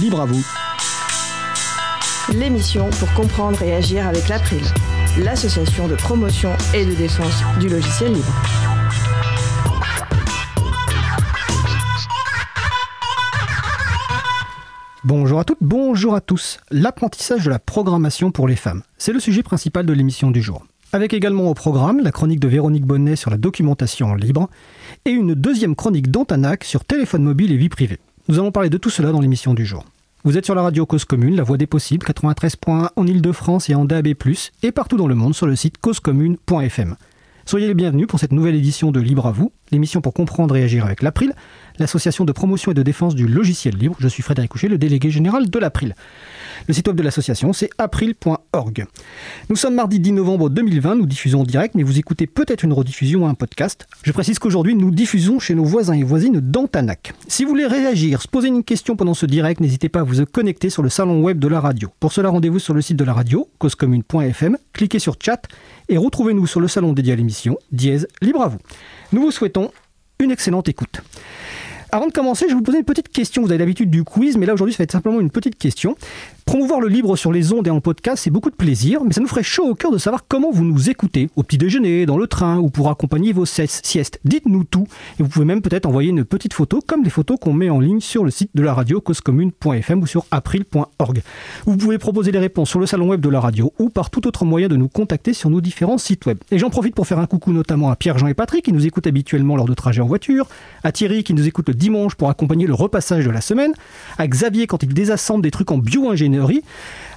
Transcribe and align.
libre 0.00 0.20
à 0.20 0.26
vous. 0.26 0.44
L'émission 2.32 2.88
pour 2.98 3.12
comprendre 3.14 3.60
et 3.62 3.74
agir 3.74 4.06
avec 4.06 4.28
l'April, 4.28 4.62
l'association 5.18 5.88
de 5.88 5.94
promotion 5.96 6.50
et 6.74 6.86
de 6.86 6.94
défense 6.94 7.42
du 7.60 7.68
logiciel 7.68 8.14
libre. 8.14 8.32
Bonjour 15.04 15.40
à 15.40 15.44
toutes, 15.44 15.58
bonjour 15.60 16.14
à 16.14 16.20
tous. 16.20 16.58
L'apprentissage 16.70 17.44
de 17.44 17.50
la 17.50 17.58
programmation 17.58 18.30
pour 18.30 18.46
les 18.46 18.56
femmes, 18.56 18.82
c'est 18.98 19.12
le 19.12 19.20
sujet 19.20 19.42
principal 19.42 19.84
de 19.84 19.92
l'émission 19.92 20.30
du 20.30 20.40
jour. 20.40 20.64
Avec 20.92 21.12
également 21.12 21.48
au 21.48 21.54
programme 21.54 22.00
la 22.02 22.12
chronique 22.12 22.40
de 22.40 22.48
Véronique 22.48 22.84
Bonnet 22.84 23.16
sur 23.16 23.30
la 23.30 23.38
documentation 23.38 24.14
libre 24.14 24.48
et 25.04 25.10
une 25.10 25.34
deuxième 25.34 25.74
chronique 25.74 26.10
d'Antanac 26.10 26.64
sur 26.64 26.84
téléphone 26.84 27.24
mobile 27.24 27.50
et 27.50 27.56
vie 27.56 27.68
privée. 27.68 27.98
Nous 28.28 28.38
allons 28.38 28.52
parler 28.52 28.70
de 28.70 28.76
tout 28.78 28.88
cela 28.88 29.10
dans 29.10 29.20
l'émission 29.20 29.52
du 29.52 29.66
jour. 29.66 29.84
Vous 30.22 30.38
êtes 30.38 30.44
sur 30.44 30.54
la 30.54 30.62
radio 30.62 30.86
Cause 30.86 31.04
Commune, 31.04 31.34
la 31.34 31.42
voix 31.42 31.56
des 31.56 31.66
possibles, 31.66 32.06
93.1 32.06 32.90
en 32.94 33.06
Ile-de-France 33.06 33.68
et 33.68 33.74
en 33.74 33.84
DAB+, 33.84 34.14
et 34.62 34.70
partout 34.70 34.96
dans 34.96 35.08
le 35.08 35.16
monde 35.16 35.34
sur 35.34 35.48
le 35.48 35.56
site 35.56 35.78
causecommune.fm. 35.78 36.94
Soyez 37.44 37.66
les 37.66 37.74
bienvenus 37.74 38.06
pour 38.06 38.20
cette 38.20 38.30
nouvelle 38.30 38.54
édition 38.54 38.92
de 38.92 39.00
Libre 39.00 39.26
à 39.26 39.32
vous, 39.32 39.50
l'émission 39.72 40.00
pour 40.00 40.14
comprendre 40.14 40.54
et 40.54 40.62
agir 40.62 40.84
avec 40.84 41.02
l'April, 41.02 41.34
l'association 41.78 42.24
de 42.24 42.32
promotion 42.32 42.72
et 42.72 42.74
de 42.74 42.82
défense 42.82 43.14
du 43.14 43.26
logiciel 43.26 43.76
libre. 43.76 43.96
Je 43.98 44.08
suis 44.08 44.22
Frédéric 44.22 44.50
Couchet, 44.50 44.68
le 44.68 44.78
délégué 44.78 45.10
général 45.10 45.50
de 45.50 45.58
l'April. 45.58 45.94
Le 46.68 46.74
site 46.74 46.86
web 46.86 46.96
de 46.96 47.02
l'association, 47.02 47.52
c'est 47.52 47.70
april.org. 47.78 48.86
Nous 49.48 49.56
sommes 49.56 49.74
mardi 49.74 49.98
10 49.98 50.12
novembre 50.12 50.48
2020, 50.50 50.96
nous 50.96 51.06
diffusons 51.06 51.40
en 51.40 51.44
direct, 51.44 51.74
mais 51.74 51.82
vous 51.82 51.98
écoutez 51.98 52.26
peut-être 52.26 52.62
une 52.62 52.72
rediffusion 52.72 53.24
ou 53.24 53.26
un 53.26 53.34
podcast. 53.34 53.86
Je 54.02 54.12
précise 54.12 54.38
qu'aujourd'hui, 54.38 54.74
nous 54.74 54.90
diffusons 54.90 55.38
chez 55.38 55.54
nos 55.54 55.64
voisins 55.64 55.94
et 55.94 56.04
voisines 56.04 56.40
d'Antanac. 56.40 57.14
Si 57.26 57.44
vous 57.44 57.50
voulez 57.50 57.66
réagir, 57.66 58.22
se 58.22 58.28
poser 58.28 58.48
une 58.48 58.64
question 58.64 58.96
pendant 58.96 59.14
ce 59.14 59.26
direct, 59.26 59.60
n'hésitez 59.60 59.88
pas 59.88 60.00
à 60.00 60.04
vous 60.04 60.24
connecter 60.26 60.70
sur 60.70 60.82
le 60.82 60.88
salon 60.88 61.22
web 61.22 61.38
de 61.38 61.48
la 61.48 61.60
radio. 61.60 61.90
Pour 62.00 62.12
cela, 62.12 62.28
rendez-vous 62.28 62.58
sur 62.58 62.74
le 62.74 62.82
site 62.82 62.96
de 62.96 63.04
la 63.04 63.12
radio, 63.12 63.48
causecommune.fm, 63.58 64.56
cliquez 64.72 64.98
sur 64.98 65.16
chat 65.20 65.42
et 65.88 65.96
retrouvez-nous 65.96 66.46
sur 66.46 66.60
le 66.60 66.68
salon 66.68 66.92
dédié 66.92 67.12
à 67.12 67.16
l'émission, 67.16 67.58
dièse 67.70 68.06
libre 68.20 68.42
à 68.42 68.48
vous. 68.48 68.58
Nous 69.12 69.22
vous 69.22 69.30
souhaitons 69.30 69.70
une 70.18 70.30
excellente 70.30 70.68
écoute. 70.68 71.02
Avant 71.94 72.06
de 72.06 72.12
commencer, 72.12 72.46
je 72.46 72.52
vais 72.52 72.56
vous 72.56 72.62
poser 72.62 72.78
une 72.78 72.84
petite 72.84 73.10
question. 73.10 73.42
Vous 73.42 73.50
avez 73.50 73.58
l'habitude 73.58 73.90
du 73.90 74.02
quiz, 74.02 74.38
mais 74.38 74.46
là 74.46 74.54
aujourd'hui, 74.54 74.72
ça 74.72 74.78
va 74.78 74.84
être 74.84 74.92
simplement 74.92 75.20
une 75.20 75.30
petite 75.30 75.58
question. 75.58 75.94
Promouvoir 76.44 76.80
le 76.80 76.88
libre 76.88 77.16
sur 77.16 77.32
les 77.32 77.52
ondes 77.52 77.68
et 77.68 77.70
en 77.70 77.80
podcast, 77.80 78.24
c'est 78.24 78.30
beaucoup 78.30 78.50
de 78.50 78.56
plaisir, 78.56 79.04
mais 79.04 79.12
ça 79.12 79.20
nous 79.20 79.28
ferait 79.28 79.44
chaud 79.44 79.64
au 79.64 79.74
cœur 79.74 79.92
de 79.92 79.98
savoir 79.98 80.24
comment 80.26 80.50
vous 80.50 80.64
nous 80.64 80.90
écoutez, 80.90 81.30
au 81.36 81.44
petit 81.44 81.56
déjeuner, 81.56 82.04
dans 82.04 82.18
le 82.18 82.26
train 82.26 82.58
ou 82.58 82.68
pour 82.68 82.90
accompagner 82.90 83.32
vos 83.32 83.46
siestes. 83.46 84.20
Dites-nous 84.24 84.64
tout. 84.64 84.86
Et 85.20 85.22
vous 85.22 85.28
pouvez 85.28 85.44
même 85.44 85.62
peut-être 85.62 85.86
envoyer 85.86 86.10
une 86.10 86.24
petite 86.24 86.52
photo, 86.52 86.80
comme 86.84 87.04
les 87.04 87.10
photos 87.10 87.38
qu'on 87.40 87.52
met 87.52 87.70
en 87.70 87.78
ligne 87.78 88.00
sur 88.00 88.24
le 88.24 88.30
site 88.30 88.50
de 88.54 88.62
la 88.62 88.74
radio 88.74 89.00
causecommune.fm 89.00 90.00
ou 90.00 90.06
sur 90.06 90.26
april.org. 90.32 91.22
Vous 91.66 91.76
pouvez 91.76 91.98
proposer 91.98 92.32
les 92.32 92.40
réponses 92.40 92.70
sur 92.70 92.80
le 92.80 92.86
salon 92.86 93.08
web 93.08 93.20
de 93.20 93.28
la 93.28 93.38
radio 93.38 93.72
ou 93.78 93.88
par 93.88 94.10
tout 94.10 94.26
autre 94.26 94.44
moyen 94.44 94.66
de 94.66 94.76
nous 94.76 94.88
contacter 94.88 95.34
sur 95.34 95.48
nos 95.48 95.60
différents 95.60 95.98
sites 95.98 96.26
web. 96.26 96.38
Et 96.50 96.58
j'en 96.58 96.70
profite 96.70 96.96
pour 96.96 97.06
faire 97.06 97.20
un 97.20 97.26
coucou 97.26 97.52
notamment 97.52 97.90
à 97.90 97.96
Pierre-Jean 97.96 98.26
et 98.26 98.34
Patrick 98.34 98.64
qui 98.64 98.72
nous 98.72 98.84
écoutent 98.84 99.06
habituellement 99.06 99.54
lors 99.54 99.66
de 99.66 99.74
trajets 99.74 100.02
en 100.02 100.06
voiture, 100.06 100.48
à 100.82 100.90
Thierry 100.90 101.22
qui 101.22 101.34
nous 101.34 101.46
écoute 101.46 101.68
le 101.68 101.74
dimanche 101.74 102.16
pour 102.16 102.30
accompagner 102.30 102.66
le 102.66 102.74
repassage 102.74 103.24
de 103.24 103.30
la 103.30 103.40
semaine, 103.40 103.72
à 104.18 104.26
Xavier 104.26 104.66
quand 104.66 104.82
il 104.82 104.92
désassemble 104.92 105.42
des 105.42 105.52
trucs 105.52 105.70
en 105.70 105.78
bio-ingénierie, 105.78 106.31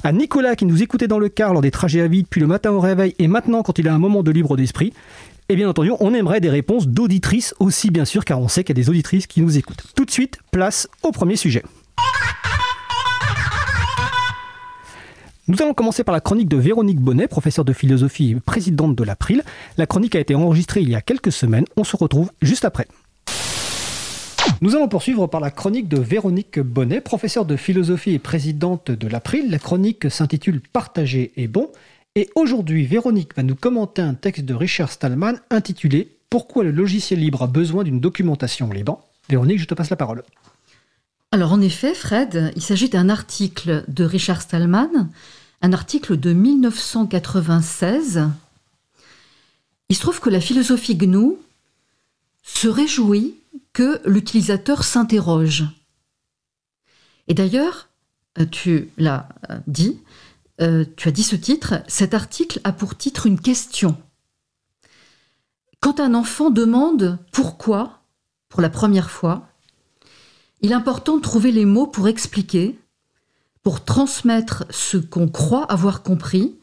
à 0.03 0.11
Nicolas 0.11 0.55
qui 0.55 0.65
nous 0.65 0.83
écoutait 0.83 1.07
dans 1.07 1.19
le 1.19 1.29
car 1.29 1.53
lors 1.53 1.61
des 1.61 1.71
trajets 1.71 2.01
à 2.01 2.07
vide, 2.07 2.27
puis 2.29 2.41
le 2.41 2.47
matin 2.47 2.71
au 2.71 2.79
réveil 2.79 3.15
et 3.19 3.27
maintenant 3.27 3.63
quand 3.63 3.79
il 3.79 3.87
a 3.87 3.93
un 3.93 3.99
moment 3.99 4.23
de 4.23 4.31
libre 4.31 4.57
d'esprit. 4.57 4.93
Et 5.47 5.55
bien 5.55 5.69
entendu, 5.69 5.91
on 5.99 6.13
aimerait 6.13 6.41
des 6.41 6.49
réponses 6.49 6.87
d'auditrices 6.87 7.53
aussi, 7.59 7.91
bien 7.91 8.05
sûr, 8.05 8.25
car 8.25 8.39
on 8.39 8.47
sait 8.47 8.63
qu'il 8.63 8.75
y 8.75 8.79
a 8.79 8.81
des 8.81 8.89
auditrices 8.89 9.27
qui 9.27 9.41
nous 9.41 9.57
écoutent. 9.57 9.83
Tout 9.95 10.05
de 10.05 10.11
suite, 10.11 10.39
place 10.51 10.87
au 11.03 11.11
premier 11.11 11.35
sujet. 11.35 11.63
Nous 15.47 15.61
allons 15.61 15.75
commencer 15.75 16.03
par 16.03 16.13
la 16.13 16.21
chronique 16.21 16.49
de 16.49 16.57
Véronique 16.57 16.99
Bonnet, 16.99 17.27
professeure 17.27 17.65
de 17.65 17.73
philosophie 17.73 18.31
et 18.31 18.39
présidente 18.39 18.95
de 18.95 19.03
l'April. 19.03 19.43
La 19.77 19.85
chronique 19.85 20.15
a 20.15 20.19
été 20.19 20.33
enregistrée 20.33 20.81
il 20.81 20.89
y 20.89 20.95
a 20.95 21.01
quelques 21.01 21.31
semaines. 21.31 21.65
On 21.77 21.83
se 21.83 21.95
retrouve 21.95 22.31
juste 22.41 22.65
après. 22.65 22.87
Nous 24.61 24.75
allons 24.75 24.87
poursuivre 24.87 25.27
par 25.27 25.41
la 25.41 25.51
chronique 25.51 25.87
de 25.87 25.99
Véronique 25.99 26.59
Bonnet, 26.59 27.01
professeure 27.01 27.45
de 27.45 27.55
philosophie 27.55 28.11
et 28.11 28.19
présidente 28.19 28.91
de 28.91 29.07
l'April. 29.07 29.49
La 29.49 29.59
chronique 29.59 30.09
s'intitule 30.09 30.61
Partager 30.61 31.33
est 31.35 31.47
bon. 31.47 31.71
Et 32.15 32.29
aujourd'hui, 32.35 32.85
Véronique 32.85 33.35
va 33.35 33.43
nous 33.43 33.55
commenter 33.55 34.01
un 34.01 34.13
texte 34.13 34.45
de 34.45 34.53
Richard 34.53 34.91
Stallman 34.91 35.33
intitulé 35.49 36.15
Pourquoi 36.29 36.63
le 36.63 36.71
logiciel 36.71 37.19
libre 37.19 37.43
a 37.43 37.47
besoin 37.47 37.83
d'une 37.83 37.99
documentation 37.99 38.69
libre? 38.69 39.03
Véronique, 39.29 39.59
je 39.59 39.65
te 39.65 39.73
passe 39.73 39.89
la 39.89 39.97
parole. 39.97 40.23
Alors 41.31 41.51
en 41.51 41.59
effet, 41.61 41.93
Fred, 41.93 42.53
il 42.55 42.61
s'agit 42.61 42.87
d'un 42.87 43.09
article 43.09 43.83
de 43.89 44.05
Richard 44.05 44.41
Stallman, 44.41 45.09
un 45.61 45.73
article 45.73 46.17
de 46.17 46.31
1996. 46.31 48.29
Il 49.89 49.95
se 49.95 50.01
trouve 50.01 50.21
que 50.21 50.29
la 50.29 50.39
philosophie 50.39 50.95
GNU 50.95 51.33
se 52.41 52.67
réjouit 52.67 53.35
que 53.73 54.01
l'utilisateur 54.05 54.83
s'interroge. 54.83 55.65
Et 57.27 57.33
d'ailleurs, 57.33 57.89
euh, 58.39 58.45
tu 58.45 58.89
l'as 58.97 59.29
euh, 59.49 59.59
dit, 59.67 59.99
euh, 60.61 60.85
tu 60.95 61.07
as 61.07 61.11
dit 61.11 61.23
ce 61.23 61.35
titre, 61.35 61.83
cet 61.87 62.13
article 62.13 62.59
a 62.63 62.71
pour 62.71 62.97
titre 62.97 63.25
une 63.25 63.39
question. 63.39 63.97
Quand 65.79 65.99
un 65.99 66.13
enfant 66.13 66.49
demande 66.49 67.19
pourquoi 67.31 68.01
pour 68.49 68.61
la 68.61 68.69
première 68.69 69.11
fois, 69.11 69.47
il 70.61 70.71
est 70.71 70.75
important 70.75 71.17
de 71.17 71.21
trouver 71.21 71.51
les 71.51 71.65
mots 71.65 71.87
pour 71.87 72.07
expliquer, 72.07 72.79
pour 73.63 73.83
transmettre 73.83 74.65
ce 74.69 74.97
qu'on 74.97 75.27
croit 75.27 75.65
avoir 75.65 76.03
compris, 76.03 76.55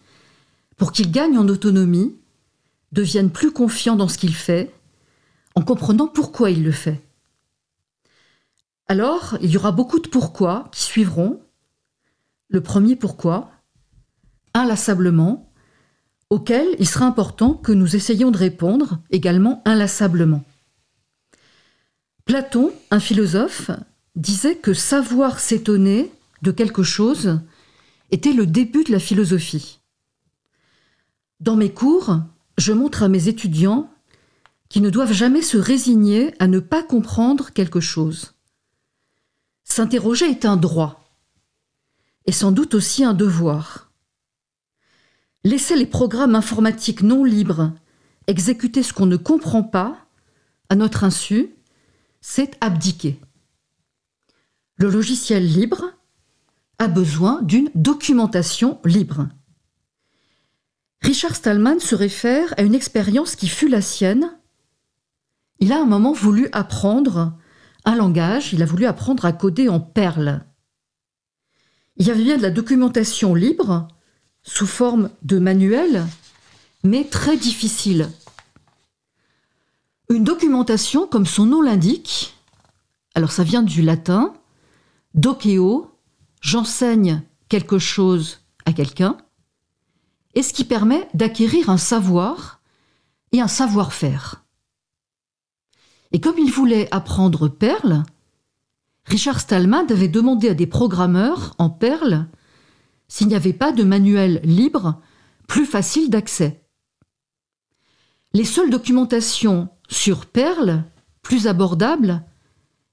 pour 0.76 0.92
qu'il 0.92 1.12
gagne 1.12 1.38
en 1.38 1.48
autonomie, 1.48 2.16
devienne 2.92 3.30
plus 3.30 3.52
confiant 3.52 3.96
dans 3.96 4.08
ce 4.08 4.18
qu'il 4.18 4.34
fait, 4.34 4.72
en 5.54 5.62
comprenant 5.62 6.06
pourquoi 6.06 6.50
il 6.50 6.62
le 6.62 6.72
fait. 6.72 7.00
Alors, 8.88 9.38
il 9.40 9.50
y 9.50 9.56
aura 9.56 9.72
beaucoup 9.72 10.00
de 10.00 10.08
pourquoi 10.08 10.68
qui 10.72 10.82
suivront. 10.82 11.40
Le 12.48 12.60
premier 12.60 12.96
pourquoi, 12.96 13.50
inlassablement, 14.54 15.50
auquel 16.30 16.66
il 16.78 16.88
sera 16.88 17.06
important 17.06 17.54
que 17.54 17.72
nous 17.72 17.96
essayions 17.96 18.30
de 18.30 18.38
répondre 18.38 19.00
également 19.10 19.62
inlassablement. 19.64 20.42
Platon, 22.24 22.72
un 22.90 23.00
philosophe, 23.00 23.70
disait 24.16 24.56
que 24.56 24.74
savoir 24.74 25.40
s'étonner 25.40 26.10
de 26.42 26.50
quelque 26.50 26.82
chose 26.82 27.40
était 28.10 28.32
le 28.32 28.46
début 28.46 28.84
de 28.84 28.92
la 28.92 28.98
philosophie. 28.98 29.80
Dans 31.40 31.56
mes 31.56 31.72
cours, 31.72 32.20
je 32.58 32.72
montre 32.72 33.02
à 33.02 33.08
mes 33.08 33.28
étudiants 33.28 33.91
qui 34.72 34.80
ne 34.80 34.88
doivent 34.88 35.12
jamais 35.12 35.42
se 35.42 35.58
résigner 35.58 36.34
à 36.38 36.46
ne 36.46 36.58
pas 36.58 36.82
comprendre 36.82 37.50
quelque 37.50 37.80
chose. 37.80 38.32
S'interroger 39.64 40.24
est 40.24 40.46
un 40.46 40.56
droit, 40.56 41.14
et 42.24 42.32
sans 42.32 42.52
doute 42.52 42.72
aussi 42.72 43.04
un 43.04 43.12
devoir. 43.12 43.92
Laisser 45.44 45.76
les 45.76 45.84
programmes 45.84 46.34
informatiques 46.34 47.02
non 47.02 47.22
libres 47.22 47.74
exécuter 48.26 48.82
ce 48.82 48.94
qu'on 48.94 49.04
ne 49.04 49.18
comprend 49.18 49.62
pas, 49.62 50.06
à 50.70 50.74
notre 50.74 51.04
insu, 51.04 51.50
c'est 52.22 52.56
abdiquer. 52.62 53.20
Le 54.76 54.88
logiciel 54.88 55.46
libre 55.46 55.84
a 56.78 56.88
besoin 56.88 57.42
d'une 57.42 57.68
documentation 57.74 58.80
libre. 58.86 59.28
Richard 61.02 61.36
Stallman 61.36 61.78
se 61.78 61.94
réfère 61.94 62.54
à 62.56 62.62
une 62.62 62.74
expérience 62.74 63.36
qui 63.36 63.48
fut 63.48 63.68
la 63.68 63.82
sienne 63.82 64.34
il 65.62 65.72
a 65.72 65.80
un 65.80 65.86
moment 65.86 66.12
voulu 66.12 66.48
apprendre 66.50 67.34
un 67.84 67.94
langage, 67.94 68.52
il 68.52 68.64
a 68.64 68.66
voulu 68.66 68.84
apprendre 68.84 69.24
à 69.24 69.32
coder 69.32 69.68
en 69.68 69.78
perles. 69.78 70.44
Il 71.98 72.08
y 72.08 72.10
avait 72.10 72.24
bien 72.24 72.36
de 72.36 72.42
la 72.42 72.50
documentation 72.50 73.32
libre, 73.36 73.86
sous 74.42 74.66
forme 74.66 75.10
de 75.22 75.38
manuel, 75.38 76.04
mais 76.82 77.04
très 77.04 77.36
difficile. 77.36 78.10
Une 80.10 80.24
documentation, 80.24 81.06
comme 81.06 81.26
son 81.26 81.46
nom 81.46 81.62
l'indique, 81.62 82.34
alors 83.14 83.30
ça 83.30 83.44
vient 83.44 83.62
du 83.62 83.82
latin, 83.82 84.34
doceo, 85.14 85.96
j'enseigne 86.40 87.22
quelque 87.48 87.78
chose 87.78 88.40
à 88.64 88.72
quelqu'un, 88.72 89.16
et 90.34 90.42
ce 90.42 90.52
qui 90.52 90.64
permet 90.64 91.08
d'acquérir 91.14 91.70
un 91.70 91.78
savoir 91.78 92.60
et 93.30 93.40
un 93.40 93.46
savoir-faire. 93.46 94.41
Et 96.12 96.20
comme 96.20 96.38
il 96.38 96.50
voulait 96.50 96.88
apprendre 96.94 97.48
Perl, 97.48 98.04
Richard 99.06 99.40
Stallman 99.40 99.86
avait 99.90 100.08
demandé 100.08 100.48
à 100.50 100.54
des 100.54 100.66
programmeurs 100.66 101.54
en 101.58 101.70
Perl 101.70 102.28
s'il 103.08 103.28
n'y 103.28 103.34
avait 103.34 103.52
pas 103.52 103.72
de 103.72 103.82
manuel 103.82 104.40
libre 104.44 105.00
plus 105.48 105.66
facile 105.66 106.08
d'accès. 106.08 106.64
Les 108.32 108.44
seules 108.44 108.70
documentations 108.70 109.68
sur 109.88 110.26
Perl, 110.26 110.84
plus 111.20 111.46
abordables, 111.46 112.24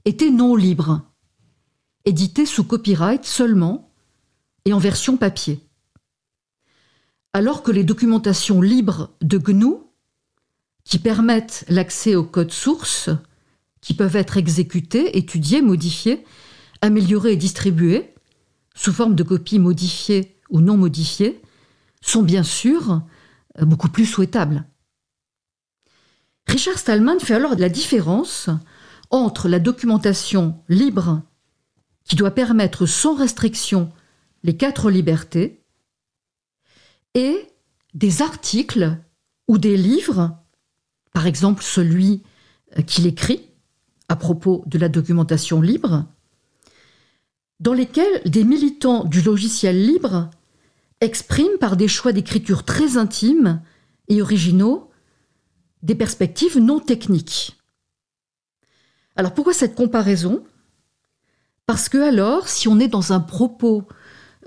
étaient 0.06 0.31
non 0.31 0.56
libres. 0.56 1.01
édité 2.06 2.45
sous 2.45 2.63
copyright 2.63 3.25
seulement 3.25 3.92
et 4.65 4.74
en 4.74 4.80
version 4.80 5.15
papier. 5.15 5.69
Alors 7.33 7.62
que 7.62 7.72
les 7.72 7.83
documentations 7.83 8.62
libres 8.62 9.12
de 9.22 9.38
GNU, 9.38 9.75
qui 10.89 10.97
permettent 10.97 11.65
l'accès 11.69 12.15
aux 12.15 12.24
codes 12.24 12.51
sources, 12.51 13.12
qui 13.80 13.94
peuvent 13.94 14.15
être 14.15 14.38
exécutés, 14.38 15.19
étudiés, 15.19 15.62
modifiés, 15.62 16.25
améliorés 16.81 17.33
et 17.33 17.38
distribués, 17.38 18.15
sous 18.74 18.91
forme 18.91 19.13
de 19.13 19.21
copies 19.21 19.59
modifiées 19.59 20.36
ou 20.50 20.62
non 20.62 20.77
modifiées, 20.77 21.41
sont 22.01 22.24
bien 22.24 22.41
sûr 22.41 23.03
beaucoup 23.62 23.89
plus 23.89 24.07
souhaitables. 24.07 24.65
Richard 26.47 26.80
Stallman 26.80 27.19
fait 27.19 27.36
alors 27.36 27.56
la 27.56 27.69
différence 27.69 28.50
entre 29.12 29.47
la 29.47 29.59
documentation 29.59 30.63
libre, 30.69 31.21
qui 32.03 32.15
doit 32.15 32.31
permettre 32.31 32.88
sans 32.88 33.13
restriction 33.13 33.91
les 34.41 34.57
quatre 34.57 34.89
libertés, 34.89 35.63
et 37.13 37.47
des 37.94 38.24
articles 38.24 38.97
ou 39.47 39.59
des 39.59 39.77
livres, 39.77 40.36
par 41.14 41.28
exemple 41.28 41.64
celui 41.64 42.24
qu'il 42.86 43.08
écrit 43.08 43.50
à 44.08 44.16
propos 44.16 44.64
de 44.66 44.78
la 44.78 44.90
documentation 44.90 45.62
libre, 45.62 46.06
dans 47.60 47.74
lesquels 47.74 48.22
des 48.26 48.44
militants 48.44 49.04
du 49.04 49.22
logiciel 49.22 49.86
libre 49.86 50.30
expriment 51.02 51.58
par 51.60 51.78
des 51.78 51.88
choix 51.88 52.12
d'écriture 52.12 52.64
très 52.64 52.98
intimes 52.98 53.62
et 54.08 54.22
originaux 54.22 54.90
des 55.84 55.96
perspectives 55.96 56.58
non 56.58 56.80
techniques. 56.80 57.58
Alors 59.16 59.34
pourquoi 59.34 59.54
cette 59.54 59.76
comparaison? 59.76 60.44
Parce 61.66 61.88
que 61.90 61.98
alors, 61.98 62.48
si 62.48 62.68
on 62.68 62.80
est 62.80 62.88
dans 62.88 63.14
un 63.14 63.20
propos 63.20 63.88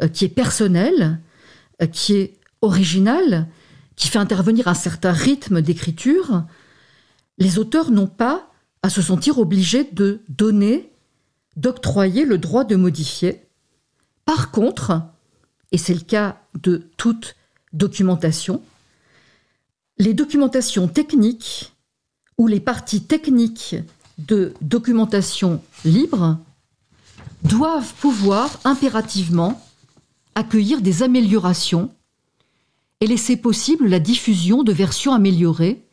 euh, 0.01 0.09
qui 0.09 0.25
est 0.25 0.29
personnel, 0.29 1.21
euh, 1.81 1.87
qui 1.87 2.15
est 2.15 2.41
original, 2.63 3.49
qui 3.97 4.09
fait 4.09 4.19
intervenir 4.19 4.69
un 4.69 4.75
certain 4.75 5.13
rythme 5.13 5.61
d'écriture, 5.63 6.45
les 7.39 7.59
auteurs 7.59 7.91
n'ont 7.91 8.07
pas 8.07 8.51
à 8.83 8.91
se 8.91 9.03
sentir 9.03 9.39
obligés 9.39 9.85
de 9.85 10.21
donner, 10.29 10.91
d'octroyer 11.57 12.25
le 12.25 12.39
droit 12.39 12.65
de 12.65 12.77
modifier. 12.77 13.43
Par 14.25 14.51
contre, 14.51 15.03
et 15.71 15.79
c'est 15.79 15.95
le 15.95 16.01
cas 16.01 16.41
de 16.61 16.89
toute 16.97 17.37
documentation, 17.73 18.63
les 19.99 20.15
documentations 20.15 20.89
techniques 20.89 21.73
ou 22.39 22.47
les 22.47 22.61
parties 22.61 23.03
techniques 23.03 23.77
de 24.19 24.55
documentation 24.61 25.63
libre 25.85 26.39
doivent 27.45 27.93
pouvoir 27.95 28.59
impérativement 28.65 29.61
accueillir 30.35 30.81
des 30.81 31.03
améliorations 31.03 31.93
et 33.03 33.07
laisser 33.09 33.37
possible 33.37 33.89
la 33.89 33.99
diffusion 33.99 34.63
de 34.63 34.73
versions 34.73 35.13
améliorées 35.13 35.85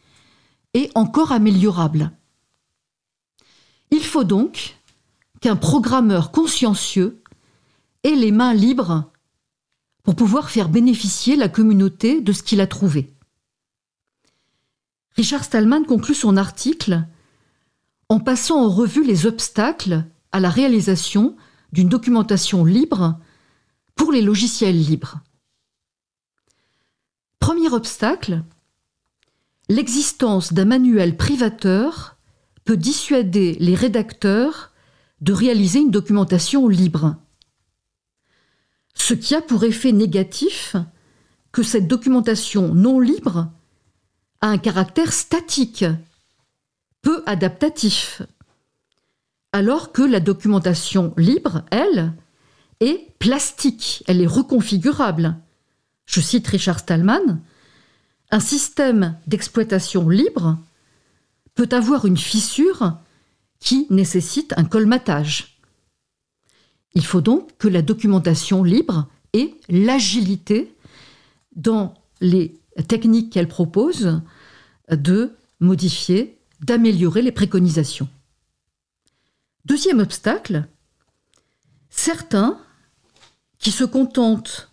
et 0.76 0.92
encore 0.94 1.32
améliorables. 1.32 2.12
Il 3.90 4.04
faut 4.04 4.24
donc 4.24 4.78
qu'un 5.42 5.56
programmeur 5.56 6.32
consciencieux 6.32 7.24
ait 8.04 8.14
les 8.14 8.32
mains 8.32 8.54
libres 8.54 9.12
pour 10.04 10.16
pouvoir 10.16 10.52
faire 10.52 10.70
bénéficier 10.70 11.36
la 11.36 11.50
communauté 11.50 12.22
de 12.22 12.32
ce 12.32 12.44
qu'il 12.44 12.62
a 12.62 12.68
trouvé. 12.68 13.12
Richard 15.16 15.44
Stallman 15.44 15.86
conclut 15.86 16.14
son 16.14 16.38
article 16.38 17.08
en 18.08 18.20
passant 18.20 18.64
en 18.64 18.70
revue 18.70 19.04
les 19.04 19.26
obstacles 19.26 20.06
à 20.32 20.40
la 20.40 20.52
réalisation 20.52 21.36
d'une 21.74 21.90
documentation 21.90 22.66
libre 22.66 23.18
pour 23.96 24.12
les 24.12 24.22
logiciels 24.22 24.80
libres. 24.80 25.24
Premier 27.40 27.70
obstacle, 27.74 28.44
l'existence 29.70 30.54
d'un 30.54 30.66
manuel 30.66 31.18
privateur 31.18 32.18
peut 32.66 32.78
dissuader 32.78 33.56
les 33.60 33.76
rédacteurs 33.76 34.72
de 35.22 35.34
réaliser 35.34 35.80
une 35.80 35.92
documentation 35.92 36.68
libre. 36.68 37.16
Ce 38.94 39.14
qui 39.14 39.36
a 39.36 39.42
pour 39.42 39.64
effet 39.64 39.92
négatif 39.92 40.76
que 41.52 41.64
cette 41.64 41.88
documentation 41.88 42.74
non 42.74 43.00
libre 43.00 43.50
a 44.42 44.48
un 44.48 44.58
caractère 44.58 45.14
statique, 45.14 45.86
peu 47.02 47.24
adaptatif, 47.26 48.22
alors 49.52 49.92
que 49.92 50.02
la 50.02 50.20
documentation 50.20 51.14
libre, 51.18 51.64
elle, 51.72 52.14
est 52.80 53.14
plastique, 53.20 54.04
elle 54.08 54.22
est 54.22 54.28
reconfigurable. 54.28 55.36
Je 56.10 56.22
cite 56.22 56.48
Richard 56.48 56.80
Stallman, 56.80 57.40
un 58.32 58.40
système 58.40 59.16
d'exploitation 59.28 60.10
libre 60.10 60.58
peut 61.54 61.70
avoir 61.72 62.06
une 62.06 62.18
fissure 62.18 62.98
qui 63.60 63.86
nécessite 63.92 64.56
un 64.58 64.64
colmatage. 64.64 65.60
Il 66.96 67.06
faut 67.06 67.22
donc 67.22 67.56
que 67.60 67.68
la 67.68 67.84
documentation 67.84 68.64
libre 68.64 69.08
ait 69.34 69.54
l'agilité 69.70 70.76
dans 71.56 71.94
les 72.22 72.60
techniques 72.88 73.32
qu'elle 73.32 73.48
propose 73.48 74.20
de 74.90 75.36
modifier, 75.60 76.40
d'améliorer 76.62 77.22
les 77.22 77.32
préconisations. 77.32 78.10
Deuxième 79.64 80.00
obstacle, 80.00 80.68
certains 81.92 82.60
qui 83.60 83.70
se 83.70 83.84
contentent 83.84 84.69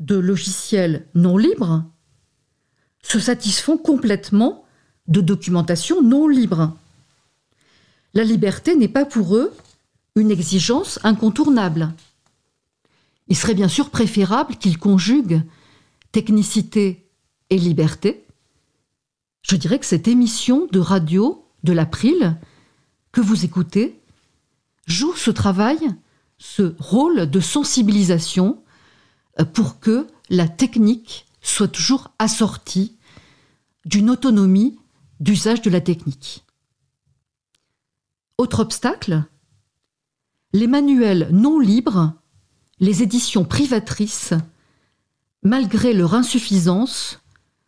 de 0.00 0.16
logiciels 0.16 1.06
non 1.14 1.36
libres 1.36 1.84
se 3.02 3.18
satisfont 3.18 3.78
complètement 3.78 4.64
de 5.06 5.20
documentation 5.20 6.02
non 6.02 6.26
libre. 6.26 6.76
La 8.14 8.24
liberté 8.24 8.76
n'est 8.76 8.88
pas 8.88 9.04
pour 9.04 9.36
eux 9.36 9.52
une 10.16 10.30
exigence 10.30 10.98
incontournable. 11.04 11.92
Il 13.28 13.36
serait 13.36 13.54
bien 13.54 13.68
sûr 13.68 13.90
préférable 13.90 14.56
qu'ils 14.56 14.78
conjuguent 14.78 15.42
technicité 16.12 17.06
et 17.50 17.58
liberté. 17.58 18.24
Je 19.42 19.56
dirais 19.56 19.78
que 19.78 19.86
cette 19.86 20.08
émission 20.08 20.66
de 20.72 20.80
radio 20.80 21.44
de 21.62 21.72
l'April 21.72 22.36
que 23.12 23.20
vous 23.20 23.44
écoutez 23.44 24.00
joue 24.86 25.14
ce 25.14 25.30
travail, 25.30 25.78
ce 26.38 26.74
rôle 26.78 27.30
de 27.30 27.40
sensibilisation 27.40 28.62
pour 29.44 29.80
que 29.80 30.06
la 30.28 30.48
technique 30.48 31.26
soit 31.42 31.68
toujours 31.68 32.12
assortie 32.18 32.96
d'une 33.84 34.10
autonomie 34.10 34.78
d'usage 35.20 35.62
de 35.62 35.70
la 35.70 35.80
technique. 35.80 36.44
Autre 38.38 38.60
obstacle, 38.60 39.24
les 40.52 40.66
manuels 40.66 41.28
non 41.30 41.58
libres, 41.58 42.14
les 42.78 43.02
éditions 43.02 43.44
privatrices, 43.44 44.34
malgré 45.42 45.92
leur 45.92 46.14
insuffisance, 46.14 47.20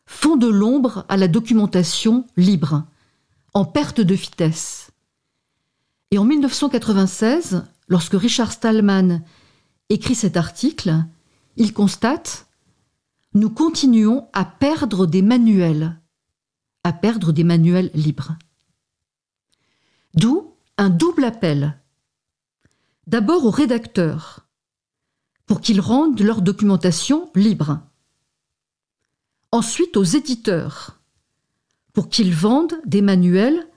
font 0.07 0.37
de 0.37 0.47
l'ombre 0.47 1.05
à 1.09 1.17
la 1.17 1.29
documentation 1.29 2.27
libre, 2.37 2.85
en 3.55 3.65
perte 3.65 4.01
de 4.01 4.15
vitesse. 4.15 4.91
Et 6.11 6.19
en 6.19 6.25
1996, 6.25 7.65
lorsque 7.89 8.15
Richard 8.15 8.53
Stallman 8.53 9.23
écrit 9.89 10.15
cet 10.15 10.37
article, 10.37 11.05
il 11.57 11.73
constate 11.73 12.47
Nous 13.35 13.51
continuons 13.51 14.29
à 14.33 14.45
perdre 14.45 15.07
des 15.07 15.23
manuels 15.23 15.99
à 16.85 16.93
perdre 16.93 17.33
des 17.33 17.45
manuels 17.45 17.91
libres. 17.95 18.37
D'où 20.15 20.55
un 20.79 20.91
double 20.91 21.25
appel. 21.25 21.79
D'abord 23.07 23.45
aux 23.45 23.51
rédacteurs, 23.51 24.47
pour 25.47 25.61
qu'ils 25.61 25.81
rendent 25.81 26.21
leur 26.21 26.43
documentation 26.43 27.31
libre. 27.35 27.81
Ensuite 29.51 29.97
aux 29.97 30.05
éditeurs, 30.05 31.01
pour 31.93 32.09
qu'ils 32.09 32.35
vendent 32.35 32.81
des 32.87 33.03
manuels 33.03 33.69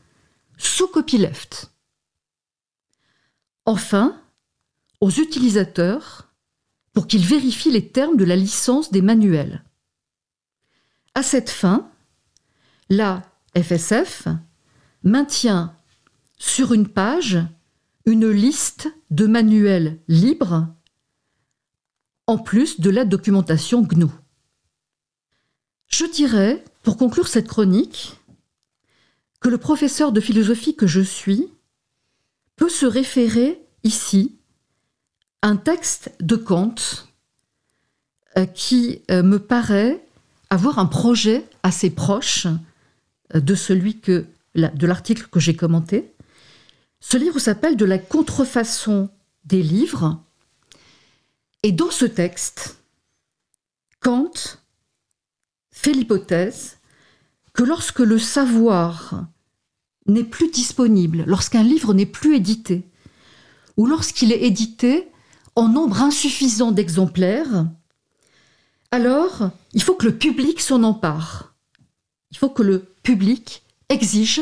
sous 0.58 0.88
copyleft. 0.88 1.72
Enfin, 3.66 4.22
aux 5.02 5.10
utilisateurs, 5.10 6.34
pour 6.96 7.08
qu'ils 7.08 7.26
vérifient 7.26 7.72
les 7.72 7.90
termes 7.90 8.16
de 8.16 8.24
la 8.24 8.38
licence 8.38 8.90
des 8.90 9.02
manuels. 9.02 9.64
À 11.14 11.24
cette 11.24 11.50
fin, 11.50 11.92
la 12.90 13.22
FSF 13.56 14.28
maintient 15.04 15.78
sur 16.38 16.74
une 16.74 16.88
page 16.88 17.38
une 18.06 18.30
liste 18.30 18.88
de 19.12 19.28
manuels 19.28 20.00
libres 20.08 20.68
en 22.28 22.38
plus 22.38 22.80
de 22.80 22.90
la 22.90 23.04
documentation 23.04 23.82
GNU. 23.82 24.08
Je 25.88 26.06
dirais, 26.06 26.64
pour 26.82 26.98
conclure 26.98 27.28
cette 27.28 27.48
chronique, 27.48 28.14
que 29.42 29.50
le 29.50 29.58
professeur 29.58 30.12
de 30.12 30.22
philosophie 30.22 30.76
que 30.76 30.88
je 30.88 31.02
suis 31.02 31.52
peut 32.56 32.70
se 32.70 32.86
référer 32.86 33.62
ici 33.84 34.40
un 35.46 35.58
texte 35.58 36.12
de 36.22 36.36
Kant 36.36 36.74
euh, 38.36 38.48
qui 38.48 39.04
euh, 39.12 39.22
me 39.22 39.38
paraît 39.38 40.04
avoir 40.50 40.80
un 40.80 40.88
projet 40.88 41.46
assez 41.62 41.92
proche 41.92 42.48
euh, 43.36 43.40
de 43.40 43.54
celui 43.54 44.00
que 44.00 44.26
de 44.56 44.88
l'article 44.88 45.28
que 45.28 45.40
j'ai 45.40 45.56
commenté. 45.56 46.12
Ce 47.00 47.18
livre 47.18 47.38
s'appelle 47.38 47.78
De 47.78 47.86
la 47.86 48.00
contrefaçon 48.00 49.10
des 49.44 49.62
livres. 49.62 50.20
Et 51.62 51.72
dans 51.72 51.92
ce 51.92 52.06
texte, 52.06 52.80
Kant 54.00 54.32
fait 55.70 55.92
l'hypothèse 55.92 56.78
que 57.54 57.64
lorsque 57.64 58.00
le 58.00 58.18
savoir 58.18 59.28
n'est 60.08 60.24
plus 60.24 60.50
disponible, 60.50 61.24
lorsqu'un 61.28 61.64
livre 61.64 61.94
n'est 61.94 62.06
plus 62.08 62.36
édité, 62.36 62.84
ou 63.78 63.86
lorsqu'il 63.86 64.32
est 64.32 64.42
édité 64.42 65.12
en 65.56 65.70
nombre 65.70 66.02
insuffisant 66.02 66.72
d'exemplaires, 66.72 67.66
alors 68.92 69.52
il 69.74 69.82
faut 69.82 69.96
que 69.96 70.06
le 70.06 70.18
public 70.18 70.60
s'en 70.60 70.84
empare. 70.84 71.56
Il 72.32 72.38
faut 72.38 72.50
que 72.50 72.64
le 72.64 72.80
public 73.04 73.64
exige 73.90 74.42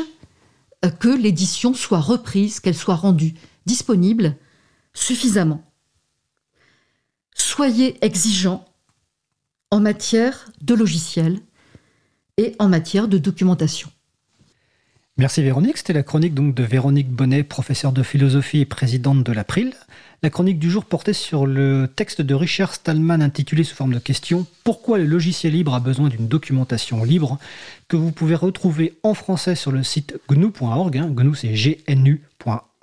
euh, 0.84 0.90
que 0.90 1.08
l'édition 1.08 1.74
soit 1.74 2.00
reprise, 2.00 2.60
qu'elle 2.60 2.76
soit 2.76 2.96
rendue 2.96 3.34
disponible 3.66 4.36
suffisamment. 4.92 5.62
Soyez 7.34 8.04
exigeants 8.04 8.64
en 9.70 9.80
matière 9.80 10.50
de 10.60 10.74
logiciels 10.74 11.40
et 12.36 12.54
en 12.58 12.68
matière 12.68 13.08
de 13.08 13.18
documentation. 13.18 13.90
Merci 15.16 15.42
Véronique. 15.44 15.78
C'était 15.78 15.92
la 15.92 16.02
chronique 16.02 16.34
donc 16.34 16.56
de 16.56 16.64
Véronique 16.64 17.08
Bonnet, 17.08 17.44
professeure 17.44 17.92
de 17.92 18.02
philosophie 18.02 18.58
et 18.58 18.64
présidente 18.64 19.22
de 19.22 19.30
l'April. 19.30 19.72
La 20.24 20.30
chronique 20.30 20.58
du 20.58 20.68
jour 20.68 20.86
portait 20.86 21.12
sur 21.12 21.46
le 21.46 21.86
texte 21.86 22.20
de 22.20 22.34
Richard 22.34 22.74
Stallman 22.74 23.20
intitulé 23.20 23.62
sous 23.62 23.76
forme 23.76 23.94
de 23.94 24.00
question 24.00 24.44
Pourquoi 24.64 24.98
le 24.98 25.04
logiciel 25.04 25.52
libre 25.52 25.72
a 25.72 25.78
besoin 25.78 26.08
d'une 26.08 26.26
documentation 26.26 27.04
libre? 27.04 27.38
que 27.86 27.96
vous 27.96 28.10
pouvez 28.10 28.34
retrouver 28.34 28.98
en 29.04 29.14
français 29.14 29.54
sur 29.54 29.70
le 29.70 29.84
site 29.84 30.18
gnu.org. 30.28 30.98
Hein. 30.98 31.10
GNU 31.14 31.36
c'est 31.36 31.54
gnu.org. 31.94 32.73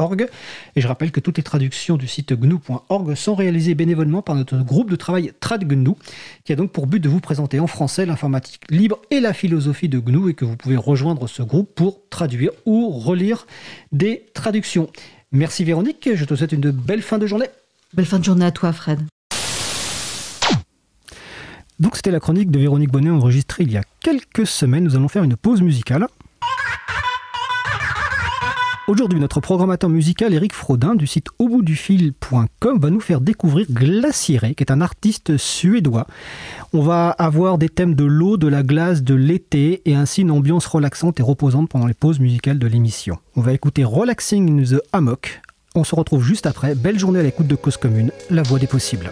Et 0.75 0.81
je 0.81 0.88
rappelle 0.88 1.12
que 1.12 1.20
toutes 1.20 1.38
les 1.38 1.43
traductions 1.43 1.98
du 1.98 2.08
site 2.08 2.34
gnu.org 2.34 3.15
sont 3.15 3.36
réalisées 3.36 3.75
bénévolement 3.75 4.22
par 4.22 4.36
notre 4.36 4.58
groupe 4.58 4.89
de 4.89 4.96
travail 4.96 5.31
TradGNU 5.39 5.91
qui 6.43 6.53
a 6.53 6.55
donc 6.55 6.72
pour 6.72 6.88
but 6.88 7.00
de 7.00 7.10
vous 7.10 7.20
présenter 7.20 7.60
en 7.60 7.67
français 7.67 8.05
l'informatique 8.05 8.63
libre 8.70 9.00
et 9.12 9.20
la 9.20 9.34
philosophie 9.34 9.89
de 9.89 10.00
GNU 10.00 10.29
et 10.29 10.34
que 10.34 10.46
vous 10.46 10.55
pouvez 10.55 10.77
rejoindre 10.77 11.27
ce 11.27 11.43
groupe 11.43 11.74
pour 11.75 12.00
traduire 12.10 12.51
ou 12.65 12.89
relire 12.89 13.46
des 13.91 14.25
traductions. 14.34 14.89
Merci 15.31 15.63
Véronique, 15.63 16.10
je 16.13 16.25
te 16.25 16.36
souhaite 16.36 16.51
une 16.51 16.72
belle 16.72 17.01
fin 17.01 17.17
de 17.17 17.27
journée. 17.27 17.48
Belle 17.93 18.05
fin 18.05 18.20
de 18.20 18.24
journée 18.24 18.46
à 18.46 18.51
toi 18.51 18.74
Fred. 18.74 19.00
Donc 21.79 21.96
c'était 21.96 22.12
la 22.12 22.20
chronique 22.20 22.51
de 22.51 22.60
Véronique 22.60 22.91
Bonnet 22.91 23.10
enregistrée 23.10 23.63
il 23.63 23.72
y 23.72 23.77
a 23.77 23.84
quelques 24.01 24.46
semaines. 24.46 24.84
Nous 24.84 24.96
allons 24.96 25.08
faire 25.08 25.24
une 25.24 25.36
pause 25.36 25.62
musicale. 25.62 26.08
Aujourd'hui, 28.92 29.22
notre 29.22 29.40
programmateur 29.40 29.90
musical 29.90 30.34
Eric 30.34 30.52
Frodin 30.52 30.96
du 30.96 31.08
site 31.08 31.28
auboutdufil.com 31.40 32.78
va 32.78 32.90
nous 32.90 33.00
faire 33.00 33.22
découvrir 33.22 33.68
Glaciere, 33.72 34.54
qui 34.54 34.62
est 34.62 34.70
un 34.70 34.82
artiste 34.82 35.38
suédois. 35.38 36.08
On 36.74 36.82
va 36.82 37.12
avoir 37.12 37.58
des 37.58 37.70
thèmes 37.70 37.96
de 37.96 38.04
l'eau, 38.04 38.36
de 38.36 38.50
la 38.50 38.64
glace, 38.64 39.02
de 39.02 39.16
l'été 39.16 39.82
et 39.86 39.96
ainsi 39.96 40.24
une 40.24 40.32
ambiance 40.32 40.66
relaxante 40.66 41.22
et 41.22 41.24
reposante 41.24 41.70
pendant 41.70 41.88
les 41.88 41.94
pauses 41.94 42.20
musicales 42.20 42.60
de 42.60 42.68
l'émission. 42.68 43.18
On 43.38 43.42
va 43.42 43.54
écouter 43.54 43.86
Relaxing 43.86 44.60
in 44.60 44.64
the 44.66 44.82
Hammock. 44.92 45.40
On 45.74 45.86
se 45.86 45.96
retrouve 45.96 46.26
juste 46.26 46.46
après. 46.46 46.76
Belle 46.76 47.00
journée 47.00 47.22
à 47.22 47.24
l'écoute 47.24 47.48
de 47.48 47.56
Cause 47.56 47.78
Commune, 47.78 48.12
la 48.30 48.44
voix 48.44 48.60
des 48.60 48.68
possibles. 48.68 49.10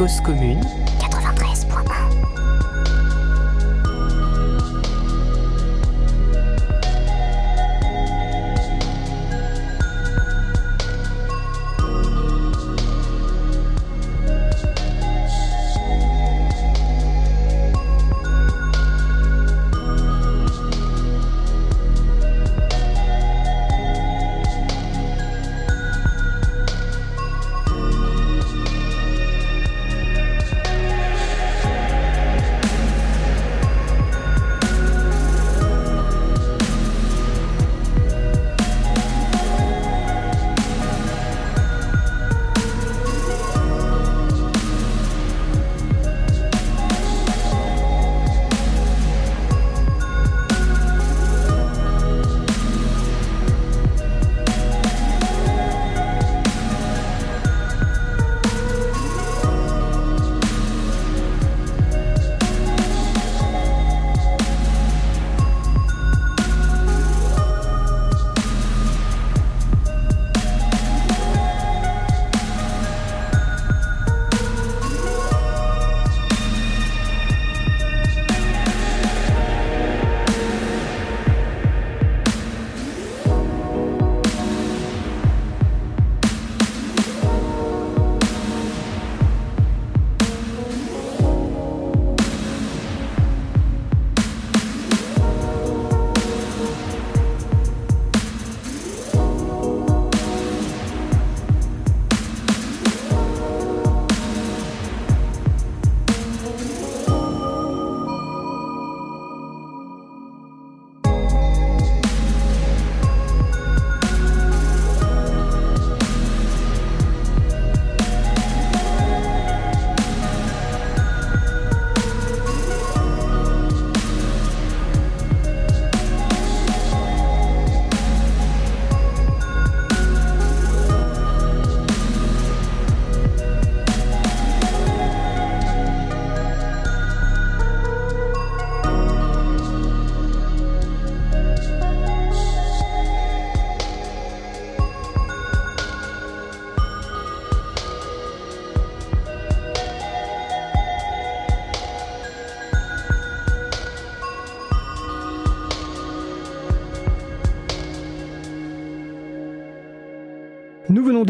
Cause 0.00 0.18
commune 0.22 0.89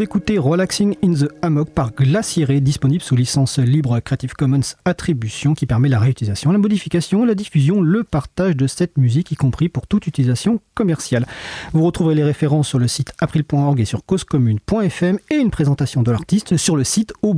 d'écouter 0.01 0.39
Relaxing 0.39 0.95
in 1.03 1.13
the 1.13 1.29
Hammock 1.43 1.69
par 1.69 1.93
Glaciere, 1.93 2.59
disponible 2.59 3.03
sous 3.03 3.15
licence 3.15 3.59
libre 3.59 3.99
Creative 3.99 4.33
Commons 4.33 4.73
Attribution 4.83 5.53
qui 5.53 5.67
permet 5.67 5.89
la 5.89 5.99
réutilisation, 5.99 6.51
la 6.51 6.57
modification, 6.57 7.23
la 7.23 7.35
diffusion, 7.35 7.81
le 7.81 8.03
partage 8.03 8.57
de 8.57 8.65
cette 8.65 8.97
musique, 8.97 9.29
y 9.29 9.35
compris 9.35 9.69
pour 9.69 9.85
toute 9.85 10.07
utilisation 10.07 10.59
commerciale. 10.73 11.27
Vous 11.73 11.83
retrouverez 11.83 12.15
les 12.15 12.23
références 12.23 12.67
sur 12.67 12.79
le 12.79 12.87
site 12.87 13.13
april.org 13.19 13.79
et 13.79 13.85
sur 13.85 14.03
causecommune.fm 14.03 15.19
et 15.29 15.35
une 15.35 15.51
présentation 15.51 16.01
de 16.01 16.09
l'artiste 16.09 16.57
sur 16.57 16.75
le 16.75 16.83
site 16.83 17.13
au. 17.21 17.35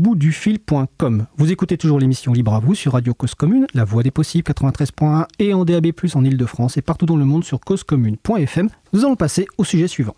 Vous 1.36 1.52
écoutez 1.52 1.78
toujours 1.78 2.00
l'émission 2.00 2.32
Libre 2.32 2.54
à 2.54 2.60
vous 2.62 2.76
sur 2.76 2.94
Radio 2.94 3.14
Cause 3.14 3.36
Commune, 3.36 3.68
la 3.74 3.84
voix 3.84 4.04
des 4.04 4.12
possibles 4.12 4.50
93.1 4.50 5.26
et 5.40 5.54
en 5.54 5.66
DAB+, 5.66 5.88
en 6.16 6.24
Ile-de-France 6.24 6.78
et 6.78 6.82
partout 6.82 7.08
dans 7.08 7.18
le 7.18 7.26
monde 7.26 7.44
sur 7.44 7.60
causecommune.fm. 7.60 8.70
Nous 8.94 9.04
allons 9.04 9.18
passer 9.18 9.48
au 9.58 9.66
sujet 9.66 9.90
suivant. 9.90 10.16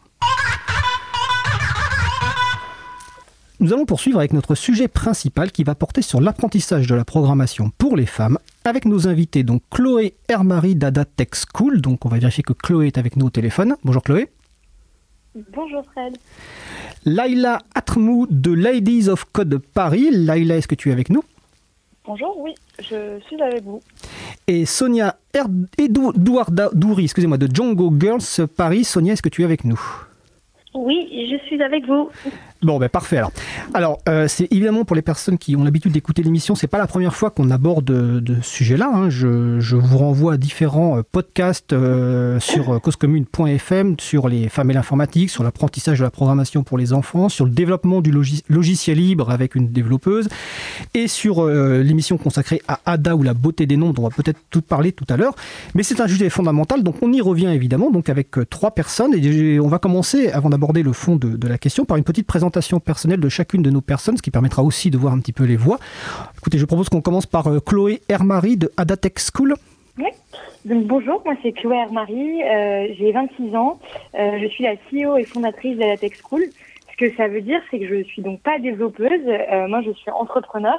Nous 3.61 3.71
allons 3.71 3.85
poursuivre 3.85 4.19
avec 4.19 4.33
notre 4.33 4.53
sujet 4.53 4.89
principal 4.89 5.49
qui 5.49 5.63
va 5.63 5.75
porter 5.75 6.01
sur 6.01 6.19
l'apprentissage 6.19 6.87
de 6.87 6.95
la 6.95 7.05
programmation 7.05 7.71
pour 7.77 7.95
les 7.95 8.05
femmes 8.05 8.37
avec 8.65 8.83
nos 8.83 9.07
invités, 9.07 9.43
donc 9.43 9.61
Chloé 9.71 10.15
Hermary 10.27 10.75
d'Ada 10.75 11.05
Tech 11.05 11.29
School. 11.33 11.79
Donc 11.79 12.05
on 12.05 12.09
va 12.09 12.17
vérifier 12.17 12.43
que 12.43 12.51
Chloé 12.51 12.87
est 12.87 12.97
avec 12.97 13.15
nous 13.15 13.27
au 13.27 13.29
téléphone. 13.29 13.77
Bonjour 13.85 14.03
Chloé. 14.03 14.27
Bonjour 15.53 15.83
Fred. 15.93 16.17
Laila 17.05 17.59
Atmou 17.73 18.27
de 18.29 18.51
Ladies 18.51 19.07
of 19.07 19.23
Code 19.31 19.57
Paris. 19.73 20.09
Laila, 20.11 20.57
est-ce 20.57 20.67
que 20.67 20.75
tu 20.75 20.89
es 20.89 20.91
avec 20.91 21.09
nous? 21.09 21.23
Bonjour, 22.05 22.37
oui, 22.39 22.53
je 22.79 23.19
suis 23.25 23.41
avec 23.41 23.63
vous. 23.63 23.81
Et 24.47 24.65
Sonia 24.65 25.17
Edouard 25.77 26.51
Doury, 26.51 27.05
excusez-moi, 27.05 27.37
de 27.37 27.47
Django 27.47 27.91
Girls 27.97 28.47
Paris. 28.55 28.83
Sonia, 28.83 29.13
est-ce 29.13 29.21
que 29.21 29.29
tu 29.29 29.43
es 29.43 29.45
avec 29.45 29.63
nous? 29.63 29.79
Oui, 30.73 31.07
je 31.09 31.37
suis 31.47 31.63
avec 31.63 31.85
vous. 31.85 32.09
Bon, 32.65 32.79
ben 32.79 32.89
parfait 32.89 33.17
alors. 33.17 33.31
Alors, 33.75 33.99
euh, 34.09 34.27
c'est 34.27 34.51
évidemment 34.51 34.85
pour 34.85 34.95
les 34.95 35.03
personnes 35.03 35.37
qui 35.37 35.55
ont 35.55 35.63
l'habitude 35.63 35.91
d'écouter 35.91 36.23
l'émission, 36.23 36.55
c'est 36.55 36.65
pas 36.65 36.79
la 36.79 36.87
première 36.87 37.15
fois 37.15 37.29
qu'on 37.29 37.51
aborde 37.51 37.85
de, 37.85 38.19
de 38.19 38.41
ce 38.41 38.49
sujet-là. 38.49 38.89
Hein. 38.91 39.09
Je, 39.11 39.75
vous 39.75 39.97
renvoie 39.99 40.33
à 40.33 40.37
différents 40.37 40.97
euh, 40.97 41.01
podcasts 41.03 41.73
euh, 41.73 42.39
sur 42.39 42.81
causecommune.fm, 42.81 43.97
sur 43.99 44.27
les 44.27 44.49
femmes 44.49 44.71
et 44.71 44.73
l'informatique, 44.73 45.29
sur 45.29 45.43
l'apprentissage 45.43 45.99
de 45.99 46.03
la 46.03 46.09
programmation 46.09 46.63
pour 46.63 46.79
les 46.79 46.91
enfants, 46.91 47.29
sur 47.29 47.45
le 47.45 47.51
développement 47.51 48.01
du 48.01 48.11
logiciel 48.49 48.97
libre 48.97 49.29
avec 49.29 49.53
une 49.53 49.67
développeuse, 49.67 50.27
et 50.95 51.07
sur 51.07 51.45
l'émission 51.45 52.17
consacrée 52.17 52.63
à 52.67 52.79
Ada 52.87 53.15
ou 53.15 53.21
la 53.21 53.35
beauté 53.35 53.67
des 53.67 53.77
noms, 53.77 53.91
dont 53.91 54.01
on 54.01 54.09
va 54.09 54.15
peut-être 54.15 54.39
tout 54.49 54.63
parler 54.63 54.91
tout 54.91 55.05
à 55.09 55.17
l'heure. 55.17 55.35
Mais 55.75 55.83
c'est 55.83 56.01
un 56.01 56.07
sujet 56.07 56.29
fondamental, 56.31 56.81
donc 56.81 56.95
on 57.03 57.13
y 57.13 57.21
revient 57.21 57.47
évidemment, 57.47 57.91
donc 57.91 58.09
avec 58.09 58.31
trois 58.49 58.71
personnes, 58.71 59.13
et 59.13 59.59
on 59.59 59.67
va 59.67 59.77
commencer, 59.77 60.29
avant 60.29 60.49
d'aborder 60.49 60.81
le 60.81 60.93
fond 60.93 61.15
de 61.15 61.47
la 61.47 61.59
question, 61.59 61.85
par 61.85 61.97
une 61.97 62.03
petite 62.03 62.25
présentation 62.25 62.54
personnelle 62.83 63.19
de 63.19 63.29
chacune 63.29 63.61
de 63.61 63.69
nos 63.69 63.81
personnes, 63.81 64.17
ce 64.17 64.21
qui 64.21 64.31
permettra 64.31 64.63
aussi 64.63 64.89
de 64.91 64.97
voir 64.97 65.13
un 65.13 65.19
petit 65.19 65.33
peu 65.33 65.43
les 65.43 65.57
voix. 65.57 65.77
Écoutez, 66.37 66.57
je 66.57 66.65
propose 66.65 66.89
qu'on 66.89 67.01
commence 67.01 67.25
par 67.25 67.47
euh, 67.47 67.59
Chloé 67.59 68.01
Hermary 68.09 68.57
de 68.57 68.71
Adatech 68.77 69.19
School. 69.19 69.55
Oui. 69.97 70.09
Donc, 70.65 70.85
bonjour, 70.85 71.21
moi 71.25 71.35
c'est 71.43 71.51
Chloé 71.51 71.77
Hermary, 71.77 72.43
euh, 72.43 72.87
j'ai 72.97 73.11
26 73.11 73.55
ans, 73.55 73.79
euh, 74.17 74.39
je 74.41 74.47
suis 74.47 74.63
la 74.63 74.75
CEO 74.75 75.17
et 75.17 75.23
fondatrice 75.23 75.77
d'Adatech 75.77 76.17
School. 76.21 76.43
Ce 76.91 76.97
que 76.97 77.15
ça 77.15 77.27
veut 77.27 77.41
dire, 77.41 77.61
c'est 77.69 77.79
que 77.79 77.87
je 77.87 78.03
suis 78.03 78.21
donc 78.21 78.39
pas 78.41 78.57
développeuse, 78.57 79.25
moi 79.67 79.81
je 79.81 79.91
suis 79.91 80.09
entrepreneur 80.11 80.77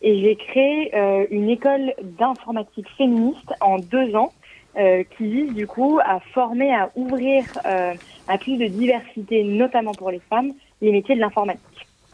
et 0.00 0.20
j'ai 0.20 0.36
créé 0.36 0.92
une 1.32 1.50
école 1.50 1.92
d'informatique 2.02 2.86
féministe 2.96 3.52
en 3.60 3.78
deux 3.78 4.14
ans 4.14 4.32
qui 4.76 5.24
vise 5.24 5.52
du 5.54 5.66
coup 5.66 5.98
à 6.04 6.20
former, 6.32 6.72
à 6.72 6.90
ouvrir 6.94 7.42
à 7.64 8.38
plus 8.38 8.58
de 8.58 8.66
diversité, 8.66 9.42
notamment 9.42 9.92
pour 9.92 10.12
les 10.12 10.20
femmes, 10.30 10.52
les 10.80 10.92
métiers 10.92 11.14
de 11.14 11.20
l'informatique. 11.20 11.62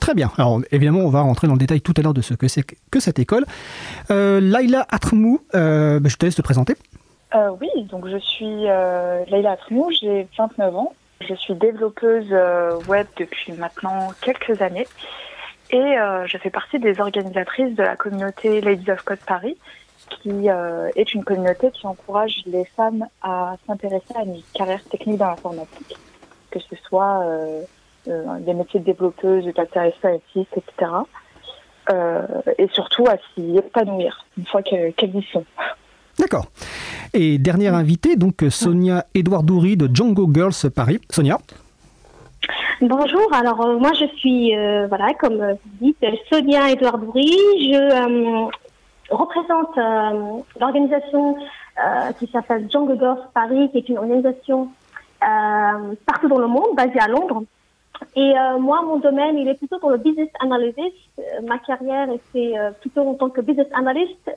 Très 0.03 0.15
bien. 0.15 0.33
Alors 0.37 0.61
évidemment, 0.73 1.01
on 1.01 1.11
va 1.11 1.21
rentrer 1.21 1.47
dans 1.47 1.53
le 1.53 1.61
détail 1.61 1.81
tout 1.81 1.95
à 1.97 2.03
l'heure 2.03 2.15
de 2.15 2.23
ce 2.23 2.35
que 2.35 2.49
c'est 2.49 2.65
que 2.91 2.99
cette 2.99 3.21
école. 3.21 3.45
Euh, 4.11 4.41
Laila 4.41 4.85
Atmou, 4.91 5.41
euh, 5.55 6.01
bah, 6.01 6.09
je 6.09 6.17
te 6.17 6.27
laisse 6.27 6.35
te 6.35 6.43
présenter. 6.43 6.75
Euh, 7.35 7.51
oui, 7.61 7.69
donc 7.85 8.09
je 8.09 8.19
suis 8.19 8.69
euh, 8.69 9.25
Laila 9.29 9.53
Atmou, 9.53 9.91
j'ai 9.93 10.27
29 10.37 10.77
ans. 10.77 10.93
Je 11.21 11.35
suis 11.35 11.55
développeuse 11.55 12.35
web 12.89 13.07
depuis 13.17 13.53
maintenant 13.53 14.11
quelques 14.23 14.61
années 14.61 14.89
et 15.71 15.95
je 16.27 16.37
fais 16.37 16.51
partie 16.51 16.81
des 16.81 17.01
organisatrices 17.01 17.77
de 17.77 17.83
la 17.85 17.95
communauté 17.95 18.61
Ladies 18.61 18.91
of 18.91 19.03
Code 19.03 19.21
Paris, 19.25 19.57
qui 20.11 20.49
est 20.97 21.15
une 21.15 21.23
communauté 21.23 21.71
qui 21.71 21.87
encourage 21.87 22.43
les 22.47 22.65
femmes 22.65 23.07
à 23.23 23.55
s'intéresser 23.69 24.17
à 24.17 24.25
une 24.25 24.43
carrière 24.53 24.83
technique 24.83 25.19
dans 25.19 25.29
l'informatique, 25.29 25.97
que 26.51 26.59
ce 26.59 26.75
soit 26.89 27.23
euh, 27.25 27.63
des 28.07 28.55
métiers 28.55 28.81
de 28.81 28.85
développeuse, 28.85 29.45
de 29.45 29.53
data 29.53 29.83
scientist, 30.01 30.51
etc. 30.57 30.91
Euh, 31.91 32.27
et 32.59 32.69
surtout 32.73 33.07
à 33.09 33.17
s'y 33.35 33.57
épanouir 33.57 34.25
une 34.39 34.47
fois 34.47 34.63
qu'elles 34.63 34.95
y 35.01 35.27
sont. 35.33 35.45
D'accord. 36.19 36.47
Et 37.13 37.39
dernière 37.39 37.75
invitée, 37.75 38.15
donc 38.15 38.45
Sonia 38.51 39.05
Edouardoury 39.15 39.77
de 39.77 39.91
Django 39.93 40.31
Girls 40.33 40.71
Paris. 40.75 41.01
Sonia? 41.11 41.39
Bonjour, 42.81 43.33
alors 43.33 43.61
euh, 43.63 43.79
moi 43.79 43.91
je 43.95 44.07
suis, 44.17 44.55
voilà, 44.89 45.13
comme 45.19 45.39
vous 45.41 45.59
dites, 45.81 46.05
Sonia 46.31 46.71
Edouardoury. 46.71 47.37
Je 47.73 48.49
représente 49.11 49.77
l'organisation 50.61 51.37
qui 52.19 52.29
s'appelle 52.29 52.69
Django 52.71 52.97
Girls 52.97 53.29
Paris, 53.35 53.71
qui 53.73 53.79
est 53.79 53.89
une 53.89 53.99
organisation 53.99 54.69
partout 55.21 56.29
dans 56.29 56.39
le 56.39 56.47
monde, 56.47 56.77
basée 56.77 57.01
à 57.01 57.09
Londres, 57.09 57.43
et 58.17 58.35
euh, 58.39 58.59
moi, 58.59 58.83
mon 58.83 58.99
domaine, 58.99 59.39
il 59.39 59.49
est 59.49 59.55
plutôt 59.55 59.79
dans 59.79 59.91
le 59.91 59.99
business 59.99 60.29
analysis. 60.41 60.93
Euh, 61.19 61.23
ma 61.47 61.59
carrière 61.59 62.09
était 62.11 62.59
euh, 62.59 62.71
plutôt 62.81 63.03
en 63.03 63.15
tant 63.15 63.31
que 63.31 63.41
business 63.41 63.69
analyst 63.75 64.31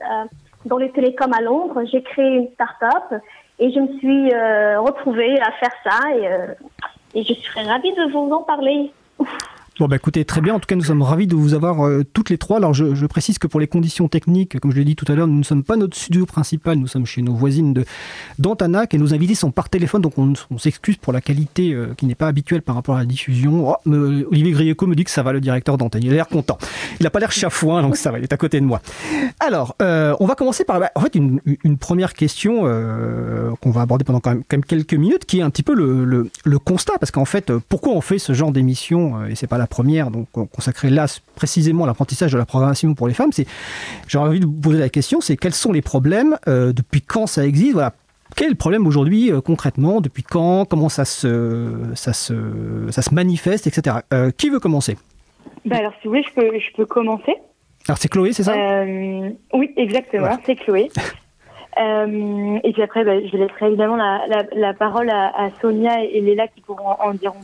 dans 0.64 0.78
les 0.78 0.90
télécoms 0.90 1.32
à 1.32 1.40
Londres. 1.40 1.82
J'ai 1.90 2.02
créé 2.02 2.36
une 2.36 2.48
start-up 2.54 3.20
et 3.58 3.70
je 3.72 3.80
me 3.80 3.98
suis 3.98 4.30
retrouvée 4.76 5.40
à 5.40 5.52
faire 5.52 5.72
ça 5.84 5.98
et, 6.14 7.18
et 7.18 7.24
je 7.24 7.32
serais 7.34 7.62
ravie 7.62 7.92
de 7.92 8.10
vous 8.10 8.30
en 8.32 8.42
parler. 8.42 8.90
Bon, 9.78 9.88
bah 9.88 9.96
écoutez, 9.96 10.24
très 10.24 10.40
bien. 10.40 10.54
En 10.54 10.58
tout 10.58 10.64
cas, 10.66 10.74
nous 10.74 10.84
sommes 10.84 11.02
ravis 11.02 11.26
de 11.26 11.34
vous 11.34 11.52
avoir 11.52 11.86
euh, 11.86 12.02
toutes 12.14 12.30
les 12.30 12.38
trois. 12.38 12.56
Alors, 12.56 12.72
je, 12.72 13.04
précise 13.04 13.38
que 13.38 13.46
pour 13.46 13.60
les 13.60 13.66
conditions 13.66 14.08
techniques, 14.08 14.58
comme 14.58 14.72
je 14.72 14.78
l'ai 14.78 14.86
dit 14.86 14.96
tout 14.96 15.04
à 15.12 15.14
l'heure, 15.14 15.26
nous 15.26 15.36
ne 15.36 15.42
sommes 15.42 15.64
pas 15.64 15.76
notre 15.76 15.94
studio 15.94 16.24
principal. 16.24 16.78
Nous 16.78 16.86
sommes 16.86 17.04
chez 17.04 17.20
nos 17.20 17.34
voisines 17.34 17.74
de 17.74 17.84
d'Antanac 18.38 18.94
et 18.94 18.98
nos 18.98 19.12
invités 19.12 19.34
sont 19.34 19.50
par 19.50 19.68
téléphone. 19.68 20.00
Donc, 20.00 20.14
on, 20.16 20.32
s'excuse 20.56 20.96
pour 20.96 21.12
la 21.12 21.20
qualité 21.20 21.74
euh, 21.74 21.88
qui 21.94 22.06
n'est 22.06 22.14
pas 22.14 22.26
habituelle 22.26 22.62
par 22.62 22.74
rapport 22.74 22.96
à 22.96 23.00
la 23.00 23.04
diffusion. 23.04 23.68
Oh, 23.68 23.76
Olivier 24.30 24.52
Grieco 24.52 24.86
me 24.86 24.94
dit 24.94 25.04
que 25.04 25.10
ça 25.10 25.22
va, 25.22 25.34
le 25.34 25.42
directeur 25.42 25.76
d'antenne. 25.76 26.04
Il 26.04 26.10
a 26.10 26.14
l'air 26.14 26.28
content. 26.28 26.56
Il 26.98 27.04
n'a 27.04 27.10
pas 27.10 27.20
l'air 27.20 27.30
chafouin, 27.32 27.82
donc 27.82 27.98
ça 27.98 28.10
va. 28.10 28.18
Il 28.18 28.22
est 28.22 28.32
à 28.32 28.38
côté 28.38 28.58
de 28.60 28.64
moi. 28.64 28.80
Alors, 29.40 29.76
euh, 29.82 30.16
on 30.20 30.26
va 30.26 30.36
commencer 30.36 30.64
par 30.64 30.80
bah, 30.80 30.90
en 30.94 31.00
fait 31.02 31.14
une, 31.14 31.42
une 31.64 31.76
première 31.76 32.14
question 32.14 32.62
qu'on 33.60 33.70
va 33.70 33.82
aborder 33.82 34.04
pendant 34.04 34.20
quand 34.20 34.30
même, 34.30 34.42
quand 34.48 34.56
même, 34.56 34.64
quelques 34.64 34.94
minutes, 34.94 35.26
qui 35.26 35.40
est 35.40 35.42
un 35.42 35.50
petit 35.50 35.62
peu 35.62 35.74
le, 35.74 36.06
le, 36.06 36.30
le 36.44 36.58
constat, 36.58 36.94
parce 36.98 37.10
qu'en 37.10 37.26
fait, 37.26 37.52
pourquoi 37.68 37.92
on 37.92 38.00
fait 38.00 38.18
ce 38.18 38.32
genre 38.32 38.52
d'émission 38.52 39.26
et 39.26 39.34
c'est 39.34 39.46
pas 39.46 39.58
la 39.58 39.65
première, 39.66 40.10
donc 40.10 40.28
consacrée 40.30 40.90
là 40.90 41.06
précisément 41.34 41.84
à 41.84 41.86
l'apprentissage 41.86 42.32
de 42.32 42.38
la 42.38 42.46
programmation 42.46 42.94
pour 42.94 43.08
les 43.08 43.14
femmes, 43.14 43.32
c'est, 43.32 43.46
j'aurais 44.06 44.28
envie 44.28 44.40
de 44.40 44.46
vous 44.46 44.52
poser 44.52 44.78
la 44.78 44.88
question, 44.88 45.20
c'est 45.20 45.36
quels 45.36 45.54
sont 45.54 45.72
les 45.72 45.82
problèmes, 45.82 46.38
euh, 46.48 46.72
depuis 46.72 47.02
quand 47.02 47.26
ça 47.26 47.44
existe, 47.46 47.74
voilà, 47.74 47.92
quel 48.34 48.48
est 48.48 48.50
le 48.50 48.56
problème 48.56 48.86
aujourd'hui 48.86 49.32
euh, 49.32 49.40
concrètement? 49.40 50.00
Depuis 50.00 50.22
quand? 50.22 50.64
Comment 50.64 50.88
ça 50.88 51.04
se, 51.04 51.72
ça 51.94 52.12
se, 52.12 52.88
ça 52.90 53.02
se 53.02 53.14
manifeste, 53.14 53.66
etc. 53.66 53.98
Euh, 54.12 54.30
qui 54.30 54.50
veut 54.50 54.58
commencer? 54.58 54.96
Bah 55.64 55.76
Alors, 55.76 55.92
si 56.00 56.08
vous 56.08 56.10
voulez, 56.10 56.24
je 56.24 56.34
peux, 56.34 56.58
je 56.58 56.76
peux 56.76 56.86
commencer. 56.86 57.34
Alors, 57.88 57.98
c'est 57.98 58.08
Chloé, 58.08 58.32
c'est 58.32 58.42
ça? 58.42 58.54
Oui, 59.52 59.72
exactement, 59.76 60.36
c'est 60.44 60.56
Chloé. 60.56 60.90
Euh, 61.78 62.58
et 62.64 62.72
puis 62.72 62.82
après, 62.82 63.04
bah, 63.04 63.20
je 63.20 63.36
laisserai 63.36 63.66
évidemment 63.66 63.96
la, 63.96 64.74
parole 64.74 65.10
à, 65.10 65.50
Sonia 65.60 66.02
et 66.04 66.20
Léla 66.20 66.48
qui 66.48 66.60
pourront 66.62 66.96
en, 67.00 67.12
dire 67.12 67.34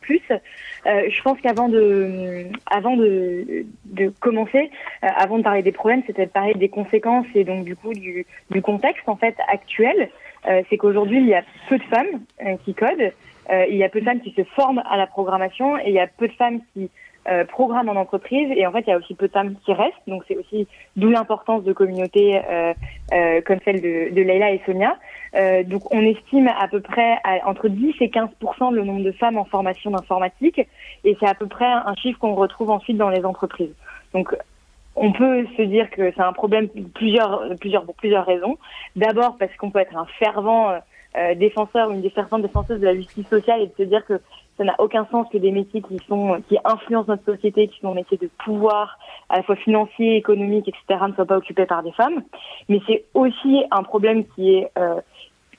plus. 0.00 0.22
Euh, 0.30 1.02
je 1.08 1.22
pense 1.22 1.40
qu'avant 1.40 1.68
de, 1.68 2.46
avant 2.70 2.96
de, 2.96 3.64
commencer, 4.20 4.70
euh, 5.02 5.08
avant 5.16 5.38
de 5.38 5.42
parler 5.42 5.62
des 5.62 5.72
problèmes, 5.72 6.02
c'était 6.06 6.26
de 6.26 6.30
parler 6.30 6.54
des 6.54 6.68
conséquences 6.68 7.26
et 7.34 7.44
donc 7.44 7.64
du 7.64 7.74
coup 7.74 7.94
du, 7.94 8.26
du 8.50 8.62
contexte 8.62 9.08
en 9.08 9.16
fait 9.16 9.36
actuel. 9.48 10.10
C'est 10.70 10.78
qu'aujourd'hui 10.78 11.18
il 11.18 11.26
y 11.26 11.34
a 11.34 11.42
peu 11.68 11.76
de 11.76 11.82
femmes 11.82 12.56
qui 12.64 12.72
codent, 12.72 13.12
il 13.68 13.76
y 13.76 13.84
a 13.84 13.88
peu 13.90 14.00
de 14.00 14.04
femmes 14.04 14.20
qui 14.20 14.32
se 14.32 14.44
forment 14.44 14.82
à 14.88 14.96
la 14.96 15.06
programmation 15.06 15.76
et 15.78 15.88
il 15.88 15.92
y 15.92 16.00
a 16.00 16.06
peu 16.06 16.26
de 16.26 16.32
femmes 16.32 16.60
qui 16.72 16.90
euh, 17.28 17.44
programme 17.44 17.88
en 17.88 17.96
entreprise. 17.96 18.48
Et 18.56 18.66
en 18.66 18.72
fait 18.72 18.84
il 18.86 18.90
y 18.90 18.92
a 18.92 18.96
aussi 18.96 19.14
peu 19.14 19.28
de 19.28 19.32
femmes 19.32 19.54
qui 19.64 19.72
restent 19.72 19.96
donc 20.06 20.22
c'est 20.26 20.36
aussi 20.36 20.66
d'où 20.96 21.10
l'importance 21.10 21.64
de 21.64 21.72
communautés 21.72 22.40
euh, 22.48 22.72
euh, 23.12 23.40
comme 23.46 23.58
celle 23.64 23.80
de, 23.80 24.14
de 24.14 24.22
Leila 24.22 24.52
et 24.52 24.60
Sonia. 24.64 24.96
Euh, 25.34 25.62
donc 25.62 25.92
on 25.92 26.00
estime 26.00 26.48
à 26.48 26.68
peu 26.68 26.80
près 26.80 27.18
entre 27.44 27.68
10 27.68 27.94
et 28.00 28.10
15 28.10 28.30
le 28.72 28.82
nombre 28.82 29.02
de 29.02 29.12
femmes 29.12 29.36
en 29.36 29.44
formation 29.44 29.90
d'informatique. 29.90 30.60
Et 31.04 31.16
c'est 31.20 31.28
à 31.28 31.34
peu 31.34 31.46
près 31.46 31.66
un 31.66 31.94
chiffre 31.96 32.18
qu'on 32.18 32.34
retrouve 32.34 32.70
ensuite 32.70 32.96
dans 32.96 33.10
les 33.10 33.24
entreprises. 33.24 33.74
Donc 34.14 34.34
on 34.96 35.12
peut 35.12 35.46
se 35.56 35.62
dire 35.62 35.90
que 35.90 36.10
c'est 36.12 36.22
un 36.22 36.32
problème 36.32 36.68
plusieurs 36.94 37.42
plusieurs 37.60 37.84
pour 37.84 37.94
plusieurs 37.94 38.26
raisons. 38.26 38.58
D'abord 38.96 39.36
parce 39.38 39.54
qu'on 39.56 39.70
peut 39.70 39.80
être 39.80 39.96
un 39.96 40.06
fervent 40.18 40.78
défenseur 41.36 41.88
ou 41.88 41.92
une 41.92 42.02
des 42.02 42.10
ferventes 42.10 42.42
défenseuses 42.42 42.80
de 42.80 42.86
la 42.86 42.94
justice 42.94 43.26
sociale 43.28 43.62
et 43.62 43.66
de 43.66 43.72
se 43.76 43.82
dire 43.82 44.04
que 44.06 44.20
ça 44.58 44.64
n'a 44.64 44.74
aucun 44.78 45.06
sens 45.10 45.26
que 45.32 45.38
des 45.38 45.52
métiers 45.52 45.80
qui 45.80 45.98
sont 46.08 46.42
qui 46.48 46.58
influencent 46.64 47.08
notre 47.08 47.24
société, 47.24 47.68
qui 47.68 47.80
sont 47.80 47.90
des 47.90 48.00
métiers 48.00 48.18
de 48.18 48.28
pouvoir, 48.44 48.98
à 49.28 49.36
la 49.36 49.42
fois 49.44 49.56
financier, 49.56 50.16
économique, 50.16 50.68
etc., 50.68 51.00
ne 51.08 51.14
soient 51.14 51.24
pas 51.24 51.38
occupés 51.38 51.64
par 51.64 51.82
des 51.82 51.92
femmes. 51.92 52.22
Mais 52.68 52.80
c'est 52.86 53.04
aussi 53.14 53.64
un 53.70 53.84
problème 53.84 54.24
qui 54.34 54.56
est 54.56 54.70
euh, 54.76 55.00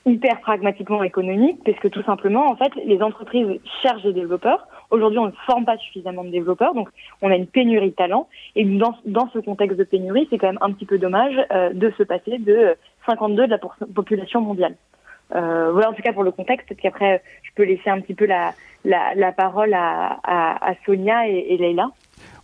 hyper 0.06 0.40
pragmatiquement 0.40 1.02
économique, 1.02 1.58
parce 1.64 1.78
que 1.78 1.88
tout 1.88 2.02
simplement, 2.02 2.50
en 2.50 2.56
fait, 2.56 2.72
les 2.84 3.02
entreprises 3.02 3.60
cherchent 3.82 4.02
des 4.02 4.12
développeurs. 4.12 4.66
Aujourd'hui, 4.90 5.18
on 5.18 5.26
ne 5.26 5.32
forme 5.46 5.64
pas 5.64 5.76
suffisamment 5.78 6.24
de 6.24 6.30
développeurs, 6.30 6.74
donc 6.74 6.88
on 7.22 7.30
a 7.30 7.36
une 7.36 7.46
pénurie 7.46 7.90
de 7.90 7.94
talents. 7.94 8.28
Et 8.56 8.64
dans, 8.64 9.28
ce 9.32 9.38
contexte 9.38 9.78
de 9.78 9.84
pénurie, 9.84 10.26
c'est 10.30 10.38
quand 10.38 10.48
même 10.48 10.58
un 10.60 10.72
petit 10.72 10.86
peu 10.86 10.98
dommage 10.98 11.34
euh, 11.52 11.72
de 11.72 11.90
se 11.96 12.02
passer 12.02 12.38
de 12.38 12.76
52 13.06 13.46
de 13.46 13.50
la 13.50 13.58
population 13.94 14.40
mondiale. 14.40 14.76
Euh, 15.34 15.70
voilà 15.72 15.90
en 15.90 15.92
tout 15.92 16.02
cas 16.02 16.12
pour 16.12 16.24
le 16.24 16.32
contexte, 16.32 16.68
peut-être 16.68 16.80
qu'après 16.80 17.22
je 17.42 17.50
peux 17.54 17.64
laisser 17.64 17.88
un 17.88 18.00
petit 18.00 18.14
peu 18.14 18.26
la, 18.26 18.52
la, 18.84 19.14
la 19.14 19.32
parole 19.32 19.74
à, 19.74 20.18
à, 20.24 20.70
à 20.70 20.74
Sonia 20.84 21.28
et, 21.28 21.46
et, 21.50 21.56
Leïla. 21.56 21.90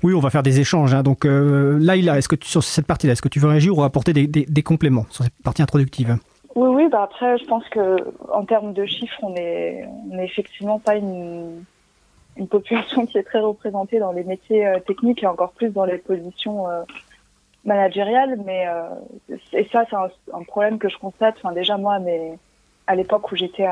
Oui, 0.02 0.14
on 0.14 0.20
va 0.20 0.30
faire 0.30 0.42
des 0.42 0.60
échanges. 0.60 0.94
Hein. 0.94 1.02
Donc 1.02 1.24
euh, 1.24 1.78
Leïla, 1.80 2.18
est-ce 2.18 2.28
que 2.28 2.36
tu, 2.36 2.48
sur 2.48 2.62
cette 2.62 2.86
partie-là, 2.86 3.14
est-ce 3.14 3.22
que 3.22 3.28
tu 3.28 3.40
veux 3.40 3.48
réagir 3.48 3.76
ou 3.76 3.82
apporter 3.82 4.12
des, 4.12 4.26
des, 4.26 4.44
des 4.46 4.62
compléments 4.62 5.06
sur 5.10 5.24
cette 5.24 5.42
partie 5.42 5.62
introductive? 5.62 6.16
Oui, 6.56 6.68
oui. 6.68 6.88
Bah 6.90 7.02
après, 7.02 7.36
je 7.36 7.44
pense 7.44 7.68
que 7.68 7.96
en 8.32 8.44
termes 8.44 8.72
de 8.72 8.86
chiffres, 8.86 9.18
on 9.22 9.34
est, 9.36 9.84
on 10.10 10.18
est 10.18 10.24
effectivement 10.24 10.78
pas 10.78 10.96
une, 10.96 11.64
une 12.36 12.48
population 12.48 13.04
qui 13.06 13.18
est 13.18 13.24
très 13.24 13.40
représentée 13.40 13.98
dans 13.98 14.12
les 14.12 14.24
métiers 14.24 14.66
euh, 14.66 14.80
techniques 14.80 15.22
et 15.22 15.26
encore 15.26 15.52
plus 15.52 15.68
dans 15.68 15.84
les 15.84 15.98
positions 15.98 16.66
euh, 16.68 16.82
managériales. 17.66 18.38
Mais 18.46 18.66
euh, 18.68 19.36
et 19.52 19.68
ça, 19.70 19.84
c'est 19.90 19.96
un, 19.96 20.08
un, 20.32 20.42
problème 20.44 20.78
que 20.78 20.88
je 20.88 20.96
constate. 20.96 21.34
Enfin, 21.36 21.52
déjà 21.52 21.76
moi, 21.76 21.98
mais 21.98 22.38
à 22.86 22.94
l'époque 22.94 23.30
où 23.32 23.36
j'étais 23.36 23.66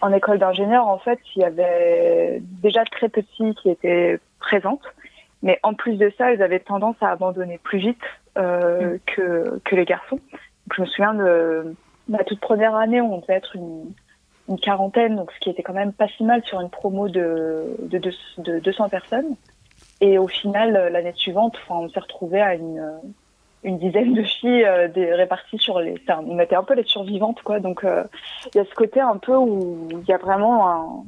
en 0.00 0.12
école 0.12 0.38
d'ingénieur, 0.38 0.86
en 0.86 0.98
fait, 0.98 1.18
il 1.34 1.42
y 1.42 1.44
avait 1.44 2.40
déjà 2.62 2.84
très 2.84 3.08
peu 3.08 3.22
de 3.22 3.26
filles 3.36 3.54
qui 3.54 3.70
étaient 3.70 4.18
présentes. 4.38 4.82
Mais 5.42 5.60
en 5.62 5.74
plus 5.74 5.96
de 5.96 6.12
ça, 6.18 6.32
elles 6.32 6.42
avaient 6.42 6.60
tendance 6.60 6.96
à 7.00 7.10
abandonner 7.10 7.58
plus 7.58 7.78
vite 7.78 8.02
euh, 8.36 8.94
mmh. 8.94 8.98
que, 9.06 9.60
que 9.64 9.76
les 9.76 9.84
garçons. 9.84 10.16
Donc, 10.16 10.74
je 10.76 10.80
me 10.82 10.86
souviens 10.86 11.14
de 11.14 11.76
ma 12.08 12.24
toute 12.24 12.40
première 12.40 12.74
année, 12.74 13.00
on 13.00 13.18
devait 13.18 13.34
être 13.34 13.54
une, 13.54 13.92
une 14.48 14.58
quarantaine, 14.58 15.16
donc 15.16 15.30
ce 15.32 15.38
qui 15.38 15.50
était 15.50 15.62
quand 15.62 15.74
même 15.74 15.92
pas 15.92 16.08
si 16.08 16.24
mal 16.24 16.42
sur 16.44 16.60
une 16.60 16.70
promo 16.70 17.08
de, 17.08 17.76
de, 17.82 17.98
de, 17.98 18.12
de 18.38 18.58
200 18.58 18.88
personnes. 18.88 19.36
Et 20.00 20.18
au 20.18 20.28
final, 20.28 20.90
l'année 20.92 21.12
suivante, 21.14 21.56
on 21.68 21.88
s'est 21.88 22.00
retrouvé 22.00 22.40
à 22.40 22.54
une, 22.54 22.82
une 23.64 23.78
dizaine 23.78 24.14
de 24.14 24.22
filles 24.22 24.64
euh, 24.64 24.88
des, 24.88 25.12
réparties 25.14 25.58
sur 25.58 25.80
les. 25.80 25.94
Enfin, 26.02 26.22
on 26.26 26.38
était 26.38 26.56
un 26.56 26.62
peu 26.62 26.74
les 26.74 26.84
survivantes, 26.84 27.42
quoi. 27.42 27.60
Donc, 27.60 27.84
euh, 27.84 28.04
il 28.54 28.58
y 28.58 28.60
a 28.60 28.64
ce 28.64 28.74
côté 28.74 29.00
un 29.00 29.16
peu 29.16 29.34
où 29.34 29.88
il 29.90 30.08
y 30.08 30.12
a 30.12 30.18
vraiment 30.18 30.68
un, 30.68 31.04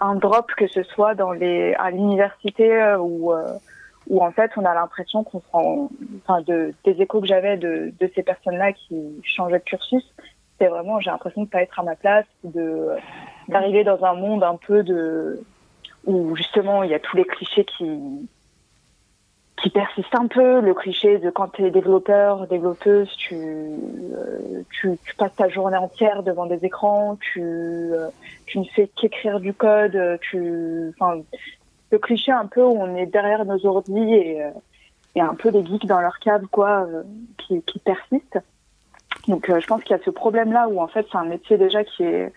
un 0.00 0.14
drop, 0.16 0.50
que 0.56 0.66
ce 0.66 0.82
soit 0.82 1.14
dans 1.14 1.32
les, 1.32 1.74
à 1.74 1.90
l'université 1.90 2.72
euh, 2.82 2.98
où 2.98 4.20
en 4.20 4.32
fait 4.32 4.50
on 4.56 4.64
a 4.64 4.74
l'impression 4.74 5.22
qu'on 5.22 5.40
se 5.40 5.46
rend, 5.52 5.90
enfin 6.22 6.42
de, 6.42 6.74
des 6.84 7.00
échos 7.00 7.20
que 7.20 7.26
j'avais 7.26 7.56
de, 7.56 7.92
de 7.98 8.10
ces 8.14 8.22
personnes-là 8.22 8.72
qui 8.72 8.96
changeaient 9.22 9.60
de 9.60 9.64
cursus, 9.64 10.04
c'est 10.58 10.66
vraiment 10.66 11.00
j'ai 11.00 11.10
l'impression 11.10 11.42
de 11.42 11.48
pas 11.48 11.62
être 11.62 11.78
à 11.78 11.82
ma 11.82 11.96
place, 11.96 12.26
de 12.44 12.88
d'arriver 13.48 13.84
dans 13.84 14.04
un 14.04 14.14
monde 14.14 14.42
un 14.42 14.56
peu 14.56 14.82
de 14.82 15.42
où 16.04 16.34
justement 16.36 16.82
il 16.82 16.90
y 16.90 16.94
a 16.94 16.98
tous 16.98 17.16
les 17.16 17.24
clichés 17.24 17.64
qui 17.64 18.00
qui 19.62 19.70
persiste 19.70 20.12
un 20.14 20.26
peu, 20.26 20.60
le 20.60 20.74
cliché 20.74 21.18
de 21.18 21.30
quand 21.30 21.48
tu 21.48 21.64
es 21.64 21.70
développeur, 21.70 22.48
développeuse, 22.48 23.08
tu, 23.16 23.36
euh, 23.36 24.62
tu, 24.70 24.98
tu, 25.04 25.14
passes 25.14 25.34
ta 25.36 25.48
journée 25.48 25.76
entière 25.76 26.24
devant 26.24 26.46
des 26.46 26.64
écrans, 26.64 27.16
tu, 27.16 27.40
euh, 27.42 28.08
tu 28.46 28.58
ne 28.58 28.64
fais 28.64 28.88
qu'écrire 28.88 29.38
du 29.38 29.54
code, 29.54 30.18
tu, 30.20 30.92
enfin, 30.98 31.22
le 31.92 31.98
cliché 31.98 32.32
un 32.32 32.46
peu 32.46 32.60
où 32.60 32.76
on 32.76 32.96
est 32.96 33.06
derrière 33.06 33.44
nos 33.44 33.64
ordi 33.64 34.00
et, 34.00 34.42
euh, 34.42 34.50
et 35.14 35.20
un 35.20 35.34
peu 35.34 35.52
des 35.52 35.64
geeks 35.64 35.86
dans 35.86 36.00
leur 36.00 36.18
cave, 36.18 36.46
quoi, 36.50 36.84
euh, 36.88 37.04
qui, 37.38 37.62
qui 37.62 37.78
persiste. 37.78 38.40
Donc, 39.28 39.48
euh, 39.48 39.60
je 39.60 39.66
pense 39.68 39.84
qu'il 39.84 39.96
y 39.96 40.00
a 40.00 40.02
ce 40.02 40.10
problème-là 40.10 40.68
où 40.68 40.80
en 40.80 40.88
fait 40.88 41.06
c'est 41.12 41.18
un 41.18 41.24
métier 41.24 41.56
déjà 41.56 41.84
qui 41.84 42.02
est 42.02 42.32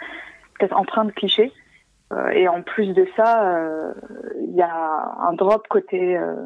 peut-être 0.60 0.78
empreint 0.78 1.06
de 1.06 1.12
clichés. 1.12 1.52
et 2.34 2.48
en 2.48 2.62
plus 2.62 2.94
de 2.94 3.08
ça, 3.16 3.58
il 4.40 4.56
y 4.56 4.62
a 4.62 5.16
un 5.28 5.34
drop 5.34 5.68
côté 5.68 6.16
euh, 6.16 6.46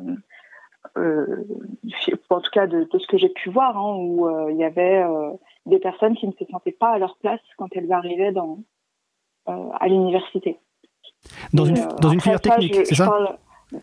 en 0.96 2.42
tout 2.42 2.52
cas 2.52 2.68
de, 2.68 2.88
de 2.92 3.00
ce 3.00 3.08
que 3.08 3.18
j'ai 3.18 3.30
pu 3.30 3.50
voir, 3.50 3.78
hein, 3.78 3.96
où 3.98 4.28
euh, 4.28 4.52
il 4.52 4.58
y 4.58 4.64
avait 4.64 5.04
euh, 5.04 5.32
des 5.66 5.80
personnes 5.80 6.16
qui 6.16 6.28
ne 6.28 6.34
se 6.34 6.46
sentaient 6.52 6.72
pas 6.72 6.92
à 6.92 6.98
leur 6.98 7.18
place 7.18 7.40
quand 7.58 7.68
elles 7.72 7.92
arrivaient 7.92 8.32
dans, 8.32 8.60
à 9.46 9.88
l'université. 9.88 10.60
Dans 11.54 11.66
une, 11.66 11.76
dans 12.02 12.10
une 12.10 12.22
filière 12.22 12.42
technique, 12.42 12.76
c'est 12.86 12.96
ça? 12.96 13.38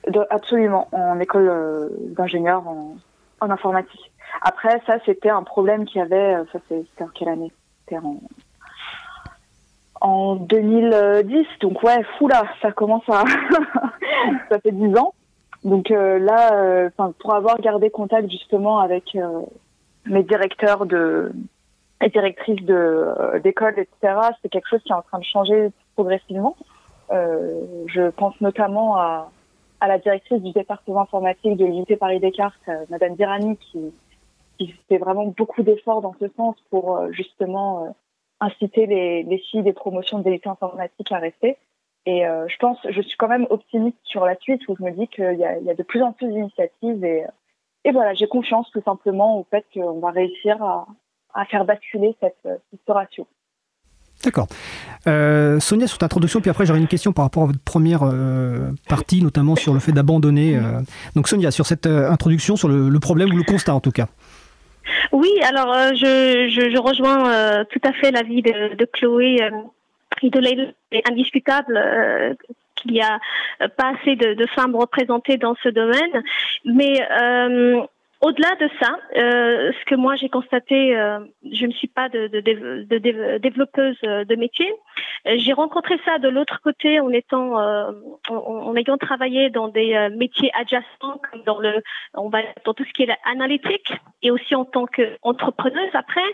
de, 0.09 0.21
Absolument, 0.31 0.89
en 0.93 1.19
école 1.21 1.91
d'ingénieur 2.17 2.67
en, 2.67 2.97
en, 3.41 3.51
informatique. 3.51 4.13
Après, 4.43 4.81
ça, 4.87 4.99
c'était 5.05 5.31
un 5.31 5.43
problème 5.43 5.85
qu'il 5.85 5.99
y 5.99 6.03
avait, 6.03 6.37
ça 6.53 6.59
c'était 6.69 7.05
en 7.05 7.09
quelle 7.09 7.29
année? 7.29 7.53
C'était 7.81 7.99
en, 7.99 8.21
en 10.01 10.37
2010, 10.37 11.47
donc 11.61 11.83
ouais, 11.83 12.03
fou 12.19 12.29
là, 12.29 12.45
ça 12.63 12.73
commence 12.73 13.09
à... 13.09 13.25
ça 14.51 14.61
fait 14.61 14.73
10 14.73 14.97
ans. 14.97 15.15
Donc 15.64 15.90
euh, 15.90 16.19
là, 16.19 16.55
euh, 16.55 16.90
pour 17.19 17.35
avoir 17.35 17.59
gardé 17.61 17.90
contact 17.90 18.31
justement 18.31 18.79
avec 18.79 19.14
euh, 19.16 19.42
mes 20.05 20.23
directeurs 20.23 20.87
de 20.87 21.33
et 22.03 22.11
directrices 22.11 22.62
de 22.62 23.40
d'école, 23.42 23.75
etc., 23.79 24.21
c'est 24.42 24.51
quelque 24.51 24.69
chose 24.69 24.83
qui 24.83 24.92
est 24.92 24.95
en 24.95 25.03
train 25.03 25.19
de 25.19 25.25
changer 25.25 25.71
progressivement. 25.95 26.57
je 27.11 28.11
pense 28.11 28.38
notamment 28.42 28.97
à, 28.97 29.31
à 29.81 29.88
la 29.88 29.99
directrice 29.99 30.42
du 30.42 30.53
département 30.53 31.03
informatique 31.03 31.57
de 31.57 31.64
l'unité 31.64 31.97
Paris 31.97 32.21
Descartes, 32.21 32.69
Madame 32.90 33.14
Dirani, 33.14 33.57
qui, 33.57 33.95
qui 34.59 34.75
fait 34.90 34.99
vraiment 34.99 35.27
beaucoup 35.29 35.62
d'efforts 35.62 36.03
dans 36.03 36.14
ce 36.21 36.29
sens 36.37 36.55
pour 36.69 37.01
justement 37.12 37.97
inciter 38.40 38.85
les, 38.85 39.23
les 39.23 39.38
filles 39.38 39.62
des 39.62 39.73
promotions 39.73 40.19
de 40.19 40.29
lycées 40.29 40.51
informatique 40.51 41.11
à 41.12 41.19
rester. 41.19 41.57
Et 42.07 42.25
euh, 42.25 42.47
je 42.49 42.57
pense, 42.59 42.79
je 42.88 43.01
suis 43.03 43.16
quand 43.16 43.29
même 43.29 43.47
optimiste 43.51 43.99
sur 44.05 44.25
la 44.25 44.37
suite 44.37 44.62
où 44.69 44.77
je 44.79 44.85
me 44.85 44.92
dis 44.92 45.09
qu'il 45.09 45.35
y, 45.35 45.64
y, 45.64 45.71
a 45.71 45.75
de 45.75 45.83
plus 45.83 46.03
en 46.03 46.12
plus 46.12 46.29
d'initiatives 46.29 47.05
et, 47.05 47.25
et 47.85 47.92
voilà, 47.92 48.14
j'ai 48.14 48.29
confiance 48.29 48.71
tout 48.71 48.83
simplement 48.83 49.38
au 49.38 49.47
fait 49.51 49.64
qu'on 49.75 49.99
va 49.99 50.11
réussir 50.11 50.62
à, 50.62 50.87
à 51.35 51.45
faire 51.45 51.64
basculer 51.64 52.16
cette, 52.21 52.38
cette 52.42 52.81
ratio. 52.88 53.27
D'accord. 54.25 54.49
Euh, 55.07 55.61
Sonia, 55.61 55.87
sur 55.87 55.99
ta 55.99 56.07
introduction, 56.07 56.40
puis 56.40 56.51
après 56.51 56.64
j'aurai 56.64 56.79
une 56.79 56.88
question 56.88 57.12
par 57.12 57.25
rapport 57.27 57.45
à 57.45 57.47
votre 57.47 57.61
première 57.61 58.03
euh, 58.03 58.71
partie, 58.88 59.23
notamment 59.23 59.57
sur 59.57 59.75
le 59.75 59.81
fait 59.81 59.92
d'abandonner. 59.92 60.57
Euh... 60.57 60.81
Donc 61.14 61.29
Sonia, 61.29 61.51
sur 61.51 61.66
cette 61.66 61.87
introduction, 61.87 62.57
sur 62.57 62.69
le, 62.69 62.88
le, 62.88 63.01
problème 63.01 63.31
ou 63.33 63.37
le 63.37 63.45
constat 63.45 63.75
en 63.75 63.81
tout 63.81 63.92
cas. 63.92 64.07
Oui, 65.12 65.31
alors 65.42 65.73
euh, 65.73 65.90
je, 65.95 66.49
je, 66.49 66.71
je, 66.71 66.79
rejoins 66.79 67.64
tout 67.66 67.81
à 67.85 67.92
fait 67.92 68.11
l'avis 68.11 68.42
de, 68.42 68.75
de 68.75 68.85
Chloé 68.92 69.38
il 70.23 70.75
est 70.93 71.11
indiscutable 71.11 71.77
euh, 71.77 72.35
qu'il 72.75 72.93
n'y 72.93 73.03
a 73.03 73.19
pas 73.77 73.93
assez 73.95 74.17
de, 74.17 74.47
femmes 74.55 74.77
représentées 74.77 75.37
dans 75.37 75.55
ce 75.63 75.69
domaine, 75.69 76.23
mais 76.65 77.01
euh, 77.11 77.83
au-delà 78.21 78.55
de 78.57 78.69
ça, 78.81 78.97
euh, 79.17 79.73
ce 79.79 79.85
que 79.85 79.95
moi 79.95 80.17
j'ai 80.17 80.29
constaté, 80.29 80.97
euh, 80.97 81.21
je 81.53 81.67
ne 81.67 81.73
suis 81.73 81.89
pas 81.89 82.09
de, 82.09 82.29
de, 82.29 82.41
de 82.41 83.39
développeuse 83.39 83.99
de 84.01 84.37
métier. 84.37 84.73
J'ai 85.25 85.53
rencontré 85.53 85.99
ça 86.05 86.19
de 86.19 86.29
l'autre 86.29 86.61
côté 86.63 87.01
en 87.01 87.11
étant, 87.11 87.61
euh, 87.61 87.91
en, 88.29 88.35
en, 88.37 88.77
ayant 88.77 88.97
travaillé 88.97 89.51
dans 89.51 89.69
des 89.69 89.95
euh, 89.95 90.09
métiers 90.11 90.51
adjacents, 90.55 91.21
comme 91.31 91.43
dans 91.45 91.59
le, 91.59 91.83
on 92.15 92.29
va 92.29 92.39
dans 92.65 92.75
tout 92.75 92.85
ce 92.85 92.93
qui 92.93 93.03
est 93.03 93.17
analytique, 93.25 93.93
et 94.23 94.31
aussi 94.31 94.55
en 94.55 94.65
tant 94.65 94.87
qu'entrepreneuse. 94.87 95.91
Après, 95.95 96.29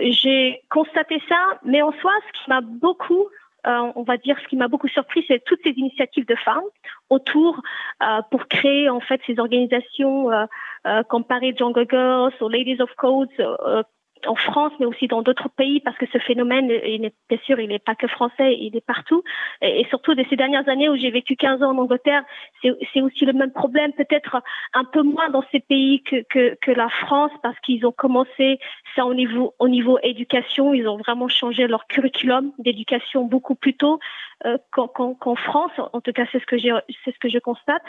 j'ai 0.00 0.62
constaté 0.70 1.22
ça, 1.28 1.58
mais 1.64 1.80
en 1.82 1.92
soi, 2.00 2.12
ce 2.26 2.32
qui 2.42 2.50
m'a 2.50 2.60
beaucoup 2.60 3.28
euh, 3.66 3.92
on 3.96 4.02
va 4.02 4.16
dire, 4.16 4.38
ce 4.42 4.48
qui 4.48 4.56
m'a 4.56 4.68
beaucoup 4.68 4.88
surpris, 4.88 5.24
c'est 5.26 5.42
toutes 5.44 5.60
ces 5.64 5.70
initiatives 5.70 6.26
de 6.26 6.36
femmes 6.36 6.62
autour 7.10 7.60
euh, 8.02 8.22
pour 8.30 8.46
créer 8.46 8.88
en 8.88 9.00
fait 9.00 9.20
ces 9.26 9.38
organisations 9.38 10.30
euh, 10.30 10.46
euh 10.86 11.02
Paris 11.28 11.54
Jungle 11.56 11.86
Girls 11.90 12.32
ou 12.40 12.48
Ladies 12.48 12.80
of 12.80 12.90
Codes 12.96 13.28
euh, 13.40 13.82
en 14.26 14.34
France, 14.34 14.72
mais 14.80 14.86
aussi 14.86 15.06
dans 15.06 15.22
d'autres 15.22 15.48
pays, 15.48 15.80
parce 15.80 15.96
que 15.96 16.06
ce 16.12 16.18
phénomène, 16.18 16.68
bien 16.68 17.38
sûr, 17.44 17.60
il 17.60 17.68
n'est 17.68 17.78
pas 17.78 17.94
que 17.94 18.06
français, 18.06 18.56
il 18.58 18.76
est 18.76 18.84
partout. 18.84 19.22
Et, 19.62 19.86
surtout 19.88 20.14
de 20.14 20.24
ces 20.28 20.36
dernières 20.36 20.68
années 20.68 20.88
où 20.88 20.96
j'ai 20.96 21.10
vécu 21.10 21.36
15 21.36 21.62
ans 21.62 21.70
en 21.70 21.78
Angleterre, 21.78 22.22
c'est 22.62 23.00
aussi 23.00 23.24
le 23.24 23.32
même 23.32 23.52
problème, 23.52 23.92
peut-être 23.92 24.42
un 24.74 24.84
peu 24.84 25.02
moins 25.02 25.30
dans 25.30 25.44
ces 25.52 25.60
pays 25.60 26.02
que, 26.02 26.70
la 26.70 26.88
France, 26.88 27.32
parce 27.42 27.58
qu'ils 27.60 27.86
ont 27.86 27.92
commencé 27.92 28.58
ça 28.94 29.06
au 29.06 29.14
niveau, 29.14 29.54
au 29.58 29.68
niveau 29.68 29.98
éducation, 30.02 30.74
ils 30.74 30.86
ont 30.86 30.96
vraiment 30.96 31.28
changé 31.28 31.66
leur 31.66 31.86
curriculum 31.86 32.52
d'éducation 32.58 33.24
beaucoup 33.24 33.54
plus 33.54 33.74
tôt 33.74 33.98
euh, 34.44 34.58
qu'en 34.70 34.88
qu 34.88 35.18
qu 35.20 35.36
France. 35.42 35.72
En 35.92 36.00
tout 36.00 36.12
cas, 36.12 36.24
c'est 36.30 36.40
ce 36.40 36.46
que 36.46 36.58
je 36.58 37.38
constate. 37.38 37.82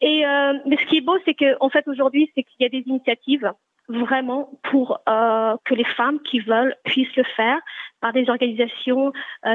Et 0.00 0.24
euh, 0.24 0.54
mais 0.66 0.76
ce 0.76 0.86
qui 0.86 0.98
est 0.98 1.00
beau, 1.00 1.16
c'est 1.24 1.34
que 1.34 1.56
en 1.60 1.68
fait 1.68 1.86
aujourd'hui, 1.88 2.30
c'est 2.34 2.42
qu'il 2.42 2.62
y 2.62 2.64
a 2.64 2.68
des 2.68 2.84
initiatives 2.86 3.52
vraiment 3.88 4.50
pour 4.70 5.00
euh, 5.08 5.56
que 5.64 5.74
les 5.74 5.84
femmes 5.84 6.20
qui 6.20 6.40
veulent 6.40 6.74
puissent 6.84 7.16
le 7.16 7.24
faire. 7.36 7.58
Par 8.00 8.12
des 8.12 8.28
organisations 8.28 9.12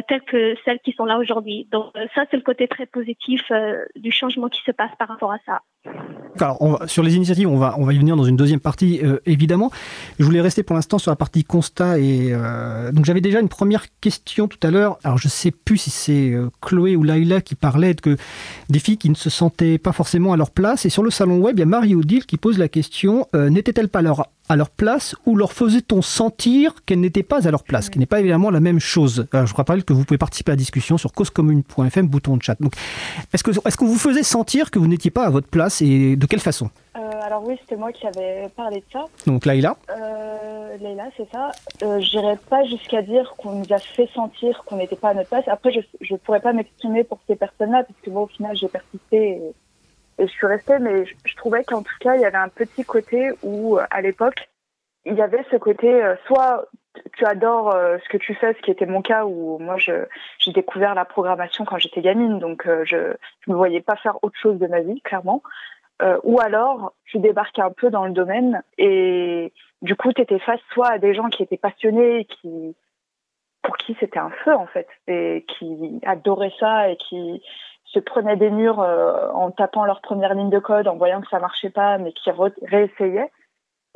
telles 0.08 0.22
que 0.22 0.56
celles 0.66 0.80
qui 0.80 0.94
sont 0.94 1.06
là 1.06 1.18
aujourd'hui. 1.18 1.68
Donc 1.72 1.86
ça, 2.16 2.26
c'est 2.30 2.38
le 2.38 2.44
côté 2.44 2.68
très 2.68 2.86
positif 2.86 3.52
du 3.96 4.12
changement 4.12 4.50
qui 4.50 4.62
se 4.66 4.72
passe 4.72 4.92
par 4.98 5.08
rapport 5.08 5.32
à 5.32 5.38
ça. 5.46 5.62
Alors, 6.40 6.84
sur 6.88 7.04
les 7.04 7.16
initiatives, 7.16 7.48
on 7.48 7.58
va, 7.58 7.76
on 7.78 7.86
va 7.86 7.94
y 7.94 7.98
venir 7.98 8.16
dans 8.16 8.24
une 8.24 8.38
deuxième 8.38 8.60
partie, 8.60 9.02
évidemment. 9.26 9.72
Je 10.20 10.24
voulais 10.24 10.42
rester 10.42 10.64
pour 10.64 10.76
l'instant 10.76 10.98
sur 10.98 11.12
la 11.12 11.16
partie 11.16 11.44
constat. 11.44 12.00
Et, 12.00 12.32
donc, 12.94 13.06
j'avais 13.06 13.22
déjà 13.22 13.40
une 13.40 13.50
première 13.50 13.86
question 14.00 14.48
tout 14.48 14.60
à 14.64 14.72
l'heure. 14.72 14.98
Alors, 15.04 15.18
je 15.18 15.28
ne 15.28 15.32
sais 15.32 15.52
plus 15.52 15.78
si 15.78 15.90
c'est 15.90 16.34
Chloé 16.62 16.96
ou 16.96 17.04
Laila 17.04 17.42
qui 17.42 17.56
parlait 17.56 17.96
que 17.96 18.16
des 18.70 18.80
filles 18.80 18.98
qui 18.98 19.10
ne 19.10 19.16
se 19.16 19.30
sentaient 19.30 19.78
pas 19.78 19.92
forcément 19.92 20.34
à 20.34 20.38
leur 20.38 20.52
place. 20.52 20.86
Et 20.86 20.90
sur 20.90 21.04
le 21.04 21.12
salon 21.12 21.40
web, 21.40 21.58
il 21.58 21.60
y 21.60 21.64
a 21.64 21.68
Marie-Odile 21.68 22.26
qui 22.26 22.38
pose 22.38 22.58
la 22.58 22.68
question 22.68 23.28
n'était-elle 23.34 23.90
pas 23.90 24.02
leur 24.02 24.28
à 24.52 24.56
leur 24.56 24.70
place 24.70 25.16
ou 25.26 25.36
leur 25.36 25.54
faisait-on 25.54 26.02
sentir 26.02 26.76
qu'elles 26.86 27.00
n'étaient 27.00 27.24
pas 27.24 27.48
à 27.48 27.52
leur 27.52 27.64
place, 27.64 27.86
ce 27.86 27.92
qui 27.92 28.00
n'est 28.00 28.06
pas 28.06 28.20
évidemment 28.20 28.50
la 28.50 28.60
même 28.60 28.80
chose. 28.80 29.28
je 29.32 29.40
vous 29.40 29.56
rappelle 29.56 29.84
que 29.84 29.94
vous 29.94 30.04
pouvez 30.04 30.18
participer 30.18 30.52
à 30.52 30.54
la 30.54 30.58
discussion 30.58 30.98
sur 30.98 31.14
causecommune.fm, 31.14 32.08
bouton 32.08 32.38
de 32.38 32.44
chat. 32.44 32.60
Donc, 32.60 32.74
est-ce 33.34 33.44
que, 33.44 33.52
est-ce 33.66 33.78
qu'on 33.78 33.86
vous 33.86 33.98
faisait 33.98 34.24
sentir 34.24 34.70
que 34.70 34.78
vous 34.78 34.88
n'étiez 34.88 35.12
pas 35.12 35.26
à 35.26 35.30
votre 35.30 35.48
place 35.48 35.82
et 35.82 36.16
de 36.16 36.26
quelle 36.26 36.40
façon? 36.40 36.70
Euh, 36.98 37.00
Alors 37.24 37.44
oui, 37.46 37.56
c'était 37.62 37.78
moi 37.78 37.94
qui 37.94 38.06
avais 38.06 38.50
parlé 38.56 38.78
de 38.78 38.86
ça. 38.92 39.06
Donc 39.26 39.46
Laïla? 39.46 39.78
Euh, 39.90 40.78
Laïla, 40.82 41.06
c'est 41.16 41.30
ça. 41.32 41.52
Euh, 41.84 42.00
J'irais 42.02 42.38
pas 42.50 42.66
jusqu'à 42.66 43.02
dire 43.02 43.34
qu'on 43.38 43.54
nous 43.54 43.72
a 43.72 43.80
fait 43.80 44.10
sentir 44.14 44.64
qu'on 44.66 44.76
n'était 44.76 44.98
pas 44.98 45.10
à 45.10 45.14
notre 45.14 45.30
place. 45.30 45.48
Après, 45.48 45.72
je 45.72 46.14
ne 46.14 46.18
pourrais 46.18 46.42
pas 46.42 46.52
m'exprimer 46.52 47.06
pour 47.06 47.20
ces 47.28 47.36
personnes-là, 47.36 47.84
parce 47.84 48.00
que 48.02 48.10
moi, 48.10 48.24
au 48.24 48.28
final, 48.28 48.58
j'ai 48.58 48.68
persisté 48.68 49.30
et 49.30 49.42
et 50.22 50.28
je 50.28 50.32
suis 50.32 50.46
restée, 50.46 50.78
mais 50.78 51.06
je, 51.06 51.36
trouvais 51.36 51.64
qu'en 51.64 51.82
tout 51.82 51.98
cas, 52.00 52.14
il 52.14 52.22
y 52.22 52.26
avait 52.26 52.38
un 52.38 52.48
petit 52.48 52.86
côté 52.86 53.32
où, 53.42 53.78
euh, 53.78 53.86
à 53.90 54.02
l'époque, 54.02 54.50
il 55.06 55.16
y 55.16 55.22
avait 55.22 55.44
ce 55.50 55.56
côté, 55.56 55.92
euh, 55.92 56.16
soit 56.28 56.68
tu 57.18 57.26
adores 57.26 57.74
euh, 57.74 57.98
ce 58.04 58.10
que 58.10 58.18
tu 58.18 58.36
fais, 58.36 58.54
ce 58.54 58.62
qui 58.62 58.70
était 58.70 58.86
mon 58.86 59.02
cas, 59.02 59.26
où 59.26 59.58
moi, 59.58 59.78
j'ai 59.78 60.52
découvert 60.54 60.94
la 60.94 61.06
programmation 61.06 61.66
quand 61.66 61.80
j'étais 61.80 62.02
gamine, 62.02 62.38
donc 62.38 62.68
je 62.84 62.98
ne 62.98 63.54
me 63.54 63.56
voyais 63.56 63.82
pas 63.82 63.96
faire 63.96 64.24
autre 64.24 64.38
chose 64.38 64.60
de 64.60 64.68
ma 64.68 64.82
vie, 64.82 65.02
clairement. 65.02 65.42
ou 66.24 66.40
alors, 66.40 66.94
tu 67.06 67.18
débarquais 67.18 67.64
un 67.64 67.72
peu 67.72 67.90
dans 67.90 68.06
le 68.06 68.12
domaine 68.12 68.62
et 68.78 69.54
du 69.82 69.96
coup, 69.96 70.14
tu 70.14 70.22
étais 70.22 70.40
face 70.40 70.60
soit 70.74 70.90
à 70.90 71.00
des 71.00 71.16
gens 71.16 71.30
qui 71.30 71.42
étaient 71.42 71.58
passionnés, 71.58 72.26
qui 72.26 72.76
pour 73.64 73.78
qui 73.78 73.96
c'était 74.00 74.20
un 74.20 74.32
feu 74.44 74.54
en 74.54 74.68
fait, 74.68 74.88
et 75.08 75.46
qui 75.48 76.00
adoraient 76.06 76.54
ça 76.60 76.90
et 76.90 76.98
qui 76.98 77.42
se 77.94 78.00
prenaient 78.00 78.38
des 78.38 78.50
murs 78.50 78.80
euh, 78.80 79.30
en 79.32 79.52
tapant 79.52 79.86
leur 79.86 80.02
première 80.02 80.34
ligne 80.34 80.50
de 80.50 80.60
code, 80.60 80.88
en 80.88 80.96
voyant 80.96 81.22
que 81.22 81.30
ça 81.30 81.40
marchait 81.40 81.70
pas, 81.70 81.98
mais 81.98 82.14
qui 82.14 82.32
réessayaient. 82.64 83.32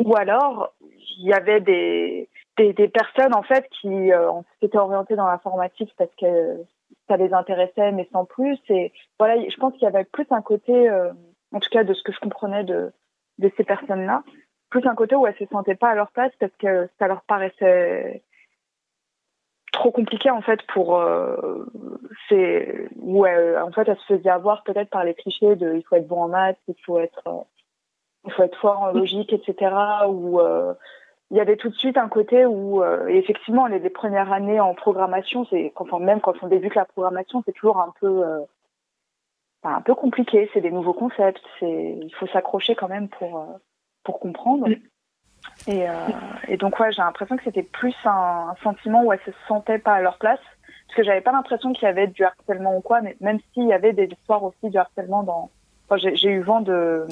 Ou 0.03 0.15
alors, 0.15 0.73
il 0.81 1.25
y 1.25 1.33
avait 1.33 1.61
des, 1.61 2.29
des, 2.57 2.87
personnes 2.89 3.33
en 3.33 3.43
fait 3.43 3.65
qui 3.69 4.11
euh, 4.11 4.31
s'étaient 4.59 4.77
orientées 4.77 5.15
dans 5.15 5.27
l'informatique 5.27 5.93
parce 5.97 6.13
que 6.19 6.61
ça 7.07 7.15
les 7.15 7.33
intéressait, 7.33 7.93
mais 7.93 8.07
sans 8.11 8.25
plus. 8.25 8.59
Et 8.69 8.91
voilà, 9.17 9.41
je 9.47 9.55
pense 9.55 9.73
qu'il 9.73 9.83
y 9.83 9.87
avait 9.87 10.03
plus 10.03 10.27
un 10.31 10.41
côté, 10.41 10.89
euh, 10.89 11.11
en 11.53 11.59
tout 11.59 11.69
cas 11.69 11.85
de 11.85 11.93
ce 11.93 12.03
que 12.03 12.11
je 12.11 12.19
comprenais 12.19 12.65
de, 12.65 12.91
de 13.37 13.51
ces 13.55 13.63
personnes-là, 13.63 14.23
plus 14.69 14.85
un 14.85 14.95
côté 14.95 15.15
où 15.15 15.25
elles 15.25 15.37
se 15.37 15.45
sentaient 15.45 15.75
pas 15.75 15.89
à 15.89 15.95
leur 15.95 16.11
place 16.11 16.33
parce 16.39 16.55
que 16.59 16.89
ça 16.99 17.07
leur 17.07 17.21
paraissait 17.21 18.21
trop 19.75 19.91
compliqué 19.91 20.31
en 20.31 20.41
fait 20.41 20.61
pour 20.73 20.97
euh, 20.97 21.65
c'est 22.27 22.89
ouais 22.97 23.57
en 23.59 23.71
fait 23.71 23.87
elle 23.87 23.97
se 23.97 24.17
faisait 24.17 24.29
avoir 24.29 24.63
peut-être 24.63 24.89
par 24.89 25.03
les 25.03 25.13
clichés 25.13 25.55
de 25.55 25.75
il 25.75 25.83
faut 25.83 25.95
être 25.97 26.07
bon 26.07 26.23
en 26.23 26.27
maths 26.29 26.57
il 26.67 26.75
faut 26.85 26.97
être 26.99 27.21
euh, 27.27 27.43
il 28.25 28.31
faut 28.31 28.43
être 28.43 28.57
fort 28.57 28.81
en 28.81 28.91
logique 28.91 29.33
etc 29.33 29.75
ou 30.07 30.39
euh, 30.39 30.73
il 31.29 31.37
y 31.37 31.41
avait 31.41 31.57
tout 31.57 31.69
de 31.69 31.75
suite 31.75 31.97
un 31.97 32.07
côté 32.07 32.45
où 32.45 32.83
effectivement 33.07 33.65
les, 33.67 33.79
les, 33.79 33.89
premières 33.89 34.31
années 34.31 34.59
en 34.59 34.73
programmation 34.75 35.45
c'est 35.49 35.73
enfin 35.75 35.99
même 35.99 36.21
quand 36.21 36.35
on 36.41 36.47
débute 36.47 36.75
la 36.75 36.85
programmation 36.85 37.43
c'est 37.45 37.53
toujours 37.53 37.79
un 37.79 37.93
peu 37.99 38.23
un 39.63 39.81
peu 39.81 39.95
compliqué. 39.95 40.47
C'est 40.53 40.61
des 40.61 40.69
nouveaux 40.69 40.93
concepts 40.93 41.41
c'est 41.59 41.97
il 41.99 42.13
faut 42.13 42.27
s'accrocher 42.27 42.75
quand 42.75 42.87
même 42.87 43.09
pour 43.09 43.59
pour 44.03 44.19
comprendre 44.19 44.67
et, 45.67 45.89
euh, 45.89 45.93
et 46.47 46.57
donc 46.57 46.79
ouais, 46.79 46.91
j'ai 46.91 47.01
l'impression 47.01 47.37
que 47.37 47.43
c'était 47.43 47.63
plus 47.63 47.95
un, 48.05 48.55
sentiment 48.63 49.03
où 49.03 49.13
elles 49.13 49.19
se 49.25 49.31
sentaient 49.47 49.79
pas 49.79 49.93
à 49.93 50.01
leur 50.01 50.17
place, 50.17 50.39
parce 50.87 50.97
que 50.97 51.03
j'avais 51.03 51.21
pas 51.21 51.31
l'impression 51.31 51.73
qu'il 51.73 51.83
y 51.83 51.89
avait 51.89 52.07
du 52.07 52.23
harcèlement 52.23 52.77
ou 52.77 52.81
quoi, 52.81 53.01
mais 53.01 53.15
même 53.19 53.39
s'il 53.53 53.67
y 53.67 53.73
avait 53.73 53.93
des 53.93 54.05
histoires 54.05 54.43
aussi 54.43 54.69
du 54.69 54.77
harcèlement 54.77 55.23
dans. 55.23 55.49
Enfin, 55.87 56.09
j'ai 56.13 56.29
eu 56.29 56.41
vent 56.41 56.61
de 56.61 57.07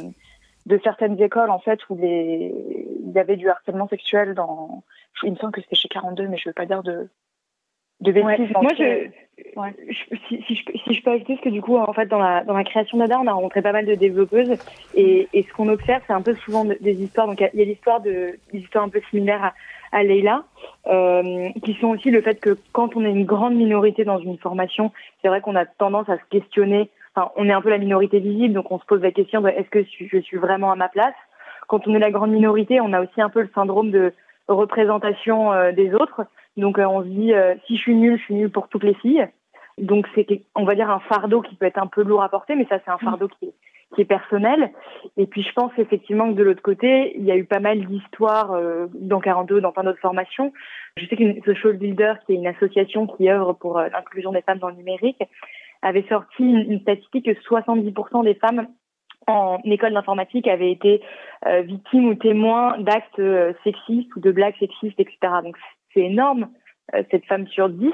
de 0.66 0.80
certaines 0.82 1.22
écoles 1.22 1.52
en 1.52 1.60
fait 1.60 1.80
où 1.90 1.96
les 1.96 2.54
il 3.06 3.12
y 3.12 3.20
avait 3.20 3.36
du 3.36 3.50
harcèlement 3.50 3.88
sexuel 3.88 4.34
dans. 4.34 4.84
Il 5.24 5.32
me 5.32 5.38
semble 5.38 5.54
que 5.54 5.62
c'était 5.62 5.76
chez 5.76 5.90
42, 5.90 6.28
mais 6.28 6.38
je 6.38 6.50
veux 6.50 6.54
pas 6.54 6.66
dire 6.66 6.84
de 6.84 7.10
de 8.04 8.12
bêtises. 8.12 8.50
Moi, 8.62 8.72
je, 8.78 9.10
si, 10.28 10.44
si, 10.48 10.56
je, 10.56 10.78
si, 10.84 10.94
je, 10.94 11.04
peux 11.04 11.12
ajouter, 11.12 11.34
parce 11.34 11.46
que 11.46 11.50
du 11.50 11.62
coup, 11.62 11.78
en 11.78 11.94
fait, 11.94 12.06
dans 12.06 12.20
la, 12.20 12.44
dans 12.44 12.54
la 12.54 12.64
création 12.64 12.98
d'ADA, 12.98 13.20
on 13.20 13.28
a 13.28 13.34
rencontré 13.34 13.62
pas 13.62 13.72
mal 13.72 13.86
de 13.86 13.96
développeuses, 13.96 14.58
et, 14.96 15.28
et 15.34 15.44
ce 15.44 15.54
qu'on 15.54 15.70
observe, 15.70 16.02
c'est 16.06 16.14
un 16.14 16.22
peu 16.22 16.36
souvent 16.36 16.66
des 16.66 17.04
histoires. 17.04 17.28
Donc, 17.28 17.42
il 17.42 17.60
y 17.60 17.62
a 17.62 17.66
l'histoire 17.66 18.02
de, 18.02 18.38
des 18.52 18.60
histoires 18.60 18.84
un 18.84 18.90
peu 18.90 19.02
similaires 19.10 19.44
à, 19.44 19.54
à 19.94 20.04
Leila, 20.04 20.44
euh, 20.88 21.50
qui 21.64 21.76
sont 21.76 21.88
aussi 21.88 22.12
le 22.12 22.22
fait 22.22 22.40
que 22.40 22.58
quand 22.74 22.96
on 22.96 23.06
est 23.06 23.12
une 23.12 23.26
grande 23.26 23.56
minorité 23.56 24.04
dans 24.04 24.20
une 24.20 24.38
formation, 24.38 24.92
c'est 25.22 25.28
vrai 25.28 25.42
qu'on 25.42 25.56
a 25.56 25.66
tendance 25.66 26.10
à 26.10 26.18
se 26.18 26.24
questionner. 26.30 26.90
Enfin, 27.16 27.32
on 27.36 27.48
est 27.48 27.54
un 27.54 27.62
peu 27.62 27.70
la 27.70 27.78
minorité 27.78 28.20
visible, 28.20 28.56
donc 28.56 28.72
on 28.72 28.80
se 28.80 28.86
pose 28.86 29.02
la 29.02 29.12
question 29.12 29.42
de 29.42 29.50
est-ce 29.50 29.70
que 29.70 29.84
je 29.84 30.20
suis 30.20 30.38
vraiment 30.38 30.72
à 30.72 30.76
ma 30.76 30.90
place? 30.90 31.14
Quand 31.68 31.88
on 31.88 31.96
est 31.96 32.00
la 32.00 32.12
grande 32.12 32.32
minorité, 32.32 32.82
on 32.82 32.92
a 32.92 33.02
aussi 33.02 33.22
un 33.22 33.30
peu 33.30 33.42
le 33.42 33.50
syndrome 33.54 33.92
de 33.92 34.14
représentation 34.48 35.54
euh, 35.54 35.72
des 35.72 35.94
autres. 35.94 36.26
Donc 36.58 36.78
euh, 36.78 36.86
on 36.86 37.04
se 37.04 37.08
dit 37.08 37.34
euh, 37.34 37.56
si 37.66 37.78
je 37.78 37.82
suis 37.82 37.96
nulle, 37.96 38.18
je 38.18 38.24
suis 38.24 38.36
nulle 38.36 38.52
pour 38.52 38.68
toutes 38.68 38.84
les 38.84 38.94
filles. 38.96 39.28
Donc 39.78 40.08
c'est 40.14 40.28
on 40.56 40.66
va 40.66 40.76
dire 40.76 40.90
un 40.90 41.00
fardeau 41.00 41.42
qui 41.42 41.56
peut 41.56 41.66
être 41.66 41.80
un 41.80 41.88
peu 41.88 42.04
lourd 42.04 42.24
à 42.24 42.30
porter, 42.30 42.56
mais 42.56 42.68
ça 42.70 42.80
c'est 42.84 42.92
un 42.92 42.98
mm. 42.98 43.06
fardeau 43.06 43.28
qui 43.28 43.46
est, 43.46 43.54
qui 43.96 44.02
est 44.02 44.06
personnel. 44.06 44.72
Et 45.18 45.26
puis 45.26 45.42
je 45.42 45.52
pense 45.54 45.72
effectivement 45.78 46.30
que 46.32 46.38
de 46.38 46.44
l'autre 46.44 46.62
côté, 46.62 47.18
il 47.18 47.26
y 47.26 47.32
a 47.32 47.36
eu 47.36 47.46
pas 47.46 47.60
mal 47.60 47.84
d'histoires 47.86 48.52
euh, 48.52 48.88
dans 48.94 49.20
42, 49.20 49.62
dans 49.62 49.72
plein 49.72 49.84
d'autres 49.84 50.00
formations. 50.00 50.54
Je 50.98 51.08
sais 51.08 51.16
qu'une 51.16 51.42
Social 51.44 51.74
Builder, 51.74 52.14
qui 52.26 52.34
est 52.34 52.36
une 52.36 52.48
association 52.48 53.08
qui 53.08 53.30
œuvre 53.30 53.54
pour 53.54 53.80
l'inclusion 53.80 54.32
des 54.32 54.42
femmes 54.42 54.60
dans 54.60 54.70
le 54.70 54.76
numérique, 54.76 55.22
avait 55.82 56.06
sorti 56.08 56.44
une, 56.44 56.80
statistique 56.82 57.26
que 57.26 57.32
70% 57.32 58.24
des 58.24 58.36
femmes 58.36 58.68
en 59.26 59.58
école 59.64 59.94
d'informatique 59.94 60.48
avaient 60.48 60.72
été 60.72 61.02
victimes 61.64 62.10
ou 62.10 62.16
témoins 62.16 62.78
d'actes 62.78 63.22
sexistes 63.64 64.16
ou 64.16 64.20
de 64.20 64.32
blagues 64.32 64.58
sexistes, 64.60 65.00
etc. 65.00 65.18
Donc 65.44 65.58
c'est 65.94 66.02
énorme, 66.02 66.50
euh, 66.96 67.04
cette 67.12 67.26
femme 67.26 67.48
sur 67.48 67.70
10. 67.70 67.92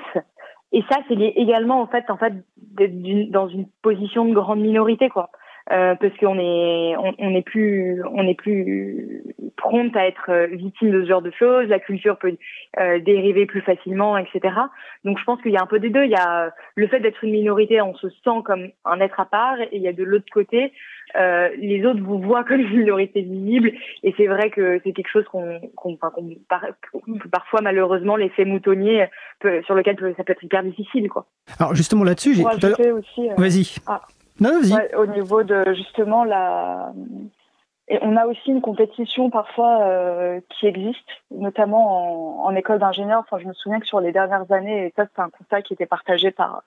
Et 0.72 0.84
ça, 0.90 1.00
c'est 1.08 1.16
également 1.16 1.82
en 1.82 1.88
fait, 1.88 2.10
en 2.10 2.18
fait, 2.18 2.34
d'être 2.58 3.32
dans 3.32 3.48
une 3.48 3.68
position 3.82 4.26
de 4.26 4.34
grande 4.34 4.62
minorité, 4.62 5.10
quoi. 5.10 5.32
Euh, 5.72 5.94
parce 5.96 6.16
qu'on 6.18 6.40
est, 6.40 6.96
on, 6.98 7.14
on, 7.20 7.36
est 7.36 7.44
plus, 7.44 8.02
on 8.12 8.28
est 8.28 8.34
plus 8.34 9.24
prompte 9.56 9.96
à 9.96 10.08
être 10.08 10.30
euh, 10.30 10.48
victime 10.48 10.92
de 10.92 11.04
ce 11.04 11.10
genre 11.10 11.22
de 11.22 11.32
choses. 11.32 11.68
La 11.68 11.80
culture 11.80 12.18
peut 12.18 12.36
euh, 12.80 13.00
dériver 13.00 13.46
plus 13.46 13.62
facilement, 13.62 14.18
etc. 14.18 14.56
Donc, 15.04 15.20
je 15.20 15.24
pense 15.26 15.40
qu'il 15.42 15.52
y 15.52 15.58
a 15.58 15.62
un 15.62 15.68
peu 15.68 15.80
des 15.80 15.90
deux. 15.90 16.06
Il 16.06 16.12
y 16.12 16.16
a 16.16 16.52
le 16.76 16.88
fait 16.88 17.00
d'être 17.00 17.24
une 17.24 17.32
minorité, 17.32 17.82
on 17.82 17.94
se 17.96 18.10
sent 18.10 18.42
comme 18.46 18.70
un 18.84 19.00
être 19.00 19.20
à 19.20 19.26
part, 19.26 19.62
et 19.62 19.70
il 19.74 19.82
y 19.82 19.88
a 19.88 19.94
de 19.94 20.04
l'autre 20.04 20.32
côté 20.34 20.72
euh, 21.16 21.50
les 21.58 21.86
autres 21.86 22.02
vous 22.02 22.20
voient 22.20 22.44
comme 22.44 22.60
une 22.60 22.78
minorité 22.78 23.22
visible 23.22 23.72
et 24.04 24.14
c'est 24.16 24.28
vrai 24.28 24.52
que 24.52 24.80
c'est 24.84 24.92
quelque 24.92 25.10
chose 25.10 25.26
qu'on 25.26 25.60
qu'on 25.76 25.96
peut 25.96 27.30
parfois 27.32 27.62
malheureusement 27.62 28.16
l'effet 28.16 28.46
moutonnier 28.46 29.08
sur 29.66 29.74
lequel 29.74 29.96
ça 30.18 30.24
peut 30.24 30.34
être 30.34 30.44
hyper 30.44 30.64
difficile 30.64 31.10
quoi. 31.10 31.26
Alors 31.60 31.74
justement 31.74 32.04
là-dessus, 32.04 32.36
j'ai 32.36 32.44
tout 32.44 32.68
à 32.68 32.94
aussi. 32.94 33.28
Euh, 33.28 33.34
vas-y. 33.38 33.76
Ah. 33.88 34.02
Non, 34.40 34.62
vas-y. 34.62 34.96
au 34.96 35.06
niveau 35.06 35.44
de 35.44 35.74
justement 35.74 36.24
la 36.24 36.92
et 37.92 37.98
on 38.04 38.16
a 38.16 38.28
aussi 38.28 38.52
une 38.52 38.62
compétition 38.62 39.32
parfois 39.32 39.82
euh, 39.82 40.40
qui 40.50 40.68
existe, 40.68 41.10
notamment 41.32 42.44
en, 42.44 42.48
en 42.48 42.56
école 42.56 42.78
d'ingénieur. 42.78 43.20
Enfin, 43.20 43.40
je 43.40 43.48
me 43.48 43.54
souviens 43.54 43.80
que 43.80 43.88
sur 43.88 44.00
les 44.00 44.12
dernières 44.12 44.52
années, 44.52 44.86
et 44.86 44.94
ça 44.96 45.08
c'est 45.08 45.22
un 45.22 45.32
constat 45.32 45.64
qui 45.64 45.74
était 45.74 45.88
partagé 45.88 46.30
par 46.30 46.62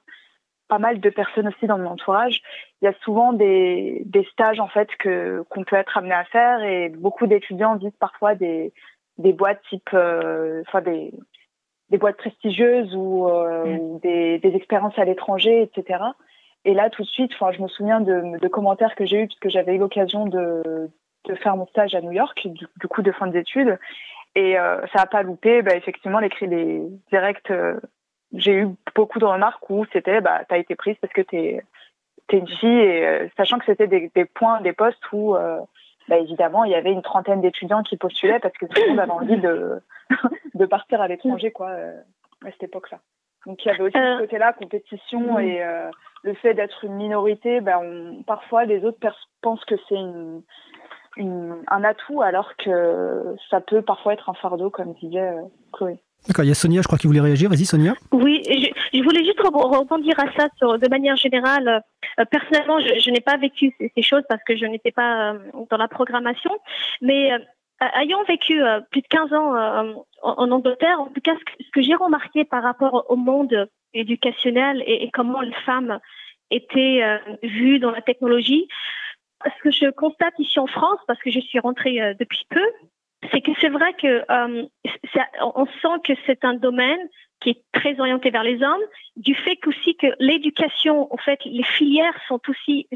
pas 0.67 0.79
mal 0.79 1.01
de 1.01 1.11
personnes 1.11 1.49
aussi 1.49 1.67
dans 1.67 1.79
mon 1.79 1.91
entourage. 1.91 2.41
Il 2.81 2.87
y 2.87 2.89
a 2.89 2.95
souvent 3.05 3.33
des, 3.33 4.03
des 4.07 4.25
stages 4.33 4.59
en 4.59 4.69
fait 4.69 4.89
que 4.99 5.45
qu'on 5.49 5.65
peut 5.65 5.77
être 5.77 5.97
amené 5.99 6.15
à 6.15 6.25
faire 6.25 6.63
et 6.63 6.89
beaucoup 6.89 7.27
d'étudiants 7.27 7.77
visent 7.77 7.93
parfois 8.01 8.35
des 8.35 8.73
des 9.19 9.33
boîtes 9.33 9.61
type 9.69 9.91
euh, 9.93 10.63
enfin 10.67 10.81
des 10.81 11.13
des 11.91 11.99
boîtes 11.99 12.17
prestigieuses 12.17 12.97
ou, 12.97 13.29
euh, 13.29 13.65
mm. 13.67 13.99
des, 14.01 14.39
des 14.39 14.57
expériences 14.57 14.99
à 14.99 15.05
l'étranger, 15.05 15.63
etc. 15.63 16.03
Et 16.64 16.75
là, 16.75 16.90
tout 16.90 17.03
de 17.03 17.09
suite, 17.09 17.33
je 17.33 17.62
me 17.62 17.68
souviens 17.68 18.01
de, 18.01 18.38
de 18.38 18.48
commentaires 18.48 18.94
que 18.94 19.05
j'ai 19.05 19.22
eu 19.22 19.27
puisque 19.27 19.48
j'avais 19.48 19.75
eu 19.75 19.79
l'occasion 19.79 20.27
de, 20.27 20.90
de 21.25 21.35
faire 21.37 21.57
mon 21.57 21.66
stage 21.66 21.94
à 21.94 22.01
New 22.01 22.12
York, 22.12 22.46
du, 22.46 22.66
du 22.81 22.88
coup 22.88 23.03
de 23.03 23.12
fin 23.12 23.27
d'études. 23.27 23.79
Et 24.35 24.59
euh, 24.59 24.81
ça 24.92 25.01
n'a 25.01 25.07
pas 25.07 25.22
loupé. 25.22 25.62
Bah, 25.62 25.75
effectivement, 25.75 26.20
les, 26.20 26.31
les 26.42 26.83
directs 27.11 27.53
j'ai 28.35 28.53
eu 28.53 28.68
beaucoup 28.94 29.18
de 29.18 29.25
remarques 29.25 29.68
où 29.70 29.85
c'était 29.92 30.20
bah 30.20 30.42
t'as 30.48 30.59
été 30.59 30.75
prise 30.75 30.96
parce 31.01 31.12
que 31.12 31.20
t'es 31.20 31.62
es 32.31 32.38
une 32.38 32.48
fille 32.48 32.81
et 32.81 33.07
euh, 33.07 33.29
sachant 33.37 33.59
que 33.59 33.66
c'était 33.66 33.87
des, 33.87 34.11
des, 34.14 34.25
points 34.25 34.62
des 34.62 34.72
postes 34.72 35.12
où 35.12 35.37
euh, 35.37 35.61
bah, 36.09 36.16
évidemment 36.16 36.64
il 36.64 36.70
y 36.70 36.75
avait 36.75 36.92
une 36.92 37.03
trentaine 37.03 37.42
d'étudiants 37.42 37.83
qui 37.83 37.98
postulaient 37.98 38.38
parce 38.38 38.57
que 38.57 38.64
tout 38.64 38.81
le 38.81 38.88
monde 38.88 39.01
avait 39.01 39.11
envie 39.11 39.37
de 39.37 39.83
de 40.55 40.66
partir 40.66 41.03
à 41.03 41.09
l'étranger 41.09 41.51
quoi 41.51 41.70
à 41.70 42.51
cette 42.53 42.62
époque-là. 42.62 43.01
Donc 43.44 43.62
il 43.62 43.68
y 43.68 43.70
avait 43.70 43.83
aussi 43.83 43.98
ce 43.98 44.20
côté-là, 44.20 44.55
compétition 44.55 45.38
et 45.38 45.62
le 46.23 46.35
fait 46.35 46.55
d'être 46.55 46.85
une 46.85 46.95
minorité, 46.95 47.61
ben, 47.61 48.23
parfois 48.27 48.65
les 48.65 48.85
autres 48.85 48.99
pensent 49.41 49.65
que 49.65 49.75
c'est 49.89 49.97
un 51.19 51.85
atout 51.85 52.23
alors 52.23 52.57
que 52.57 53.37
ça 53.51 53.61
peut 53.61 53.83
parfois 53.83 54.15
être 54.15 54.31
un 54.31 54.35
fardeau, 54.35 54.71
comme 54.71 54.95
disait 54.95 55.35
Chloé. 55.73 56.01
D'accord, 56.27 56.45
il 56.45 56.49
y 56.49 56.53
a 56.53 56.55
Sonia, 56.55 56.83
je 56.83 56.87
crois, 56.87 56.99
qui 56.99 57.09
voulait 57.09 57.21
réagir. 57.21 57.51
Vas-y, 57.51 57.65
Sonia. 57.65 57.95
Oui, 58.13 58.43
je, 58.47 59.03
voulais 59.03 59.25
juste 59.25 59.41
rebondir 59.41 60.15
à 60.21 60.33
ça 60.39 60.49
sur, 60.57 60.79
de 60.79 60.89
manière 60.89 61.17
générale. 61.17 61.83
Euh, 62.21 62.25
personnellement, 62.31 62.79
je, 62.79 63.11
n'ai 63.11 63.21
pas 63.21 63.37
vécu 63.37 63.75
ces, 63.81 64.03
choses 64.03 64.23
parce 64.29 64.43
que 64.45 64.57
je 64.57 64.65
n'étais 64.65 64.93
pas 64.93 65.33
euh, 65.33 65.39
dans 65.69 65.77
la 65.77 65.89
programmation, 65.89 66.53
mais 67.01 67.33
euh, 67.33 67.39
ayant 68.01 68.23
vécu 68.23 68.63
plus 68.93 69.03
de 69.03 69.07
15 69.09 69.33
ans 69.33 70.05
en, 70.23 70.51
Angleterre, 70.53 71.01
en 71.01 71.07
tout 71.07 71.21
cas, 71.21 71.35
ce 71.59 71.71
que, 71.73 71.83
j'ai 71.83 71.97
remarqué 71.97 72.45
par 72.45 72.63
rapport 72.63 73.07
au 73.09 73.17
monde 73.17 73.69
éducationnel 73.94 74.83
et, 74.87 75.11
comment 75.12 75.40
les 75.40 75.55
femmes 75.66 75.98
étaient 76.50 77.02
vues 77.42 77.78
dans 77.78 77.90
la 77.90 78.02
technologie, 78.02 78.68
ce 79.44 79.62
que 79.62 79.70
je 79.70 79.90
constate 79.90 80.35
ici 80.38 80.59
en 80.59 80.66
France, 80.66 80.98
parce 81.07 81.18
que 81.20 81.31
je 81.31 81.40
suis 81.40 81.59
rentrée 81.59 82.14
depuis 82.18 82.46
peu, 82.50 82.66
c'est 83.31 83.40
que 83.40 83.52
c'est 83.61 83.68
vrai 83.68 83.94
que 83.94 84.24
euh, 84.31 84.66
on 85.40 85.66
sent 85.66 86.00
que 86.05 86.12
c'est 86.26 86.44
un 86.44 86.55
domaine 86.55 87.09
qui 87.40 87.50
est 87.50 87.62
très 87.72 87.98
orienté 88.00 88.31
vers 88.31 88.44
les 88.44 88.62
hommes, 88.62 88.83
du 89.16 89.35
fait 89.35 89.57
qu'aussi 89.57 89.96
que 89.96 90.07
l'éducation, 90.20 91.12
en 91.12 91.16
fait, 91.16 91.40
les 91.44 91.64
filières 91.64 92.16
sont 92.28 92.40
aussi 92.48 92.88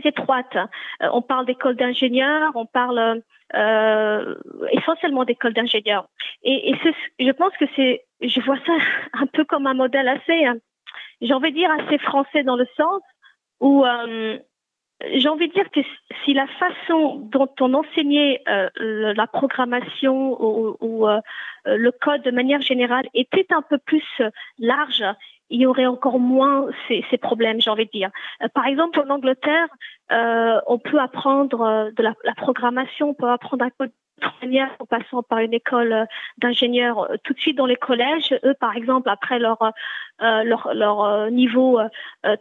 très 0.00 0.08
étroites. 0.08 0.56
Euh, 0.56 1.08
on 1.12 1.22
parle 1.22 1.46
d'écoles 1.46 1.76
d'ingénieurs, 1.76 2.52
on 2.54 2.66
parle 2.66 3.22
euh, 3.54 4.34
essentiellement 4.70 5.24
d'écoles 5.24 5.54
d'ingénieurs. 5.54 6.08
Et, 6.42 6.74
je 7.18 7.30
pense 7.32 7.52
que 7.58 7.66
c'est, 7.76 8.04
je 8.20 8.40
vois 8.40 8.58
ça 8.66 8.72
un 9.12 9.26
peu 9.26 9.44
comme 9.44 9.66
un 9.66 9.74
modèle 9.74 10.08
assez, 10.08 10.46
j'ai 11.20 11.34
envie 11.34 11.52
de 11.52 11.56
dire 11.56 11.70
assez 11.70 11.98
français 11.98 12.42
dans 12.42 12.56
le 12.56 12.66
sens 12.76 13.02
où 13.60 13.84
euh, 13.84 14.38
j'ai 15.14 15.28
envie 15.28 15.48
de 15.48 15.52
dire 15.52 15.70
que 15.70 15.80
si 16.24 16.34
la 16.34 16.46
façon 16.46 17.28
dont 17.32 17.48
on 17.60 17.74
enseignait 17.74 18.42
euh, 18.48 18.68
la 19.14 19.26
programmation 19.26 20.36
ou, 20.40 21.08
euh, 21.08 21.20
le 21.64 21.90
code 21.92 22.22
de 22.22 22.30
manière 22.32 22.60
générale 22.60 23.06
était 23.14 23.46
un 23.50 23.62
peu 23.62 23.78
plus 23.78 24.04
large, 24.58 25.04
il 25.52 25.60
y 25.60 25.66
aurait 25.66 25.86
encore 25.86 26.18
moins 26.18 26.66
ces, 26.88 27.02
problèmes, 27.18 27.60
j'ai 27.60 27.70
envie 27.70 27.86
de 27.86 27.90
dire. 27.90 28.10
Euh, 28.42 28.48
par 28.54 28.66
exemple, 28.66 29.00
en 29.00 29.10
Angleterre, 29.10 29.68
on 30.66 30.78
peut 30.78 30.98
apprendre 30.98 31.90
de 31.96 32.02
la, 32.02 32.14
la, 32.24 32.34
programmation, 32.34 33.10
on 33.10 33.14
peut 33.14 33.28
apprendre 33.28 33.64
un 33.64 33.70
code 33.70 33.92
en 34.78 34.86
passant 34.86 35.22
par 35.22 35.38
une 35.38 35.54
école 35.54 35.92
euh, 35.92 36.04
d'ingénieurs 36.38 37.10
euh, 37.10 37.16
tout 37.22 37.32
de 37.32 37.38
suite 37.38 37.56
dans 37.56 37.66
les 37.66 37.76
collèges. 37.76 38.34
Eux, 38.44 38.54
par 38.54 38.76
exemple, 38.76 39.08
après 39.08 39.38
leur 39.38 39.62
euh, 40.20 41.30
niveau 41.30 41.80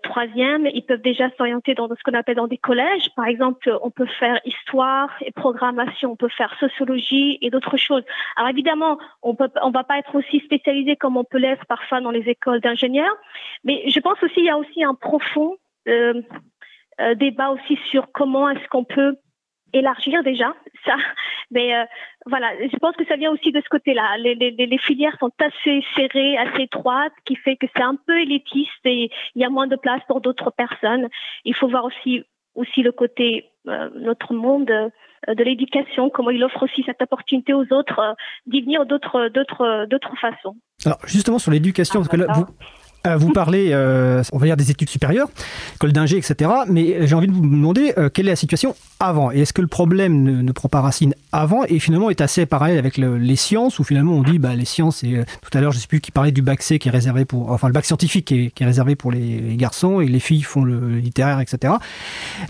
troisième, 0.04 0.68
ils 0.68 0.86
peuvent 0.86 1.02
déjà 1.02 1.30
s'orienter 1.38 1.74
dans 1.74 1.88
ce 1.88 2.04
qu'on 2.04 2.18
appelle 2.18 2.36
dans 2.36 2.48
des 2.48 2.58
collèges. 2.58 3.10
Par 3.16 3.26
exemple, 3.26 3.78
on 3.82 3.90
peut 3.90 4.08
faire 4.20 4.40
histoire 4.46 5.10
et 5.22 5.32
programmation, 5.32 6.12
on 6.12 6.16
peut 6.16 6.30
faire 6.30 6.56
sociologie 6.60 7.38
et 7.42 7.50
d'autres 7.50 7.78
choses. 7.78 8.04
Alors 8.36 8.50
évidemment, 8.50 8.98
on 9.22 9.36
peut 9.36 9.50
on 9.62 9.72
va 9.72 9.84
pas 9.84 9.98
être 9.98 10.16
aussi 10.16 10.40
spécialisé 10.42 10.96
comme 10.96 11.18
on 11.18 11.24
peut 11.24 11.38
l'être 11.38 11.66
parfois 11.66 12.02
dans 12.02 12.12
les 12.12 12.30
écoles 12.30 12.62
d'ingénieurs, 12.62 13.16
mais 13.64 13.84
je 13.88 14.00
pense 14.00 14.22
aussi 14.24 14.42
il 14.42 14.46
y 14.46 14.50
a 14.50 14.58
aussi 14.58 14.84
un 14.84 14.96
profond 14.96 15.56
débat 17.16 17.50
aussi 17.50 17.80
sur 17.90 18.12
comment 18.12 18.50
est-ce 18.50 18.68
qu'on 18.68 18.84
peut 18.84 19.18
élargir 19.74 20.24
déjà 20.24 20.54
ça. 20.86 20.96
Mais 21.52 21.76
euh, 21.76 21.84
voilà, 22.26 22.52
je 22.62 22.78
pense 22.78 22.96
que 22.96 23.06
ça 23.06 23.16
vient 23.16 23.32
aussi 23.32 23.52
de 23.52 23.62
ce 23.62 23.70
côté-là. 23.70 24.18
Les, 24.18 24.36
les, 24.36 24.52
les, 24.52 24.78
filières 24.78 25.18
sont 25.20 25.32
assez 25.40 25.84
serrées, 25.96 26.38
assez 26.38 26.64
étroites, 26.64 27.14
qui 27.26 27.36
fait 27.36 27.58
que 27.58 27.68
c'est 27.76 27.84
un 27.84 27.96
peu 28.08 28.20
élitiste 28.20 28.86
et 28.86 29.10
il 29.36 29.42
y 29.42 29.46
a 29.46 29.50
moins 29.50 29.68
de 29.68 29.76
place 29.76 30.02
pour 30.08 30.22
d'autres 30.22 30.52
personnes. 30.52 31.08
Il 31.46 31.56
faut 31.56 31.68
voir 31.68 31.86
aussi 31.86 32.24
aussi 32.56 32.82
le 32.82 32.92
côté 32.92 33.46
euh, 33.68 33.90
notre 33.96 34.34
monde 34.34 34.70
euh, 34.70 34.90
de 35.28 35.44
l'éducation, 35.44 36.10
comment 36.10 36.32
il 36.32 36.44
offre 36.44 36.64
aussi 36.64 36.84
cette 36.86 37.02
opportunité 37.02 37.54
aux 37.54 37.72
autres 37.72 38.16
d'y 38.48 38.62
venir 38.62 38.86
d'autres 38.86 39.30
d'autres 39.30 39.86
d'autres 39.86 40.18
façons. 40.20 40.56
Alors 40.86 41.00
justement 41.06 41.40
sur 41.40 41.52
l'éducation, 41.52 42.00
parce 42.00 42.10
que 42.10 42.18
là, 42.18 42.26
vous, 42.34 42.42
euh, 42.42 42.66
vous 43.18 43.32
parlez, 43.32 43.70
euh, 43.72 44.24
on 44.32 44.38
va 44.38 44.46
dire, 44.46 44.58
des 44.58 44.72
études 44.72 44.90
supérieures, 44.90 45.30
école 45.76 45.92
d'ingé, 45.92 46.18
etc. 46.18 46.52
Mais 46.68 47.08
j'ai 47.08 47.16
envie 47.16 47.28
de 47.28 47.34
vous 47.34 47.42
demander 47.42 47.94
euh, 47.98 48.10
quelle 48.10 48.28
est 48.28 48.32
la 48.32 48.36
situation 48.36 48.76
avant? 49.00 49.32
Et 49.32 49.42
est-ce 49.42 49.54
que 49.54 49.62
le 49.62 49.68
problème 49.68 50.42
ne, 50.42 50.52
prend 50.52 50.70
pas 50.70 50.82
racine 50.82 51.16
avant? 51.32 51.64
Et 51.66 51.80
finalement 51.80 52.10
est 52.10 52.22
assez 52.22 52.46
parallèle 52.46 52.78
avec 52.78 52.98
les 52.98 53.36
sciences, 53.36 53.80
où 53.80 53.84
finalement 53.84 54.14
on 54.14 54.24
dit 54.24 54.40
bah, 54.40 54.56
les 54.56 54.66
sciences, 54.66 55.04
et 55.04 55.24
tout 55.42 55.58
à 55.58 55.62
l'heure 55.62 55.72
je 55.72 55.78
ne 55.78 55.82
sais 55.82 55.88
plus 55.88 56.02
qui 56.02 56.12
parlait 56.12 56.32
du 56.32 56.42
bac 56.42 56.62
C 56.62 56.78
qui 56.80 56.90
est 56.90 56.92
réservé 56.92 57.26
pour, 57.26 57.52
enfin 57.52 57.68
le 57.68 57.74
bac 57.74 57.86
scientifique 57.86 58.26
qui 58.26 58.52
est, 58.56 58.66
réservé 58.66 58.96
pour 58.96 59.12
les, 59.12 59.56
garçons 59.56 60.02
et 60.02 60.08
les 60.08 60.20
filles 60.20 60.44
font 60.44 60.64
le 60.64 60.98
littéraire, 60.98 61.40
etc. 61.40 61.74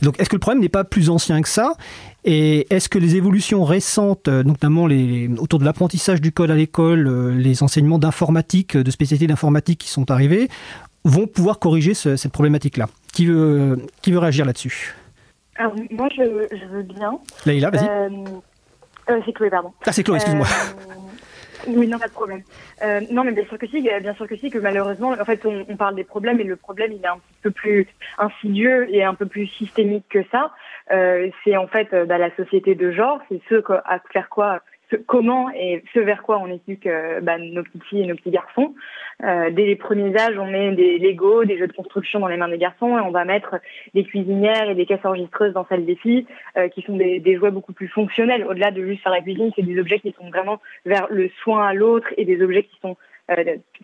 Donc 0.02 0.20
est-ce 0.20 0.30
que 0.30 0.36
le 0.36 0.40
problème 0.40 0.62
n'est 0.62 0.70
pas 0.70 0.84
plus 0.84 1.10
ancien 1.10 1.42
que 1.42 1.50
ça? 1.50 1.74
Et 2.24 2.72
est-ce 2.74 2.88
que 2.88 3.00
les 3.00 3.16
évolutions 3.16 3.64
récentes, 3.64 4.28
euh, 4.28 4.44
notamment 4.44 4.86
les, 4.86 5.30
autour 5.40 5.60
de 5.60 5.66
l'apprentissage 5.66 6.22
du 6.22 6.32
code 6.32 6.52
à 6.52 6.56
l'école, 6.56 7.08
euh, 7.08 7.32
les 7.34 7.64
enseignements 7.64 7.98
d'informatique, 7.98 8.78
de 8.78 8.92
spécialités 8.92 9.28
d'informatique 9.28 9.80
qui 9.80 9.90
sont 9.90 10.12
arrivés, 10.12 10.48
vont 11.04 11.26
pouvoir 11.26 11.58
corriger 11.58 11.96
cette 11.96 12.32
problématique-là? 12.32 12.88
Qui 13.12 13.26
veut, 13.26 13.80
qui 14.04 14.12
veut 14.12 14.20
réagir 14.20 14.46
là-dessus? 14.46 14.96
Moi, 15.92 16.10
je, 16.16 16.24
veux 16.68 16.84
bien. 16.84 17.20
Laïla, 17.46 17.70
vas-y. 17.72 17.88
Euh, 19.10 19.20
c'est 19.26 19.34
Chloé, 19.34 19.50
pardon. 19.50 19.72
Ah, 19.86 19.92
c'est 19.92 20.04
Chloé, 20.04 20.18
excuse-moi. 20.18 20.48
Oui, 21.68 21.88
non, 21.88 22.00
pas 22.00 22.08
de 22.08 22.14
problème. 22.14 22.44
Euh, 22.84 23.02
non, 23.12 23.24
mais 23.24 23.32
bien 23.32 23.46
sûr 23.46 23.58
que 23.58 23.68
si, 23.68 23.82
bien 23.82 24.14
sûr 24.16 24.28
que 24.28 24.36
si, 24.38 24.50
que 24.50 24.58
malheureusement, 24.58 25.12
en 25.12 25.26
fait, 25.26 25.46
on, 25.46 25.78
parle 25.78 25.96
des 25.96 26.04
problèmes 26.04 26.40
et 26.40 26.44
le 26.44 26.56
problème, 26.56 26.92
il 26.92 27.04
est 27.04 27.08
un 27.08 27.20
peu 27.44 27.52
plus 27.52 27.88
insidieux 28.18 28.88
et 28.94 29.04
un 29.04 29.14
peu 29.14 29.26
plus 29.26 29.48
systémique 29.48 30.06
que 30.10 30.24
ça. 30.32 30.52
Euh, 30.92 31.30
c'est 31.44 31.58
en 31.58 31.68
fait 31.68 31.94
euh, 31.94 32.06
bah, 32.06 32.18
la 32.18 32.36
société 32.36 32.76
de 32.76 32.92
genre, 32.92 33.22
c'est 33.30 33.42
ce 33.50 33.62
à 33.86 34.00
faire 34.12 34.30
quoi 34.30 34.62
comment 35.06 35.50
et 35.52 35.84
ce 35.94 36.00
vers 36.00 36.24
quoi 36.24 36.40
on 36.40 36.48
éduque 36.48 36.88
bah, 37.22 37.38
nos 37.38 37.64
petits 37.64 37.80
filles 37.90 38.02
et 38.02 38.08
nos 38.08 38.16
petits 38.16 38.32
garçons. 38.32 38.74
Euh, 39.24 39.52
dès 39.52 39.66
les 39.66 39.76
premiers 39.76 40.18
âges, 40.18 40.38
on 40.38 40.48
met 40.48 40.72
des 40.72 40.98
Lego, 40.98 41.46
des 41.46 41.58
jeux 41.58 41.68
de 41.68 41.74
construction 41.74 42.20
dans 42.20 42.28
les 42.28 42.38
mains 42.38 42.50
des 42.50 42.58
garçons 42.58 42.98
et 42.98 43.02
on 43.02 43.12
va 43.12 43.26
mettre 43.26 43.56
des 43.94 44.04
cuisinières 44.04 44.70
et 44.70 44.76
des 44.76 44.86
caisses 44.86 45.04
enregistreuses 45.06 45.54
dans 45.54 45.66
celles 45.68 45.86
des 45.86 45.96
filles, 45.96 46.26
euh, 46.58 46.70
qui 46.70 46.82
sont 46.82 46.96
des, 46.96 47.20
des, 47.20 47.36
jouets 47.36 47.52
beaucoup 47.52 47.74
plus 47.74 47.88
fonctionnels. 47.88 48.46
Au-delà 48.46 48.72
de 48.72 48.84
juste 48.84 49.04
faire 49.04 49.12
la 49.12 49.22
cuisine, 49.22 49.52
c'est 49.56 49.62
des 49.62 49.80
objets 49.80 50.00
qui 50.00 50.14
sont 50.18 50.30
vraiment 50.30 50.60
vers 50.86 51.08
le 51.12 51.30
soin 51.44 51.68
à 51.68 51.74
l'autre 51.74 52.08
et 52.18 52.26
des 52.26 52.42
objets 52.42 52.64
qui 52.64 52.80
sont 52.82 52.98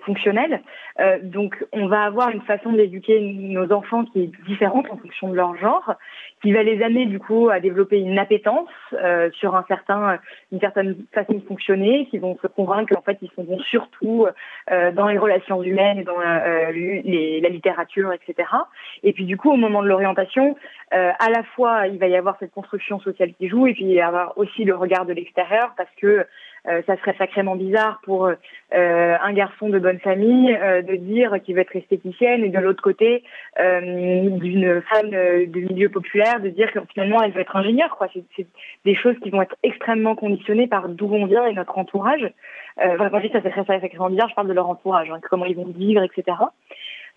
fonctionnelle. 0.06 0.62
Euh, 1.00 1.20
donc, 1.22 1.66
on 1.72 1.88
va 1.88 2.04
avoir 2.04 2.30
une 2.30 2.42
façon 2.42 2.72
d'éduquer 2.72 3.20
nos 3.20 3.72
enfants 3.72 4.06
qui 4.06 4.24
est 4.24 4.32
différente 4.46 4.88
en 4.90 4.98
fonction 4.98 5.30
de 5.30 5.36
leur 5.36 5.56
genre, 5.58 5.94
qui 6.42 6.52
va 6.54 6.64
les 6.64 6.82
amener 6.84 7.06
du 7.06 7.20
coup 7.20 7.50
à 7.50 7.60
développer 7.60 8.00
une 8.00 8.20
appétence 8.20 8.70
euh, 8.94 9.30
sur 9.32 9.56
un 9.56 9.66
certain, 9.68 10.20
une 10.52 10.60
certaine 10.60 10.96
façon 11.14 11.34
de 11.34 11.42
fonctionner, 11.42 12.08
qui 12.10 12.18
vont 12.18 12.38
se 12.42 12.48
convaincre 12.48 12.94
qu'en 12.94 13.02
fait 13.02 13.18
ils 13.22 13.32
sont 13.36 13.44
bons 13.44 13.62
surtout 13.62 14.28
dans 14.70 15.08
les 15.08 15.18
relations 15.18 15.64
humaines 15.64 16.04
dans 16.04 16.20
les, 16.72 17.42
la 17.42 17.50
littérature, 17.50 18.12
etc. 18.14 18.50
Et 19.04 19.14
puis 19.14 19.26
du 19.26 19.38
coup, 19.38 19.52
au 19.52 19.56
moment 19.56 19.82
de 19.82 19.88
l'orientation, 19.88 20.56
à 20.92 21.30
la 21.30 21.44
fois 21.56 21.88
il 21.88 21.98
va 22.00 22.08
y 22.08 22.16
avoir 22.16 22.38
cette 22.40 22.52
construction 22.52 23.00
sociale 23.00 23.34
qui 23.34 23.48
joue, 23.48 23.68
et 23.68 23.74
puis 23.74 23.86
il 23.86 23.96
va 23.96 24.00
y 24.00 24.02
avoir 24.02 24.38
aussi 24.38 24.64
le 24.64 24.76
regard 24.76 25.06
de 25.06 25.14
l'extérieur, 25.14 25.74
parce 25.78 25.90
que 26.00 26.26
euh, 26.68 26.82
ça 26.86 26.98
serait 26.98 27.16
sacrément 27.18 27.56
bizarre 27.56 28.02
pour 28.04 28.28
euh, 28.28 28.36
un 28.72 29.34
garçon 29.34 29.70
de 29.70 29.80
bonne 29.80 30.00
famille 30.00 30.54
euh, 30.54 30.82
de 30.82 30.96
dire 30.96 31.36
qu'il 31.44 31.56
veut 31.56 31.62
être 31.62 31.76
esthéticienne 31.76 32.44
et 32.44 32.50
de 32.50 32.60
l'autre 32.60 32.84
côté 32.84 33.24
d'une 33.58 34.82
femme 34.82 35.10
du 35.48 35.66
milieu 35.66 35.90
populaire 35.90 36.40
de 36.42 36.50
dire 36.50 36.72
que 36.72 36.80
finalement 36.94 37.22
elle 37.24 37.32
veut 37.32 37.42
être 37.42 37.56
ingénieure. 37.56 37.96
Quoi. 37.98 38.08
C'est, 38.36 38.48
des 38.86 38.96
choses 38.96 39.16
qui 39.24 39.30
vont 39.30 39.42
être 39.42 39.56
extrêmement 39.64 40.16
conditionnées 40.16 40.68
par 40.68 40.90
d'où 40.90 41.10
on 41.12 41.26
vient 41.26 41.46
et 41.46 41.54
notre 41.54 41.78
entourage. 41.78 42.30
Je 42.80 43.22
dis 43.22 43.32
ça, 43.32 43.42
très 43.42 43.66
sacrément 43.66 44.10
bizarre, 44.10 44.30
je 44.30 44.36
parle 44.36 44.48
de 44.48 44.54
leur 44.54 44.70
entourage, 44.70 45.10
hein, 45.10 45.20
comment 45.30 45.46
ils 45.46 45.56
vont 45.56 45.66
vivre, 45.66 46.04
etc. 46.04 46.38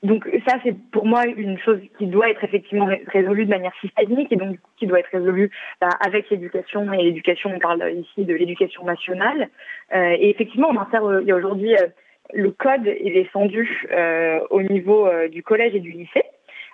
Donc 0.02 0.26
ça, 0.48 0.56
c'est 0.64 0.74
pour 0.92 1.04
moi 1.04 1.26
une 1.26 1.58
chose 1.58 1.78
qui 1.98 2.06
doit 2.06 2.30
être 2.30 2.42
effectivement 2.42 2.88
résolue 3.08 3.44
de 3.44 3.50
manière 3.50 3.74
systémique 3.80 4.32
et 4.32 4.36
donc 4.36 4.56
qui 4.78 4.86
doit 4.86 5.00
être 5.00 5.10
résolue 5.12 5.50
bah, 5.80 5.90
avec 6.00 6.30
l'éducation. 6.30 6.90
Et 6.94 7.02
l'éducation, 7.02 7.50
on 7.54 7.58
parle 7.58 7.84
ici 7.92 8.24
de 8.24 8.34
l'éducation 8.34 8.82
nationale. 8.84 9.48
Euh, 9.94 10.16
et 10.18 10.30
effectivement, 10.30 10.68
on 10.70 10.78
insère, 10.78 11.04
a 11.04 11.34
aujourd'hui 11.34 11.74
euh, 11.74 11.86
le 12.32 12.50
code 12.50 12.86
est 12.86 13.12
descendu 13.12 13.86
euh, 13.92 14.40
au 14.50 14.62
niveau 14.62 15.06
euh, 15.06 15.28
du 15.28 15.42
collège 15.42 15.74
et 15.74 15.80
du 15.80 15.90
lycée. 15.90 16.24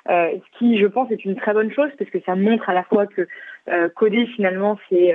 Euh, 0.08 0.30
ce 0.34 0.58
qui, 0.58 0.78
je 0.78 0.86
pense, 0.86 1.10
est 1.10 1.24
une 1.24 1.36
très 1.36 1.52
bonne 1.52 1.72
chose 1.72 1.90
parce 1.98 2.10
que 2.10 2.20
ça 2.20 2.36
montre 2.36 2.68
à 2.68 2.74
la 2.74 2.84
fois 2.84 3.06
que 3.06 3.26
coder 3.96 4.26
finalement, 4.36 4.78
c'est 4.88 5.12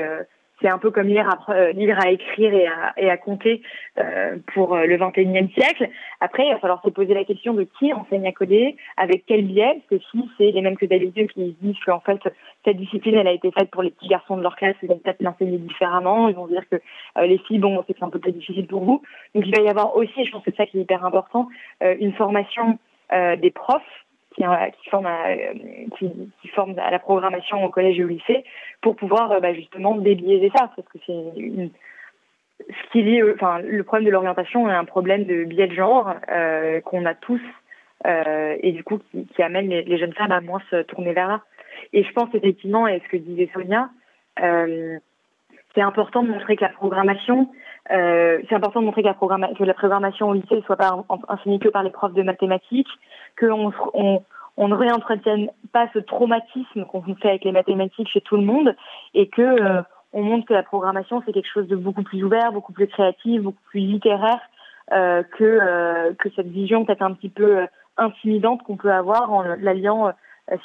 c'est 0.62 0.70
un 0.70 0.78
peu 0.78 0.92
comme 0.92 1.08
lire 1.08 1.28
à, 1.28 1.52
euh, 1.52 1.74
à 1.98 2.12
écrire 2.12 2.54
et 2.54 2.68
à, 2.68 2.94
et 2.98 3.10
à 3.10 3.18
compter 3.18 3.62
euh, 3.98 4.38
pour 4.54 4.76
euh, 4.76 4.86
le 4.86 4.98
21e 4.98 5.52
siècle. 5.54 5.90
Après, 6.20 6.46
il 6.46 6.54
va 6.54 6.60
falloir 6.60 6.82
se 6.84 6.90
poser 6.90 7.14
la 7.14 7.24
question 7.24 7.54
de 7.54 7.64
qui 7.80 7.92
enseigne 7.94 8.28
à 8.28 8.32
coder, 8.32 8.76
avec 8.98 9.26
quel 9.26 9.44
biais, 9.46 9.82
parce 9.90 10.02
que 10.02 10.08
si 10.12 10.30
c'est 10.38 10.52
les 10.52 10.62
mêmes 10.62 10.78
que 10.78 10.86
d'habitude 10.86 11.32
qui 11.32 11.56
disent 11.62 11.80
qu'en 11.86 12.00
fait, 12.00 12.20
cette 12.64 12.78
discipline, 12.78 13.16
elle 13.16 13.28
a 13.28 13.34
été 13.34 13.52
faite 13.52 13.72
pour 13.72 13.84
les 13.84 13.92
petits 13.92 14.08
garçons 14.08 14.38
de 14.38 14.44
leur 14.44 14.56
classe, 14.56 14.76
ils 14.84 14.90
vont 14.90 14.98
peut-être 14.98 15.22
l'enseigner 15.22 15.58
différemment, 15.58 16.30
ils 16.30 16.36
vont 16.36 16.48
dire 16.48 16.64
que 16.70 16.78
les 17.22 17.38
filles, 17.40 17.60
bon, 17.60 17.84
c'est 17.88 18.02
un 18.04 18.10
peu 18.10 18.20
plus 18.20 18.32
difficile 18.32 18.68
pour 18.68 18.84
vous. 18.84 19.02
Donc 19.34 19.46
il 19.46 19.56
va 19.56 19.64
y 19.64 19.70
avoir 19.70 19.96
aussi, 19.96 20.26
je 20.26 20.32
pense 20.32 20.44
que 20.44 20.52
c'est 20.52 20.58
ça 20.58 20.66
qui 20.66 20.78
est 20.78 20.82
hyper 20.82 21.04
important, 21.04 21.48
une 21.82 22.14
formation 22.14 22.78
des 23.12 23.52
profs 23.52 23.82
qui, 24.36 24.44
qui, 24.44 24.90
forment 24.90 25.06
à, 25.08 25.36
qui, 25.98 26.10
à 26.78 26.92
la 26.92 27.00
programmation 27.00 27.64
au 27.64 27.70
collège 27.70 28.00
et 28.00 28.04
au 28.04 28.08
lycée 28.08 28.44
pour 28.82 28.96
pouvoir 28.96 29.42
bah, 29.42 29.54
justement 29.54 29.96
débiaiser 29.96 30.52
ça, 30.56 30.72
parce 30.76 30.88
que 30.88 31.00
c'est 31.06 31.72
ce 32.70 32.92
qui 32.92 33.04
lie, 33.04 33.22
enfin, 33.34 33.60
le 33.60 33.84
problème 33.84 34.06
de 34.06 34.12
l'orientation 34.12 34.70
est 34.70 34.74
un 34.74 34.86
problème 34.86 35.26
de 35.26 35.44
biais 35.44 35.68
de 35.68 35.74
genre 35.74 36.14
euh, 36.30 36.82
qu'on 36.82 37.06
a 37.06 37.14
tous 37.14 37.42
euh, 38.06 38.56
et 38.62 38.72
du 38.72 38.84
coup 38.84 39.00
qui, 39.12 39.44
amène 39.44 39.70
les, 39.70 39.98
jeunes 39.98 40.14
femmes 40.14 40.32
à 40.32 40.42
moins 40.42 40.62
se 40.70 40.82
tourner 40.84 41.14
vers 41.14 41.28
là. 41.28 41.42
Et 41.94 42.04
je 42.04 42.12
pense 42.14 42.34
effectivement, 42.34 42.88
et 42.88 43.02
ce 43.06 43.10
que 43.10 43.18
disait 43.18 43.50
Sonia, 43.54 43.90
euh, 44.42 44.98
c'est 45.74 45.82
important 45.82 46.24
de 46.24 46.30
montrer 46.30 46.56
que 46.56 46.64
la 46.64 46.70
programmation, 46.70 47.50
euh, 47.90 48.40
c'est 48.48 48.56
important 48.56 48.80
de 48.80 48.86
montrer 48.86 49.02
que 49.02 49.08
la, 49.64 49.74
programmation 49.74 50.30
au 50.30 50.34
lycée 50.34 50.56
ne 50.56 50.62
soit 50.62 50.76
pas 50.76 51.04
enseignée 51.28 51.60
que 51.60 51.70
par 51.70 51.84
les 51.84 51.90
profs 51.90 52.14
de 52.14 52.22
mathématiques, 52.22 52.88
qu'on 53.40 53.72
on, 53.94 54.22
on 54.58 54.68
ne 54.68 54.76
réentretienne 54.76 55.50
pas 55.74 55.88
ce 55.94 56.00
traumatisme 56.00 56.86
qu'on 56.86 57.02
fait 57.16 57.30
avec 57.30 57.44
les 57.44 57.52
mathématiques 57.52 58.10
chez 58.10 58.22
tout 58.22 58.38
le 58.38 58.44
monde 58.44 58.76
et 59.14 59.28
que 59.28 59.42
euh, 59.42 59.82
on 60.14 60.22
montre 60.22 60.46
que 60.46 60.54
la 60.54 60.64
programmation 60.64 61.24
c'est 61.26 61.34
quelque 61.34 61.52
chose 61.52 61.68
de 61.68 61.76
beaucoup 61.76 62.04
plus 62.04 62.24
ouvert, 62.24 62.52
beaucoup 62.52 62.74
plus 62.74 62.88
créatif, 62.88 63.42
beaucoup 63.42 63.64
plus 63.70 63.80
littéraire 63.80 64.42
euh, 64.92 65.24
que 65.38 66.30
cette 66.36 66.48
vision 66.48 66.86
peut-être 66.86 67.02
un 67.02 67.14
petit 67.14 67.30
peu 67.30 67.66
intimidante 67.98 68.62
qu'on 68.64 68.78
peut 68.78 68.92
avoir 68.92 69.34
en 69.34 69.42
l'alliant 69.42 70.12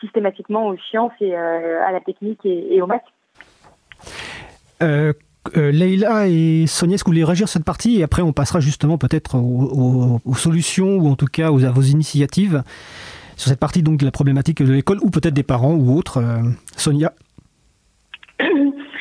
systématiquement 0.01 0.67
aux 0.67 0.77
sciences 0.77 1.12
et 1.21 1.35
à 1.35 1.93
la 1.93 2.01
technique 2.01 2.45
et, 2.45 2.75
et 2.75 2.83
aux 2.83 2.87
maths. 2.87 3.05
Leïla 5.55 6.28
et 6.28 6.66
Sonia, 6.66 6.94
est-ce 6.94 7.05
que 7.05 7.09
vous 7.09 7.14
voulez 7.14 7.24
réagir 7.24 7.49
sur 7.49 7.55
cette 7.55 7.64
partie 7.64 8.01
Et 8.01 8.03
après, 8.03 8.22
on 8.22 8.32
passera 8.32 8.61
justement 8.61 8.99
peut-être 8.99 9.36
aux, 9.36 10.34
solutions 10.34 10.97
ou 10.97 11.09
en 11.09 11.16
tout 11.16 11.26
cas 11.26 11.51
aux, 11.51 11.64
à 11.64 11.70
vos 11.70 11.82
initiatives 11.82 12.62
sur 13.36 13.51
cette 13.51 13.61
partie 13.61 13.82
donc 13.82 13.99
de 13.99 14.05
la 14.05 14.11
problématique 14.11 14.62
de 14.62 14.72
l'école 14.72 14.99
ou 15.03 15.11
peut-être 15.11 15.34
des 15.34 15.42
parents 15.42 15.74
ou 15.74 15.97
autres. 15.97 16.18
Euh, 16.18 16.42
Sonia 16.76 17.12
euh, 18.40 18.44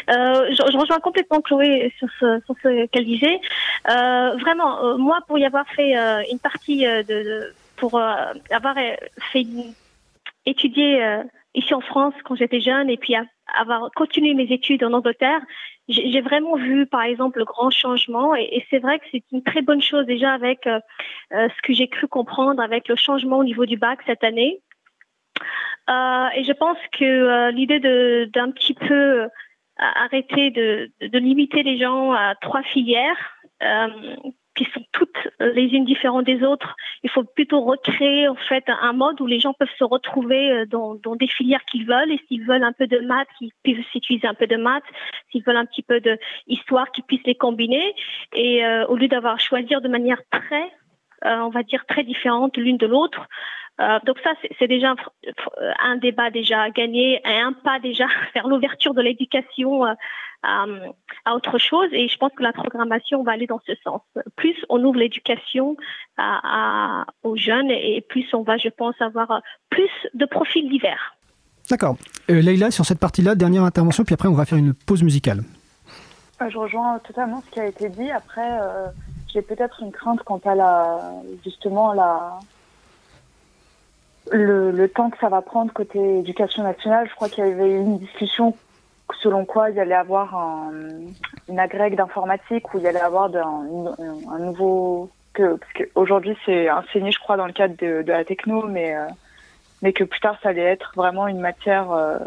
je, 0.09 0.77
rejoins 0.77 0.99
complètement 0.99 1.41
Chloé 1.41 1.93
sur 1.97 2.07
ce, 2.19 2.85
qu'elle 2.87 3.05
disait. 3.05 3.39
Euh, 3.89 4.35
vraiment, 4.37 4.83
euh, 4.83 4.97
moi, 4.97 5.19
pour 5.27 5.37
y 5.37 5.45
avoir 5.45 5.67
fait 5.69 5.97
euh, 5.97 6.21
une 6.31 6.39
partie 6.39 6.85
de 6.85 7.53
pour 7.77 7.99
avoir 7.99 8.75
fait 9.33 9.45
étudier 10.45 11.03
ici 11.55 11.73
en 11.73 11.81
France 11.81 12.13
quand 12.23 12.35
j'étais 12.35 12.61
jeune 12.61 12.89
et 12.89 12.95
puis 12.95 13.15
avoir 13.59 13.91
continué 13.93 14.33
mes 14.33 14.45
études 14.45 14.81
en 14.85 14.93
Angleterre, 14.93 15.41
j'ai 15.87 16.21
vraiment 16.21 16.55
vu, 16.55 16.85
par 16.87 17.03
exemple, 17.03 17.39
le 17.39 17.45
grand 17.45 17.69
changement. 17.69 18.35
Et, 18.35 18.49
et 18.51 18.65
c'est 18.69 18.79
vrai 18.79 18.99
que 18.99 19.05
c'est 19.11 19.23
une 19.31 19.43
très 19.43 19.61
bonne 19.61 19.81
chose 19.81 20.05
déjà 20.05 20.33
avec 20.33 20.65
euh, 20.67 20.79
ce 21.31 21.61
que 21.61 21.73
j'ai 21.73 21.87
cru 21.87 22.07
comprendre 22.07 22.61
avec 22.61 22.87
le 22.87 22.95
changement 22.95 23.37
au 23.37 23.43
niveau 23.43 23.65
du 23.65 23.77
bac 23.77 23.99
cette 24.05 24.23
année. 24.23 24.61
Euh, 25.89 26.27
et 26.35 26.43
je 26.43 26.51
pense 26.53 26.77
que 26.97 27.05
euh, 27.05 27.51
l'idée 27.51 27.79
d'un 28.29 28.51
petit 28.51 28.73
peu 28.73 29.27
arrêter 29.77 30.51
de, 30.51 30.91
de, 31.01 31.19
limiter 31.19 31.61
les 31.61 31.77
gens 31.77 32.13
à 32.13 32.33
trois 32.35 32.63
filières 32.63 33.35
euh, 33.61 34.15
qui 34.55 34.65
sont 34.73 34.83
toutes 34.91 35.27
les 35.39 35.63
unes 35.63 35.85
différentes 35.85 36.25
des 36.25 36.43
autres. 36.43 36.75
Il 37.03 37.09
faut 37.09 37.23
plutôt 37.23 37.61
recréer 37.61 38.27
en 38.27 38.35
fait 38.35 38.63
un 38.67 38.93
mode 38.93 39.19
où 39.21 39.27
les 39.27 39.39
gens 39.39 39.53
peuvent 39.53 39.67
se 39.77 39.83
retrouver 39.83 40.65
dans, 40.67 40.95
dans 40.95 41.15
des 41.15 41.27
filières 41.27 41.63
qu'ils 41.65 41.85
veulent 41.85 42.11
et 42.11 42.19
s'ils 42.27 42.45
veulent 42.45 42.63
un 42.63 42.73
peu 42.73 42.87
de 42.87 42.99
maths, 42.99 43.27
qu'ils 43.37 43.51
puissent 43.63 43.85
s'utiliser 43.91 44.27
un 44.27 44.33
peu 44.33 44.47
de 44.47 44.57
maths, 44.57 44.83
s'ils 45.31 45.43
veulent 45.43 45.57
un 45.57 45.65
petit 45.65 45.83
peu 45.83 45.99
de 45.99 46.17
histoire, 46.47 46.91
qu'ils 46.91 47.03
puissent 47.03 47.25
les 47.25 47.35
combiner 47.35 47.93
et 48.33 48.65
euh, 48.65 48.85
au 48.87 48.95
lieu 48.95 49.07
d'avoir 49.07 49.35
à 49.35 49.37
choisir 49.37 49.81
de 49.81 49.87
manière 49.87 50.21
très, 50.31 50.71
euh, 51.25 51.39
on 51.41 51.49
va 51.49 51.63
dire 51.63 51.85
très 51.85 52.03
différente 52.03 52.57
l'une 52.57 52.77
de 52.77 52.87
l'autre. 52.87 53.27
Euh, 53.81 53.99
donc 54.05 54.17
ça, 54.23 54.31
c'est 54.57 54.67
déjà 54.67 54.95
un, 55.79 55.97
débat 55.97 56.29
déjà 56.29 56.69
gagné 56.69 57.21
et 57.25 57.39
un 57.39 57.51
pas 57.51 57.79
déjà 57.79 58.07
vers 58.33 58.47
l'ouverture 58.47 58.93
de 58.93 59.01
l'éducation 59.01 59.85
euh, 59.85 59.93
à, 60.45 60.65
à, 61.25 61.35
autre 61.35 61.57
chose. 61.57 61.87
Et 61.91 62.07
je 62.07 62.17
pense 62.17 62.31
que 62.35 62.43
la 62.43 62.53
programmation 62.53 63.23
va 63.23 63.33
aller 63.33 63.47
dans 63.47 63.61
ce 63.65 63.73
sens. 63.83 64.01
Plus 64.35 64.55
on 64.69 64.83
ouvre 64.83 64.99
l'éducation 64.99 65.77
aux 67.23 67.35
jeunes 67.35 67.71
et 67.71 68.05
plus 68.07 68.25
on 68.33 68.43
va, 68.43 68.57
je 68.57 68.69
pense, 68.69 68.95
avoir 69.01 69.41
plus 69.69 69.89
de 70.13 70.25
profils 70.25 70.69
divers. 70.69 71.15
D'accord. 71.69 71.97
Euh, 72.29 72.41
Leïla, 72.41 72.71
sur 72.71 72.85
cette 72.85 72.99
partie-là, 72.99 73.35
dernière 73.35 73.63
intervention, 73.63 74.03
puis 74.03 74.13
après 74.13 74.27
on 74.27 74.33
va 74.33 74.45
faire 74.45 74.57
une 74.57 74.73
pause 74.73 75.03
musicale. 75.03 75.43
Je 76.39 76.57
rejoins 76.57 76.99
totalement 76.99 77.41
ce 77.45 77.51
qui 77.51 77.59
a 77.59 77.65
été 77.65 77.89
dit. 77.89 78.11
Après, 78.11 78.59
euh, 78.61 78.87
j'ai 79.33 79.41
peut-être 79.41 79.81
une 79.81 79.91
crainte 79.91 80.21
quant 80.23 80.41
à 80.45 80.53
la, 80.53 80.99
justement, 81.43 81.93
la, 81.93 82.39
le, 84.31 84.71
le, 84.71 84.89
temps 84.89 85.09
que 85.09 85.17
ça 85.19 85.29
va 85.29 85.41
prendre 85.41 85.71
côté 85.71 86.19
éducation 86.19 86.63
nationale, 86.63 87.07
je 87.09 87.15
crois 87.15 87.29
qu'il 87.29 87.45
y 87.45 87.51
avait 87.51 87.71
eu 87.71 87.79
une 87.79 87.99
discussion 87.99 88.55
selon 89.21 89.45
quoi 89.45 89.69
il 89.69 89.75
y 89.75 89.79
allait 89.79 89.95
avoir 89.95 90.35
un, 90.35 90.71
une 91.47 91.59
agrègue 91.59 91.95
d'informatique 91.95 92.73
où 92.73 92.77
il 92.77 92.83
y 92.83 92.87
allait 92.87 92.99
avoir 92.99 93.33
un, 93.35 93.95
un, 94.31 94.39
nouveau 94.39 95.09
que 95.33 95.55
parce 95.55 95.73
qu'aujourd'hui 95.73 96.35
c'est 96.45 96.69
enseigné 96.71 97.11
je 97.11 97.19
crois 97.19 97.37
dans 97.37 97.45
le 97.45 97.53
cadre 97.53 97.75
de, 97.77 98.03
la 98.07 98.25
techno 98.25 98.67
mais 98.67 98.95
euh, 98.95 99.07
mais 99.81 99.93
que 99.93 100.03
plus 100.03 100.19
tard 100.19 100.37
ça 100.41 100.49
allait 100.49 100.61
être 100.61 100.91
vraiment 100.95 101.27
une 101.27 101.39
matière 101.39 101.91
euh, 101.91 102.17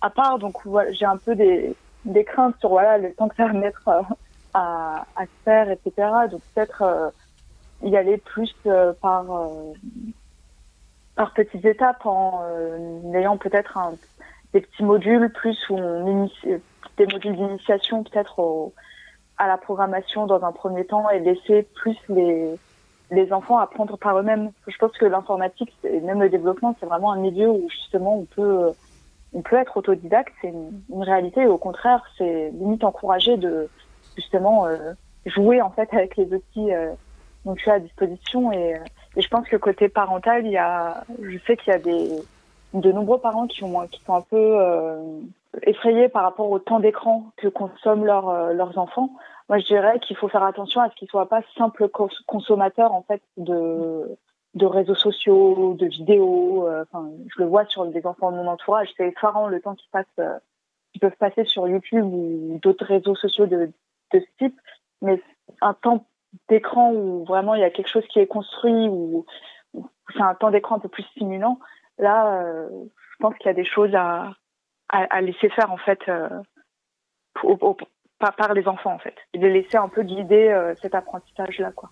à 0.00 0.10
part. 0.10 0.38
Donc 0.38 0.58
j'ai 0.92 1.06
un 1.06 1.16
peu 1.16 1.34
des, 1.34 1.74
des 2.04 2.24
craintes 2.24 2.56
sur 2.60 2.70
voilà 2.70 2.98
le 2.98 3.12
temps 3.12 3.28
que 3.28 3.36
ça 3.36 3.46
va 3.46 3.52
mettre 3.52 3.88
euh, 3.88 4.02
à, 4.54 5.06
à 5.16 5.24
se 5.24 5.44
faire 5.44 5.70
etc 5.70 5.92
donc 6.30 6.40
peut-être 6.54 7.12
y 7.82 7.96
aller 7.96 8.18
plus 8.18 8.54
par 9.00 9.24
par 11.16 11.32
petites 11.34 11.64
étapes 11.64 12.04
en 12.04 12.42
ayant 13.14 13.36
peut-être 13.36 13.78
des 14.52 14.60
petits 14.60 14.82
modules 14.82 15.30
plus 15.32 15.58
initie, 15.70 16.56
des 16.96 17.06
modules 17.06 17.36
d'initiation 17.36 18.02
peut-être 18.02 18.72
à 19.38 19.46
la 19.46 19.56
programmation 19.56 20.26
dans 20.26 20.44
un 20.44 20.52
premier 20.52 20.84
temps 20.84 21.08
et 21.10 21.20
laisser 21.20 21.62
plus 21.74 21.96
les 22.08 22.54
les 23.12 23.32
enfants 23.32 23.58
apprendre 23.58 23.98
par 23.98 24.16
eux-mêmes. 24.20 24.52
Je 24.68 24.76
pense 24.78 24.96
que 24.96 25.04
l'informatique 25.04 25.72
et 25.82 26.00
même 26.00 26.20
le 26.20 26.28
développement 26.28 26.76
c'est 26.78 26.86
vraiment 26.86 27.12
un 27.12 27.18
milieu 27.18 27.48
où 27.48 27.68
justement 27.68 28.18
on 28.18 28.24
peut 28.24 28.72
on 29.32 29.42
peut 29.42 29.56
être 29.56 29.76
autodidacte, 29.76 30.32
c'est 30.40 30.48
une, 30.48 31.02
réalité 31.02 31.46
au 31.46 31.58
contraire 31.58 32.04
c'est 32.18 32.50
limite 32.50 32.84
encouragé 32.84 33.36
de 33.36 33.68
justement 34.16 34.66
euh, 34.66 34.92
jouer 35.26 35.60
en 35.60 35.70
fait 35.70 35.88
avec 35.92 36.16
les 36.16 36.32
outils 36.32 36.72
euh, 36.72 36.92
dont 37.44 37.54
tu 37.54 37.70
as 37.70 37.74
à 37.74 37.78
disposition 37.78 38.52
et 38.52 38.76
et 39.16 39.22
je 39.22 39.28
pense 39.28 39.48
que 39.48 39.56
côté 39.56 39.88
parental, 39.88 40.46
il 40.46 40.52
y 40.52 40.56
a, 40.56 41.04
je 41.20 41.36
sais 41.46 41.56
qu'il 41.56 41.72
y 41.72 41.76
a 41.76 41.78
des, 41.78 42.10
de 42.74 42.92
nombreux 42.92 43.18
parents 43.18 43.46
qui 43.46 43.64
ont, 43.64 43.86
qui 43.88 44.00
sont 44.04 44.14
un 44.14 44.20
peu 44.20 44.36
euh, 44.36 45.20
effrayés 45.62 46.08
par 46.08 46.22
rapport 46.22 46.50
au 46.50 46.58
temps 46.58 46.80
d'écran 46.80 47.26
que 47.36 47.48
consomment 47.48 48.06
leurs 48.06 48.28
euh, 48.28 48.52
leurs 48.52 48.78
enfants. 48.78 49.10
Moi, 49.48 49.58
je 49.58 49.66
dirais 49.66 49.98
qu'il 50.00 50.16
faut 50.16 50.28
faire 50.28 50.44
attention 50.44 50.80
à 50.80 50.90
ce 50.90 50.94
qu'ils 50.94 51.08
soient 51.08 51.28
pas 51.28 51.42
simples 51.56 51.88
cons 51.88 52.08
consommateurs 52.26 52.92
en 52.92 53.02
fait 53.02 53.22
de 53.36 54.16
de 54.54 54.66
réseaux 54.66 54.94
sociaux, 54.94 55.74
de 55.78 55.86
vidéos. 55.86 56.66
Euh, 56.66 56.84
enfin, 56.90 57.10
je 57.28 57.42
le 57.42 57.48
vois 57.48 57.64
sur 57.66 57.86
des 57.86 58.06
enfants 58.06 58.32
de 58.32 58.36
mon 58.36 58.48
entourage. 58.48 58.88
C'est 58.96 59.08
effarant 59.08 59.46
le 59.46 59.60
temps 59.60 59.74
qu'ils 59.74 59.90
passent, 59.90 60.06
euh, 60.18 60.38
qu'ils 60.92 61.00
peuvent 61.00 61.16
passer 61.18 61.44
sur 61.44 61.68
YouTube 61.68 62.04
ou 62.04 62.58
d'autres 62.62 62.84
réseaux 62.84 63.14
sociaux 63.14 63.46
de, 63.46 63.70
de 64.12 64.20
ce 64.20 64.26
type. 64.38 64.58
Mais 65.02 65.22
un 65.60 65.74
temps 65.74 66.06
d'écran 66.48 66.92
où 66.92 67.24
vraiment 67.24 67.54
il 67.54 67.60
y 67.60 67.64
a 67.64 67.70
quelque 67.70 67.88
chose 67.88 68.06
qui 68.08 68.18
est 68.18 68.26
construit 68.26 68.88
ou, 68.88 69.24
c'est 70.12 70.22
un 70.22 70.34
temps 70.34 70.50
d'écran 70.50 70.76
un 70.76 70.80
peu 70.80 70.88
plus 70.88 71.04
stimulant, 71.04 71.58
là, 72.00 72.42
euh, 72.42 72.68
je 73.12 73.16
pense 73.20 73.34
qu'il 73.36 73.46
y 73.46 73.50
a 73.50 73.54
des 73.54 73.64
choses 73.64 73.94
à, 73.94 74.32
laisser 75.20 75.48
faire 75.50 75.70
en 75.70 75.76
fait 75.76 76.00
euh, 76.08 76.28
par, 78.18 78.54
les 78.54 78.66
enfants 78.66 78.92
en 78.94 78.98
fait, 78.98 79.14
de 79.34 79.46
laisser 79.46 79.76
un 79.76 79.88
peu 79.88 80.02
guider 80.02 80.48
euh, 80.48 80.74
cet 80.82 80.94
apprentissage 80.94 81.58
là 81.58 81.70
quoi. 81.70 81.90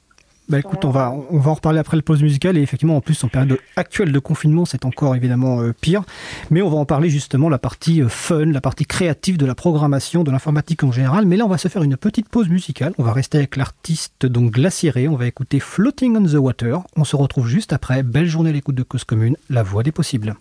Bah 0.49 0.59
écoute, 0.59 0.87
on 0.87 0.91
va, 0.91 1.13
on 1.31 1.39
va 1.39 1.51
en 1.51 1.55
reparler 1.55 1.79
après 1.79 1.99
le 1.99 2.03
pause 2.03 2.23
musicale 2.23 2.57
et 2.57 2.63
effectivement 2.63 2.97
en 2.97 3.03
plus 3.03 3.23
en 3.23 3.29
période 3.29 3.59
actuelle 3.77 4.13
de 4.13 4.19
confinement 4.19 4.65
c'est 4.65 4.87
encore 4.87 5.15
évidemment 5.15 5.61
euh, 5.61 5.75
pire. 5.79 6.05
Mais 6.51 6.63
on 6.63 6.71
va 6.71 6.77
en 6.79 6.87
parler 6.87 7.11
justement 7.11 7.51
la 7.51 7.59
partie 7.59 8.01
euh, 8.01 8.09
fun, 8.09 8.47
la 8.47 8.63
partie 8.63 8.87
créative 8.87 9.37
de 9.37 9.45
la 9.45 9.55
programmation, 9.55 10.25
de 10.25 10.31
l'informatique 10.31 10.85
en 10.85 10.91
général. 10.91 11.27
Mais 11.27 11.37
là 11.37 11.45
on 11.45 11.49
va 11.49 11.59
se 11.59 11.69
faire 11.69 11.83
une 11.83 11.99
petite 11.99 12.31
pause 12.31 12.49
musicale, 12.49 12.95
on 12.97 13.03
va 13.03 13.13
rester 13.13 13.37
avec 13.37 13.57
l'artiste 13.57 14.25
donc 14.25 14.53
Glacieré, 14.53 15.07
on 15.07 15.17
va 15.17 15.27
écouter 15.27 15.61
Floating 15.61 16.17
on 16.17 16.25
the 16.25 16.41
Water, 16.41 16.81
on 16.97 17.05
se 17.05 17.15
retrouve 17.15 17.47
juste 17.47 17.75
après, 17.75 18.03
belle 18.03 18.27
journée 18.27 18.49
à 18.49 18.55
l'écoute 18.55 18.75
de 18.75 18.83
Cause 18.83 19.05
Commune, 19.05 19.37
la 19.51 19.63
voix 19.63 19.83
des 19.83 19.93
possibles. 19.93 20.35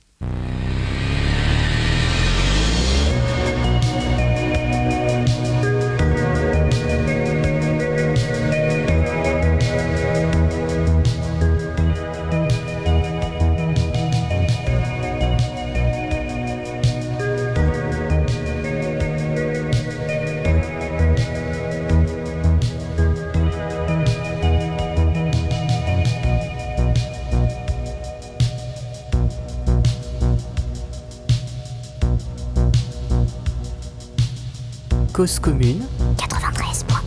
Cause 35.17 35.39
commune. 35.39 35.81
93.1 36.15 37.06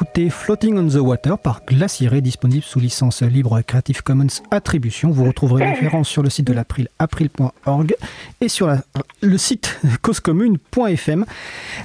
d'écouter 0.00 0.30
Floating 0.30 0.78
on 0.78 0.88
the 0.88 1.00
Water 1.00 1.36
par 1.36 1.62
Glacier, 1.66 2.22
disponible 2.22 2.62
sous 2.62 2.80
licence 2.80 3.22
libre 3.22 3.60
Creative 3.60 4.02
Commons 4.02 4.40
Attribution. 4.50 5.10
Vous 5.10 5.24
retrouverez 5.24 5.64
les 5.64 5.70
références 5.74 6.08
sur 6.08 6.22
le 6.22 6.30
site 6.30 6.46
de 6.46 6.52
l'April, 6.54 6.88
april.org, 6.98 7.94
et 8.40 8.48
sur 8.48 8.70
le 9.22 9.38
site 9.38 9.78
causecommune.fm. 10.02 11.24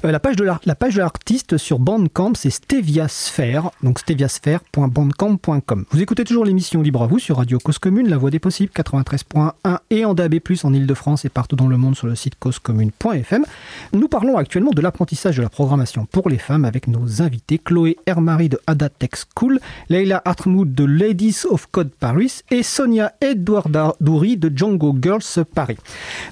Euh, 0.04 0.12
la 0.12 0.20
page 0.20 0.36
de 0.36 0.98
l'artiste 0.98 1.58
sur 1.58 1.80
Bandcamp, 1.80 2.34
c'est 2.36 2.50
Steviasphere, 2.50 3.72
donc 3.84 4.00
steviasphere.bandcamp.com. 4.00 5.86
Vous 5.90 6.02
écoutez 6.02 6.24
toujours 6.24 6.46
l'émission 6.46 6.82
Libre 6.82 7.04
à 7.04 7.08
vous 7.08 7.20
sur 7.20 7.38
Radio 7.38 7.60
Cause 7.60 7.80
Commune, 7.80 8.10
La 8.10 8.18
Voix 8.18 8.32
des 8.32 8.40
Possibles, 8.40 8.72
93.1 8.76 9.78
et 9.90 10.06
en 10.06 10.14
DAB+, 10.14 10.40
en 10.64 10.74
Ile-de-France 10.74 11.26
et 11.26 11.30
partout 11.30 11.56
dans 11.56 11.68
le 11.68 11.78
monde 11.78 11.96
sur 11.96 12.08
le 12.08 12.16
site 12.16 12.36
causecommune.fm. 12.40 13.46
Nous 13.94 14.08
parlons 14.08 14.38
actuellement 14.38 14.72
de 14.72 14.82
l'apprentissage 14.82 15.38
de 15.38 15.42
la 15.42 15.50
programmation 15.50 16.06
pour 16.06 16.30
les 16.30 16.38
femmes 16.38 16.66
avec 16.66 16.88
nos 16.88 17.22
invités 17.22 17.58
Chloé 17.58 17.98
Hermary 18.06 18.50
de 18.50 18.60
Ada 18.68 18.90
Tech 18.90 19.12
School, 19.16 19.60
Leila 19.90 20.22
Hartmut 20.26 20.74
de 20.74 20.86
Ladies 20.86 21.42
of 21.50 21.68
Code 21.72 21.92
Paris 22.00 22.42
et 22.52 22.64
Sonia 22.64 23.14
Edouardouri 23.22 24.38
de 24.38 24.52
Django 24.56 24.96
Girls 25.02 25.46
Paris. 25.54 25.78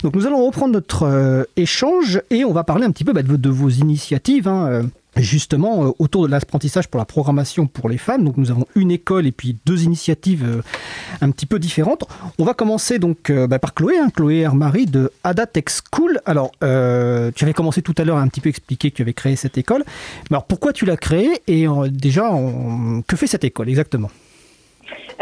Donc 0.04 0.16
nous 0.16 0.26
allons 0.26 0.46
reprendre 0.46 0.74
notre 0.74 0.93
euh, 1.02 1.44
échange 1.58 2.22
et 2.30 2.46
on 2.46 2.54
va 2.54 2.64
parler 2.64 2.86
un 2.86 2.92
petit 2.92 3.04
peu 3.04 3.14
bah, 3.14 3.24
de, 3.24 3.50
vos 3.50 3.70
initiatives. 3.70 4.48
Hein, 4.48 4.68
euh, 4.68 4.84
justement 5.16 5.86
euh, 5.86 5.92
autour 6.00 6.26
de 6.26 6.32
l'apprentissage 6.32 6.88
pour 6.88 6.98
la 6.98 7.06
programmation 7.06 7.68
pour 7.68 7.90
les 7.90 7.98
femmes. 7.98 8.24
Donc 8.24 8.38
nous 8.38 8.52
avons 8.52 8.66
une 8.76 8.92
école 8.92 9.28
et 9.28 9.32
puis 9.32 9.58
deux 9.66 9.84
initiatives 9.84 10.64
un 11.22 11.32
petit 11.32 11.46
peu 11.46 11.60
différentes. 11.60 12.06
On 12.40 12.44
va 12.44 12.54
commencer 12.54 12.98
donc 12.98 13.32
bah, 13.32 13.60
par 13.60 13.74
Chloé, 13.74 13.98
hein, 14.00 14.10
Chloé 14.10 14.40
Hermary 14.40 14.88
de 14.88 15.12
Ada 15.24 15.46
Tech 15.46 15.66
School. 15.68 16.20
Alors 16.26 16.52
tu 16.60 16.66
avais 17.44 17.54
commencé 17.54 17.84
tout 17.84 17.94
à 17.98 18.06
l'heure 18.06 18.18
à 18.18 18.22
un 18.22 18.28
petit 18.28 18.42
peu 18.42 18.50
expliquer 18.50 18.90
que 18.90 18.96
tu 18.96 19.02
avais 19.04 19.14
créé 19.14 19.36
cette 19.36 19.58
école. 19.58 19.84
Mais 20.32 20.36
alors 20.36 20.46
pourquoi 20.46 20.74
tu 20.74 20.86
l'as 20.86 20.98
créée 20.98 21.44
et 21.48 21.68
déjà 21.92 22.32
que 23.06 23.16
fait 23.16 23.28
cette 23.28 23.44
école 23.44 23.70
exactement? 23.70 24.10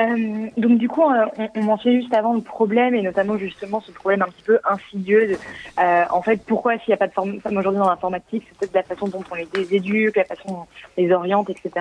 Euh, 0.01 0.47
donc 0.57 0.77
du 0.77 0.87
coup, 0.87 1.03
euh, 1.03 1.25
on, 1.37 1.49
on, 1.55 1.63
mentionnait 1.63 2.01
juste 2.01 2.13
avant 2.13 2.33
le 2.33 2.41
problème 2.41 2.95
et 2.95 3.01
notamment 3.01 3.37
justement 3.37 3.81
ce 3.81 3.91
problème 3.91 4.21
un 4.21 4.31
petit 4.31 4.43
peu 4.43 4.59
insidieux. 4.69 5.37
euh, 5.79 6.03
en 6.09 6.21
fait, 6.21 6.41
pourquoi 6.45 6.77
s'il 6.77 6.89
n'y 6.89 6.93
a 6.93 6.97
pas 6.97 7.07
de 7.07 7.13
femmes 7.13 7.57
aujourd'hui 7.57 7.79
dans 7.79 7.89
l'informatique, 7.89 8.45
c'est 8.47 8.57
peut-être 8.57 8.89
la 8.89 8.95
façon 8.95 9.07
dont 9.07 9.23
on 9.31 9.35
les 9.35 9.75
éduque, 9.75 10.15
la 10.15 10.25
façon 10.25 10.47
dont 10.47 10.67
on 10.97 11.01
les 11.01 11.11
oriente, 11.11 11.49
etc. 11.49 11.71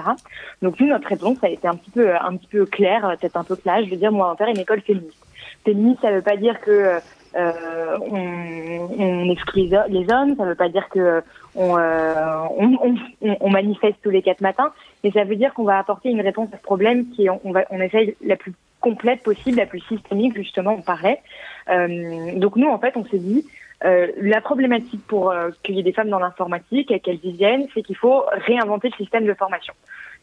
Donc 0.63 0.79
nous, 0.81 0.87
notre 0.87 1.09
réponse 1.09 1.39
a 1.43 1.49
été 1.49 1.67
un 1.69 1.75
petit 1.75 1.91
peu, 1.91 2.15
un 2.15 2.37
petit 2.37 2.49
peu 2.49 2.67
claire, 2.67 3.17
peut-être 3.21 3.37
un 3.37 3.45
peu 3.45 3.57
plage. 3.57 3.87
Je 3.87 3.91
veux 3.91 3.97
dire, 3.97 4.13
moi, 4.13 4.31
on 4.33 4.37
faire 4.37 4.49
une 4.49 4.59
école 4.59 4.81
féministe. 4.81 5.25
Féministe, 5.65 6.01
ça 6.01 6.11
ne 6.11 6.17
veut 6.17 6.23
pas 6.23 6.37
dire 6.37 6.61
que 6.61 7.01
euh, 7.37 7.99
on, 8.01 8.89
on, 8.99 9.31
exclut 9.31 9.69
les 9.89 10.07
hommes, 10.11 10.35
ça 10.37 10.45
ne 10.45 10.49
veut 10.49 10.55
pas 10.55 10.69
dire 10.69 10.89
que 10.89 11.23
on, 11.55 11.77
euh, 11.79 12.15
on, 12.57 12.97
on, 13.41 13.51
manifeste 13.51 13.99
tous 14.03 14.11
les 14.11 14.23
quatre 14.23 14.41
matins, 14.41 14.73
mais 15.05 15.11
ça 15.11 15.25
veut 15.25 15.37
dire 15.37 15.55
qu'on 15.55 15.65
va 15.65 15.79
apporter 15.79 16.11
une 16.11 16.21
réponse 16.21 16.49
à 16.53 16.57
ce 16.57 16.63
problème 16.63 17.07
qui 17.11 17.27
est, 17.27 17.31
on, 17.31 17.53
va, 17.53 17.65
on 17.71 17.81
essaye 17.81 18.17
la 18.25 18.37
plus 18.37 18.53
complète 18.81 19.23
possible, 19.23 19.59
la 19.59 19.67
plus 19.67 19.81
systémique, 19.81 20.35
justement, 20.35 20.75
on 20.79 20.83
parlait. 20.83 21.21
Euh, 21.69 22.39
donc 22.39 22.57
nous, 22.57 22.69
en 22.69 22.79
fait, 22.79 22.97
on 22.97 23.05
s'est 23.05 23.19
dit, 23.19 23.47
euh, 23.85 24.09
la 24.21 24.41
problématique 24.41 25.07
pour 25.07 25.31
euh, 25.31 25.51
qu'il 25.63 25.77
y 25.77 25.81
ait 25.81 25.83
des 25.83 25.93
femmes 25.93 26.11
dans 26.11 26.19
l'informatique 26.19 26.91
et 26.91 27.01
qu'elles 27.01 27.25
y 27.25 27.33
viennent, 27.33 27.67
c'est 27.75 27.83
qu'il 27.83 27.97
faut 27.97 28.25
réinventer 28.47 28.89
le 28.89 28.97
système 28.97 29.27
de 29.27 29.35
formation. 29.35 29.75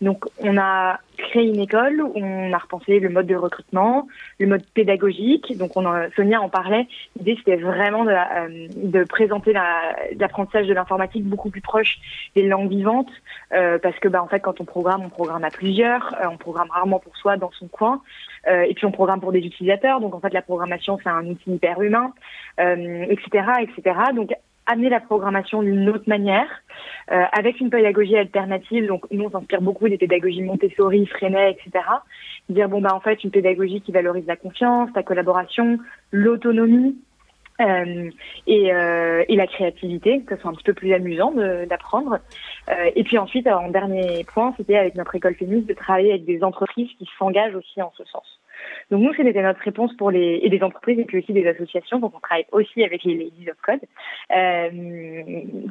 Donc, 0.01 0.25
on 0.39 0.57
a 0.57 0.99
créé 1.17 1.47
une 1.47 1.59
école 1.59 2.03
on 2.13 2.53
a 2.53 2.57
repensé 2.57 2.99
le 2.99 3.09
mode 3.09 3.25
de 3.25 3.35
recrutement, 3.35 4.07
le 4.39 4.47
mode 4.47 4.63
pédagogique. 4.73 5.57
Donc, 5.57 5.75
on 5.75 5.85
Sonia 6.15 6.41
en 6.41 6.49
parlait. 6.49 6.87
L'idée, 7.17 7.35
c'était 7.37 7.55
vraiment 7.55 8.05
de, 8.05 8.11
euh, 8.11 8.67
de 8.75 9.03
présenter 9.03 9.53
l'apprentissage 9.53 10.67
de 10.67 10.73
l'informatique 10.73 11.23
beaucoup 11.23 11.49
plus 11.49 11.61
proche 11.61 11.97
des 12.35 12.43
langues 12.43 12.69
vivantes, 12.69 13.09
euh, 13.53 13.79
parce 13.79 13.97
que, 13.99 14.07
bah, 14.07 14.21
en 14.21 14.27
fait, 14.27 14.39
quand 14.39 14.61
on 14.61 14.65
programme, 14.65 15.01
on 15.03 15.09
programme 15.09 15.43
à 15.43 15.49
plusieurs, 15.49 16.15
on 16.29 16.37
programme 16.37 16.69
rarement 16.69 16.99
pour 16.99 17.15
soi 17.17 17.37
dans 17.37 17.51
son 17.51 17.67
coin, 17.67 18.01
et 18.47 18.73
puis 18.73 18.85
on 18.85 18.91
programme 18.91 19.19
pour 19.19 19.31
des 19.31 19.39
utilisateurs. 19.39 19.99
Donc, 19.99 20.15
en 20.15 20.19
fait, 20.19 20.33
la 20.33 20.41
programmation, 20.41 20.97
c'est 21.03 21.09
un 21.09 21.25
outil 21.25 21.51
hyper 21.51 21.81
humain, 21.81 22.13
etc., 22.57 23.45
etc. 23.61 23.99
Donc, 24.15 24.31
amener 24.67 24.89
la 24.89 24.99
programmation 24.99 25.63
d'une 25.63 25.89
autre 25.89 26.07
manière, 26.07 26.47
euh, 27.11 27.23
avec 27.31 27.59
une 27.59 27.69
pédagogie 27.69 28.17
alternative. 28.17 28.85
Donc 28.85 29.05
nous, 29.11 29.25
on 29.25 29.31
s'inspire 29.31 29.61
beaucoup 29.61 29.87
des 29.89 29.97
pédagogies 29.97 30.41
Montessori, 30.41 31.05
Freinet, 31.07 31.51
etc. 31.51 31.85
Dire 32.49 32.69
bon 32.69 32.81
bah 32.81 32.93
en 32.93 32.99
fait 32.99 33.23
une 33.23 33.31
pédagogie 33.31 33.81
qui 33.81 33.91
valorise 33.91 34.27
la 34.27 34.35
confiance, 34.35 34.89
la 34.95 35.03
collaboration, 35.03 35.79
l'autonomie, 36.11 36.97
euh, 37.59 38.09
et, 38.45 38.71
euh, 38.71 39.23
et, 39.27 39.35
la 39.35 39.47
créativité, 39.47 40.21
que 40.21 40.35
ce 40.35 40.41
soit 40.41 40.51
un 40.51 40.53
petit 40.53 40.63
peu 40.63 40.73
plus 40.73 40.93
amusant 40.93 41.31
d'apprendre. 41.67 42.19
Euh, 42.69 42.91
et 42.95 43.03
puis 43.03 43.17
ensuite, 43.17 43.47
en 43.47 43.69
dernier 43.69 44.23
point, 44.25 44.53
c'était 44.57 44.77
avec 44.77 44.95
notre 44.95 45.15
école 45.15 45.35
féministe 45.35 45.67
de 45.67 45.73
travailler 45.73 46.11
avec 46.11 46.25
des 46.25 46.43
entreprises 46.43 46.89
qui 46.99 47.09
s'engagent 47.17 47.55
aussi 47.55 47.81
en 47.81 47.91
ce 47.97 48.03
sens. 48.05 48.39
Donc 48.91 49.01
nous, 49.01 49.13
c'était 49.13 49.41
notre 49.41 49.61
réponse 49.61 49.95
pour 49.97 50.11
les 50.11 50.39
et 50.41 50.49
des 50.49 50.61
entreprises 50.61 50.99
et 50.99 51.05
puis 51.05 51.19
aussi 51.19 51.33
des 51.33 51.47
associations. 51.47 51.99
Donc 51.99 52.13
on 52.15 52.19
travaille 52.19 52.45
aussi 52.51 52.83
avec 52.83 53.03
les 53.03 53.15
Ladies 53.15 53.49
of 53.49 53.57
Code, 53.61 53.79
euh, 54.35 54.69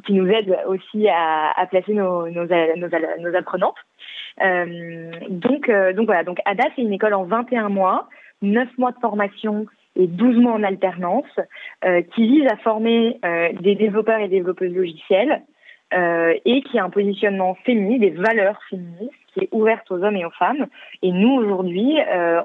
qui 0.05 0.13
nous 0.13 0.27
aident 0.27 0.57
aussi 0.67 1.07
à, 1.07 1.51
à 1.57 1.65
placer 1.67 1.93
nos, 1.93 2.29
nos, 2.29 2.45
nos, 2.45 2.87
nos 3.19 3.35
apprenantes. 3.35 3.77
Euh, 4.43 5.11
donc, 5.29 5.71
donc 5.95 6.05
voilà, 6.05 6.23
donc 6.23 6.39
ADA, 6.45 6.65
c'est 6.75 6.81
une 6.81 6.93
école 6.93 7.13
en 7.13 7.23
21 7.23 7.69
mois, 7.69 8.07
9 8.41 8.77
mois 8.77 8.91
de 8.91 8.99
formation 8.99 9.65
et 9.97 10.07
12 10.07 10.37
mois 10.37 10.53
en 10.53 10.63
alternance, 10.63 11.25
euh, 11.83 12.01
qui 12.13 12.27
vise 12.27 12.47
à 12.47 12.57
former 12.57 13.19
euh, 13.25 13.49
des 13.59 13.75
développeurs 13.75 14.19
et 14.19 14.27
développeuses 14.27 14.73
logicielles 14.73 15.41
euh, 15.93 16.33
et 16.45 16.61
qui 16.61 16.77
a 16.79 16.83
un 16.83 16.89
positionnement 16.89 17.55
féminin, 17.65 17.97
des 17.97 18.11
valeurs 18.11 18.59
féministes, 18.69 19.13
qui 19.33 19.41
est 19.41 19.49
ouverte 19.51 19.89
aux 19.91 20.03
hommes 20.03 20.15
et 20.15 20.25
aux 20.25 20.31
femmes. 20.31 20.67
Et 21.01 21.11
nous, 21.11 21.31
aujourd'hui, 21.31 21.95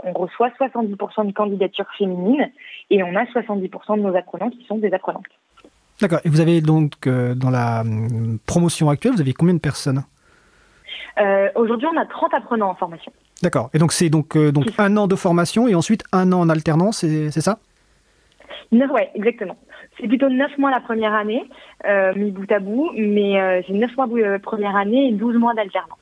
on 0.04 0.12
reçoit 0.12 0.50
70% 0.60 1.26
de 1.26 1.32
candidatures 1.32 1.90
féminines 1.96 2.50
et 2.90 3.02
on 3.02 3.16
a 3.16 3.24
70% 3.24 3.96
de 3.96 4.02
nos 4.02 4.14
apprenants 4.14 4.50
qui 4.50 4.64
sont 4.66 4.76
des 4.76 4.92
apprenantes. 4.92 5.24
D'accord. 6.00 6.20
Et 6.24 6.28
vous 6.28 6.40
avez 6.40 6.60
donc, 6.60 7.08
dans 7.08 7.50
la 7.50 7.82
promotion 8.46 8.90
actuelle, 8.90 9.12
vous 9.14 9.22
avez 9.22 9.32
combien 9.32 9.54
de 9.54 9.60
personnes? 9.60 10.02
Aujourd'hui, 11.54 11.88
on 11.92 11.98
a 11.98 12.04
30 12.04 12.34
apprenants 12.34 12.70
en 12.70 12.74
formation. 12.74 13.12
D'accord. 13.42 13.70
Et 13.74 13.78
donc, 13.78 13.92
c'est 13.92 14.08
donc, 14.08 14.36
euh, 14.36 14.52
donc 14.52 14.66
un 14.78 14.96
an 14.96 15.06
de 15.06 15.16
formation 15.16 15.66
et 15.68 15.74
ensuite 15.74 16.04
un 16.12 16.32
an 16.32 16.40
en 16.40 16.48
alternance, 16.48 16.98
c'est 16.98 17.40
ça? 17.40 17.58
Oui, 18.72 19.02
exactement. 19.14 19.56
C'est 20.00 20.08
plutôt 20.08 20.28
9 20.28 20.56
mois 20.58 20.70
la 20.70 20.80
première 20.80 21.12
année, 21.12 21.42
euh, 21.86 22.14
mis 22.14 22.30
bout 22.30 22.50
à 22.50 22.58
bout, 22.58 22.90
mais 22.96 23.38
euh, 23.38 23.60
c'est 23.66 23.74
9 23.74 23.96
mois 23.96 24.06
la 24.14 24.38
première 24.38 24.74
année 24.76 25.08
et 25.08 25.12
12 25.12 25.36
mois 25.36 25.54
d'alternance. 25.54 25.98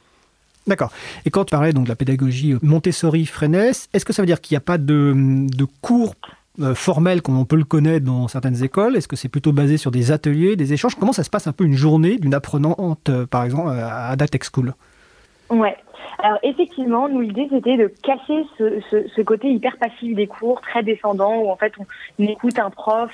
D'accord. 0.67 0.93
Et 1.25 1.31
quand 1.31 1.45
tu 1.45 1.51
parlais 1.51 1.73
donc 1.73 1.85
de 1.85 1.89
la 1.89 1.97
pédagogie 1.97 2.55
Montessori 2.63 3.27
Freinet, 3.27 3.71
est-ce 3.93 4.05
que 4.05 4.13
ça 4.13 4.23
veut 4.23 4.27
dire 4.27 4.41
qu'il 4.41 4.55
n'y 4.55 4.59
a 4.59 4.65
pas 4.65 4.79
de, 4.79 5.15
de 5.17 5.67
cours 5.81 6.15
euh, 6.61 6.75
formels 6.75 7.23
comme 7.23 7.39
on 7.39 7.45
peut 7.45 7.57
le 7.57 7.65
connaître 7.65 8.07
dans 8.07 8.29
certaines 8.29 8.63
écoles? 8.63 8.97
Est-ce 8.97 9.09
que 9.09 9.17
c'est 9.17 9.29
plutôt 9.29 9.53
basé 9.53 9.77
sur 9.77 9.91
des 9.91 10.13
ateliers, 10.13 10.55
des 10.55 10.73
échanges? 10.73 10.95
Comment 10.95 11.13
ça 11.13 11.25
se 11.25 11.31
passe 11.31 11.49
un 11.49 11.53
peu 11.53 11.65
une 11.65 11.75
journée 11.75 12.19
d'une 12.19 12.35
apprenante, 12.35 13.09
euh, 13.09 13.27
par 13.27 13.43
exemple, 13.45 13.71
à 13.71 14.15
Datech 14.15 14.45
School 14.45 14.75
Ouais. 15.51 15.77
Alors 16.23 16.39
effectivement, 16.45 17.09
nous 17.09 17.21
l'idée 17.21 17.49
c'était 17.51 17.77
de 17.77 17.89
casser 17.89 18.47
ce, 18.57 18.81
ce, 18.89 19.09
ce, 19.09 19.23
côté 19.23 19.49
hyper 19.49 19.77
passif 19.79 20.15
des 20.15 20.27
cours, 20.27 20.61
très 20.61 20.83
descendant, 20.83 21.39
où 21.39 21.51
en 21.51 21.57
fait 21.57 21.73
on 21.79 22.25
écoute 22.25 22.59
un 22.59 22.71
prof, 22.71 23.11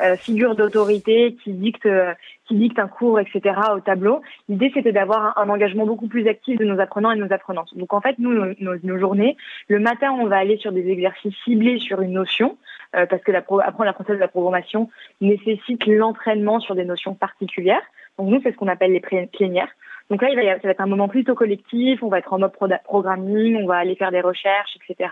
euh, 0.00 0.16
figure 0.16 0.54
d'autorité 0.54 1.36
qui 1.42 1.52
dicte 1.52 1.86
euh, 1.86 2.14
qui 2.46 2.54
dicte 2.54 2.78
un 2.78 2.88
cours, 2.88 3.18
etc. 3.18 3.56
au 3.74 3.80
tableau. 3.80 4.22
L'idée 4.48 4.70
c'était 4.74 4.92
d'avoir 4.92 5.36
un, 5.38 5.48
engagement 5.48 5.84
beaucoup 5.84 6.06
plus 6.06 6.28
actif 6.28 6.58
de 6.58 6.64
nos 6.64 6.78
apprenants 6.78 7.10
et 7.10 7.16
nos 7.16 7.32
apprenantes. 7.32 7.76
Donc 7.76 7.92
en 7.92 8.00
fait 8.00 8.16
nous 8.18 8.32
nos, 8.32 8.54
nos, 8.60 8.76
nos, 8.82 8.98
journées, 8.98 9.36
le 9.68 9.80
matin 9.80 10.12
on 10.12 10.26
va 10.26 10.36
aller 10.36 10.58
sur 10.58 10.72
des 10.72 10.88
exercices 10.88 11.34
ciblés 11.44 11.78
sur 11.78 12.00
une 12.00 12.12
notion. 12.12 12.56
Euh, 12.94 13.06
parce 13.06 13.22
que 13.22 13.32
la 13.32 13.40
pro 13.40 13.58
apprendre 13.60 13.84
l'apprentissage 13.84 14.16
de 14.16 14.20
la 14.20 14.28
programmation 14.28 14.90
nécessite 15.22 15.86
l'entraînement 15.86 16.60
sur 16.60 16.74
des 16.74 16.84
notions 16.84 17.14
particulières. 17.14 17.80
Donc 18.18 18.28
nous, 18.28 18.40
c'est 18.42 18.52
ce 18.52 18.56
qu'on 18.56 18.68
appelle 18.68 18.92
les 18.92 19.00
plénières. 19.00 19.70
Donc 20.10 20.22
là, 20.22 20.28
ça 20.34 20.58
va 20.64 20.70
être 20.70 20.80
un 20.80 20.86
moment 20.86 21.08
plutôt 21.08 21.34
collectif, 21.34 22.02
on 22.02 22.08
va 22.08 22.18
être 22.18 22.32
en 22.32 22.38
mode 22.38 22.52
programming, 22.84 23.56
on 23.62 23.66
va 23.66 23.76
aller 23.76 23.94
faire 23.94 24.10
des 24.10 24.20
recherches, 24.20 24.76
etc. 24.76 25.10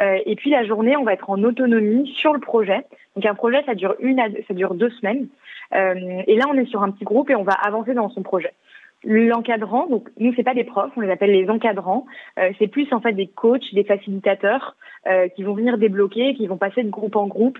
Euh, 0.00 0.18
et 0.24 0.36
puis 0.36 0.50
la 0.50 0.64
journée, 0.64 0.96
on 0.96 1.04
va 1.04 1.12
être 1.12 1.30
en 1.30 1.42
autonomie 1.42 2.12
sur 2.16 2.32
le 2.32 2.40
projet. 2.40 2.84
Donc 3.16 3.26
un 3.26 3.34
projet, 3.34 3.62
ça 3.64 3.74
dure 3.74 3.94
une, 4.00 4.16
deux, 4.16 4.42
ça 4.46 4.54
dure 4.54 4.74
deux 4.74 4.90
semaines. 4.90 5.28
Euh, 5.74 6.22
et 6.26 6.36
là, 6.36 6.44
on 6.48 6.54
est 6.54 6.66
sur 6.66 6.82
un 6.82 6.90
petit 6.90 7.04
groupe 7.04 7.30
et 7.30 7.34
on 7.34 7.42
va 7.42 7.52
avancer 7.52 7.94
dans 7.94 8.10
son 8.10 8.22
projet. 8.22 8.52
L'encadrant, 9.04 9.88
donc 9.88 10.08
nous 10.18 10.32
c'est 10.36 10.44
pas 10.44 10.54
des 10.54 10.62
profs, 10.62 10.92
on 10.96 11.00
les 11.00 11.10
appelle 11.10 11.32
les 11.32 11.50
encadrants. 11.50 12.06
Euh, 12.38 12.52
c'est 12.60 12.68
plus 12.68 12.92
en 12.92 13.00
fait 13.00 13.12
des 13.12 13.26
coachs, 13.26 13.74
des 13.74 13.84
facilitateurs 13.84 14.76
qui 15.34 15.42
vont 15.42 15.54
venir 15.54 15.78
débloquer, 15.78 16.36
qui 16.36 16.46
vont 16.46 16.58
passer 16.58 16.84
de 16.84 16.88
groupe 16.88 17.16
en 17.16 17.26
groupe 17.26 17.58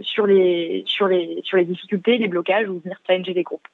sur 0.00 0.26
les 0.26 0.82
sur 0.86 1.08
les 1.08 1.40
sur 1.44 1.58
les 1.58 1.66
difficultés, 1.66 2.16
les 2.16 2.26
blocages 2.26 2.70
ou 2.70 2.80
venir 2.82 2.98
challenger 3.06 3.34
des 3.34 3.42
groupes. 3.42 3.68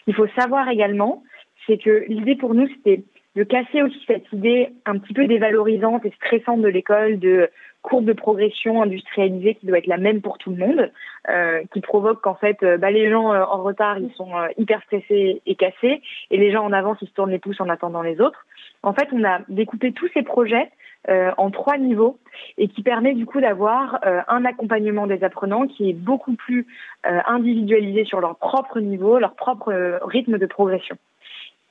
Ce 0.00 0.04
qu'il 0.04 0.14
faut 0.14 0.26
savoir 0.36 0.68
également, 0.68 1.22
c'est 1.70 1.78
que 1.78 2.04
l'idée 2.08 2.34
pour 2.34 2.54
nous, 2.54 2.66
c'était 2.68 3.04
de 3.36 3.44
casser 3.44 3.80
aussi 3.82 4.02
cette 4.08 4.32
idée 4.32 4.70
un 4.86 4.98
petit 4.98 5.14
peu 5.14 5.26
dévalorisante 5.28 6.04
et 6.04 6.10
stressante 6.16 6.62
de 6.62 6.68
l'école 6.68 7.20
de 7.20 7.48
courbe 7.82 8.04
de 8.04 8.12
progression 8.12 8.82
industrialisée 8.82 9.54
qui 9.54 9.66
doit 9.66 9.78
être 9.78 9.86
la 9.86 9.98
même 9.98 10.20
pour 10.20 10.36
tout 10.36 10.50
le 10.50 10.56
monde, 10.56 10.90
euh, 11.28 11.62
qui 11.72 11.80
provoque 11.80 12.20
qu'en 12.20 12.34
fait, 12.34 12.62
euh, 12.62 12.76
bah, 12.76 12.90
les 12.90 13.08
gens 13.08 13.32
euh, 13.32 13.42
en 13.44 13.62
retard, 13.62 13.98
ils 13.98 14.12
sont 14.14 14.32
hyper 14.58 14.82
stressés 14.82 15.40
et 15.46 15.54
cassés, 15.54 16.02
et 16.30 16.36
les 16.36 16.50
gens 16.50 16.64
en 16.64 16.72
avance, 16.72 16.98
ils 17.02 17.08
se 17.08 17.14
tournent 17.14 17.30
les 17.30 17.38
pouces 17.38 17.60
en 17.60 17.68
attendant 17.68 18.02
les 18.02 18.20
autres. 18.20 18.44
En 18.82 18.92
fait, 18.92 19.08
on 19.12 19.24
a 19.24 19.40
découpé 19.48 19.92
tous 19.92 20.08
ces 20.12 20.22
projets 20.22 20.68
en 21.08 21.50
trois 21.50 21.78
niveaux 21.78 22.18
et 22.58 22.68
qui 22.68 22.82
permet 22.82 23.14
du 23.14 23.24
coup 23.24 23.40
d'avoir 23.40 24.00
un 24.28 24.44
accompagnement 24.44 25.06
des 25.06 25.24
apprenants 25.24 25.66
qui 25.66 25.88
est 25.88 25.94
beaucoup 25.94 26.34
plus 26.34 26.66
individualisé 27.04 28.04
sur 28.04 28.20
leur 28.20 28.36
propre 28.36 28.80
niveau, 28.80 29.18
leur 29.18 29.34
propre 29.34 29.98
rythme 30.02 30.36
de 30.36 30.44
progression. 30.44 30.98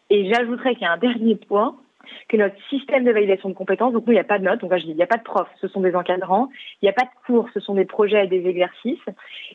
Et 0.09 0.31
j'ajouterais 0.33 0.73
qu'il 0.73 0.83
y 0.83 0.85
a 0.85 0.93
un 0.93 0.97
dernier 0.97 1.35
point, 1.35 1.75
que 2.27 2.37
notre 2.37 2.55
système 2.69 3.03
de 3.03 3.11
validation 3.11 3.49
de 3.49 3.53
compétences, 3.53 3.93
donc 3.93 4.05
nous, 4.05 4.13
il 4.13 4.15
n'y 4.15 4.21
a 4.21 4.25
pas 4.25 4.39
de 4.39 4.43
notes, 4.43 4.61
donc 4.61 4.71
là, 4.71 4.77
je 4.77 4.85
dis, 4.85 4.91
il 4.91 4.95
n'y 4.95 5.03
a 5.03 5.07
pas 5.07 5.17
de 5.17 5.23
profs, 5.23 5.49
ce 5.61 5.67
sont 5.67 5.81
des 5.81 5.95
encadrants, 5.95 6.49
il 6.81 6.85
n'y 6.85 6.89
a 6.89 6.93
pas 6.93 7.03
de 7.03 7.25
cours, 7.25 7.47
ce 7.53 7.59
sont 7.59 7.75
des 7.75 7.85
projets 7.85 8.25
et 8.25 8.27
des 8.27 8.47
exercices, 8.47 8.99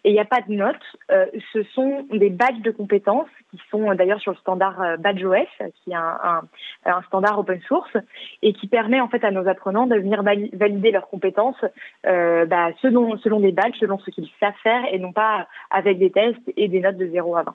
et 0.04 0.10
il 0.10 0.12
n'y 0.12 0.20
a 0.20 0.24
pas 0.24 0.40
de 0.40 0.52
notes, 0.52 0.76
euh, 1.10 1.26
ce 1.52 1.62
sont 1.74 2.06
des 2.12 2.30
badges 2.30 2.60
de 2.62 2.70
compétences 2.70 3.28
qui 3.50 3.60
sont 3.70 3.90
euh, 3.90 3.94
d'ailleurs 3.94 4.20
sur 4.20 4.32
le 4.32 4.38
standard 4.38 4.80
euh, 4.80 4.96
BadgeOS, 4.96 5.46
qui 5.82 5.90
est 5.90 5.94
un, 5.94 6.18
un, 6.22 6.42
un, 6.84 7.02
standard 7.02 7.38
open 7.38 7.60
source, 7.62 7.96
et 8.42 8.52
qui 8.52 8.66
permet 8.66 9.00
en 9.00 9.08
fait 9.08 9.24
à 9.24 9.30
nos 9.30 9.46
apprenants 9.48 9.86
de 9.86 9.96
venir 9.96 10.22
valider 10.22 10.90
leurs 10.90 11.08
compétences 11.08 11.64
euh, 12.06 12.46
bah, 12.46 12.70
selon, 12.82 13.16
selon 13.18 13.40
des 13.40 13.52
badges, 13.52 13.78
selon 13.78 13.98
ce 13.98 14.10
qu'ils 14.10 14.28
savent 14.40 14.52
faire, 14.62 14.82
et 14.92 14.98
non 14.98 15.12
pas 15.12 15.46
avec 15.70 15.98
des 15.98 16.10
tests 16.10 16.52
et 16.56 16.68
des 16.68 16.80
notes 16.80 16.96
de 16.96 17.08
0 17.08 17.36
à 17.36 17.42
20. 17.42 17.54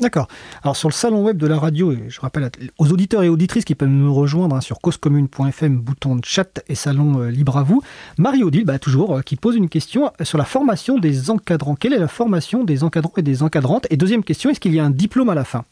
D'accord. 0.00 0.28
Alors 0.62 0.76
sur 0.76 0.88
le 0.88 0.92
salon 0.92 1.24
web 1.24 1.38
de 1.38 1.46
la 1.46 1.58
radio, 1.58 1.94
je 2.08 2.20
rappelle 2.20 2.50
aux 2.78 2.92
auditeurs 2.92 3.22
et 3.22 3.30
auditrices 3.30 3.64
qui 3.64 3.74
peuvent 3.74 3.88
nous 3.88 4.12
rejoindre 4.12 4.56
hein, 4.56 4.60
sur 4.60 4.78
causecommune.fm, 4.80 5.78
bouton 5.78 6.16
de 6.16 6.24
chat 6.24 6.62
et 6.68 6.74
salon 6.74 7.20
euh, 7.20 7.30
libre 7.30 7.56
à 7.56 7.62
vous, 7.62 7.82
Marie-Odile, 8.18 8.66
bah, 8.66 8.78
toujours, 8.78 9.16
euh, 9.16 9.20
qui 9.22 9.36
pose 9.36 9.56
une 9.56 9.70
question 9.70 10.12
sur 10.22 10.36
la 10.36 10.44
formation 10.44 10.98
des 10.98 11.30
encadrants. 11.30 11.76
Quelle 11.76 11.94
est 11.94 11.98
la 11.98 12.08
formation 12.08 12.64
des 12.64 12.84
encadrants 12.84 13.14
et 13.16 13.22
des 13.22 13.42
encadrantes? 13.42 13.86
Et 13.90 13.96
deuxième 13.96 14.22
question, 14.22 14.50
est-ce 14.50 14.60
qu'il 14.60 14.74
y 14.74 14.80
a 14.80 14.84
un 14.84 14.90
diplôme 14.90 15.30
à 15.30 15.34
la 15.34 15.44
fin? 15.44 15.64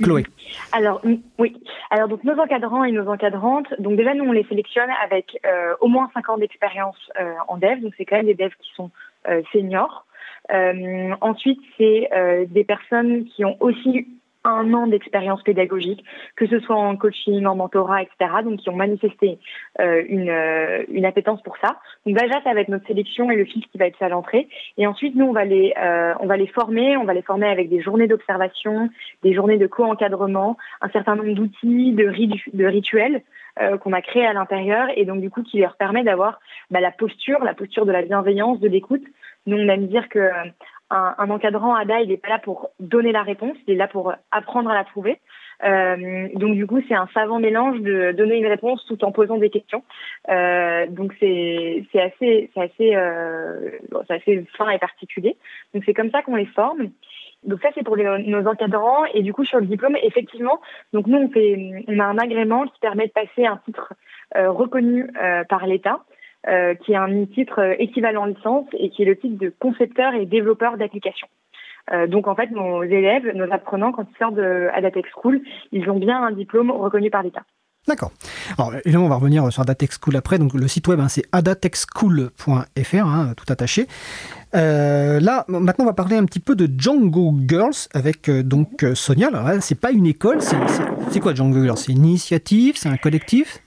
Chloé. 0.00 0.24
Alors 0.72 1.02
oui. 1.38 1.56
Alors 1.90 2.08
donc 2.08 2.24
nos 2.24 2.38
encadrants 2.38 2.84
et 2.84 2.92
nos 2.92 3.08
encadrantes, 3.08 3.68
donc 3.78 3.96
déjà 3.96 4.14
nous 4.14 4.24
on 4.24 4.32
les 4.32 4.44
sélectionne 4.44 4.90
avec 5.04 5.38
euh, 5.46 5.74
au 5.80 5.88
moins 5.88 6.10
5 6.14 6.28
ans 6.30 6.38
d'expérience 6.38 6.96
euh, 7.20 7.34
en 7.48 7.56
dev, 7.56 7.80
donc 7.80 7.92
c'est 7.96 8.04
quand 8.04 8.16
même 8.16 8.26
des 8.26 8.34
devs 8.34 8.54
qui 8.60 8.70
sont 8.74 8.90
euh, 9.28 9.42
seniors. 9.52 10.06
Euh, 10.50 11.14
ensuite, 11.20 11.60
c'est 11.78 12.08
euh, 12.12 12.46
des 12.48 12.64
personnes 12.64 13.24
qui 13.24 13.44
ont 13.44 13.56
aussi 13.60 14.06
un 14.44 14.72
an 14.74 14.86
d'expérience 14.86 15.42
pédagogique, 15.42 16.04
que 16.36 16.46
ce 16.46 16.58
soit 16.60 16.76
en 16.76 16.96
coaching, 16.96 17.46
en 17.46 17.54
mentorat, 17.54 18.02
etc. 18.02 18.42
Donc, 18.44 18.60
qui 18.60 18.70
ont 18.70 18.76
manifesté 18.76 19.38
euh, 19.80 20.02
une, 20.08 20.30
euh, 20.30 20.84
une 20.88 21.04
appétence 21.04 21.42
pour 21.42 21.56
ça. 21.58 21.78
Donc, 22.06 22.18
déjà, 22.18 22.42
ça 22.42 22.52
va 22.52 22.60
être 22.60 22.68
notre 22.68 22.86
sélection 22.86 23.30
et 23.30 23.36
le 23.36 23.44
fil 23.44 23.64
qui 23.66 23.78
va 23.78 23.86
être 23.86 23.96
fait 23.96 24.04
à 24.04 24.08
l'entrée. 24.08 24.48
Et 24.78 24.86
ensuite, 24.86 25.14
nous, 25.14 25.26
on 25.26 25.32
va 25.32 25.44
les, 25.44 25.74
euh, 25.78 26.14
on 26.20 26.26
va 26.26 26.36
les 26.36 26.48
former. 26.48 26.96
On 26.96 27.04
va 27.04 27.14
les 27.14 27.22
former 27.22 27.46
avec 27.46 27.68
des 27.68 27.80
journées 27.80 28.08
d'observation, 28.08 28.90
des 29.22 29.32
journées 29.32 29.58
de 29.58 29.66
co-encadrement, 29.66 30.56
un 30.80 30.88
certain 30.88 31.14
nombre 31.14 31.34
d'outils, 31.34 31.92
de, 31.92 32.10
de 32.52 32.64
rituels 32.66 33.22
euh, 33.60 33.76
qu'on 33.78 33.92
a 33.92 34.02
créés 34.02 34.26
à 34.26 34.32
l'intérieur 34.32 34.88
et 34.96 35.04
donc, 35.04 35.20
du 35.20 35.30
coup, 35.30 35.42
qui 35.42 35.60
leur 35.60 35.76
permet 35.76 36.02
d'avoir 36.02 36.40
bah, 36.70 36.80
la 36.80 36.90
posture, 36.90 37.44
la 37.44 37.54
posture 37.54 37.86
de 37.86 37.92
la 37.92 38.02
bienveillance, 38.02 38.58
de 38.60 38.68
l'écoute. 38.68 39.04
Nous, 39.46 39.56
on 39.56 39.68
aime 39.68 39.86
dire 39.86 40.08
que 40.08 40.30
un, 40.90 41.14
un 41.18 41.30
encadrant 41.30 41.74
ADA, 41.74 42.00
il 42.00 42.08
n'est 42.08 42.16
pas 42.16 42.28
là 42.28 42.38
pour 42.38 42.70
donner 42.78 43.12
la 43.12 43.22
réponse, 43.22 43.56
il 43.66 43.74
est 43.74 43.76
là 43.76 43.88
pour 43.88 44.14
apprendre 44.30 44.70
à 44.70 44.74
la 44.74 44.84
trouver. 44.84 45.18
Euh, 45.64 46.28
donc 46.34 46.54
du 46.54 46.66
coup, 46.66 46.80
c'est 46.88 46.94
un 46.94 47.08
savant 47.14 47.38
mélange 47.38 47.80
de 47.80 48.12
donner 48.12 48.36
une 48.36 48.46
réponse 48.46 48.84
tout 48.86 49.04
en 49.04 49.12
posant 49.12 49.36
des 49.38 49.50
questions. 49.50 49.84
Euh, 50.28 50.86
donc 50.88 51.14
c'est 51.20 51.84
c'est 51.92 52.00
assez 52.00 52.50
c'est 52.52 52.60
assez 52.60 52.96
euh, 52.96 53.70
c'est 54.06 54.14
assez 54.14 54.44
fin 54.56 54.68
et 54.70 54.78
particulier. 54.78 55.36
Donc 55.72 55.84
c'est 55.86 55.94
comme 55.94 56.10
ça 56.10 56.22
qu'on 56.22 56.36
les 56.36 56.46
forme. 56.46 56.90
Donc 57.44 57.60
ça 57.60 57.70
c'est 57.74 57.84
pour 57.84 57.96
les, 57.96 58.04
nos 58.24 58.46
encadrants 58.46 59.04
et 59.14 59.22
du 59.22 59.32
coup 59.32 59.44
sur 59.44 59.58
le 59.58 59.66
diplôme 59.66 59.96
effectivement 60.00 60.60
donc 60.92 61.08
nous 61.08 61.18
on 61.18 61.28
fait 61.28 61.84
on 61.88 61.98
a 61.98 62.04
un 62.04 62.16
agrément 62.18 62.66
qui 62.66 62.78
permet 62.80 63.08
de 63.08 63.12
passer 63.12 63.46
un 63.46 63.56
titre 63.64 63.94
euh, 64.36 64.48
reconnu 64.48 65.10
euh, 65.20 65.42
par 65.44 65.66
l'État 65.66 65.98
euh, 66.48 66.74
qui 66.74 66.92
est 66.92 66.96
un 66.96 67.24
titre 67.26 67.76
équivalent 67.78 68.26
licence 68.26 68.66
et 68.72 68.90
qui 68.90 69.02
est 69.02 69.06
le 69.06 69.16
titre 69.16 69.38
de 69.38 69.52
concepteur 69.58 70.14
et 70.14 70.26
développeur 70.26 70.76
d'applications. 70.76 71.28
donc 72.08 72.28
en 72.28 72.34
fait, 72.34 72.50
nos 72.50 72.82
élèves, 72.82 73.34
nos 73.34 73.52
apprenants, 73.52 73.92
quand 73.92 74.06
ils 74.10 74.18
sortent 74.18 74.36
de 74.36 74.68
Adatech 74.72 75.06
School, 75.14 75.40
ils 75.72 75.88
ont 75.90 75.98
bien 75.98 76.22
un 76.22 76.32
diplôme 76.32 76.70
reconnu 76.70 77.10
par 77.10 77.22
l'État. 77.22 77.42
D'accord. 77.88 78.12
Alors 78.58 78.74
évidemment, 78.84 79.06
on 79.06 79.08
va 79.08 79.16
revenir 79.16 79.52
sur 79.52 79.62
Adatech 79.62 79.90
School 80.00 80.14
après. 80.14 80.38
Donc 80.38 80.54
le 80.54 80.68
site 80.68 80.86
web, 80.86 81.00
hein, 81.00 81.08
c'est 81.08 81.24
adatechschool.fr, 81.32 83.06
hein, 83.06 83.34
tout 83.36 83.52
attaché. 83.52 83.88
Euh, 84.54 85.18
là, 85.18 85.44
maintenant, 85.48 85.84
on 85.84 85.88
va 85.88 85.92
parler 85.92 86.16
un 86.16 86.24
petit 86.24 86.38
peu 86.38 86.54
de 86.54 86.68
Django 86.78 87.34
Girls 87.48 87.88
avec 87.92 88.28
euh, 88.28 88.44
donc 88.44 88.84
euh, 88.84 88.94
Sonia. 88.94 89.28
Alors 89.28 89.44
là, 89.44 89.60
c'est 89.60 89.80
pas 89.80 89.90
une 89.90 90.06
école, 90.06 90.40
c'est 90.42 91.20
quoi 91.20 91.34
Django 91.34 91.60
Girls? 91.62 91.78
C'est 91.78 91.92
une 91.92 92.04
initiative, 92.04 92.76
c'est 92.76 92.88
un 92.88 92.96
collectif? 92.96 93.60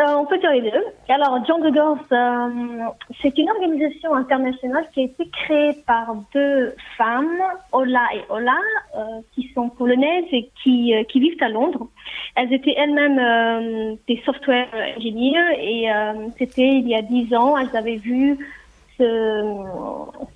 Euh, 0.00 0.14
on 0.16 0.26
peut 0.26 0.38
dire 0.38 0.50
les 0.50 0.72
deux. 0.72 0.84
Alors, 1.08 1.44
Django 1.46 1.72
Girls, 1.72 1.98
euh, 2.10 2.88
c'est 3.22 3.38
une 3.38 3.48
organisation 3.48 4.12
internationale 4.14 4.88
qui 4.92 5.02
a 5.02 5.04
été 5.04 5.28
créée 5.28 5.72
par 5.86 6.16
deux 6.34 6.74
femmes, 6.98 7.40
Ola 7.70 8.02
et 8.12 8.22
Ola, 8.28 8.58
euh, 8.96 9.20
qui 9.32 9.52
sont 9.54 9.68
polonaises 9.68 10.24
et 10.32 10.50
qui, 10.60 10.92
qui 11.08 11.20
vivent 11.20 11.40
à 11.40 11.48
Londres. 11.48 11.86
Elles 12.34 12.52
étaient 12.52 12.74
elles-mêmes 12.76 13.96
des 14.08 14.20
software 14.24 14.66
engineers 14.96 15.60
et 15.60 15.88
c'était 16.38 16.78
il 16.78 16.88
y 16.88 16.96
a 16.96 17.02
dix 17.02 17.32
ans, 17.32 17.56
elles 17.56 17.76
avaient 17.76 17.96
vu 17.96 18.36
ce, 18.98 19.54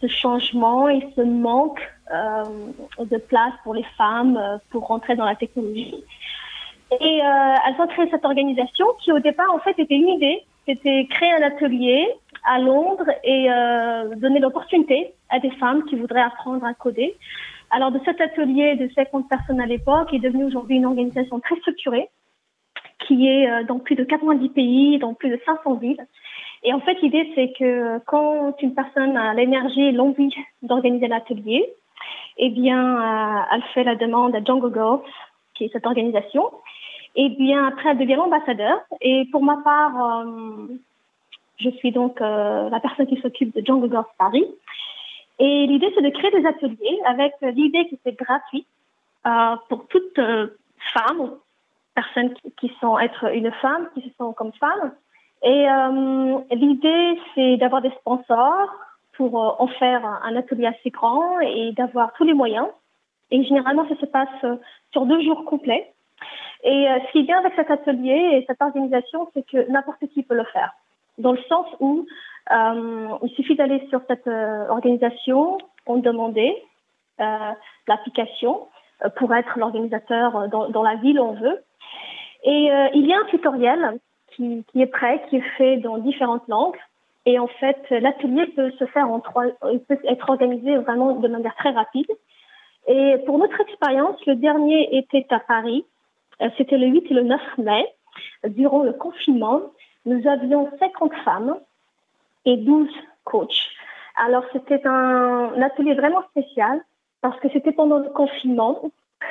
ce 0.01 0.07
changement 0.07 0.89
et 0.89 1.01
ce 1.17 1.23
manque 1.23 1.81
de 2.13 3.17
place 3.19 3.55
pour 3.65 3.75
les 3.75 3.87
femmes 3.97 4.61
pour 4.71 4.87
rentrer 4.87 5.17
dans 5.17 5.25
la 5.25 5.35
technologie. 5.35 6.05
Et 6.91 7.21
euh, 7.23 7.55
elles 7.67 7.81
ont 7.81 7.87
créé 7.87 8.09
cette 8.11 8.25
organisation 8.25 8.87
qui 9.01 9.13
au 9.13 9.19
départ 9.19 9.53
en 9.55 9.59
fait 9.59 9.79
était 9.79 9.95
une 9.95 10.09
idée, 10.09 10.43
c'était 10.67 11.07
créer 11.11 11.33
un 11.33 11.43
atelier 11.43 12.09
à 12.45 12.59
Londres 12.59 13.11
et 13.25 13.51
euh, 13.51 14.15
donner 14.17 14.41
l'opportunité 14.41 15.13
à 15.29 15.39
des 15.39 15.51
femmes 15.53 15.85
qui 15.85 15.97
voudraient 15.97 16.23
apprendre 16.23 16.65
à 16.65 16.73
coder. 16.73 17.15
Alors 17.71 17.93
de 17.93 18.01
cet 18.07 18.21
atelier 18.23 18.77
de 18.77 18.89
50 18.95 19.29
personnes 19.29 19.61
à 19.61 19.67
l'époque 19.67 20.15
est 20.15 20.19
devenu 20.19 20.45
aujourd'hui 20.45 20.77
une 20.77 20.87
organisation 20.87 21.41
très 21.41 21.57
structurée 21.57 22.09
qui 23.07 23.29
est 23.29 23.51
euh, 23.51 23.65
dans 23.65 23.79
plus 23.79 23.95
de 23.95 24.05
90 24.05 24.49
pays, 24.49 24.99
dans 24.99 25.13
plus 25.13 25.29
de 25.29 25.39
500 25.45 25.75
villes. 25.75 26.07
Et 26.63 26.73
en 26.73 26.81
fait 26.81 26.99
l'idée 27.03 27.31
c'est 27.35 27.53
que 27.53 27.99
quand 28.07 28.55
une 28.63 28.75
personne 28.75 29.15
a 29.19 29.35
l'énergie 29.35 29.83
et 29.83 29.93
l'envie 29.93 30.35
d'organiser 30.63 31.07
l'atelier, 31.07 31.71
eh 32.39 32.49
bien 32.49 33.45
elle 33.53 33.63
fait 33.75 33.85
la 33.85 33.95
demande 33.95 34.35
à 34.35 34.43
Django 34.43 34.73
Girls 34.73 35.03
qui 35.55 35.65
est 35.65 35.73
cette 35.73 35.87
organisation. 35.87 36.45
Et 37.19 37.31
bien 37.31 37.67
après, 37.67 37.91
elle 37.91 37.99
devient 37.99 38.15
l'ambassadeur. 38.15 38.81
Et 39.01 39.27
pour 39.33 39.43
ma 39.43 39.57
part, 39.57 40.23
euh, 40.23 40.69
je 41.59 41.69
suis 41.71 41.91
donc 41.91 42.21
euh, 42.21 42.71
la 42.71 42.79
personne 42.79 43.09
qui 43.09 43.21
s'occupe 43.21 43.53
de 43.57 43.67
Jungle 43.67 43.91
Girls 43.91 44.07
Paris. 44.17 44.47
Et 45.41 45.67
l'idée, 45.67 45.91
c'est 45.97 46.03
de 46.03 46.11
créer 46.11 46.31
des 46.31 46.47
ateliers 46.47 46.99
avec 47.07 47.35
l'idée 47.43 47.89
que 47.89 47.97
c'est 48.05 48.17
gratuit 48.17 48.65
euh, 49.27 49.57
pour 49.69 49.89
toute 49.89 50.15
femme 50.15 51.21
ou 51.21 51.31
personne 51.97 52.35
qui, 52.35 52.53
qui, 52.53 52.73
sont 52.81 52.97
être 53.01 53.35
une 53.35 53.51
femme, 53.51 53.89
qui 53.95 54.03
se 54.03 54.15
sont 54.17 54.33
comme 54.33 54.53
femme. 54.53 54.93
Et 55.43 55.67
l'idée, 56.53 57.21
c'est 57.35 57.57
d'avoir 57.57 57.83
des 57.83 57.91
sponsors 58.01 58.71
pour 59.15 59.61
en 59.61 59.67
faire 59.67 60.05
un 60.05 60.37
atelier 60.37 60.67
assez 60.67 60.91
grand 60.91 61.41
et 61.41 61.73
d'avoir 61.73 62.13
tous 62.13 62.25
les 62.25 62.35
moyens. 62.35 62.67
Et 63.33 63.43
généralement, 63.45 63.89
ça 63.89 63.97
se 63.97 64.07
passe 64.07 64.59
sur 64.93 65.07
deux 65.07 65.21
jours 65.23 65.45
complets. 65.45 65.93
Et 66.65 66.89
euh, 66.89 66.99
ce 67.07 67.13
qui 67.13 67.19
est 67.21 67.23
bien 67.23 67.39
avec 67.39 67.55
cet 67.55 67.71
atelier 67.71 68.31
et 68.33 68.45
cette 68.47 68.61
organisation, 68.61 69.29
c'est 69.35 69.47
que 69.47 69.71
n'importe 69.71 70.07
qui 70.13 70.23
peut 70.23 70.35
le 70.35 70.45
faire. 70.45 70.75
Dans 71.19 71.33
le 71.33 71.43
sens 71.49 71.67
où 71.81 72.07
euh, 72.51 73.09
il 73.23 73.31
suffit 73.35 73.57
d'aller 73.57 73.87
sur 73.91 74.01
cette 74.09 74.27
euh, 74.27 74.69
organisation, 74.69 75.59
on 75.87 75.97
demandait 75.97 76.63
l'application 77.89 78.69
pour 79.17 79.35
être 79.35 79.59
l'organisateur 79.59 80.49
dans, 80.51 80.69
dans, 80.69 80.83
la 80.85 80.95
ville 80.95 81.19
où 81.19 81.25
on 81.25 81.33
veut. 81.33 81.65
Et 82.45 82.71
il 82.95 83.07
y 83.07 83.13
a 83.13 83.19
un 83.19 83.25
tutoriel 83.25 83.99
qui, 84.37 84.65
qui, 84.71 84.83
est 84.83 84.87
prêt, 84.87 85.21
qui 85.29 85.39
est 85.39 85.51
fait 85.57 85.79
dans 85.79 85.99
différentes 85.99 86.47
langues. 86.47 86.77
Et 87.27 87.41
en 87.41 87.49
fait, 87.49 87.85
l'atelier 87.91 88.47
peut 88.55 88.71
se 88.79 88.85
faire 88.87 89.11
en 89.11 89.19
trois, 89.19 89.47
peut 89.89 89.99
être 90.05 90.31
organisé 90.31 90.77
vraiment 90.77 91.17
de 91.17 91.27
manière 91.27 91.57
très 91.57 91.71
rapide. 91.71 92.07
Et 92.87 93.17
pour 93.27 93.39
notre 93.39 93.61
expérience, 93.61 94.25
le 94.25 94.37
dernier 94.37 94.97
était 94.97 95.27
à 95.31 95.41
Paris 95.41 95.85
euh, 95.85 95.98
c'était 96.57 96.79
le 96.79 96.87
8 96.87 97.07
et 97.11 97.15
le 97.15 97.23
9 97.23 97.41
mai. 97.59 97.87
Durant 98.45 98.83
le 98.83 98.93
confinement, 98.93 99.61
nous 100.07 100.27
avions 100.27 100.71
50 100.79 101.13
femmes 101.25 101.57
et 102.45 102.57
12 102.57 102.89
coachs. 103.25 103.69
Alors, 104.17 104.45
c'était 104.53 104.85
un, 104.87 105.61
atelier 105.63 105.95
vraiment 105.95 106.23
spécial 106.31 106.81
parce 107.21 107.39
que 107.41 107.49
c'était 107.53 107.73
pendant 107.73 107.99
le 107.99 108.11
confinement. 108.11 108.91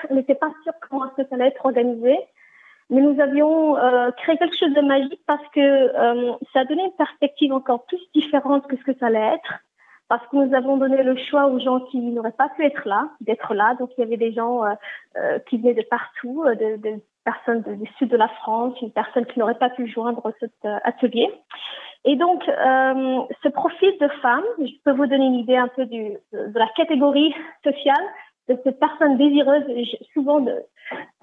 On 0.09 0.15
n'était 0.15 0.35
pas 0.35 0.51
sûr 0.63 0.73
comment 0.87 1.09
ça 1.15 1.23
allait 1.31 1.47
être 1.47 1.65
organisé. 1.65 2.17
Mais 2.89 3.01
nous 3.01 3.19
avions 3.19 3.77
euh, 3.77 4.11
créé 4.11 4.37
quelque 4.37 4.57
chose 4.57 4.73
de 4.73 4.81
magique 4.81 5.21
parce 5.25 5.45
que 5.53 5.59
euh, 5.59 6.33
ça 6.53 6.61
a 6.61 6.65
donné 6.65 6.85
une 6.85 6.95
perspective 6.97 7.51
encore 7.51 7.83
plus 7.85 7.99
différente 8.13 8.65
que 8.67 8.77
ce 8.77 8.83
que 8.83 8.97
ça 8.97 9.07
allait 9.07 9.35
être 9.35 9.59
parce 10.09 10.25
que 10.27 10.37
nous 10.37 10.53
avons 10.55 10.77
donné 10.77 11.03
le 11.03 11.17
choix 11.17 11.47
aux 11.47 11.59
gens 11.59 11.81
qui 11.81 11.99
n'auraient 11.99 12.31
pas 12.31 12.49
pu 12.49 12.65
être 12.65 12.87
là, 12.87 13.09
d'être 13.21 13.53
là. 13.53 13.75
Donc 13.79 13.91
il 13.97 14.01
y 14.01 14.03
avait 14.03 14.17
des 14.17 14.31
gens 14.31 14.63
euh, 14.63 14.73
euh 15.17 15.39
qui 15.49 15.57
venaient 15.57 15.73
de 15.73 15.83
partout, 15.83 16.43
euh, 16.45 16.55
de, 16.55 16.77
de 16.77 17.01
personnes 17.25 17.61
du 17.61 17.87
sud 17.97 18.09
de 18.09 18.17
la 18.17 18.29
France, 18.29 18.79
une 18.81 18.91
personne 18.91 19.25
qui 19.25 19.39
n'aurait 19.39 19.57
pas 19.57 19.69
pu 19.69 19.87
joindre 19.87 20.31
cet 20.39 20.53
euh, 20.63 20.77
atelier. 20.83 21.29
Et 22.05 22.15
donc 22.15 22.41
ce 22.45 23.49
profil 23.49 23.91
de 23.99 24.07
femmes, 24.21 24.45
je 24.59 24.71
peux 24.85 24.93
vous 24.93 25.07
donner 25.07 25.25
une 25.25 25.39
idée 25.39 25.57
un 25.57 25.67
peu 25.67 25.85
du, 25.85 26.11
de, 26.31 26.57
la 26.57 26.69
catégorie 26.77 27.35
sociale 27.65 28.05
de 28.47 28.57
ces 28.63 28.71
personnes 28.71 29.17
désireuses, 29.17 29.65
souvent 30.13 30.39
de, 30.39 30.53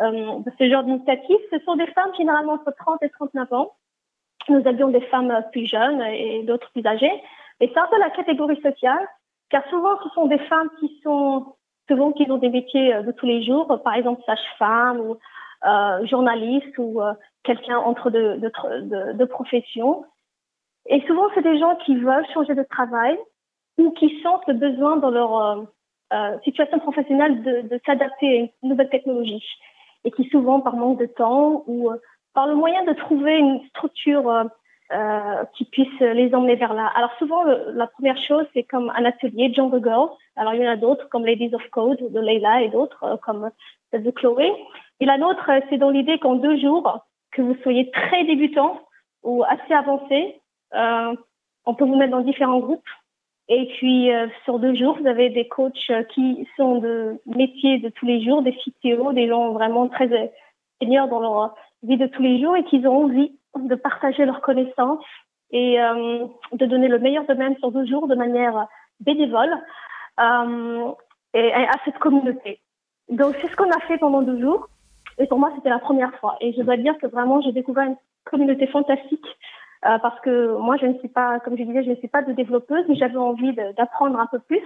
de 0.01 0.51
ce 0.59 0.69
genre 0.69 0.83
d'initiative. 0.83 1.39
Ce 1.51 1.59
sont 1.61 1.77
des 1.77 1.87
femmes 1.87 2.15
généralement 2.19 2.55
entre 2.55 2.71
30 2.77 3.03
et 3.03 3.09
39 3.09 3.53
ans. 3.55 3.73
Nous 4.51 4.67
avions 4.67 4.89
des 4.89 5.01
femmes 5.03 5.33
plus 5.53 5.67
jeunes 5.67 6.03
et 6.03 6.43
d'autres 6.43 6.71
plus 6.73 6.85
âgées. 6.87 7.23
Et 7.61 7.73
un 7.77 7.87
peu 7.87 7.99
la 7.99 8.11
catégorie 8.11 8.61
sociale, 8.61 9.07
car 9.51 9.63
souvent 9.71 9.97
ce 10.03 10.09
sont 10.11 10.27
des 10.27 10.39
femmes 10.39 10.71
qui 10.81 11.01
sont 11.03 11.55
souvent 11.89 12.13
qui 12.13 12.31
ont 12.31 12.39
des 12.39 12.49
métiers 12.49 12.95
euh, 12.95 13.03
de 13.03 13.13
tous 13.13 13.27
les 13.27 13.45
jours, 13.45 13.81
par 13.85 13.95
exemple 13.95 14.23
sage-femme 14.27 15.01
ou 15.01 15.17
euh, 15.67 16.07
journaliste 16.07 16.77
ou 16.79 17.01
euh, 17.01 17.13
quelqu'un 17.43 17.79
entre 17.79 18.11
deux 18.11 18.37
de, 18.37 18.51
de, 18.81 19.13
de 19.13 19.25
professions. 19.25 20.05
Et 20.87 21.01
souvent 21.07 21.29
c'est 21.35 21.43
des 21.43 21.59
gens 21.59 21.77
qui 21.77 21.97
veulent 21.97 22.27
changer 22.33 22.55
de 22.55 22.63
travail 22.65 23.19
ou 23.79 23.91
qui 23.93 24.21
sentent 24.23 24.47
le 24.47 24.55
besoin 24.55 24.97
dans 24.97 25.11
leur 25.11 25.39
euh, 25.39 25.63
euh 26.13 26.39
situation 26.45 26.79
professionnelle 26.79 27.43
de, 27.43 27.69
de 27.69 27.81
s'adapter 27.87 28.27
à 28.27 28.41
une 28.63 28.69
nouvelle 28.71 28.91
technologie 28.91 29.45
et 30.05 30.11
qui 30.11 30.29
souvent 30.29 30.61
par 30.61 30.77
manque 30.77 30.99
de 30.99 31.07
temps 31.07 31.65
ou 31.67 31.91
euh, 31.91 31.97
par 32.35 32.47
le 32.47 32.55
moyen 32.55 32.85
de 32.85 32.93
trouver 32.93 33.39
une 33.39 33.65
structure 33.69 34.29
euh, 34.93 35.45
qui 35.55 35.65
puissent 35.65 36.01
les 36.01 36.35
emmener 36.35 36.57
vers 36.57 36.75
là. 36.75 36.93
Alors 36.95 37.11
souvent, 37.19 37.43
la 37.43 37.87
première 37.87 38.19
chose, 38.19 38.45
c'est 38.53 38.65
comme 38.65 38.91
un 38.95 39.07
atelier 39.07 39.51
Jungle 39.55 39.83
Girls. 39.83 40.11
Alors 40.37 40.53
il 40.53 40.61
y 40.61 40.69
en 40.69 40.71
a 40.71 40.77
d'autres 40.77 41.09
comme 41.09 41.25
Ladies 41.25 41.55
of 41.55 41.67
Code 41.71 42.13
de 42.13 42.21
Leila 42.21 42.61
et 42.61 42.69
d'autres 42.69 43.03
euh, 43.03 43.17
comme 43.17 43.51
celle 43.91 44.03
de 44.03 44.11
Chloé. 44.11 44.53
Et 45.01 45.07
la 45.07 45.17
nôtre, 45.17 45.49
euh, 45.49 45.61
c'est 45.71 45.79
dans 45.79 45.89
l'idée 45.89 46.19
qu'en 46.19 46.35
deux 46.35 46.59
jours, 46.59 47.07
que 47.33 47.41
vous 47.41 47.57
soyez 47.63 47.91
très 47.93 48.25
débutant 48.25 48.79
ou 49.23 49.43
assez 49.45 49.73
avancé, 49.73 50.39
on 50.71 51.75
peut 51.75 51.87
vous 51.87 51.97
mettre 51.97 52.13
dans 52.13 52.21
différents 52.21 52.59
groupes. 52.59 52.89
Et 53.49 53.67
puis 53.79 54.11
sur 54.45 54.59
deux 54.59 54.75
jours, 54.75 54.99
vous 55.01 55.07
avez 55.07 55.31
des 55.31 55.49
coachs 55.49 55.91
qui 56.11 56.47
sont 56.59 56.77
de 56.77 57.23
métiers 57.25 57.79
de 57.79 57.89
tous 57.89 58.05
les 58.05 58.23
jours, 58.23 58.43
des 58.43 58.53
CTO, 58.53 59.15
des 59.15 59.29
gens 59.29 59.53
vraiment 59.53 59.89
très 59.89 60.31
seniors 60.79 61.09
dans 61.09 61.21
leur 61.21 61.55
vie 61.85 61.97
de 61.97 62.07
tous 62.07 62.23
les 62.23 62.41
jours 62.41 62.57
et 62.57 62.65
qui 62.65 62.85
ont 62.87 63.05
envie 63.05 63.33
de 63.57 63.75
partager 63.75 64.25
leurs 64.25 64.41
connaissances 64.41 65.05
et 65.51 65.81
euh, 65.81 66.27
de 66.53 66.67
donner 66.67 66.89
le 66.89 66.99
meilleur 66.99 67.25
d'eux-mêmes 67.27 67.57
sur 67.59 67.71
deux 67.71 67.87
jours 67.87 68.09
de 68.09 68.15
manière 68.15 68.67
bénévole 69.01 69.55
euh, 70.21 70.93
et, 71.35 71.53
à 71.53 71.77
cette 71.85 71.99
communauté. 71.99 72.61
Donc 73.09 73.37
c'est 73.41 73.49
ce 73.49 73.57
qu'on 73.57 73.71
a 73.71 73.81
fait 73.81 73.99
pendant 73.99 74.23
deux 74.23 74.41
jours 74.41 74.69
et 75.19 75.27
pour 75.27 75.39
moi 75.39 75.53
c'était 75.55 75.69
la 75.69 75.79
première 75.79 76.15
fois 76.17 76.37
et 76.41 76.53
je 76.55 76.63
dois 76.63 76.77
dire 76.77 76.97
que 76.99 77.07
vraiment 77.07 77.41
j'ai 77.43 77.53
découvert 77.53 77.85
une 77.85 77.97
communauté 78.25 78.67
fantastique 78.67 79.27
euh, 79.85 79.99
parce 79.99 80.19
que 80.21 80.57
moi 80.57 80.77
je 80.79 80.87
ne 80.87 80.99
suis 80.99 81.09
pas, 81.09 81.39
comme 81.41 81.57
je 81.57 81.63
disais, 81.63 81.85
je 81.85 81.91
ne 81.91 81.97
suis 81.97 82.09
pas 82.09 82.23
de 82.23 82.33
développeuse 82.33 82.87
mais 82.89 82.97
j'avais 82.97 83.17
envie 83.17 83.55
d'apprendre 83.77 84.19
un 84.19 84.27
peu 84.27 84.39
plus 84.39 84.63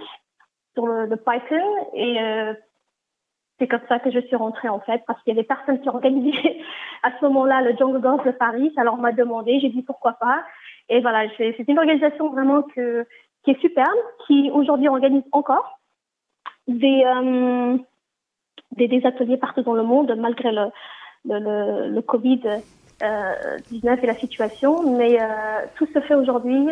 sur 0.73 0.87
le, 0.87 1.05
le 1.05 1.17
Python 1.17 1.65
et 1.93 2.17
c'est 3.59 3.67
comme 3.67 3.81
ça 3.89 3.99
que 3.99 4.09
je 4.09 4.19
suis 4.19 4.35
rentrée 4.35 4.69
en 4.69 4.79
fait, 4.79 5.03
parce 5.05 5.21
qu'il 5.21 5.33
y 5.33 5.37
avait 5.37 5.45
personne 5.45 5.79
qui 5.81 5.89
organisait 5.89 6.57
à 7.03 7.11
ce 7.19 7.25
moment-là 7.25 7.61
le 7.61 7.75
Jungle 7.77 8.01
Girls 8.01 8.25
de 8.25 8.31
Paris. 8.31 8.73
Alors 8.77 8.95
on 8.95 9.01
m'a 9.01 9.11
demandé, 9.11 9.59
j'ai 9.59 9.69
dit 9.69 9.83
pourquoi 9.83 10.13
pas. 10.13 10.43
Et 10.87 11.01
voilà, 11.01 11.29
c'est 11.37 11.55
une 11.67 11.77
organisation 11.77 12.29
vraiment 12.29 12.63
que, 12.63 13.05
qui 13.43 13.51
est 13.51 13.59
superbe, 13.59 13.99
qui 14.25 14.49
aujourd'hui 14.51 14.87
organise 14.87 15.23
encore 15.31 15.79
des, 16.67 17.03
euh, 17.05 17.77
des, 18.77 18.87
des, 18.87 19.05
ateliers 19.05 19.37
partout 19.37 19.61
dans 19.61 19.73
le 19.73 19.83
monde, 19.83 20.15
malgré 20.17 20.51
le, 20.51 20.71
le, 21.25 21.39
le, 21.39 21.89
le 21.89 22.01
Covid. 22.01 22.41
Euh, 23.01 23.57
19 23.71 24.03
et 24.03 24.07
la 24.07 24.15
situation, 24.15 24.97
mais 24.97 25.21
euh, 25.21 25.25
tout 25.77 25.85
se 25.85 26.01
fait 26.01 26.15
aujourd'hui 26.15 26.67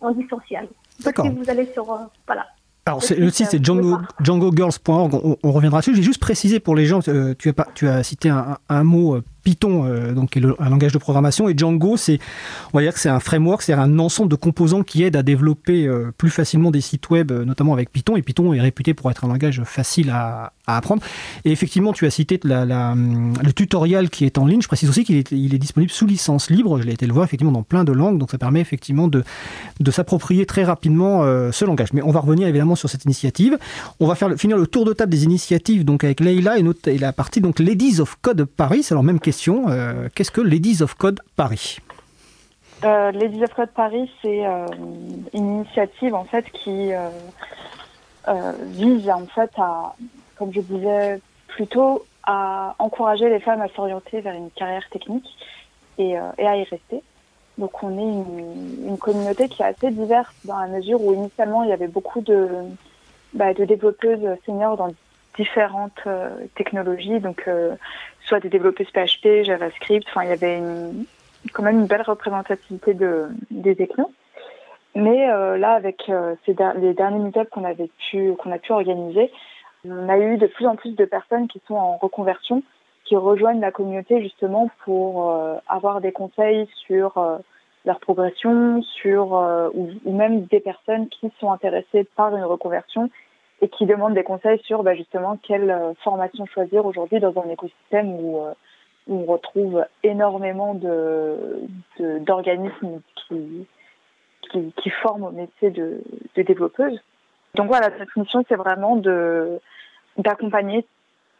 en 0.00 0.12
distanciel. 0.12 0.68
D'accord. 1.00 1.24
Si 1.24 1.32
vous 1.32 1.50
allez 1.50 1.66
sur, 1.66 1.84
voilà, 2.28 2.46
Alors, 2.84 3.02
le 3.16 3.30
site, 3.30 3.48
c'est 3.50 3.64
Django, 3.64 3.98
djangogirls.org. 4.20 5.14
On, 5.14 5.36
on, 5.42 5.52
reviendra 5.52 5.80
dessus. 5.80 5.94
J'ai 5.94 6.02
juste 6.02 6.20
précisé 6.20 6.58
pour 6.58 6.74
les 6.74 6.86
gens, 6.86 7.00
euh, 7.08 7.34
tu, 7.38 7.48
as 7.48 7.52
pas, 7.52 7.68
tu 7.74 7.88
as 7.88 8.02
cité 8.02 8.28
un, 8.28 8.58
un 8.68 8.84
mot 8.84 9.14
euh, 9.14 9.22
Python, 9.42 9.84
euh, 9.86 10.12
donc, 10.12 10.36
est 10.36 10.42
un 10.58 10.68
langage 10.68 10.92
de 10.92 10.98
programmation, 10.98 11.48
et 11.48 11.54
Django, 11.56 11.96
c'est, 11.96 12.18
on 12.72 12.78
va 12.78 12.82
dire 12.82 12.94
que 12.94 13.00
c'est 13.00 13.08
un 13.08 13.20
framework, 13.20 13.62
c'est 13.62 13.72
un 13.72 13.98
ensemble 13.98 14.30
de 14.30 14.36
composants 14.36 14.82
qui 14.82 15.02
aident 15.02 15.16
à 15.16 15.22
développer 15.22 15.86
euh, 15.86 16.12
plus 16.16 16.30
facilement 16.30 16.70
des 16.70 16.80
sites 16.80 17.10
web, 17.10 17.32
euh, 17.32 17.44
notamment 17.44 17.72
avec 17.72 17.90
Python. 17.90 18.16
Et 18.16 18.22
Python 18.22 18.52
est 18.54 18.60
réputé 18.60 18.94
pour 18.94 19.10
être 19.10 19.24
un 19.24 19.28
langage 19.28 19.62
facile 19.64 20.10
à, 20.10 20.52
apprendre. 20.66 21.02
Et 21.44 21.50
effectivement, 21.50 21.92
tu 21.92 22.06
as 22.06 22.10
cité 22.10 22.40
le 22.44 23.50
tutoriel 23.50 24.08
qui 24.08 24.24
est 24.24 24.38
en 24.38 24.46
ligne. 24.46 24.62
Je 24.62 24.68
précise 24.68 24.88
aussi 24.88 25.04
qu'il 25.04 25.16
est, 25.16 25.58
disponible 25.58 25.90
sous 25.90 26.06
licence 26.06 26.50
libre. 26.50 26.80
Je 26.80 26.86
l'ai 26.86 26.92
été 26.92 27.06
le 27.06 27.12
voir 27.12 27.24
effectivement 27.24 27.52
dans 27.52 27.64
plein 27.64 27.84
de 27.84 27.92
langues, 27.92 28.16
donc 28.16 28.30
ça 28.30 28.38
permet 28.38 28.60
effectivement 28.60 29.08
de, 29.08 29.22
s'approprier 29.90 30.46
très 30.46 30.64
rapidement 30.64 31.24
ce 31.52 31.64
langage. 31.64 31.92
Mais 31.92 32.00
on 32.02 32.10
va 32.10 32.20
revenir 32.20 32.48
évidemment 32.48 32.76
sur 32.76 32.88
cette 32.88 33.04
initiative. 33.04 33.58
On 34.00 34.06
va 34.06 34.14
faire, 34.14 34.34
finir 34.38 34.56
le 34.56 34.66
tour 34.66 34.84
de 34.84 34.92
table 34.92 35.10
des 35.10 35.24
initiatives 35.24 35.84
donc 35.84 36.04
avec 36.04 36.20
notre, 36.20 36.88
et 36.88 36.98
la 36.98 37.12
partie 37.12 37.40
donc 37.40 37.58
Ladies 37.58 38.00
of 38.00 38.16
Code 38.22 38.44
Paris. 38.44 38.86
Alors 38.90 39.02
même 39.02 39.20
question 39.20 39.31
euh, 39.48 40.08
qu'est-ce 40.14 40.30
que 40.30 40.40
Ladies 40.40 40.82
of 40.82 40.94
Code 40.94 41.20
Paris? 41.36 41.78
Euh, 42.84 43.12
Ladies 43.12 43.42
of 43.44 43.54
Code 43.54 43.70
Paris, 43.70 44.10
c'est 44.20 44.44
euh, 44.44 44.66
une 45.32 45.60
initiative 45.60 46.14
en 46.14 46.24
fait 46.24 46.44
qui 46.50 46.92
vise 48.66 49.10
en 49.10 49.26
fait 49.26 49.50
à, 49.56 49.94
comme 50.36 50.52
je 50.52 50.60
disais 50.60 51.20
plutôt, 51.48 52.04
à 52.24 52.74
encourager 52.78 53.28
les 53.28 53.40
femmes 53.40 53.62
à 53.62 53.68
s'orienter 53.68 54.20
vers 54.20 54.34
une 54.34 54.50
carrière 54.50 54.88
technique 54.90 55.26
et, 55.98 56.16
à 56.16 56.56
y 56.56 56.64
rester. 56.64 57.02
Donc 57.58 57.82
on 57.82 57.98
est 57.98 58.88
une, 58.88 58.96
communauté 58.98 59.48
qui 59.48 59.62
est 59.62 59.66
assez 59.66 59.90
diverse 59.90 60.32
dans 60.44 60.58
la 60.58 60.68
mesure 60.68 61.02
où 61.02 61.12
initialement 61.12 61.64
il 61.64 61.70
y 61.70 61.72
avait 61.72 61.88
beaucoup 61.88 62.20
de, 62.20 62.48
bah, 63.34 63.52
développeuses 63.54 64.38
seniors 64.46 64.76
dans 64.76 64.92
différentes 65.36 66.06
technologies, 66.54 67.18
donc 67.18 67.48
soit 68.32 68.40
des 68.40 68.48
développeurs 68.48 68.86
PHP, 68.86 69.44
JavaScript, 69.44 70.06
enfin 70.08 70.22
il 70.22 70.30
y 70.30 70.32
avait 70.32 70.58
quand 71.52 71.62
même 71.62 71.80
une 71.80 71.86
belle 71.86 72.00
représentativité 72.00 72.94
de, 72.94 73.26
des 73.50 73.76
technos. 73.76 74.10
Mais 74.94 75.30
euh, 75.30 75.58
là, 75.58 75.72
avec 75.72 76.10
ces 76.46 76.56
les 76.78 76.94
derniers 76.94 77.18
meetups 77.18 77.50
qu'on 77.50 77.64
avait 77.64 77.90
a 77.90 78.58
pu 78.58 78.72
organiser, 78.72 79.30
on 79.84 80.08
a 80.08 80.18
eu 80.18 80.38
de 80.38 80.46
plus 80.46 80.66
en 80.66 80.76
plus 80.76 80.94
de 80.96 81.04
personnes 81.04 81.46
qui 81.46 81.60
sont 81.68 81.74
en 81.74 81.98
reconversion, 81.98 82.62
qui 83.04 83.16
rejoignent 83.16 83.60
la 83.60 83.70
communauté 83.70 84.22
justement 84.22 84.70
pour 84.86 85.30
avoir 85.68 86.00
des 86.00 86.12
conseils 86.12 86.66
sur 86.86 87.22
leur 87.84 88.00
progression, 88.00 88.82
sur 88.82 89.32
ou, 89.74 90.12
même 90.12 90.44
des 90.44 90.60
personnes 90.60 91.08
qui 91.08 91.30
sont 91.38 91.52
intéressées 91.52 92.06
par 92.16 92.34
une 92.34 92.44
reconversion 92.44 93.10
et 93.62 93.68
qui 93.68 93.86
demandent 93.86 94.14
des 94.14 94.24
conseils 94.24 94.60
sur 94.64 94.82
bah, 94.82 94.94
justement 94.94 95.38
quelle 95.40 95.70
euh, 95.70 95.94
formation 96.02 96.44
choisir 96.46 96.84
aujourd'hui 96.84 97.20
dans 97.20 97.40
un 97.40 97.48
écosystème 97.48 98.10
où, 98.10 98.42
euh, 98.44 98.52
on 99.08 99.24
retrouve 99.24 99.84
énormément 100.04 100.74
de 100.74 101.58
d'organismes 101.98 103.00
qui, 103.16 103.66
qui, 104.42 104.72
qui, 104.76 104.90
forment 104.90 105.24
au 105.24 105.30
métier 105.32 105.70
de, 105.70 106.00
de 106.36 106.42
développeuse. 106.42 107.00
Donc 107.56 107.66
voilà, 107.66 107.90
cette 107.98 108.14
mission, 108.14 108.44
c'est 108.48 108.54
vraiment 108.54 108.94
de 108.94 109.58
d'accompagner 110.18 110.86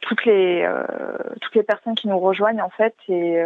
toutes 0.00 0.24
les 0.24 0.62
euh, 0.64 0.84
toutes 1.40 1.54
les 1.54 1.62
personnes 1.62 1.94
qui 1.94 2.08
nous 2.08 2.18
rejoignent 2.18 2.62
en 2.62 2.70
fait 2.70 2.96
et 3.08 3.40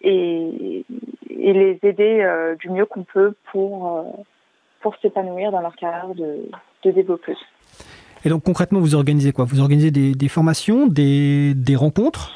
et, 0.00 0.84
les 1.28 1.78
aider 1.82 2.54
du 2.58 2.70
mieux 2.70 2.86
qu'on 2.86 3.04
peut 3.04 3.34
pour 3.52 4.06
pour 4.86 4.94
s'épanouir 5.02 5.50
dans 5.50 5.62
leur 5.62 5.74
carrière 5.74 6.14
de, 6.14 6.48
de 6.84 6.90
développeuse. 6.92 7.44
Et 8.24 8.28
donc 8.28 8.44
concrètement, 8.44 8.78
vous 8.78 8.94
organisez 8.94 9.32
quoi? 9.32 9.44
Vous 9.44 9.60
organisez 9.60 9.90
des, 9.90 10.28
formations, 10.28 10.86
des, 10.86 11.74
rencontres? 11.74 12.30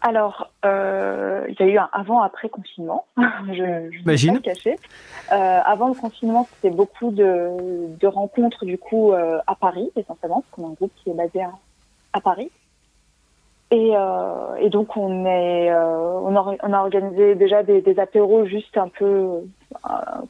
Alors, 0.00 0.52
euh, 0.64 1.44
il 1.48 1.56
y 1.58 1.62
a 1.64 1.66
eu 1.66 1.76
un 1.76 1.88
avant-après 1.92 2.48
confinement, 2.48 3.06
je 3.16 3.88
ne 3.90 4.04
vais 4.04 4.32
pas 4.34 4.38
cacher. 4.38 4.76
Euh, 5.32 5.60
avant 5.64 5.88
le 5.88 5.94
confinement, 5.94 6.46
c'était 6.54 6.72
beaucoup 6.72 7.10
de, 7.10 8.06
rencontres 8.06 8.64
du 8.64 8.78
coup 8.78 9.12
euh, 9.12 9.40
à 9.48 9.56
Paris 9.56 9.90
essentiellement, 9.96 10.42
parce 10.42 10.52
qu'on 10.52 10.68
a 10.68 10.70
un 10.70 10.74
groupe 10.74 10.92
qui 11.02 11.10
est 11.10 11.14
basé 11.14 11.40
à, 12.12 12.20
Paris. 12.20 12.52
Et, 13.72 13.94
donc 14.70 14.96
on 14.96 15.26
est, 15.26 15.72
on 15.72 16.36
a, 16.72 16.78
organisé 16.78 17.34
déjà 17.34 17.64
des, 17.64 17.80
des, 17.80 17.98
apéros 17.98 18.46
juste 18.46 18.78
un 18.78 18.88
peu 18.88 19.42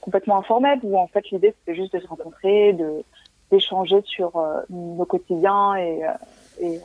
complètement 0.01 0.39
informels, 0.39 0.81
où 0.83 0.99
en 0.99 1.07
fait 1.07 1.31
l'idée 1.31 1.55
c'était 1.59 1.77
juste 1.77 1.95
de 1.95 2.01
se 2.01 2.07
rencontrer, 2.07 2.73
de 2.73 3.05
d'échanger 3.51 4.03
sur 4.05 4.37
euh, 4.37 4.61
nos 4.71 5.05
quotidiens 5.05 5.75
et, 5.77 6.05
euh, 6.05 6.11
euh, 6.63 6.79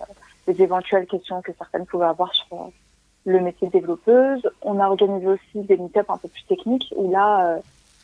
les 0.47 0.61
éventuelles 0.61 1.07
questions 1.07 1.41
que 1.41 1.51
certaines 1.57 1.85
pouvaient 1.85 2.05
avoir 2.05 2.33
sur 2.33 2.71
le 3.25 3.39
métier 3.39 3.67
de 3.67 3.73
développeuse. 3.73 4.49
On 4.61 4.79
a 4.79 4.87
organisé 4.87 5.27
aussi 5.27 5.61
des 5.61 5.77
meet-ups 5.77 6.09
un 6.09 6.17
peu 6.17 6.27
plus 6.27 6.45
techniques 6.45 6.93
où 6.97 7.09
là, 7.09 7.59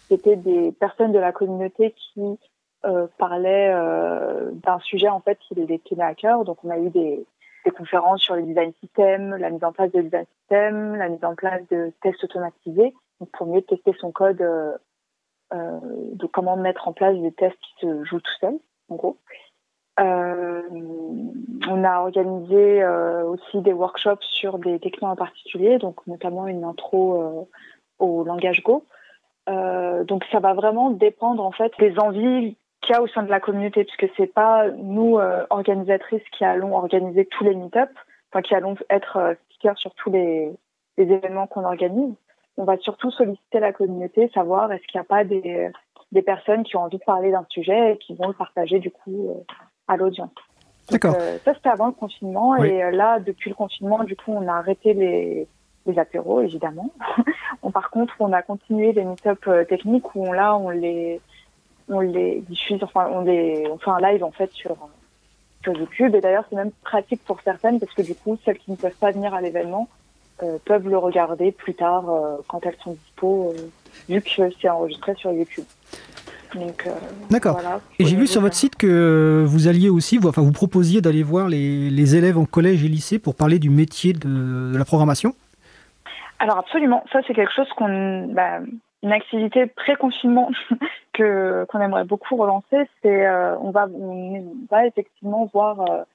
c'était 0.07 0.37
des 0.37 0.71
personnes 0.71 1.11
de 1.11 1.19
la 1.19 1.33
communauté 1.33 1.93
qui 1.97 2.39
euh, 2.85 3.07
parlaient 3.17 3.71
euh, 3.73 4.51
d'un 4.53 4.79
sujet 4.79 5.09
en 5.09 5.19
fait 5.19 5.37
qui 5.39 5.55
les 5.55 5.79
tenait 5.79 6.03
à 6.03 6.15
cœur. 6.15 6.45
Donc 6.45 6.63
on 6.63 6.69
a 6.69 6.77
eu 6.77 6.89
des, 6.89 7.25
des 7.65 7.71
conférences 7.71 8.21
sur 8.21 8.35
le 8.35 8.43
design 8.43 8.71
system, 8.79 9.35
la 9.35 9.49
mise 9.49 9.63
en 9.65 9.73
place 9.73 9.91
de 9.91 10.01
design 10.01 10.25
system, 10.39 10.95
la 10.95 11.09
mise 11.09 11.23
en 11.25 11.35
place 11.35 11.61
de 11.69 11.91
tests 12.01 12.23
automatisés 12.23 12.93
pour 13.25 13.47
mieux 13.47 13.61
tester 13.61 13.93
son 13.99 14.11
code 14.11 14.41
euh, 14.41 14.77
euh, 15.53 15.79
de 16.13 16.25
comment 16.27 16.57
mettre 16.57 16.87
en 16.87 16.93
place 16.93 17.17
des 17.17 17.31
tests 17.31 17.59
qui 17.59 17.85
se 17.85 18.03
jouent 18.03 18.21
tout 18.21 18.37
seuls, 18.39 18.59
en 18.89 18.95
gros. 18.95 19.17
Euh, 19.99 20.61
on 21.67 21.83
a 21.83 21.99
organisé 21.99 22.85
aussi 23.25 23.61
des 23.61 23.73
workshops 23.73 24.23
sur 24.23 24.57
des 24.57 24.79
technos 24.79 25.09
en 25.09 25.15
particulier, 25.17 25.77
donc 25.77 26.07
notamment 26.07 26.47
une 26.47 26.63
intro 26.63 27.49
au 27.99 28.23
langage 28.23 28.63
Go. 28.63 28.85
donc 29.47 30.23
ça 30.31 30.39
va 30.39 30.53
vraiment 30.53 30.89
dépendre 30.89 31.43
en 31.43 31.51
fait 31.51 31.73
des 31.79 31.99
envies 31.99 32.55
qu'il 32.81 32.93
y 32.93 32.97
a 32.97 33.01
au 33.01 33.07
sein 33.07 33.23
de 33.23 33.29
la 33.29 33.41
communauté, 33.41 33.83
puisque 33.83 34.13
c'est 34.15 34.33
pas 34.33 34.69
nous 34.69 35.19
organisatrices 35.49 36.27
qui 36.31 36.45
allons 36.45 36.77
organiser 36.77 37.25
tous 37.25 37.43
les 37.43 37.55
meet-ups, 37.55 37.91
enfin 38.31 38.41
qui 38.41 38.55
allons 38.55 38.77
être 38.89 39.35
speakers 39.49 39.77
sur 39.77 39.93
tous 39.95 40.11
les 40.11 40.57
événements 40.97 41.47
qu'on 41.47 41.65
organise 41.65 42.15
on 42.59 42.65
va 42.65 42.77
surtout 42.77 43.09
solliciter 43.09 43.61
la 43.61 43.71
communauté, 43.71 44.29
savoir 44.33 44.71
est-ce 44.71 44.85
qu'il 44.85 44.99
n'y 44.99 45.01
a 45.01 45.05
pas 45.05 45.23
des, 45.23 45.71
des, 46.11 46.21
personnes 46.21 46.63
qui 46.63 46.75
ont 46.75 46.81
envie 46.81 46.97
de 46.97 47.03
parler 47.03 47.31
d'un 47.31 47.45
sujet 47.49 47.93
et 47.93 47.97
qui 47.97 48.13
vont 48.15 48.27
le 48.27 48.33
partager 48.33 48.79
du 48.79 48.91
coup 48.91 49.29
euh, 49.29 49.53
à 49.87 49.95
l'audience. 49.95 50.29
D'accord. 50.91 51.15
Euh, 51.17 51.37
ça 51.45 51.53
c'était 51.53 51.69
avant 51.69 51.87
le 51.87 51.93
confinement 51.93 52.57
et 52.57 52.83
euh, 52.83 52.91
là 52.91 53.19
depuis 53.19 53.49
le 53.49 53.55
confinement 53.55 54.03
du 54.03 54.15
coup 54.17 54.33
on 54.33 54.45
a 54.47 54.53
arrêté 54.53 54.93
les, 54.93 55.47
les 55.85 55.99
apéros 55.99 56.41
évidemment. 56.41 56.91
on, 57.63 57.71
par 57.71 57.89
contre 57.91 58.13
on 58.19 58.33
a 58.33 58.41
continué 58.41 58.91
les 58.91 59.05
meet-up 59.05 59.49
techniques 59.69 60.13
où 60.15 60.25
on, 60.27 60.33
là 60.33 60.57
on 60.57 60.69
les 60.69 61.21
on 61.87 62.01
les 62.01 62.41
diffuse 62.41 62.83
enfin 62.83 63.07
on 63.09 63.21
les 63.21 63.67
on 63.71 63.77
fait 63.77 63.91
un 63.91 64.01
live 64.01 64.23
en 64.23 64.31
fait 64.31 64.51
sur 64.51 64.75
sur 65.63 65.73
YouTube 65.77 66.13
et 66.13 66.19
d'ailleurs 66.19 66.43
c'est 66.49 66.57
même 66.57 66.71
pratique 66.83 67.23
pour 67.23 67.39
certaines 67.41 67.79
parce 67.79 67.93
que 67.93 68.01
du 68.01 68.15
coup 68.15 68.37
celles 68.43 68.57
qui 68.57 68.71
ne 68.71 68.75
peuvent 68.75 68.97
pas 68.99 69.11
venir 69.11 69.33
à 69.33 69.39
l'événement 69.39 69.87
euh, 70.41 70.57
peuvent 70.63 70.87
le 70.87 70.97
regarder 70.97 71.51
plus 71.51 71.73
tard 71.73 72.09
euh, 72.09 72.37
quand 72.47 72.65
elles 72.65 72.77
sont 72.81 72.93
dispo, 72.93 73.53
euh, 73.53 73.61
vu 74.07 74.21
que 74.21 74.29
c'est 74.61 74.69
enregistré 74.69 75.13
sur 75.15 75.31
YouTube. 75.31 75.65
D'accord. 77.29 77.59
et 77.99 78.05
j'ai 78.05 78.15
vu 78.15 78.25
sur 78.25 78.41
votre 78.41 78.55
site 78.55 78.75
que 78.75 79.43
vous 79.45 79.67
alliez 79.67 79.89
aussi, 79.89 80.17
vous, 80.17 80.29
enfin 80.29 80.41
vous 80.41 80.51
proposiez 80.51 80.99
d'aller 80.99 81.21
voir 81.21 81.47
les, 81.47 81.91
les, 81.91 82.15
élèves 82.15 82.39
en 82.39 82.45
collège 82.45 82.83
et 82.83 82.87
lycée 82.87 83.19
pour 83.19 83.35
parler 83.35 83.59
du 83.59 83.69
métier 83.69 84.13
de, 84.13 84.75
la 84.75 84.83
programmation. 84.83 85.35
Alors 86.39 86.57
absolument, 86.57 87.03
ça 87.11 87.19
c'est 87.27 87.35
quelque 87.35 87.53
chose 87.53 87.67
qu'on, 87.77 88.29
bah, 88.33 88.61
une 89.03 89.11
activité 89.11 89.67
pré-confinement 89.67 90.49
que 91.13 91.65
qu'on 91.69 91.81
aimerait 91.81 92.05
beaucoup 92.05 92.35
relancer. 92.35 92.89
C'est, 93.03 93.29
on 93.29 93.69
va, 93.69 93.87
on 93.93 94.43
va 94.71 94.87
effectivement 94.87 95.47
voir. 95.53 96.05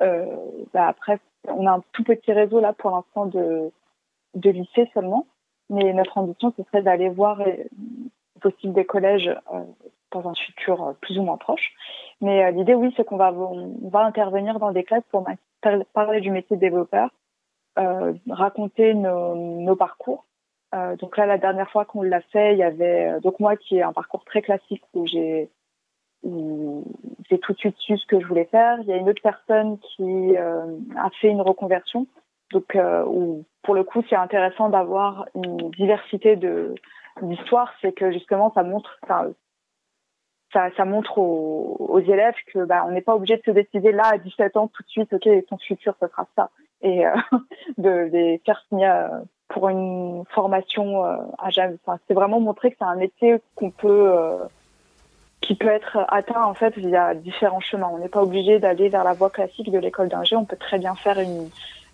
Bah, 0.00 0.88
après 0.88 1.20
on 1.46 1.66
a 1.66 1.72
un 1.72 1.82
tout 1.92 2.04
petit 2.04 2.32
réseau 2.32 2.60
là 2.60 2.72
pour 2.72 2.90
l'instant 2.90 3.26
de, 3.26 3.70
de 4.34 4.50
lycée 4.50 4.90
seulement, 4.94 5.26
mais 5.70 5.92
notre 5.92 6.18
ambition 6.18 6.52
ce 6.56 6.62
serait 6.64 6.82
d'aller 6.82 7.08
voir 7.08 7.40
euh, 7.40 7.52
possible 8.40 8.74
des 8.74 8.84
collèges 8.84 9.30
euh, 9.52 9.64
dans 10.10 10.28
un 10.28 10.34
futur 10.34 10.82
euh, 10.82 10.92
plus 11.00 11.18
ou 11.18 11.22
moins 11.22 11.36
proche. 11.36 11.72
Mais 12.20 12.50
l'idée, 12.52 12.74
oui, 12.74 12.92
c'est 12.96 13.04
qu'on 13.04 13.16
va, 13.16 13.32
on 13.32 13.88
va 13.88 14.00
intervenir 14.00 14.58
dans 14.58 14.72
des 14.72 14.82
classes 14.82 15.04
pour 15.10 15.24
parler 15.92 16.20
du 16.20 16.30
métier 16.30 16.56
de 16.56 16.60
développeur, 16.60 17.10
raconter 18.28 18.94
nos, 18.94 19.36
nos 19.36 19.76
parcours. 19.76 20.24
donc 20.72 21.16
là, 21.16 21.26
la 21.26 21.38
dernière 21.38 21.70
fois 21.70 21.84
qu'on 21.84 22.02
l'a 22.02 22.20
fait, 22.20 22.54
il 22.54 22.58
y 22.58 22.64
avait 22.64 23.20
donc 23.20 23.38
moi 23.38 23.56
qui 23.56 23.76
ai 23.76 23.82
un 23.82 23.92
parcours 23.92 24.24
très 24.24 24.42
classique 24.42 24.82
où 24.94 25.06
j'ai 25.06 25.48
j'ai 26.24 27.38
tout 27.38 27.52
de 27.52 27.58
suite 27.58 27.76
su 27.78 27.96
ce 27.96 28.06
que 28.06 28.20
je 28.20 28.26
voulais 28.26 28.46
faire. 28.46 28.78
Il 28.80 28.86
y 28.86 28.92
a 28.92 28.96
une 28.96 29.08
autre 29.08 29.22
personne 29.22 29.78
qui 29.78 30.36
euh, 30.36 30.66
a 30.96 31.10
fait 31.20 31.28
une 31.28 31.40
reconversion. 31.40 32.06
Donc, 32.52 32.74
euh, 32.76 33.04
pour 33.62 33.74
le 33.74 33.84
coup, 33.84 34.02
c'est 34.08 34.16
intéressant 34.16 34.68
d'avoir 34.68 35.26
une 35.34 35.70
diversité 35.70 36.36
de 36.36 36.74
d'histoires, 37.20 37.72
c'est 37.82 37.90
que 37.90 38.12
justement, 38.12 38.52
ça 38.54 38.62
montre, 38.62 38.96
ça, 40.52 40.84
montre 40.84 41.18
aux, 41.18 41.98
élèves 41.98 42.36
que 42.52 42.64
bah, 42.64 42.84
on 42.86 42.92
n'est 42.92 43.00
pas 43.00 43.16
obligé 43.16 43.36
de 43.36 43.42
se 43.42 43.50
décider 43.50 43.90
là 43.90 44.04
à 44.12 44.18
17 44.18 44.56
ans 44.56 44.68
tout 44.68 44.84
de 44.84 44.88
suite, 44.88 45.12
ok, 45.12 45.28
ton 45.48 45.58
futur, 45.58 45.96
ce 46.00 46.06
sera 46.06 46.28
ça. 46.36 46.50
Et 46.80 47.04
euh, 47.04 47.10
de 47.78 47.90
les 48.12 48.40
faire 48.46 48.62
signer 48.68 49.08
pour 49.48 49.68
une 49.68 50.22
formation 50.30 51.02
à 51.02 51.50
jamais. 51.50 51.76
C'est 52.06 52.14
vraiment 52.14 52.38
montrer 52.38 52.70
que 52.70 52.76
c'est 52.78 52.84
un 52.84 52.94
métier 52.94 53.42
qu'on 53.56 53.72
peut, 53.72 54.38
qui 55.48 55.54
peut 55.54 55.68
être 55.68 55.98
atteint 56.08 56.44
en 56.44 56.52
fait 56.52 56.76
via 56.76 57.14
différents 57.14 57.60
chemins. 57.60 57.88
On 57.90 57.96
n'est 57.98 58.10
pas 58.10 58.22
obligé 58.22 58.58
d'aller 58.58 58.90
vers 58.90 59.02
la 59.02 59.14
voie 59.14 59.30
classique 59.30 59.72
de 59.72 59.78
l'école 59.78 60.10
d'ingé. 60.10 60.36
On 60.36 60.44
peut 60.44 60.58
très 60.58 60.78
bien 60.78 60.94
faire 60.94 61.18
une, 61.18 61.48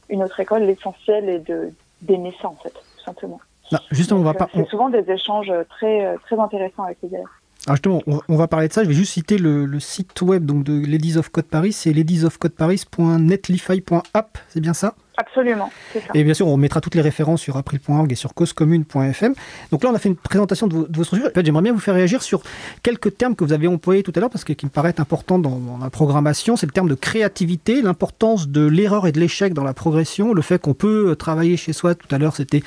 une 0.09 0.25
autre 0.25 0.41
école. 0.41 0.65
L'essentiel 0.65 1.29
est 1.29 1.39
de 1.39 1.71
d'aimer 2.03 2.35
ça 2.43 2.49
en 2.49 2.57
fait, 2.57 2.73
tout 2.73 3.05
simplement. 3.05 3.41
Non, 3.71 3.79
justement, 3.93 4.19
on 4.21 4.25
va 4.25 4.35
pas. 4.35 4.49
C'est 4.53 4.67
souvent 4.67 4.89
des 4.89 5.09
échanges 5.09 5.53
très 5.71 6.17
très 6.25 6.37
intéressants 6.37 6.83
avec 6.83 6.99
les 7.05 7.11
élèves. 7.11 7.29
Alors 7.67 7.77
justement, 7.77 8.03
on, 8.29 8.37
va 8.37 8.49
parler 8.49 8.67
de 8.67 8.73
ça. 8.73 8.83
Je 8.83 8.89
vais 8.89 8.95
juste 8.95 9.13
citer 9.13 9.39
le, 9.39 9.79
site 9.79 10.21
web 10.21 10.45
donc, 10.45 10.65
de 10.65 10.85
Ladies 10.85 11.17
of 11.17 11.29
Code 11.29 11.47
Paris. 11.47 11.73
C'est 11.73 11.93
ladiesofcodeparis.netlify.app, 11.93 14.39
c'est 14.49 14.61
bien 14.61 14.75
ça? 14.75 14.97
Absolument. 15.17 15.71
Et 16.15 16.25
bien 16.25 16.35
sûr, 16.35 16.49
on 16.49 16.57
mettra 16.57 16.81
toutes 16.81 16.97
les 16.97 17.01
références 17.01 17.41
sur 17.41 17.57
april.org 17.57 18.11
et 18.11 18.17
sur 18.17 18.35
causecommune.fm. 18.35 19.35
Donc 19.71 19.85
là, 19.85 19.91
on 19.93 19.95
a 19.95 19.99
fait 20.01 20.09
une 20.09 20.17
présentation 20.17 20.67
de 20.67 20.89
vos, 20.91 21.05
structures. 21.05 21.31
En 21.31 21.35
fait, 21.35 21.47
j'aimerais 21.47 21.63
bien 21.63 21.73
vous 21.73 21.79
faire 21.79 21.95
réagir 21.95 22.21
sur 22.21 22.43
quelques 22.83 23.17
termes 23.17 23.37
que 23.37 23.45
vous 23.45 23.53
avez 23.53 23.69
employés 23.69 24.03
tout 24.03 24.13
à 24.17 24.21
l'heure, 24.21 24.31
parce 24.31 24.43
que 24.43 24.53
qui 24.53 24.67
me 24.67 24.71
paraissent 24.71 24.99
importants 24.99 25.39
dans, 25.39 25.79
la 25.81 25.91
programmation. 25.91 26.57
C'est 26.57 26.67
le 26.67 26.73
terme 26.73 26.89
de 26.89 26.97
créativité, 26.97 27.81
l'importance 27.81 28.49
de 28.49 28.67
l'erreur 28.67 29.07
et 29.07 29.13
de 29.13 29.21
l'échec 29.21 29.55
dans 29.55 29.63
la 29.63 29.73
progression, 29.73 30.35
le 30.35 30.43
fait 30.43 30.61
qu'on 30.61 30.75
peut 30.75 31.11
euh, 31.11 31.15
travailler 31.15 31.57
chez 31.57 31.73
soi. 31.73 31.95
Tout 31.95 32.13
à 32.13 32.19
l'heure, 32.19 32.35
c'était, 32.35 32.65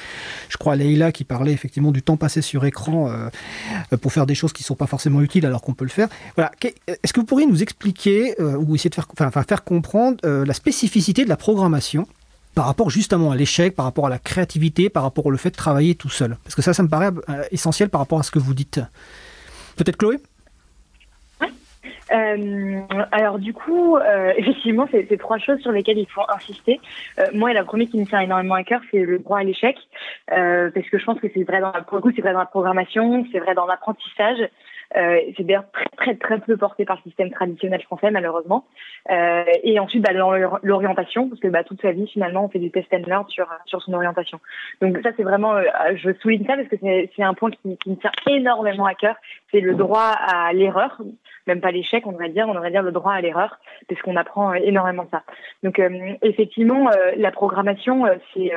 je 0.48 0.56
crois, 0.56 0.78
Leïla 0.78 1.12
qui 1.12 1.26
parlait 1.26 1.52
effectivement 1.52 1.92
du 1.92 2.02
temps 2.02 2.18
passé 2.18 2.42
sur 2.42 2.64
écran 2.64 3.10
euh, 3.10 3.28
euh, 3.92 3.98
pour 3.98 4.14
faire 4.14 4.26
des 4.26 4.36
choses 4.36 4.54
qui 4.54 4.64
ne 4.64 4.68
sont 4.68 4.76
pas 4.76 4.88
forcément 4.88 5.22
utiles 5.22 5.46
alors 5.46 5.62
qu'on 5.62 5.74
peut 5.74 5.86
le 5.86 5.92
faire. 5.92 6.08
Voilà. 6.36 6.52
Est-ce 6.88 7.12
que 7.12 7.20
vous 7.20 7.26
pourriez 7.26 7.46
nous 7.46 7.62
expliquer 7.62 8.36
ou 8.40 8.76
essayer 8.76 8.90
de 8.90 8.96
faire, 8.96 9.08
enfin, 9.20 9.44
faire 9.44 9.64
comprendre 9.64 10.18
la 10.24 10.54
spécificité 10.54 11.24
de 11.24 11.30
la 11.30 11.38
programmation 11.38 12.08
par 12.58 12.66
rapport 12.66 12.90
justement 12.90 13.30
à 13.30 13.36
l'échec, 13.36 13.76
par 13.76 13.86
rapport 13.86 14.08
à 14.08 14.10
la 14.10 14.18
créativité, 14.18 14.90
par 14.90 15.04
rapport 15.04 15.28
au 15.28 15.38
fait 15.38 15.52
de 15.52 15.56
travailler 15.56 15.94
tout 15.94 16.10
seul. 16.10 16.38
Parce 16.44 16.56
que 16.56 16.64
ça, 16.64 16.74
ça 16.74 16.82
me 16.82 16.88
paraît 16.90 17.12
euh, 17.30 17.44
essentiel 17.52 17.90
par 17.90 18.02
rapport 18.02 18.18
à 18.18 18.24
ce 18.24 18.32
que 18.32 18.40
vous 18.40 18.56
dites. 18.56 18.82
Peut-être 19.78 19.96
Chloé? 19.96 20.18
Euh, 22.12 22.82
alors 23.12 23.38
du 23.38 23.54
coup, 23.54 23.98
euh, 23.98 24.34
effectivement, 24.38 24.88
c'est 24.90 25.18
trois 25.20 25.38
choses 25.38 25.60
sur 25.60 25.72
lesquelles 25.72 26.00
il 26.00 26.08
faut 26.08 26.24
insister. 26.30 26.80
moi, 27.36 27.54
la 27.54 27.64
première 27.64 27.90
qui 27.90 28.00
me 28.00 28.06
tient 28.08 28.22
énormément 28.22 28.56
à 28.56 28.64
cœur, 28.64 28.82
c'est 28.90 29.04
le 29.04 29.20
droit 29.20 29.38
à 29.38 29.44
l'échec, 29.44 29.78
parce 30.28 30.90
que 30.90 30.98
je 30.98 31.06
pense 31.06 31.20
que 31.20 31.28
c'est 31.32 31.44
vrai 31.44 31.62
dans 31.62 31.72
pour 31.88 31.98
le 31.98 32.02
coup, 32.02 32.12
c'est 32.16 32.24
vrai 32.24 32.34
dans 32.34 32.40
la 32.40 32.46
programmation, 32.46 33.24
c'est 33.32 33.40
vrai 33.40 33.54
dans 33.54 33.68
l'apprentissage, 33.68 34.40
euh, 34.96 35.20
c'est 35.36 35.44
d'ailleurs 35.44 35.70
très, 35.72 35.86
très, 35.98 36.16
très 36.16 36.40
peu 36.40 36.56
porté 36.56 36.86
par 36.86 36.98
le 36.98 37.02
système 37.10 37.30
traditionnel 37.32 37.82
français, 37.84 38.12
malheureusement. 38.12 38.66
Euh, 39.12 39.44
et 39.64 39.80
ensuite, 39.80 40.04
bah, 40.04 40.14
l'orientation, 40.64 41.28
parce 41.28 41.42
que 41.42 41.48
bah, 41.48 41.64
toute 41.64 41.82
sa 41.82 41.92
vie, 41.92 42.08
finalement, 42.08 42.46
on 42.46 42.50
fait 42.50 42.60
du 42.60 42.72
test 42.72 42.88
and 42.94 43.04
learn 43.08 43.26
sur, 43.28 43.48
sur 43.66 43.82
son 43.82 43.94
orientation. 43.94 44.40
Donc 44.82 44.98
ça, 45.04 45.10
c'est 45.18 45.24
vraiment, 45.24 45.56
euh, 45.56 45.64
je 45.96 46.14
souligne 46.22 46.46
ça 46.46 46.56
parce 46.56 46.70
que 46.70 46.76
c'est 46.80 47.24
un 47.24 47.34
point 47.34 47.52
qui, 47.52 47.78
qui 47.78 47.90
me 47.90 47.96
tient 47.96 48.12
énormément 48.28 48.86
à 48.86 48.94
cœur. 48.94 49.16
C'est 49.52 49.62
le 49.62 49.76
droit 49.76 50.12
à 50.12 50.52
l'erreur, 50.54 51.02
même 51.48 51.62
pas 51.62 51.72
l'échec, 51.72 52.06
on 52.06 52.12
devrait 52.12 52.30
dire, 52.30 52.48
on 52.50 52.54
devrait 52.54 52.72
dire 52.72 52.84
le 52.84 52.92
droit 52.92 53.14
à 53.14 53.22
l'erreur, 53.22 53.60
parce 53.88 54.02
qu'on 54.02 54.16
apprend 54.16 54.54
énormément 54.54 55.04
de 55.04 55.10
ça. 55.10 55.24
Donc 55.64 55.82
effectivement, 56.22 56.90
la 57.16 57.32
programmation, 57.32 58.06
c'est, 58.34 58.52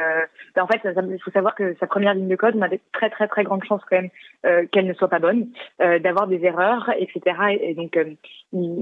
bah, 0.57 0.65
en 0.65 0.67
fait, 0.67 0.81
il 0.85 1.23
faut 1.23 1.31
savoir 1.31 1.55
que 1.55 1.77
sa 1.79 1.87
première 1.87 2.15
ligne 2.15 2.29
de 2.29 2.37
code, 2.37 2.57
on 2.57 2.63
a 2.63 2.69
des 2.69 2.81
très 2.93 3.09
très 3.11 3.29
très 3.29 3.45
grandes 3.45 3.65
chances 3.65 3.83
quand 3.89 4.03
même 4.03 4.69
qu'elle 4.69 4.87
ne 4.87 4.95
soit 4.95 5.09
pas 5.09 5.21
bonne, 5.21 5.49
d'avoir 5.79 6.27
des 6.27 6.45
erreurs, 6.45 6.91
etc. 6.99 7.21
Et, 7.61 7.75
donc, 7.75 7.97
euh, 7.97 8.15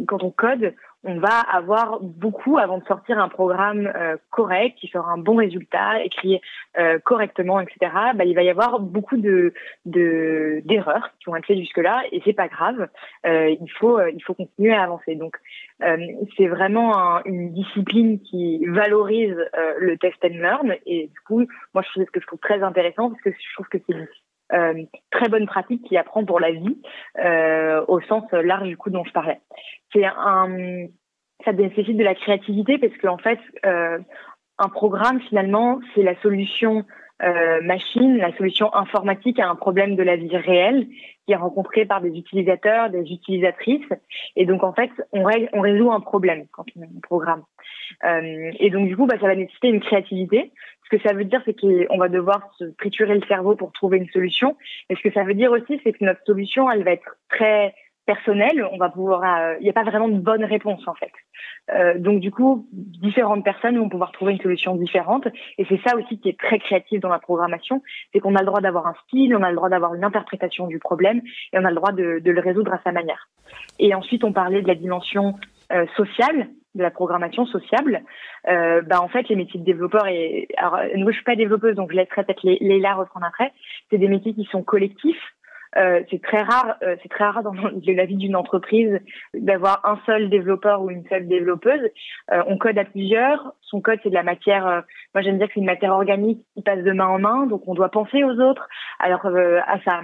quand 0.07 0.23
on 0.23 0.31
code, 0.31 0.75
on 1.05 1.19
va 1.19 1.41
avoir 1.41 2.01
beaucoup 2.01 2.59
avant 2.59 2.79
de 2.79 2.85
sortir 2.85 3.19
un 3.19 3.29
programme 3.29 3.91
euh, 3.95 4.17
correct 4.31 4.77
qui 4.79 4.89
fera 4.89 5.11
un 5.11 5.19
bon 5.19 5.37
résultat, 5.37 6.03
écrit 6.03 6.41
euh, 6.79 6.99
correctement, 6.99 7.61
etc. 7.61 7.93
Bah, 8.15 8.25
il 8.25 8.35
va 8.35 8.43
y 8.43 8.51
avoir 8.51 8.81
beaucoup 8.81 9.17
de 9.17 9.53
d'erreurs 9.85 11.11
qui 11.19 11.31
vont 11.31 11.37
être 11.37 11.47
faites 11.47 11.59
jusque 11.59 11.79
là 11.79 12.03
et 12.13 12.21
c'est 12.25 12.33
pas 12.33 12.49
grave. 12.49 12.89
il 13.25 13.71
faut 13.79 14.01
il 14.07 14.23
faut 14.23 14.35
continuer 14.35 14.75
à 14.75 14.83
avancer. 14.83 15.15
Donc 15.15 15.37
c'est 16.37 16.49
vraiment 16.49 17.25
une 17.25 17.53
discipline 17.53 18.21
qui 18.21 18.65
valorise 18.67 19.37
le 19.79 19.97
test 19.97 20.25
and 20.25 20.41
learn 20.41 20.75
et 20.87 21.09
du 21.09 21.21
coup 21.27 21.47
moi 21.75 21.83
je 21.83 21.91
trouve 21.91 22.05
ce 22.05 22.11
que 22.11 22.21
je 22.21 22.27
trouve 22.27 22.41
très 22.41 22.63
intéressant 22.63 23.11
parce 23.11 23.23
que 23.23 23.31
je 23.31 23.55
trouve 23.55 23.69
que 23.69 23.79
c'est 23.87 23.95
euh, 24.53 24.83
très 25.11 25.29
bonne 25.29 25.47
pratique 25.47 25.85
qui 25.85 25.97
apprend 25.97 26.25
pour 26.25 26.41
la 26.41 26.53
vie 26.53 26.81
euh, 27.23 27.85
au 27.87 28.01
sens 28.01 28.25
large 28.33 28.67
du 28.67 28.77
coup 28.77 28.89
dont 28.89 29.05
je 29.05 29.13
parlais. 29.13 29.41
C'est 29.93 30.05
un, 30.05 30.87
ça 31.45 31.53
nécessite 31.53 31.97
de 31.97 32.05
la 32.05 32.15
créativité 32.15 32.79
parce 32.79 32.97
qu'en 32.97 33.19
fait, 33.19 33.39
euh, 33.67 33.99
un 34.59 34.69
programme 34.69 35.21
finalement 35.21 35.81
c'est 35.95 36.03
la 36.03 36.19
solution 36.21 36.85
machine, 37.63 38.17
la 38.19 38.33
solution 38.37 38.73
informatique 38.77 39.41
à 39.41 39.49
un 39.49 39.57
problème 39.57 39.97
de 39.97 40.05
la 40.05 40.15
vie 40.15 40.37
réelle 40.37 40.87
qui 41.27 41.33
est 41.33 41.37
rencontré 41.37 41.85
par 41.85 42.01
des 42.01 42.11
utilisateurs, 42.11 42.91
des 42.91 43.11
utilisatrices. 43.11 43.89
Et 44.37 44.47
donc, 44.47 44.63
en 44.63 44.73
fait, 44.73 44.91
on, 45.11 45.25
résout 45.25 45.91
un 45.91 45.99
problème 45.99 46.47
quand 46.53 46.65
on 46.77 47.01
programme. 47.01 47.43
Et 48.05 48.71
donc, 48.71 48.87
du 48.87 48.97
coup, 48.97 49.07
bah, 49.07 49.17
ça 49.21 49.27
va 49.27 49.35
nécessiter 49.35 49.67
une 49.67 49.81
créativité. 49.81 50.53
Ce 50.89 50.97
que 50.97 51.03
ça 51.03 51.15
veut 51.15 51.25
dire, 51.25 51.43
c'est 51.45 51.59
qu'on 51.59 51.99
va 51.99 52.09
devoir 52.09 52.51
se 52.59 52.65
triturer 52.65 53.15
le 53.15 53.27
cerveau 53.27 53.57
pour 53.57 53.73
trouver 53.73 53.99
une 53.99 54.09
solution. 54.09 54.57
Et 54.89 54.97
ce 54.97 55.03
que 55.03 55.13
ça 55.13 55.23
veut 55.23 55.35
dire 55.35 55.53
aussi, 55.53 55.81
c'est 55.85 55.93
que 55.93 56.05
notre 56.05 56.25
solution, 56.25 56.71
elle 56.71 56.83
va 56.83 56.93
être 56.93 57.17
très 57.29 57.75
personnelle. 58.07 58.67
On 58.73 58.79
va 58.79 58.89
pouvoir, 58.89 59.23
euh, 59.23 59.57
il 59.61 59.65
n'y 59.65 59.69
a 59.69 59.75
pas 59.75 59.85
vraiment 59.85 60.09
de 60.09 60.19
bonne 60.19 60.43
réponse 60.43 60.89
en 60.89 60.95
fait. 60.95 61.13
Euh, 61.71 61.99
donc 61.99 62.21
du 62.21 62.31
coup, 62.31 62.67
différentes 62.73 63.45
personnes 63.45 63.77
vont 63.77 63.91
pouvoir 63.91 64.13
trouver 64.13 64.33
une 64.33 64.41
solution 64.41 64.75
différente. 64.77 65.29
Et 65.59 65.67
c'est 65.69 65.81
ça 65.87 65.95
aussi 65.95 66.19
qui 66.19 66.31
est 66.31 66.39
très 66.39 66.59
créatif 66.59 67.01
dans 67.01 67.11
la 67.11 67.19
programmation, 67.19 67.83
c'est 68.13 68.21
qu'on 68.21 68.35
a 68.35 68.41
le 68.41 68.47
droit 68.47 68.63
d'avoir 68.63 68.87
un 68.87 68.95
style, 69.07 69.37
on 69.37 69.43
a 69.43 69.51
le 69.51 69.57
droit 69.57 69.69
d'avoir 69.69 69.95
une 69.95 70.05
interprétation 70.05 70.67
du 70.69 70.79
problème, 70.79 71.21
et 71.53 71.59
on 71.59 71.65
a 71.67 71.71
le 71.71 71.77
droit 71.77 71.93
de, 71.93 72.23
le 72.25 72.41
résoudre 72.41 72.73
à 72.73 72.81
sa 72.83 72.93
manière. 72.93 73.29
Et 73.79 73.95
ensuite, 73.95 74.25
on 74.25 74.33
parlait 74.33 74.63
de 74.63 74.69
la 74.69 74.75
dimension 74.75 75.35
euh, 75.71 75.85
sociale 75.95 76.49
de 76.79 76.83
la 76.83 76.91
programmation 76.91 77.45
sociable, 77.45 78.03
euh, 78.49 78.81
bah 78.83 79.03
en 79.03 79.09
fait 79.09 79.29
les 79.29 79.37
métiers 79.37 79.61
de 79.61 79.65
développeur 79.65 80.07
et 80.07 80.49
alors 80.57 80.79
moi 80.97 81.11
je 81.11 81.17
suis 81.17 81.25
pas 81.25 81.37
développeuse 81.37 81.75
donc 81.75 81.91
je 81.91 81.97
laisserai 81.97 82.25
peut-être 82.25 82.43
Léla 82.45 82.95
reprendre 82.95 83.27
après. 83.27 83.53
C'est 83.91 83.99
des 83.99 84.09
métiers 84.09 84.33
qui 84.33 84.45
sont 84.45 84.63
collectifs. 84.63 85.35
Euh, 85.77 86.03
c'est 86.11 86.23
très 86.23 86.41
rare, 86.41 86.77
euh, 86.83 86.97
c'est 87.03 87.11
très 87.11 87.25
rare 87.25 87.43
dans 87.43 87.53
la 87.53 88.05
vie 88.07 88.17
d'une 88.17 88.37
entreprise 88.37 88.99
d'avoir 89.35 89.85
un 89.85 90.01
seul 90.07 90.31
développeur 90.31 90.81
ou 90.81 90.91
une 90.91 91.07
seule 91.09 91.29
développeuse. 91.29 91.91
On 92.31 92.57
code 92.57 92.79
à 92.79 92.85
plusieurs. 92.85 93.53
Son 93.61 93.83
code 93.83 93.99
c'est 94.03 94.09
de 94.09 94.15
la 94.15 94.23
matière. 94.23 94.85
Moi 95.15 95.23
j'aime 95.23 95.37
dire 95.37 95.49
que 95.49 95.55
c'est 95.55 95.61
une 95.61 95.67
matière 95.67 95.93
organique 95.93 96.43
qui 96.55 96.63
passe 96.63 96.83
de 96.83 96.93
main 96.93 97.09
en 97.09 97.19
main, 97.19 97.47
donc 97.47 97.63
on 97.67 97.75
doit 97.75 97.91
penser 97.91 98.25
aux 98.25 98.41
autres, 98.41 98.67
alors 98.99 99.27
à 99.27 99.79
sa 99.85 100.01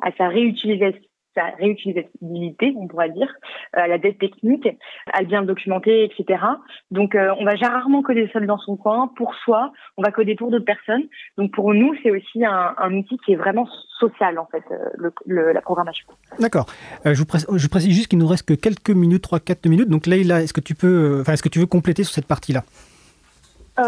à 0.00 0.10
sa 0.16 0.28
réutilisation 0.28 1.02
sa 1.34 1.46
réutilisabilité, 1.58 2.74
on 2.76 2.86
pourrait 2.86 3.10
dire, 3.10 3.32
à 3.72 3.82
euh, 3.82 3.86
la 3.86 3.98
dette 3.98 4.18
technique, 4.18 4.68
à 5.12 5.20
le 5.22 5.26
bien 5.26 5.42
documenter, 5.42 6.04
etc. 6.04 6.42
Donc, 6.90 7.14
euh, 7.14 7.34
on 7.38 7.44
va 7.44 7.52
rarement 7.54 8.02
coder 8.02 8.28
seul 8.32 8.46
dans 8.46 8.58
son 8.58 8.76
coin, 8.76 9.10
pour 9.16 9.34
soi, 9.36 9.72
on 9.96 10.02
va 10.02 10.10
coder 10.10 10.34
pour 10.34 10.50
d'autres 10.50 10.64
personnes. 10.64 11.04
Donc, 11.38 11.52
pour 11.52 11.72
nous, 11.74 11.94
c'est 12.02 12.10
aussi 12.10 12.44
un, 12.44 12.92
outil 12.92 13.18
qui 13.24 13.32
est 13.32 13.36
vraiment 13.36 13.66
social, 13.98 14.38
en 14.38 14.46
fait, 14.46 14.64
euh, 14.70 15.10
le, 15.26 15.52
la 15.52 15.60
programmation. 15.60 16.06
D'accord. 16.38 16.66
je, 17.04 17.18
vous 17.18 17.26
précise, 17.26 17.48
je 17.54 17.68
précise 17.68 17.94
juste 17.94 18.08
qu'il 18.08 18.18
nous 18.18 18.26
reste 18.26 18.46
que 18.46 18.54
quelques 18.54 18.90
minutes, 18.90 19.24
3-4 19.24 19.68
minutes. 19.68 19.88
Donc, 19.88 20.06
Leïla, 20.06 20.42
est-ce 20.42 20.52
que 20.52 20.60
tu 20.60 20.74
peux, 20.74 21.20
enfin, 21.20 21.32
est-ce 21.32 21.42
que 21.42 21.48
tu 21.48 21.58
veux 21.58 21.66
compléter 21.66 22.04
sur 22.04 22.14
cette 22.14 22.26
partie-là? 22.26 22.62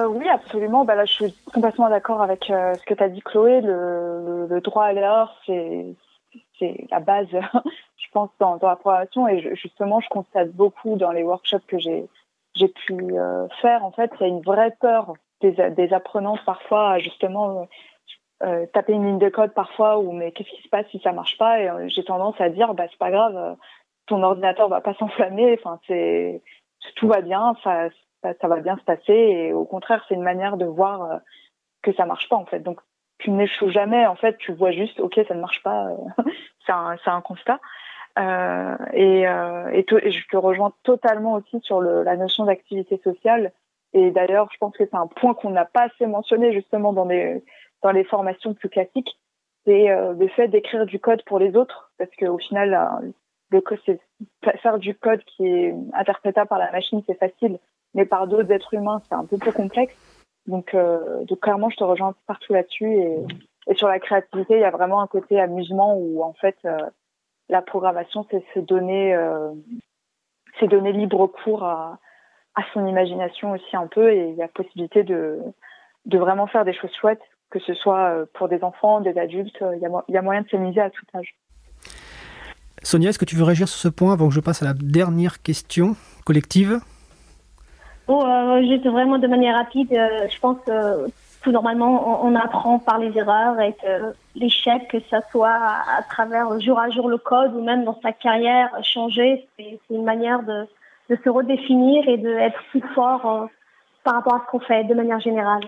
Oui, 0.08 0.26
absolument. 0.28 0.84
Bah 0.84 0.96
là, 0.96 1.04
je 1.04 1.12
suis 1.12 1.34
complètement 1.52 1.88
d'accord 1.88 2.20
avec 2.20 2.46
ce 2.46 2.84
que 2.84 2.94
tu 2.94 3.02
as 3.02 3.08
dit, 3.08 3.20
Chloé. 3.20 3.60
Le, 3.60 4.46
le 4.48 4.60
droit 4.60 4.84
à 4.86 4.92
l'erreur, 4.92 5.36
c'est 5.46 5.94
c'est 6.58 6.86
la 6.90 7.00
base, 7.00 7.28
je 7.96 8.06
pense, 8.12 8.30
dans, 8.38 8.56
dans 8.56 8.68
la 8.68 8.76
programmation. 8.76 9.28
Et 9.28 9.54
justement, 9.56 10.00
je 10.00 10.08
constate 10.08 10.50
beaucoup 10.52 10.96
dans 10.96 11.12
les 11.12 11.22
workshops 11.22 11.66
que 11.66 11.78
j'ai 11.78 12.68
pu 12.86 12.94
euh, 13.18 13.48
faire. 13.60 13.84
En 13.84 13.90
fait, 13.90 14.10
il 14.20 14.22
y 14.22 14.24
a 14.24 14.28
une 14.28 14.42
vraie 14.42 14.76
peur 14.80 15.14
des, 15.40 15.92
apprenants 15.92 16.38
parfois, 16.44 16.98
justement. 16.98 17.60
Euh, 17.60 17.64
euh, 18.42 18.66
taper 18.74 18.92
une 18.92 19.06
ligne 19.06 19.18
de 19.18 19.28
code 19.28 19.54
parfois 19.54 20.00
ou 20.00 20.10
mais 20.10 20.32
qu'est-ce 20.32 20.50
qui 20.50 20.60
se 20.60 20.68
passe 20.68 20.86
si 20.90 20.98
ça 20.98 21.12
marche 21.12 21.38
pas? 21.38 21.60
Et 21.60 21.88
j'ai 21.88 22.02
tendance 22.02 22.34
à 22.40 22.48
dire 22.48 22.74
bah 22.74 22.86
c'est 22.90 22.98
pas 22.98 23.12
grave 23.12 23.56
ton 24.06 24.24
ordinateur 24.24 24.68
va 24.68 24.80
pas 24.80 24.92
s'enflammer 24.98 25.56
enfin 25.56 25.78
tout 26.96 27.06
va 27.06 27.20
bien 27.20 27.54
ça, 27.62 27.90
ça, 28.22 28.34
ça 28.38 28.48
va 28.48 28.56
bien 28.56 28.76
se 28.76 28.82
passer 28.82 29.12
et 29.12 29.52
au 29.52 29.64
contraire 29.64 30.04
c'est 30.08 30.16
une 30.16 30.24
manière 30.24 30.56
de 30.56 30.64
voir 30.64 31.20
que 31.80 31.92
ça 31.92 32.06
marche 32.06 32.28
pas 32.28 32.36
en 32.36 32.44
fait 32.44 32.58
donc 32.58 32.80
tu 33.24 33.30
n'échoues 33.30 33.70
jamais. 33.70 34.06
En 34.06 34.14
fait, 34.14 34.36
tu 34.38 34.52
vois 34.52 34.70
juste, 34.70 35.00
ok, 35.00 35.18
ça 35.26 35.34
ne 35.34 35.40
marche 35.40 35.62
pas. 35.62 35.88
c'est 36.66 36.72
un, 36.72 36.96
un, 37.06 37.20
constat. 37.22 37.58
Euh, 38.18 38.76
et, 38.92 39.26
euh, 39.26 39.70
et, 39.72 39.84
je 39.88 40.28
te 40.28 40.36
rejoins 40.36 40.72
totalement 40.84 41.32
aussi 41.32 41.58
sur 41.62 41.80
la 41.80 42.16
notion 42.16 42.44
d'activité 42.44 43.00
sociale. 43.02 43.52
Et 43.92 44.10
d'ailleurs, 44.10 44.48
je 44.52 44.58
pense 44.58 44.76
que 44.76 44.84
c'est 44.84 44.96
un 44.96 45.06
point 45.06 45.34
qu'on 45.34 45.50
n'a 45.50 45.64
pas 45.64 45.84
assez 45.84 46.06
mentionné 46.06 46.52
justement 46.52 46.92
dans 46.92 47.06
les 47.06 47.42
dans 47.82 47.92
les 47.92 48.04
formations 48.04 48.54
plus 48.54 48.70
classiques, 48.70 49.18
c'est 49.66 49.90
euh, 49.90 50.14
le 50.14 50.28
fait 50.28 50.48
d'écrire 50.48 50.86
du 50.86 50.98
code 50.98 51.22
pour 51.24 51.38
les 51.38 51.54
autres, 51.54 51.92
parce 51.98 52.10
qu'au 52.18 52.38
final, 52.38 53.14
le 53.50 53.62
faire 54.62 54.78
du 54.78 54.94
code 54.94 55.22
qui 55.24 55.46
est 55.46 55.74
interprétable 55.92 56.48
par 56.48 56.58
la 56.58 56.72
machine, 56.72 57.02
c'est 57.06 57.18
facile, 57.18 57.58
mais 57.92 58.06
par 58.06 58.26
d'autres 58.26 58.50
êtres 58.50 58.72
humains, 58.72 59.02
c'est 59.06 59.14
un 59.14 59.26
peu 59.26 59.36
plus 59.36 59.52
complexe. 59.52 59.94
Donc, 60.46 60.74
donc 60.74 61.40
clairement, 61.40 61.70
je 61.70 61.76
te 61.76 61.84
rejoins 61.84 62.14
partout 62.26 62.52
là-dessus. 62.52 62.92
Et, 62.92 63.16
sur 63.76 63.88
la 63.88 63.98
créativité, 63.98 64.54
il 64.54 64.60
y 64.60 64.64
a 64.64 64.70
vraiment 64.70 65.00
un 65.00 65.06
côté 65.06 65.40
amusement 65.40 65.96
où 65.96 66.22
en 66.22 66.34
fait, 66.34 66.56
la 67.48 67.62
programmation, 67.62 68.26
c'est 68.30 68.44
se 68.52 68.60
donner, 68.60 69.16
c'est 70.58 70.68
donner 70.68 70.92
libre 70.92 71.26
cours 71.26 71.64
à, 71.64 71.98
son 72.72 72.86
imagination 72.86 73.52
aussi 73.52 73.76
un 73.76 73.88
peu 73.88 74.12
et 74.12 74.28
il 74.28 74.36
y 74.36 74.42
a 74.42 74.48
possibilité 74.48 75.02
de, 75.02 75.40
vraiment 76.06 76.46
faire 76.46 76.64
des 76.64 76.72
choses 76.72 76.92
chouettes, 77.00 77.22
que 77.50 77.58
ce 77.58 77.74
soit 77.74 78.10
euh, 78.10 78.26
pour 78.34 78.48
des 78.48 78.62
enfants, 78.62 79.00
des 79.00 79.18
adultes, 79.18 79.58
il 79.60 79.80
y 79.80 79.86
a, 79.86 79.90
il 80.08 80.14
y 80.14 80.16
a 80.16 80.22
moyen 80.22 80.42
de 80.42 80.48
s'amuser 80.48 80.80
à 80.80 80.90
tout 80.90 81.04
âge. 81.14 81.34
Sonia, 82.82 83.10
est-ce 83.10 83.18
que 83.18 83.24
tu 83.24 83.36
veux 83.36 83.44
réagir 83.44 83.68
sur 83.68 83.78
ce 83.78 83.88
point 83.88 84.12
avant 84.12 84.28
que 84.28 84.34
je 84.34 84.40
passe 84.40 84.62
à 84.62 84.66
la 84.66 84.74
dernière 84.74 85.42
question 85.42 85.96
collective? 86.24 86.80
Oh, 88.08 88.24
euh, 88.24 88.62
Juste 88.62 88.86
vraiment 88.86 89.18
de 89.18 89.26
manière 89.26 89.56
rapide, 89.56 89.92
euh, 89.92 90.28
je 90.28 90.38
pense 90.38 90.58
que 90.66 91.06
tout 91.42 91.52
normalement 91.52 92.24
on, 92.24 92.34
apprend 92.34 92.78
par 92.78 92.98
les 92.98 93.16
erreurs 93.18 93.60
et 93.60 93.74
que 93.74 94.14
l'échec, 94.34 94.88
que 94.88 94.98
ce 94.98 95.16
soit 95.30 95.50
à, 95.50 96.02
travers 96.08 96.58
jour 96.60 96.78
à 96.80 96.88
jour 96.88 97.08
le 97.08 97.18
code 97.18 97.54
ou 97.54 97.62
même 97.62 97.84
dans 97.84 97.98
sa 98.02 98.12
carrière 98.12 98.70
changer, 98.82 99.46
c'est 99.56 99.78
une 99.90 100.04
manière 100.04 100.42
de, 100.42 100.66
de 101.10 101.18
se 101.22 101.28
redéfinir 101.28 102.08
et 102.08 102.16
d'être 102.16 102.62
plus 102.70 102.82
fort 102.94 103.26
euh, 103.26 103.46
par 104.04 104.14
rapport 104.14 104.34
à 104.34 104.42
ce 104.46 104.50
qu'on 104.50 104.60
fait 104.60 104.84
de 104.84 104.94
manière 104.94 105.20
générale. 105.20 105.64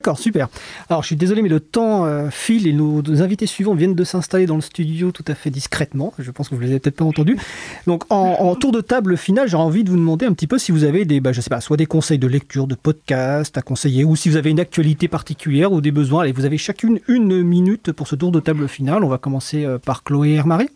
D'accord, 0.00 0.18
super. 0.18 0.48
Alors 0.90 1.02
je 1.02 1.06
suis 1.06 1.16
désolé, 1.16 1.40
mais 1.40 1.48
le 1.48 1.58
temps 1.58 2.04
euh, 2.04 2.28
file 2.30 2.66
et 2.66 2.74
nos, 2.74 3.02
invités 3.22 3.46
suivants 3.46 3.74
viennent 3.74 3.94
de 3.94 4.04
s'installer 4.04 4.44
dans 4.44 4.54
le 4.54 4.60
studio 4.60 5.10
tout 5.10 5.24
à 5.26 5.34
fait 5.34 5.48
discrètement. 5.48 6.12
Je 6.18 6.30
pense 6.30 6.48
que 6.48 6.54
vous 6.54 6.60
ne 6.60 6.66
les 6.66 6.72
avez 6.72 6.80
peut-être 6.80 6.96
pas 6.96 7.04
entendus. 7.04 7.38
Donc 7.86 8.04
en, 8.10 8.54
tour 8.56 8.72
de 8.72 8.82
table 8.82 9.16
final, 9.16 9.48
j'ai 9.48 9.56
envie 9.56 9.84
de 9.84 9.90
vous 9.90 9.96
demander 9.96 10.26
un 10.26 10.34
petit 10.34 10.46
peu 10.46 10.58
si 10.58 10.70
vous 10.70 10.84
avez 10.84 11.06
des, 11.06 11.20
bah, 11.20 11.32
je 11.32 11.40
sais 11.40 11.48
pas, 11.48 11.62
soit 11.62 11.78
des 11.78 11.86
conseils 11.86 12.18
de 12.18 12.26
lecture, 12.26 12.66
de 12.66 12.74
podcast 12.74 13.56
à 13.56 13.62
conseiller, 13.62 14.04
ou 14.04 14.16
si 14.16 14.28
vous 14.28 14.36
avez 14.36 14.50
une 14.50 14.60
actualité 14.60 15.08
particulière 15.08 15.72
ou 15.72 15.80
des 15.80 15.92
besoins. 15.92 16.22
Allez, 16.22 16.32
vous 16.32 16.44
avez 16.44 16.58
chacune 16.58 17.00
une 17.08 17.42
minute 17.42 17.90
pour 17.92 18.06
ce 18.06 18.16
tour 18.16 18.32
de 18.32 18.40
table 18.40 18.68
final. 18.68 19.02
On 19.02 19.08
va 19.08 19.18
commencer 19.18 19.64
euh, 19.64 19.78
par 19.78 20.04
Chloé 20.04 20.34
et 20.34 20.42
Marie. 20.42 20.68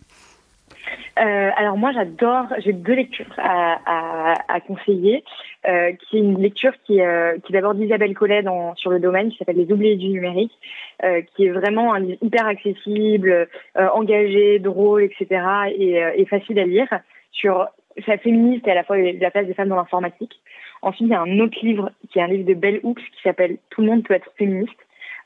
Euh, 1.19 1.49
alors 1.55 1.77
moi 1.77 1.91
j'adore, 1.91 2.45
j'ai 2.59 2.73
deux 2.73 2.93
lectures 2.93 3.33
à, 3.37 3.79
à, 3.85 4.35
à 4.47 4.59
conseiller, 4.61 5.23
euh, 5.67 5.91
qui 5.93 6.17
est 6.17 6.19
une 6.21 6.41
lecture 6.41 6.71
qui, 6.85 7.01
euh, 7.01 7.37
qui 7.45 7.51
d'abord 7.51 7.73
d'Isabelle 7.73 8.13
Collet 8.13 8.43
dans, 8.43 8.75
sur 8.75 8.91
le 8.91 8.99
domaine, 8.99 9.29
qui 9.29 9.37
s'appelle 9.37 9.57
Les 9.57 9.71
oubliés 9.71 9.97
du 9.97 10.09
numérique, 10.09 10.53
euh, 11.03 11.21
qui 11.35 11.45
est 11.45 11.49
vraiment 11.49 11.93
un 11.93 11.99
livre 11.99 12.17
hyper 12.21 12.45
accessible, 12.45 13.47
euh, 13.77 13.87
engagé, 13.89 14.59
drôle, 14.59 15.03
etc. 15.03 15.27
et, 15.77 16.01
euh, 16.01 16.11
et 16.15 16.25
facile 16.25 16.59
à 16.59 16.65
lire 16.65 16.87
sur 17.31 17.67
sa 18.05 18.17
féministe 18.17 18.65
et 18.67 18.71
à 18.71 18.75
la 18.75 18.83
fois 18.83 18.97
la 18.97 19.31
place 19.31 19.47
des 19.47 19.53
femmes 19.53 19.69
dans 19.69 19.75
l'informatique. 19.75 20.39
Ensuite 20.81 21.07
il 21.07 21.11
y 21.11 21.15
a 21.15 21.21
un 21.21 21.39
autre 21.39 21.57
livre 21.61 21.91
qui 22.09 22.19
est 22.19 22.23
un 22.23 22.27
livre 22.27 22.47
de 22.47 22.53
Bell 22.53 22.79
Hooks 22.83 22.99
qui 22.99 23.21
s'appelle 23.21 23.57
Tout 23.69 23.81
le 23.81 23.87
monde 23.87 24.03
peut 24.03 24.13
être 24.13 24.31
féministe 24.37 24.77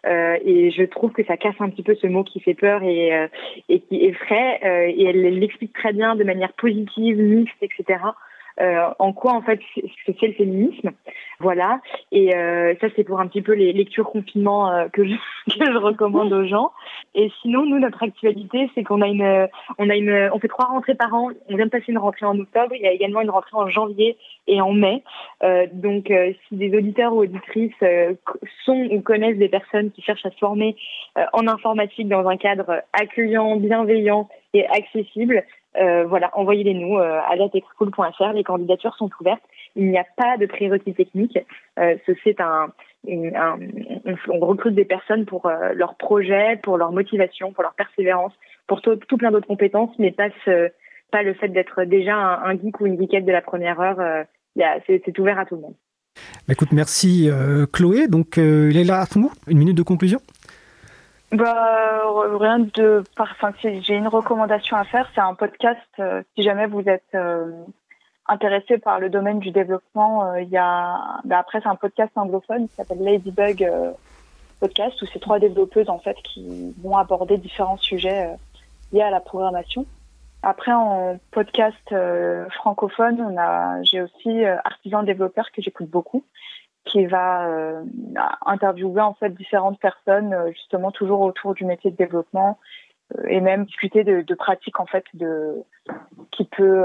euh, 0.06 0.38
et 0.43 0.72
je 0.72 0.84
trouve 0.84 1.12
que 1.12 1.24
ça 1.24 1.38
casse 1.38 1.56
un 1.60 1.70
petit 1.70 1.84
peu 1.84 1.95
ce 1.95 2.08
mot 2.08 2.24
qui 2.24 2.39
fait 2.39 2.53
peur 2.53 2.84
et, 2.84 3.14
euh, 3.14 3.28
qui 3.68 4.06
effraie. 4.06 4.60
Euh, 4.64 4.93
et 4.95 5.03
elle 5.06 5.39
l'explique 5.39 5.74
très 5.74 5.93
bien 5.93 6.16
de 6.16 6.24
manière 6.24 6.53
positive, 6.53 7.18
mixte, 7.18 7.58
etc. 7.62 7.99
Euh, 8.62 8.89
en 8.99 9.12
quoi 9.12 9.34
en 9.34 9.41
fait 9.41 9.60
c'est 9.74 10.28
le 10.28 10.34
féminisme. 10.34 10.91
Voilà. 11.39 11.82
Et 12.12 12.34
euh, 12.36 12.74
ça 12.80 12.88
c'est 12.95 13.03
pour 13.03 13.20
un 13.20 13.28
petit 13.28 13.41
peu 13.41 13.53
les 13.53 13.74
lectures 13.74 14.10
confinement 14.10 14.72
euh, 14.72 14.88
que, 14.88 15.03
je, 15.06 15.14
que 15.49 15.72
je 15.74 15.78
recommande 15.78 16.32
aux 16.32 16.45
gens. 16.45 16.72
Et 17.16 17.30
sinon 17.41 17.66
nous 17.66 17.80
notre 17.80 18.03
actualité 18.03 18.70
c'est 18.74 18.84
qu'on 18.84 19.01
a 19.01 19.08
une 19.08 19.47
on 19.78 19.89
a 19.89 19.95
une 19.95 20.30
on 20.34 20.39
fait 20.39 20.47
trois 20.47 20.68
rentrées 20.68 20.95
par 20.95 21.14
an. 21.14 21.32
On 21.49 21.56
vient 21.56 21.66
de 21.66 21.72
passer 21.72 21.86
une 21.89 21.97
rentrée 21.97 22.26
en 22.26 22.39
octobre. 22.39 22.74
Il 22.76 22.82
y 22.82 22.88
a 22.88 22.93
également 22.93 23.22
une 23.22 23.30
rentrée 23.30 23.58
en 23.58 23.68
janvier 23.68 24.18
et 24.47 24.62
en 24.62 24.72
mai. 24.72 25.03
Donc 25.74 26.12
si 26.47 26.56
des 26.56 26.76
auditeurs 26.78 27.14
ou 27.14 27.24
auditrices 27.24 27.74
sont 28.64 28.88
ou 28.91 29.01
connaissent 29.01 29.38
des 29.38 29.49
personnes 29.49 29.91
qui 29.91 30.01
cherchent 30.01 30.26
à 30.26 30.32
se 30.32 30.38
former 30.38 30.76
en 31.34 31.47
informatique 31.47 32.08
dans 32.08 32.28
un 32.28 32.38
cadre 32.38 32.82
accueillant, 32.93 33.58
bienveillant 33.58 34.30
et 34.53 34.66
accessible, 34.68 35.43
euh, 35.80 36.05
voilà, 36.05 36.30
envoyez-les 36.34 36.73
nous 36.73 36.97
euh, 36.97 37.19
à 37.28 37.36
latexschool.fr. 37.36 38.34
Les 38.34 38.43
candidatures 38.43 38.95
sont 38.95 39.09
ouvertes. 39.19 39.43
Il 39.76 39.89
n'y 39.89 39.97
a 39.97 40.05
pas 40.15 40.38
de 40.38 40.45
prérequis 40.45 40.93
techniques. 40.93 41.39
Euh, 41.80 41.95
c'est 42.23 42.39
un, 42.39 42.69
on, 43.07 44.39
recrute 44.39 44.76
des 44.76 44.86
personnes 44.86 45.26
pour 45.26 45.45
euh, 45.45 45.73
leur 45.73 45.95
projet, 45.95 46.59
pour 46.63 46.78
leur 46.78 46.91
motivation, 46.91 47.51
pour 47.51 47.63
leur 47.63 47.73
persévérance, 47.73 48.34
pour 48.67 48.82
tout, 48.82 48.97
plein 49.17 49.32
d'autres 49.32 49.47
compétences, 49.47 49.91
mais 49.99 50.11
pas 50.11 50.30
pas 51.11 51.21
le 51.21 51.34
fait 51.36 51.49
d'être 51.49 51.84
déjà 51.84 52.15
un, 52.15 52.57
geek 52.57 52.80
ou 52.82 52.88
une 52.88 52.99
geekette 52.99 53.26
de 53.26 53.32
la 53.32 53.41
première 53.41 53.80
heure. 53.80 54.26
C'est 54.88 55.19
ouvert 55.19 55.39
à 55.39 55.45
tout 55.45 55.55
le 55.55 55.61
monde. 55.61 55.76
Bah, 56.47 56.53
écoute, 56.53 56.71
merci 56.71 57.30
Chloé. 57.71 58.07
Donc, 58.07 58.38
il 58.38 58.76
est 58.76 58.84
là 58.84 59.01
à 59.01 59.05
une 59.47 59.57
minute 59.57 59.78
de 59.78 59.84
conclusion? 59.84 60.19
Bah, 61.32 62.03
rien 62.39 62.59
de. 62.59 63.03
Enfin, 63.17 63.51
j'ai 63.61 63.95
une 63.95 64.07
recommandation 64.07 64.78
à 64.78 64.84
faire. 64.84 65.09
C'est 65.15 65.21
un 65.21 65.34
podcast. 65.34 65.82
Euh, 65.99 66.21
si 66.36 66.43
jamais 66.43 66.67
vous 66.67 66.88
êtes 66.88 67.03
euh, 67.15 67.51
intéressé 68.28 68.78
par 68.78 68.99
le 68.99 69.09
domaine 69.09 69.39
du 69.39 69.51
développement, 69.51 70.32
euh, 70.32 70.41
il 70.41 70.49
y 70.49 70.57
a. 70.57 71.19
Bah, 71.26 71.39
après, 71.39 71.61
c'est 71.61 71.67
un 71.67 71.76
podcast 71.76 72.11
anglophone 72.15 72.67
qui 72.67 72.76
s'appelle 72.76 73.03
Ladybug 73.03 73.69
Podcast, 74.59 75.01
où 75.01 75.05
c'est 75.11 75.19
trois 75.19 75.39
développeuses 75.39 75.89
en 75.89 75.99
fait 75.99 76.15
qui 76.23 76.73
vont 76.82 76.97
aborder 76.97 77.38
différents 77.38 77.78
sujets 77.78 78.30
liés 78.93 79.01
à 79.01 79.09
la 79.09 79.19
programmation. 79.19 79.86
Après, 80.43 80.71
en 80.71 81.17
podcast 81.32 81.93
francophone, 82.51 83.19
on 83.19 83.38
a. 83.38 83.82
J'ai 83.82 84.01
aussi 84.01 84.45
Artisan 84.45 85.03
Développeur 85.03 85.51
que 85.51 85.61
j'écoute 85.61 85.89
beaucoup 85.89 86.23
qui 86.86 87.06
va 87.08 87.48
euh, 87.48 87.84
interviewer 88.46 89.02
en 89.02 89.16
fait 89.16 89.30
différentes 89.30 89.80
personnes 89.80 90.34
euh, 90.34 90.52
justement 90.52 90.92
toujours 90.92 91.22
autour 91.22 91.56
du 91.56 91.66
métier 91.66 91.92
de 91.92 91.96
développement 91.96 92.60
euh, 93.18 93.24
et 93.28 93.42
même 93.42 93.66
discuter 93.66 94.04
de, 94.04 94.34
pratiques 94.36 94.80
en 94.80 94.86
fait 94.86 95.04
de 95.14 95.64
qui 96.32 96.46
peut 96.46 96.84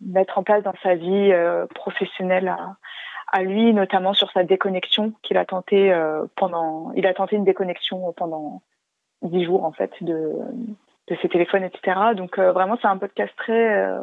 mettre 0.00 0.38
en 0.38 0.42
place 0.42 0.62
dans 0.62 0.74
sa 0.82 0.94
vie 0.94 1.32
professionnelle 1.74 2.48
à, 2.48 2.76
à, 3.28 3.42
lui 3.42 3.72
notamment 3.72 4.14
sur 4.14 4.30
sa 4.32 4.44
déconnexion 4.44 5.12
qu'il 5.22 5.36
a 5.36 5.44
tenté 5.44 5.94
pendant 6.36 6.92
il 6.94 7.06
a 7.06 7.14
tenté 7.14 7.36
une 7.36 7.44
déconnexion 7.44 8.12
pendant 8.12 8.62
dix 9.22 9.44
jours 9.44 9.64
en 9.64 9.72
fait 9.72 9.92
de 10.00 10.32
de 11.08 11.16
ses 11.20 11.28
téléphones 11.28 11.64
etc 11.64 12.14
donc 12.16 12.38
vraiment 12.38 12.76
c'est 12.80 12.88
un 12.88 12.98
podcast 12.98 13.32
très 13.36 13.98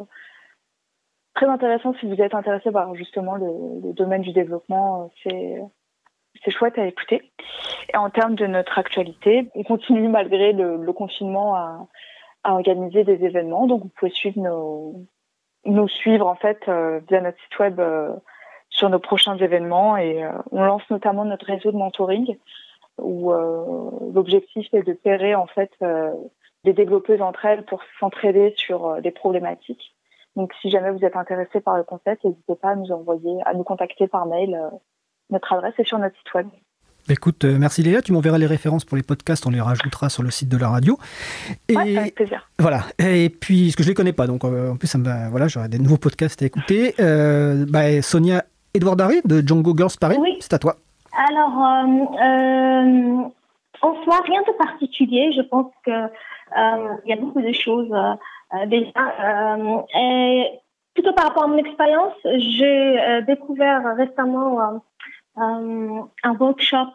très 1.33 1.47
intéressant 1.47 1.93
si 1.99 2.07
vous 2.07 2.21
êtes 2.21 2.35
intéressé 2.35 2.71
par 2.71 2.93
justement 2.95 3.35
le, 3.35 3.93
domaine 3.93 4.21
du 4.21 4.33
développement. 4.33 5.11
C'est 5.23 5.61
c'est 6.43 6.51
chouette 6.51 6.77
à 6.77 6.85
écouter. 6.85 7.31
Et 7.91 7.97
en 7.97 8.09
termes 8.09 8.35
de 8.35 8.45
notre 8.45 8.77
actualité, 8.77 9.49
on 9.55 9.63
continue 9.63 10.07
malgré 10.07 10.53
le, 10.53 10.93
confinement 10.93 11.55
à, 11.55 11.87
à, 12.43 12.53
organiser 12.53 13.03
des 13.03 13.25
événements. 13.25 13.67
Donc 13.67 13.83
vous 13.83 13.89
pouvez 13.89 14.11
suivre 14.11 14.39
nos 14.39 15.07
nous 15.65 15.87
suivre 15.87 16.27
en 16.27 16.35
fait 16.35 16.59
euh, 16.67 16.99
via 17.09 17.21
notre 17.21 17.39
site 17.41 17.59
web 17.59 17.79
euh, 17.79 18.11
sur 18.69 18.89
nos 18.89 18.99
prochains 18.99 19.37
événements 19.37 19.97
et 19.97 20.23
euh, 20.23 20.31
on 20.51 20.63
lance 20.63 20.83
notamment 20.89 21.25
notre 21.25 21.45
réseau 21.45 21.71
de 21.71 21.77
mentoring 21.77 22.37
où 22.97 23.31
l'objectif 24.13 24.67
est 24.73 24.83
de 24.83 24.91
pairer 24.91 25.33
en 25.33 25.47
fait 25.47 25.71
des 26.65 26.73
développeuses 26.73 27.21
entre 27.21 27.45
elles 27.45 27.63
pour 27.63 27.81
s'entraider 27.97 28.53
sur 28.57 29.01
des 29.01 29.11
problématiques. 29.11 29.95
Donc, 30.35 30.53
si 30.61 30.69
jamais 30.69 30.91
vous 30.91 31.03
êtes 31.03 31.15
intéressé 31.15 31.59
par 31.59 31.77
le 31.77 31.83
concept, 31.83 32.23
n'hésitez 32.23 32.55
pas 32.55 32.69
à 32.69 32.75
nous 32.75 32.91
envoyer, 32.91 33.37
à 33.45 33.53
nous 33.53 33.63
contacter 33.63 34.07
par 34.07 34.25
mail. 34.25 34.55
Euh, 34.55 34.69
notre 35.29 35.53
adresse 35.53 35.73
est 35.77 35.87
sur 35.87 35.99
notre 35.99 36.15
site 36.17 36.33
web. 36.33 36.47
Écoute, 37.07 37.43
euh, 37.43 37.57
merci 37.59 37.81
Léa, 37.81 38.01
tu 38.03 38.11
m'enverras 38.11 38.37
les 38.37 38.45
références 38.45 38.85
pour 38.85 38.95
les 38.95 39.01
podcasts, 39.01 39.45
on 39.47 39.49
les 39.49 39.61
rajoutera 39.61 40.09
sur 40.09 40.21
le 40.21 40.29
site 40.29 40.49
de 40.49 40.57
la 40.57 40.69
radio. 40.69 40.97
Et 41.67 41.75
ouais, 41.75 41.97
avec 41.97 42.15
plaisir. 42.15 42.47
Voilà, 42.59 42.81
et 42.99 43.29
puis, 43.29 43.65
parce 43.65 43.77
que 43.77 43.83
je 43.83 43.87
ne 43.87 43.91
les 43.91 43.95
connais 43.95 44.13
pas, 44.13 44.27
donc 44.27 44.43
euh, 44.43 44.71
en 44.71 44.75
plus, 44.75 44.87
ça 44.87 44.99
me, 44.99 45.29
voilà, 45.29 45.47
j'aurai 45.47 45.69
des 45.69 45.79
nouveaux 45.79 45.97
podcasts 45.97 46.41
à 46.43 46.45
écouter. 46.45 46.93
Euh, 46.99 47.65
bah, 47.67 48.01
Sonia 48.03 48.43
Edouard 48.75 48.95
Darry 48.95 49.21
de 49.25 49.41
Django 49.45 49.75
Girls 49.75 49.93
Paris, 49.99 50.17
oui. 50.19 50.37
c'est 50.39 50.53
à 50.53 50.59
toi. 50.59 50.75
Alors, 51.29 51.57
euh, 52.21 53.29
en 53.81 54.03
soi, 54.03 54.21
rien 54.25 54.41
de 54.47 54.57
particulier, 54.57 55.31
je 55.35 55.41
pense 55.41 55.71
qu'il 55.83 56.09
y 57.05 57.13
a 57.13 57.17
beaucoup 57.19 57.41
de 57.41 57.51
choses 57.53 57.91
euh, 57.91 58.13
déjà. 58.67 58.91
Euh, 58.97 59.81
et 59.95 60.59
plutôt 60.93 61.13
par 61.13 61.27
rapport 61.27 61.43
à 61.43 61.47
mon 61.47 61.57
expérience, 61.57 62.13
j'ai 62.23 62.99
euh, 62.99 63.21
découvert 63.21 63.95
récemment 63.95 64.81
un 65.37 66.33
workshop 66.37 66.93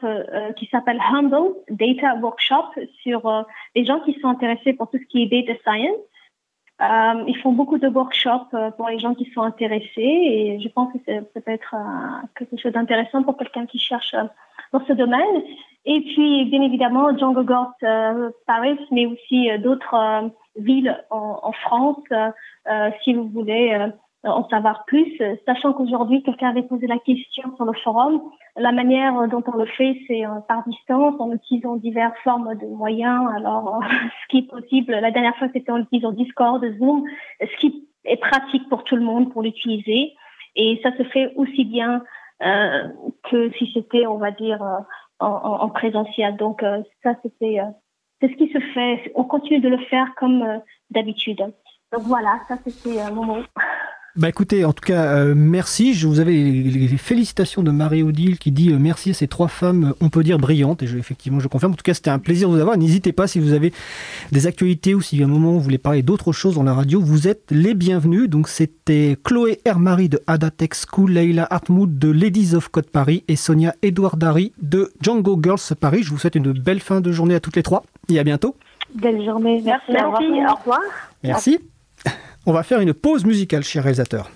qui 0.56 0.66
s'appelle 0.66 1.00
Humble 1.10 1.54
Data 1.70 2.14
Workshop 2.16 2.72
sur 3.02 3.46
les 3.74 3.86
gens 3.86 4.00
qui 4.00 4.18
sont 4.20 4.28
intéressés 4.28 4.74
pour 4.74 4.90
tout 4.90 4.98
ce 4.98 5.06
qui 5.06 5.22
est 5.22 5.26
data 5.26 5.58
science. 5.64 5.96
Euh, 6.82 7.24
ils 7.28 7.38
font 7.38 7.52
beaucoup 7.52 7.78
de 7.78 7.86
workshops 7.86 8.50
pour 8.76 8.88
les 8.88 8.98
gens 8.98 9.14
qui 9.14 9.30
sont 9.32 9.42
intéressés 9.42 9.90
et 9.96 10.60
je 10.60 10.68
pense 10.68 10.92
que 10.92 10.98
c'est 11.06 11.20
peut-être 11.32 11.74
euh, 11.74 12.26
quelque 12.36 12.60
chose 12.60 12.72
d'intéressant 12.72 13.22
pour 13.22 13.36
quelqu'un 13.36 13.64
qui 13.64 13.78
cherche 13.78 14.16
dans 14.72 14.84
ce 14.84 14.92
domaine. 14.92 15.44
Et 15.86 16.00
puis, 16.00 16.46
bien 16.46 16.62
évidemment, 16.62 17.16
Django 17.16 17.46
Girls 17.46 18.32
Paris, 18.46 18.78
mais 18.90 19.06
aussi 19.06 19.48
d'autres 19.58 20.30
villes 20.56 20.98
en, 21.10 21.40
en 21.42 21.52
France, 21.52 22.02
si 23.02 23.12
vous 23.12 23.28
voulez 23.28 23.90
en 24.24 24.48
savoir 24.48 24.84
plus, 24.86 25.20
sachant 25.44 25.72
qu'aujourd'hui, 25.72 26.22
quelqu'un 26.22 26.50
avait 26.50 26.62
posé 26.62 26.86
la 26.86 26.98
question 26.98 27.54
sur 27.56 27.64
le 27.64 27.72
forum. 27.84 28.22
La 28.56 28.72
manière 28.72 29.28
dont 29.28 29.42
on 29.46 29.56
le 29.56 29.66
fait, 29.66 29.98
c'est 30.06 30.24
euh, 30.24 30.40
par 30.48 30.66
distance, 30.66 31.14
en 31.18 31.32
utilisant 31.32 31.76
diverses 31.76 32.16
formes 32.22 32.54
de 32.54 32.66
moyens. 32.66 33.28
Alors, 33.36 33.76
euh, 33.76 33.86
ce 34.22 34.28
qui 34.28 34.38
est 34.38 34.48
possible, 34.48 34.92
la 34.92 35.10
dernière 35.10 35.36
fois, 35.36 35.48
c'était 35.52 35.72
en 35.72 35.80
utilisant 35.80 36.12
Discord, 36.12 36.64
Zoom, 36.78 37.04
ce 37.40 37.56
qui 37.58 37.86
est 38.04 38.16
pratique 38.16 38.68
pour 38.68 38.84
tout 38.84 38.96
le 38.96 39.02
monde 39.02 39.32
pour 39.32 39.42
l'utiliser. 39.42 40.12
Et 40.56 40.80
ça 40.82 40.96
se 40.96 41.02
fait 41.04 41.32
aussi 41.36 41.64
bien 41.64 42.02
euh, 42.42 42.88
que 43.30 43.50
si 43.58 43.70
c'était, 43.74 44.06
on 44.06 44.18
va 44.18 44.30
dire, 44.30 44.62
en, 45.20 45.26
en, 45.26 45.68
présentiel. 45.68 46.36
Donc, 46.36 46.64
ça, 47.02 47.14
c'était, 47.22 47.60
c'est 48.20 48.28
ce 48.28 48.36
qui 48.36 48.52
se 48.52 48.60
fait. 48.72 49.12
On 49.14 49.24
continue 49.24 49.60
de 49.60 49.68
le 49.68 49.78
faire 49.86 50.14
comme 50.16 50.60
d'habitude. 50.90 51.52
Donc 51.92 52.02
voilà, 52.02 52.40
ça, 52.48 52.56
c'était 52.64 53.10
mon 53.10 53.24
mot. 53.24 53.42
Bah 54.16 54.28
écoutez, 54.28 54.64
en 54.64 54.72
tout 54.72 54.84
cas, 54.84 55.16
euh, 55.16 55.34
merci. 55.36 55.92
Je 55.92 56.06
vous 56.06 56.20
avais 56.20 56.34
les, 56.34 56.86
félicitations 56.96 57.64
de 57.64 57.72
Marie-Odile 57.72 58.38
qui 58.38 58.52
dit 58.52 58.70
euh, 58.70 58.78
merci 58.78 59.10
à 59.10 59.14
ces 59.14 59.26
trois 59.26 59.48
femmes, 59.48 59.92
on 60.00 60.08
peut 60.08 60.22
dire 60.22 60.38
brillantes, 60.38 60.84
et 60.84 60.86
je, 60.86 60.96
effectivement 60.96 61.40
je 61.40 61.48
confirme. 61.48 61.72
En 61.72 61.74
tout 61.74 61.82
cas, 61.82 61.94
c'était 61.94 62.10
un 62.10 62.20
plaisir 62.20 62.48
de 62.48 62.54
vous 62.54 62.60
avoir. 62.60 62.78
N'hésitez 62.78 63.12
pas 63.12 63.26
si 63.26 63.40
vous 63.40 63.52
avez 63.52 63.72
des 64.30 64.46
actualités 64.46 64.94
ou 64.94 65.00
si 65.00 65.20
à 65.20 65.24
un 65.24 65.28
moment 65.28 65.50
vous 65.50 65.60
voulez 65.60 65.78
parler 65.78 66.02
d'autres 66.02 66.30
choses 66.30 66.54
dans 66.54 66.62
la 66.62 66.74
radio, 66.74 67.00
vous 67.00 67.26
êtes 67.26 67.50
les 67.50 67.74
bienvenus. 67.74 68.30
Donc 68.30 68.48
c'était 68.48 69.16
Chloé 69.24 69.58
Hermary 69.64 70.08
de 70.08 70.20
Adatech 70.28 70.74
School, 70.74 71.10
Leila 71.10 71.48
Hartmut 71.50 71.98
de 71.98 72.12
Ladies 72.12 72.54
of 72.54 72.68
Code 72.68 72.90
Paris 72.90 73.24
et 73.26 73.34
Sonia 73.34 73.74
Edouardari 73.82 74.52
de 74.62 74.92
Django 75.02 75.40
Girls 75.42 75.74
Paris. 75.80 76.04
Je 76.04 76.10
vous 76.10 76.18
souhaite 76.18 76.36
une 76.36 76.52
belle 76.52 76.80
fin 76.80 77.00
de 77.00 77.10
journée 77.10 77.34
à 77.34 77.40
toutes 77.40 77.56
les 77.56 77.64
trois 77.64 77.82
et 78.08 78.20
à 78.20 78.22
bientôt. 78.22 78.54
Belle 78.94 79.24
journée. 79.24 79.60
Merci. 79.64 79.90
Merci. 79.90 80.24
Au 80.48 80.54
revoir. 80.54 80.80
Merci. 81.24 81.58
On 82.46 82.52
va 82.52 82.62
faire 82.62 82.80
une 82.80 82.92
pause 82.92 83.24
musicale, 83.24 83.64
cher 83.64 83.84
réalisateur. 83.84 84.30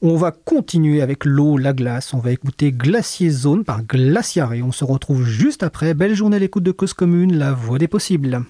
On 0.00 0.16
va 0.16 0.30
continuer 0.30 1.02
avec 1.02 1.26
l'eau, 1.26 1.58
la 1.58 1.74
glace. 1.74 2.14
On 2.14 2.18
va 2.18 2.30
écouter 2.30 2.72
Glacier 2.72 3.28
Zone 3.28 3.64
par 3.64 3.82
Glaciaré. 3.82 4.62
On 4.62 4.72
se 4.72 4.84
retrouve 4.84 5.24
juste 5.24 5.62
après. 5.62 5.92
Belle 5.92 6.14
journée 6.14 6.36
à 6.36 6.38
l'écoute 6.38 6.62
de 6.62 6.72
Cause 6.72 6.94
Commune, 6.94 7.36
la 7.36 7.52
voix 7.52 7.78
des 7.78 7.88
possibles. 7.88 8.44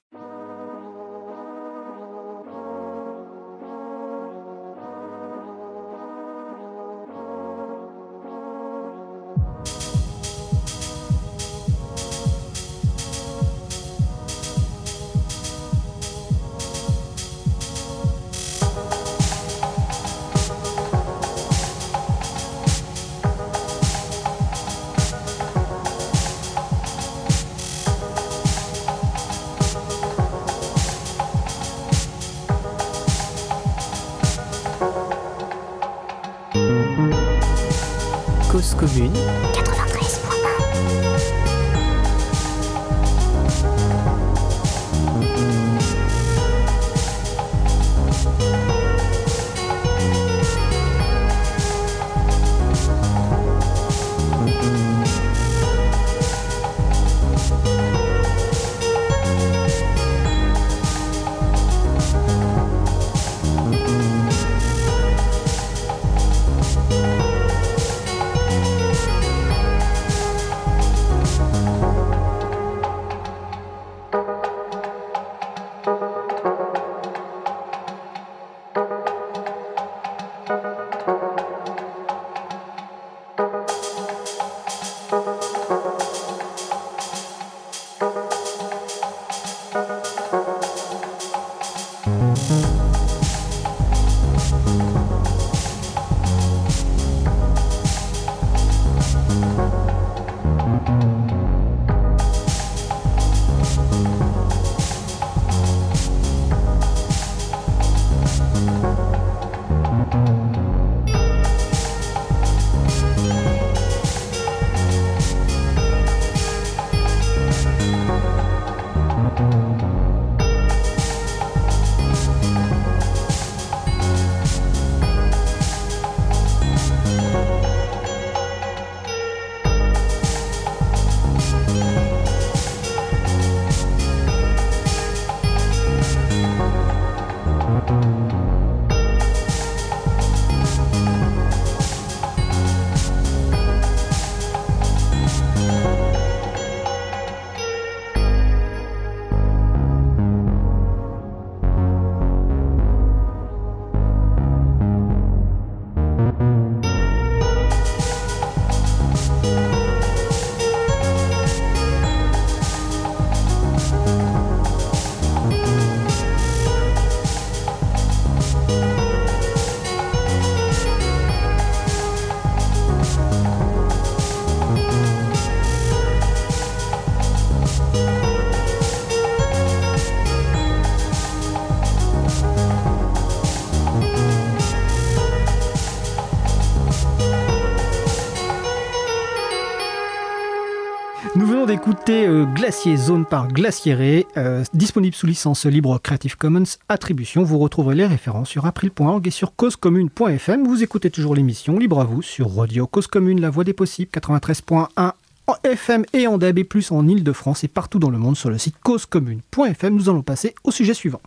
Glacier 192.67 192.97
Zone 192.97 193.25
par 193.25 193.47
Glacieré, 193.47 194.27
euh, 194.37 194.65
disponible 194.75 195.15
sous 195.15 195.29
licence 195.29 195.67
libre 195.67 196.01
Creative 196.03 196.37
Commons 196.37 196.65
Attribution. 196.89 197.45
Vous 197.45 197.59
retrouverez 197.59 197.95
les 197.95 198.07
références 198.07 198.49
sur 198.49 198.67
april.org 198.67 199.25
et 199.25 199.31
sur 199.31 199.55
causecommune.fm. 199.55 200.67
Vous 200.67 200.83
écoutez 200.83 201.09
toujours 201.13 201.37
l'émission 201.37 201.79
Libre 201.79 202.01
à 202.01 202.05
vous 202.05 202.23
sur 202.23 202.53
Radio 202.57 202.89
Cause 202.89 203.07
Commune, 203.07 203.41
la 203.41 203.51
voix 203.51 203.63
des 203.63 203.73
possibles, 203.73 204.11
93.1 204.13 204.89
en 204.97 205.55
FM 205.63 206.07
et 206.13 206.27
en 206.27 206.39
DAB+, 206.39 206.65
en 206.91 207.07
Ile-de-France 207.07 207.63
et 207.63 207.69
partout 207.69 208.01
dans 208.01 208.11
le 208.11 208.19
monde 208.19 208.37
sur 208.37 208.51
le 208.51 208.59
site 208.59 208.75
causecommune.fm. 208.83 209.95
Nous 209.95 210.09
allons 210.09 210.23
passer 210.23 210.57
au 210.65 210.73
sujet 210.73 210.95
suivant. 210.95 211.21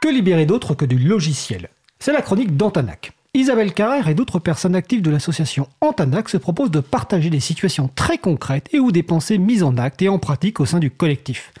Que 0.00 0.08
libérer 0.08 0.46
d'autre 0.46 0.74
que 0.74 0.84
du 0.84 0.98
logiciel? 0.98 1.68
C'est 2.00 2.12
la 2.12 2.22
chronique 2.22 2.56
d'Antanac. 2.56 3.15
Isabelle 3.36 3.74
Carrère 3.74 4.08
et 4.08 4.14
d'autres 4.14 4.38
personnes 4.38 4.74
actives 4.74 5.02
de 5.02 5.10
l'association 5.10 5.68
Antanac 5.82 6.30
se 6.30 6.38
proposent 6.38 6.70
de 6.70 6.80
partager 6.80 7.28
des 7.28 7.38
situations 7.38 7.90
très 7.94 8.16
concrètes 8.16 8.66
et 8.72 8.78
ou 8.78 8.92
des 8.92 9.02
pensées 9.02 9.36
mises 9.36 9.62
en 9.62 9.76
acte 9.76 10.00
et 10.00 10.08
en 10.08 10.18
pratique 10.18 10.58
au 10.58 10.64
sein 10.64 10.78
du 10.78 10.90
collectif. 10.90 11.52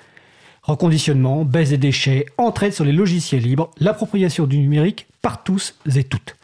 Reconditionnement, 0.62 1.44
baisse 1.44 1.68
des 1.68 1.76
déchets, 1.76 2.24
entraide 2.38 2.72
sur 2.72 2.86
les 2.86 2.92
logiciels 2.92 3.42
libres, 3.42 3.70
l'appropriation 3.78 4.46
du 4.46 4.56
numérique 4.56 5.06
par 5.20 5.44
tous 5.44 5.74
et 5.94 6.04
toutes. 6.04 6.36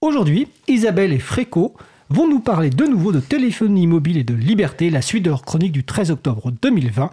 Aujourd'hui, 0.00 0.48
Isabelle 0.66 1.12
et 1.12 1.20
Fréco 1.20 1.76
vont 2.10 2.26
nous 2.26 2.40
parler 2.40 2.70
de 2.70 2.84
nouveau 2.84 3.12
de 3.12 3.20
téléphonie 3.20 3.86
mobile 3.86 4.16
et 4.16 4.24
de 4.24 4.34
liberté, 4.34 4.90
la 4.90 5.02
suite 5.02 5.22
de 5.24 5.30
leur 5.30 5.42
chronique 5.42 5.70
du 5.70 5.84
13 5.84 6.10
octobre 6.10 6.50
2020. 6.50 7.10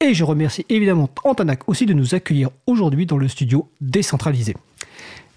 Et 0.00 0.12
je 0.12 0.24
remercie 0.24 0.66
évidemment 0.68 1.08
Antanac 1.24 1.66
aussi 1.70 1.86
de 1.86 1.94
nous 1.94 2.14
accueillir 2.14 2.50
aujourd'hui 2.66 3.06
dans 3.06 3.16
le 3.16 3.28
studio 3.28 3.70
décentralisé. 3.80 4.56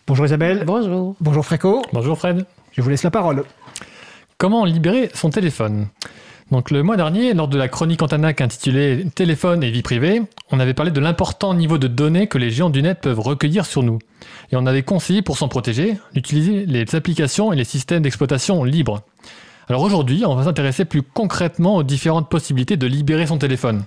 Bonjour 0.08 0.28
Isabelle. 0.28 0.66
Bonjour. 0.68 1.16
Bonjour 1.20 1.44
Fréco. 1.44 1.82
Bonjour 1.92 2.16
Fred. 2.16 2.46
Je 2.74 2.82
vous 2.84 2.90
laisse 2.90 3.02
la 3.02 3.10
parole. 3.10 3.44
Comment 4.38 4.64
libérer 4.64 5.10
son 5.16 5.32
téléphone? 5.32 5.88
Donc 6.52 6.70
le 6.70 6.84
mois 6.84 6.96
dernier, 6.96 7.34
lors 7.34 7.48
de 7.48 7.58
la 7.58 7.68
chronique 7.68 8.04
Antanac 8.04 8.40
intitulée 8.40 9.08
Téléphone 9.16 9.64
et 9.64 9.72
vie 9.72 9.82
privée, 9.82 10.22
on 10.52 10.60
avait 10.60 10.76
parlé 10.76 10.92
de 10.92 11.00
l'important 11.00 11.56
niveau 11.56 11.80
de 11.80 11.88
données 11.88 12.28
que 12.28 12.38
les 12.38 12.52
géants 12.52 12.70
du 12.70 12.84
net 12.84 13.02
peuvent 13.02 13.20
recueillir 13.20 13.66
sur 13.66 13.82
nous. 13.82 13.98
Et 14.52 14.56
on 14.56 14.68
avait 14.68 14.84
conseillé 14.84 15.24
pour 15.24 15.40
s'en 15.40 15.48
protéger 15.48 15.98
d'utiliser 16.14 16.68
les 16.68 16.94
applications 16.94 17.52
et 17.52 17.56
les 17.56 17.64
systèmes 17.64 18.04
d'exploitation 18.04 18.64
libres. 18.64 19.02
Alors 19.70 19.82
aujourd'hui, 19.82 20.24
on 20.24 20.36
va 20.36 20.44
s'intéresser 20.44 20.86
plus 20.86 21.02
concrètement 21.02 21.78
aux 21.78 21.84
différentes 21.84 22.30
possibilités 22.30 22.78
de 22.78 22.86
libérer 22.86 23.26
son 23.26 23.40
téléphone. 23.40 23.86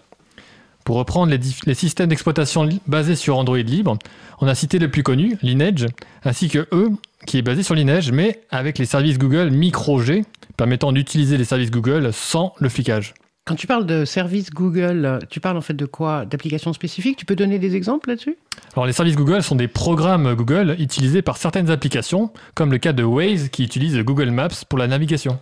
Pour 0.89 0.97
reprendre 0.97 1.31
les, 1.66 1.74
systèmes 1.74 2.09
d'exploitation 2.09 2.66
basés 2.86 3.15
sur 3.15 3.36
Android 3.36 3.59
libre, 3.59 3.98
on 4.40 4.48
a 4.48 4.55
cité 4.55 4.78
le 4.78 4.90
plus 4.90 5.02
connu, 5.02 5.36
Lineage, 5.43 5.85
ainsi 6.24 6.48
que 6.48 6.66
E, 6.73 6.89
qui 7.27 7.36
est 7.36 7.43
basé 7.43 7.62
sur 7.62 7.74
Lineage, 7.74 8.10
mais 8.10 8.40
avec 8.48 8.78
les 8.78 8.86
services 8.86 9.19
Google 9.19 9.51
Micro-G, 9.51 10.24
permettant 10.56 10.90
d'utiliser 10.93 11.36
les 11.36 11.44
services 11.44 11.70
Google 11.70 12.15
sans 12.15 12.55
le 12.59 12.70
flicage. 12.70 13.12
Quand 13.44 13.55
tu 13.55 13.66
parles 13.66 13.85
de 13.85 14.06
services 14.06 14.48
Google, 14.48 15.19
tu 15.28 15.40
parles 15.40 15.59
en 15.59 15.60
fait 15.60 15.74
de 15.74 15.85
quoi? 15.85 16.24
D'applications 16.24 16.73
spécifiques? 16.73 17.19
Tu 17.19 17.27
peux 17.27 17.36
donner 17.36 17.59
des 17.59 17.77
exemples 17.77 18.09
là-dessus? 18.09 18.39
Alors 18.73 18.86
les 18.86 18.94
services 18.94 19.16
Google 19.16 19.43
sont 19.43 19.56
des 19.56 19.69
programmes 19.69 20.35
Google 20.36 20.74
utilisés 20.78 21.20
par 21.20 21.36
certaines 21.36 21.69
applications, 21.69 22.31
comme 22.55 22.73
le 22.73 22.78
cas 22.78 22.94
de 22.94 23.02
Waze 23.02 23.51
qui 23.51 23.62
utilise 23.62 23.98
Google 23.98 24.31
Maps 24.31 24.65
pour 24.66 24.78
la 24.78 24.86
navigation. 24.86 25.39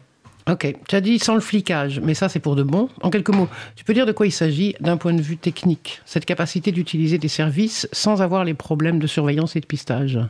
Ok, 0.49 0.77
tu 0.87 0.95
as 0.95 1.01
dit 1.01 1.19
sans 1.19 1.35
le 1.35 1.41
flicage, 1.41 2.01
mais 2.01 2.15
ça 2.15 2.29
c'est 2.29 2.39
pour 2.39 2.55
de 2.55 2.63
bon. 2.63 2.89
En 3.03 3.11
quelques 3.11 3.31
mots, 3.31 3.49
tu 3.75 3.85
peux 3.85 3.95
dire 3.95 4.07
de 4.07 4.13
quoi 4.13 4.27
il 4.27 4.33
s'agit 4.33 4.77
d'un 4.79 4.97
point 4.97 5.13
de 5.13 5.21
vue 5.21 5.37
technique, 5.37 6.01
cette 6.05 6.25
capacité 6.25 6.71
d'utiliser 6.71 7.19
des 7.19 7.29
services 7.29 7.89
sans 7.91 8.23
avoir 8.23 8.45
les 8.45 8.55
problèmes 8.55 9.01
de 9.01 9.09
surveillance 9.09 9.57
et 9.57 9.61
de 9.61 9.67
pistage 9.67 10.21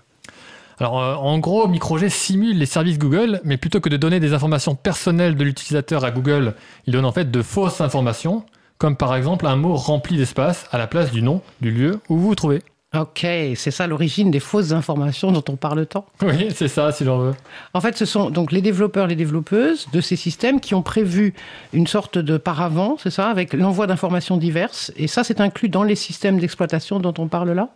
alors, 0.79 1.03
euh, 1.03 1.15
en 1.15 1.39
gros, 1.39 1.69
MicroG 1.69 2.09
simule 2.09 2.59
les 2.59 2.67
services 2.67 2.99
Google, 2.99 3.41
mais 3.45 3.57
plutôt 3.57 3.81
que 3.81 3.89
de 3.89 3.97
donner 3.97 4.21
des 4.21 4.35
informations 4.35 4.75
personnelles 4.75 5.35
de 5.35 5.43
l'utilisateur 5.43 6.05
à 6.05 6.11
Google, 6.11 6.53
il 6.87 6.93
donne 6.93 7.07
en 7.07 7.13
fait 7.13 7.31
de 7.31 7.41
fausses 7.41 7.81
informations, 7.81 8.45
comme 8.77 8.95
par 8.95 9.17
exemple 9.17 9.47
un 9.47 9.57
mot 9.57 9.75
rempli 9.75 10.19
d'espace 10.19 10.67
à 10.73 10.77
la 10.77 10.87
place 10.87 11.11
du 11.11 11.23
nom 11.23 11.41
du 11.63 11.71
lieu 11.71 12.01
où 12.11 12.19
vous 12.19 12.29
vous 12.29 12.35
trouvez. 12.35 12.63
Ok, 12.99 13.27
c'est 13.57 13.71
ça 13.71 13.87
l'origine 13.87 14.31
des 14.31 14.41
fausses 14.41 14.73
informations 14.73 15.33
dont 15.33 15.45
on 15.49 15.57
parle 15.57 15.87
tant. 15.87 16.07
Oui, 16.23 16.49
c'est 16.55 16.69
ça, 16.69 16.93
si 16.93 17.05
l'on 17.05 17.19
veut. 17.19 17.35
En 17.75 17.81
fait, 17.81 17.97
ce 17.97 18.05
sont 18.05 18.31
donc 18.31 18.53
les 18.53 18.63
développeurs, 18.63 19.07
les 19.07 19.17
développeuses 19.17 19.89
de 19.93 20.01
ces 20.01 20.17
systèmes 20.17 20.61
qui 20.61 20.75
ont 20.75 20.83
prévu 20.83 21.35
une 21.73 21.87
sorte 21.87 22.19
de 22.19 22.37
paravent, 22.37 22.97
c'est 23.03 23.11
ça, 23.11 23.29
avec 23.29 23.53
l'envoi 23.53 23.87
d'informations 23.87 24.37
diverses. 24.37 24.93
Et 24.97 25.09
ça, 25.09 25.25
c'est 25.25 25.41
inclus 25.41 25.69
dans 25.69 25.83
les 25.83 25.97
systèmes 25.97 26.39
d'exploitation 26.39 27.01
dont 27.01 27.15
on 27.19 27.29
parle 27.29 27.53
là? 27.53 27.69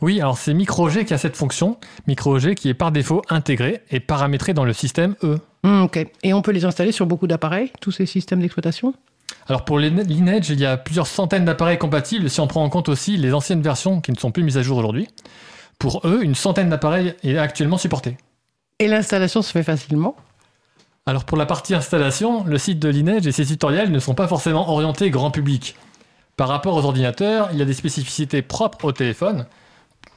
Oui, 0.00 0.20
alors 0.20 0.36
c'est 0.36 0.54
MicroG 0.54 1.04
qui 1.04 1.14
a 1.14 1.18
cette 1.18 1.36
fonction, 1.36 1.78
MicroG 2.06 2.54
qui 2.54 2.68
est 2.68 2.74
par 2.74 2.92
défaut 2.92 3.22
intégré 3.28 3.82
et 3.90 4.00
paramétré 4.00 4.52
dans 4.52 4.64
le 4.64 4.72
système 4.72 5.14
E. 5.22 5.38
Hmm, 5.64 5.82
ok, 5.82 6.06
et 6.22 6.34
on 6.34 6.42
peut 6.42 6.50
les 6.50 6.64
installer 6.64 6.92
sur 6.92 7.06
beaucoup 7.06 7.26
d'appareils, 7.26 7.70
tous 7.80 7.92
ces 7.92 8.06
systèmes 8.06 8.40
d'exploitation? 8.40 8.94
Alors 9.48 9.64
pour 9.64 9.78
Lineage, 9.78 10.50
il 10.50 10.60
y 10.60 10.66
a 10.66 10.76
plusieurs 10.76 11.06
centaines 11.06 11.44
d'appareils 11.44 11.78
compatibles 11.78 12.30
si 12.30 12.40
on 12.40 12.46
prend 12.46 12.62
en 12.62 12.68
compte 12.68 12.88
aussi 12.88 13.16
les 13.16 13.34
anciennes 13.34 13.62
versions 13.62 14.00
qui 14.00 14.12
ne 14.12 14.16
sont 14.16 14.30
plus 14.30 14.42
mises 14.42 14.58
à 14.58 14.62
jour 14.62 14.78
aujourd'hui. 14.78 15.08
Pour 15.78 16.06
eux, 16.06 16.20
une 16.22 16.34
centaine 16.34 16.68
d'appareils 16.68 17.14
est 17.24 17.36
actuellement 17.38 17.78
supportée. 17.78 18.16
Et 18.78 18.86
l'installation 18.86 19.42
se 19.42 19.50
fait 19.50 19.64
facilement? 19.64 20.16
Alors 21.06 21.24
pour 21.24 21.36
la 21.36 21.46
partie 21.46 21.74
installation, 21.74 22.44
le 22.44 22.58
site 22.58 22.78
de 22.78 22.88
Lineage 22.88 23.26
et 23.26 23.32
ses 23.32 23.46
tutoriels 23.46 23.90
ne 23.90 23.98
sont 23.98 24.14
pas 24.14 24.28
forcément 24.28 24.70
orientés 24.70 25.10
grand 25.10 25.32
public. 25.32 25.74
Par 26.36 26.48
rapport 26.48 26.76
aux 26.76 26.84
ordinateurs, 26.84 27.48
il 27.52 27.58
y 27.58 27.62
a 27.62 27.64
des 27.64 27.74
spécificités 27.74 28.42
propres 28.42 28.84
au 28.84 28.92
téléphone. 28.92 29.46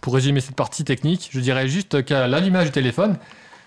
Pour 0.02 0.14
résumer 0.14 0.39
cette 0.41 0.56
partie 0.56 0.84
technique, 0.84 1.30
je 1.31 1.39
dirais 1.39 1.68
juste 1.68 2.06
qu'à 2.06 2.27
l'allumage 2.27 2.65
du 2.65 2.72
téléphone, 2.72 3.18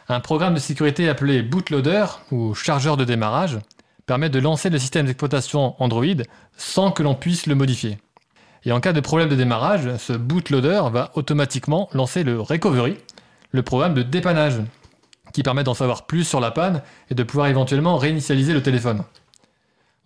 un 0.09 0.20
programme 0.20 0.55
de 0.55 0.60
sécurité 0.60 1.09
appelé 1.09 1.43
bootloader 1.43 2.06
ou 2.30 2.55
chargeur 2.55 2.97
de 2.97 3.05
démarrage 3.05 3.59
permet 4.09 4.30
de 4.30 4.40
lancer 4.40 4.70
le 4.70 4.78
système 4.78 5.05
d'exploitation 5.06 5.76
Android 5.80 6.24
sans 6.56 6.90
que 6.90 7.02
l'on 7.02 7.14
puisse 7.14 7.47
le 7.47 7.55
modifier. 7.55 7.98
Et 8.64 8.72
en 8.72 8.80
cas 8.80 8.94
de 8.94 9.01
problème 9.01 9.28
de 9.28 9.36
démarrage, 9.36 9.97
ce 9.98 10.14
bootloader 10.14 10.82
va 10.90 11.12
automatiquement 11.14 11.90
lancer 11.93 12.24
le 12.24 12.40
recovery, 12.40 12.97
le 13.52 13.62
programme 13.62 13.93
de 13.93 14.02
dépannage, 14.02 14.60
qui 15.35 15.43
permet 15.43 15.62
d'en 15.62 15.74
savoir 15.74 16.06
plus 16.06 16.24
sur 16.24 16.40
la 16.40 16.51
panne 16.51 16.82
et 17.10 17.14
de 17.14 17.22
pouvoir 17.22 17.48
éventuellement 17.48 17.98
réinitialiser 17.98 18.55
le 18.55 18.62
téléphone. 18.62 19.05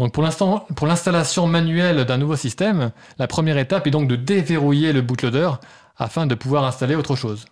Donc 0.01 0.13
pour 0.13 0.87
l'installation 0.87 1.47
manuelle 1.47 2.05
d'un 2.05 2.19
nouveau 2.19 2.35
système, 2.35 2.91
la 3.19 3.29
première 3.29 3.57
étape 3.57 3.87
est 3.87 3.93
donc 3.93 4.09
de 4.09 4.17
déverrouiller 4.17 4.93
le 4.93 5.03
bootloader 5.03 5.51
afin 5.97 6.27
de 6.27 6.35
pouvoir 6.35 6.65
installer 6.65 6.97
autre 6.97 7.15
chose. 7.15 7.45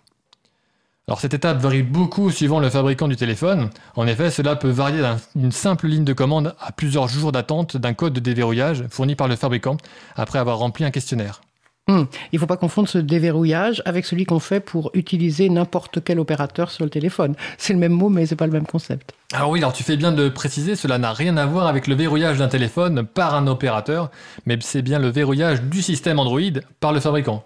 Alors 1.07 1.19
cette 1.19 1.33
étape 1.33 1.59
varie 1.59 1.83
beaucoup 1.83 2.29
suivant 2.29 2.59
le 2.59 2.69
fabricant 2.69 3.07
du 3.07 3.15
téléphone. 3.15 3.69
En 3.95 4.07
effet, 4.07 4.29
cela 4.29 4.55
peut 4.55 4.69
varier 4.69 5.03
d'une 5.35 5.51
simple 5.51 5.87
ligne 5.87 6.05
de 6.05 6.13
commande 6.13 6.55
à 6.59 6.71
plusieurs 6.71 7.07
jours 7.07 7.31
d'attente 7.31 7.75
d'un 7.75 7.93
code 7.93 8.13
de 8.13 8.19
déverrouillage 8.19 8.85
fourni 8.89 9.15
par 9.15 9.27
le 9.27 9.35
fabricant 9.35 9.77
après 10.15 10.39
avoir 10.39 10.59
rempli 10.59 10.85
un 10.85 10.91
questionnaire. 10.91 11.41
Hmm. 11.87 12.03
Il 12.31 12.35
ne 12.35 12.39
faut 12.39 12.45
pas 12.45 12.57
confondre 12.57 12.87
ce 12.87 12.99
déverrouillage 12.99 13.81
avec 13.85 14.05
celui 14.05 14.25
qu'on 14.25 14.39
fait 14.39 14.59
pour 14.59 14.91
utiliser 14.93 15.49
n'importe 15.49 16.03
quel 16.03 16.19
opérateur 16.19 16.69
sur 16.69 16.85
le 16.85 16.91
téléphone. 16.91 17.35
C'est 17.57 17.73
le 17.73 17.79
même 17.79 17.91
mot, 17.91 18.09
mais 18.09 18.27
c'est 18.27 18.35
pas 18.35 18.45
le 18.45 18.53
même 18.53 18.67
concept. 18.67 19.13
Alors 19.33 19.49
oui, 19.49 19.59
alors 19.59 19.73
tu 19.73 19.83
fais 19.83 19.97
bien 19.97 20.11
de 20.11 20.29
préciser, 20.29 20.75
cela 20.75 20.99
n'a 20.99 21.11
rien 21.11 21.35
à 21.37 21.45
voir 21.47 21.65
avec 21.65 21.87
le 21.87 21.95
verrouillage 21.95 22.37
d'un 22.37 22.47
téléphone 22.47 23.03
par 23.03 23.33
un 23.33 23.47
opérateur, 23.47 24.11
mais 24.45 24.57
c'est 24.61 24.83
bien 24.83 24.99
le 24.99 25.09
verrouillage 25.09 25.63
du 25.63 25.81
système 25.81 26.19
Android 26.19 26.61
par 26.79 26.93
le 26.93 26.99
fabricant. 26.99 27.43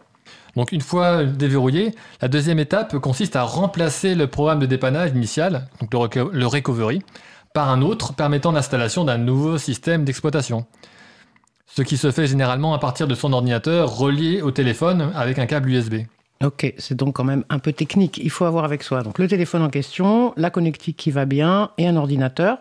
Donc 0.56 0.72
une 0.72 0.82
fois 0.82 1.26
déverrouillé, 1.26 1.94
la 2.22 2.28
deuxième 2.28 2.60
étape 2.60 2.98
consiste 3.00 3.36
à 3.36 3.44
remplacer 3.44 4.16
le 4.16 4.28
programme 4.28 4.60
de 4.60 4.66
dépannage 4.66 5.12
initial, 5.12 5.68
donc 5.82 6.16
le, 6.16 6.46
recovery, 6.46 7.02
par 7.54 7.70
un 7.70 7.82
autre 7.82 8.14
permettant 8.14 8.52
l'installation 8.52 9.04
d'un 9.04 9.18
nouveau 9.18 9.58
système 9.58 10.06
d'exploitation. 10.06 10.66
Ce 11.68 11.82
qui 11.82 11.98
se 11.98 12.12
fait 12.12 12.28
généralement 12.28 12.74
à 12.74 12.80
partir 12.80 13.08
de 13.08 13.16
son 13.16 13.34
ordinateur 13.34 13.98
relié 13.98 14.42
au 14.42 14.52
téléphone 14.52 15.12
avec 15.14 15.40
un 15.40 15.46
câble 15.46 15.70
USB. 15.70 15.96
Ok, 16.44 16.74
c'est 16.78 16.96
donc 16.96 17.16
quand 17.16 17.24
même 17.24 17.44
un 17.50 17.60
peu 17.60 17.74
technique. 17.74 18.18
Il 18.18 18.30
faut 18.30 18.46
avoir 18.46 18.64
avec 18.64 18.84
soi 18.84 19.04
donc 19.04 19.20
le 19.20 19.28
téléphone 19.28 19.62
en 19.62 19.70
question, 19.70 20.34
la 20.38 20.50
connectique 20.50 20.96
qui 20.96 21.12
va 21.12 21.26
bien 21.26 21.72
et 21.78 21.88
un 21.88 21.98
ordinateur. 21.98 22.60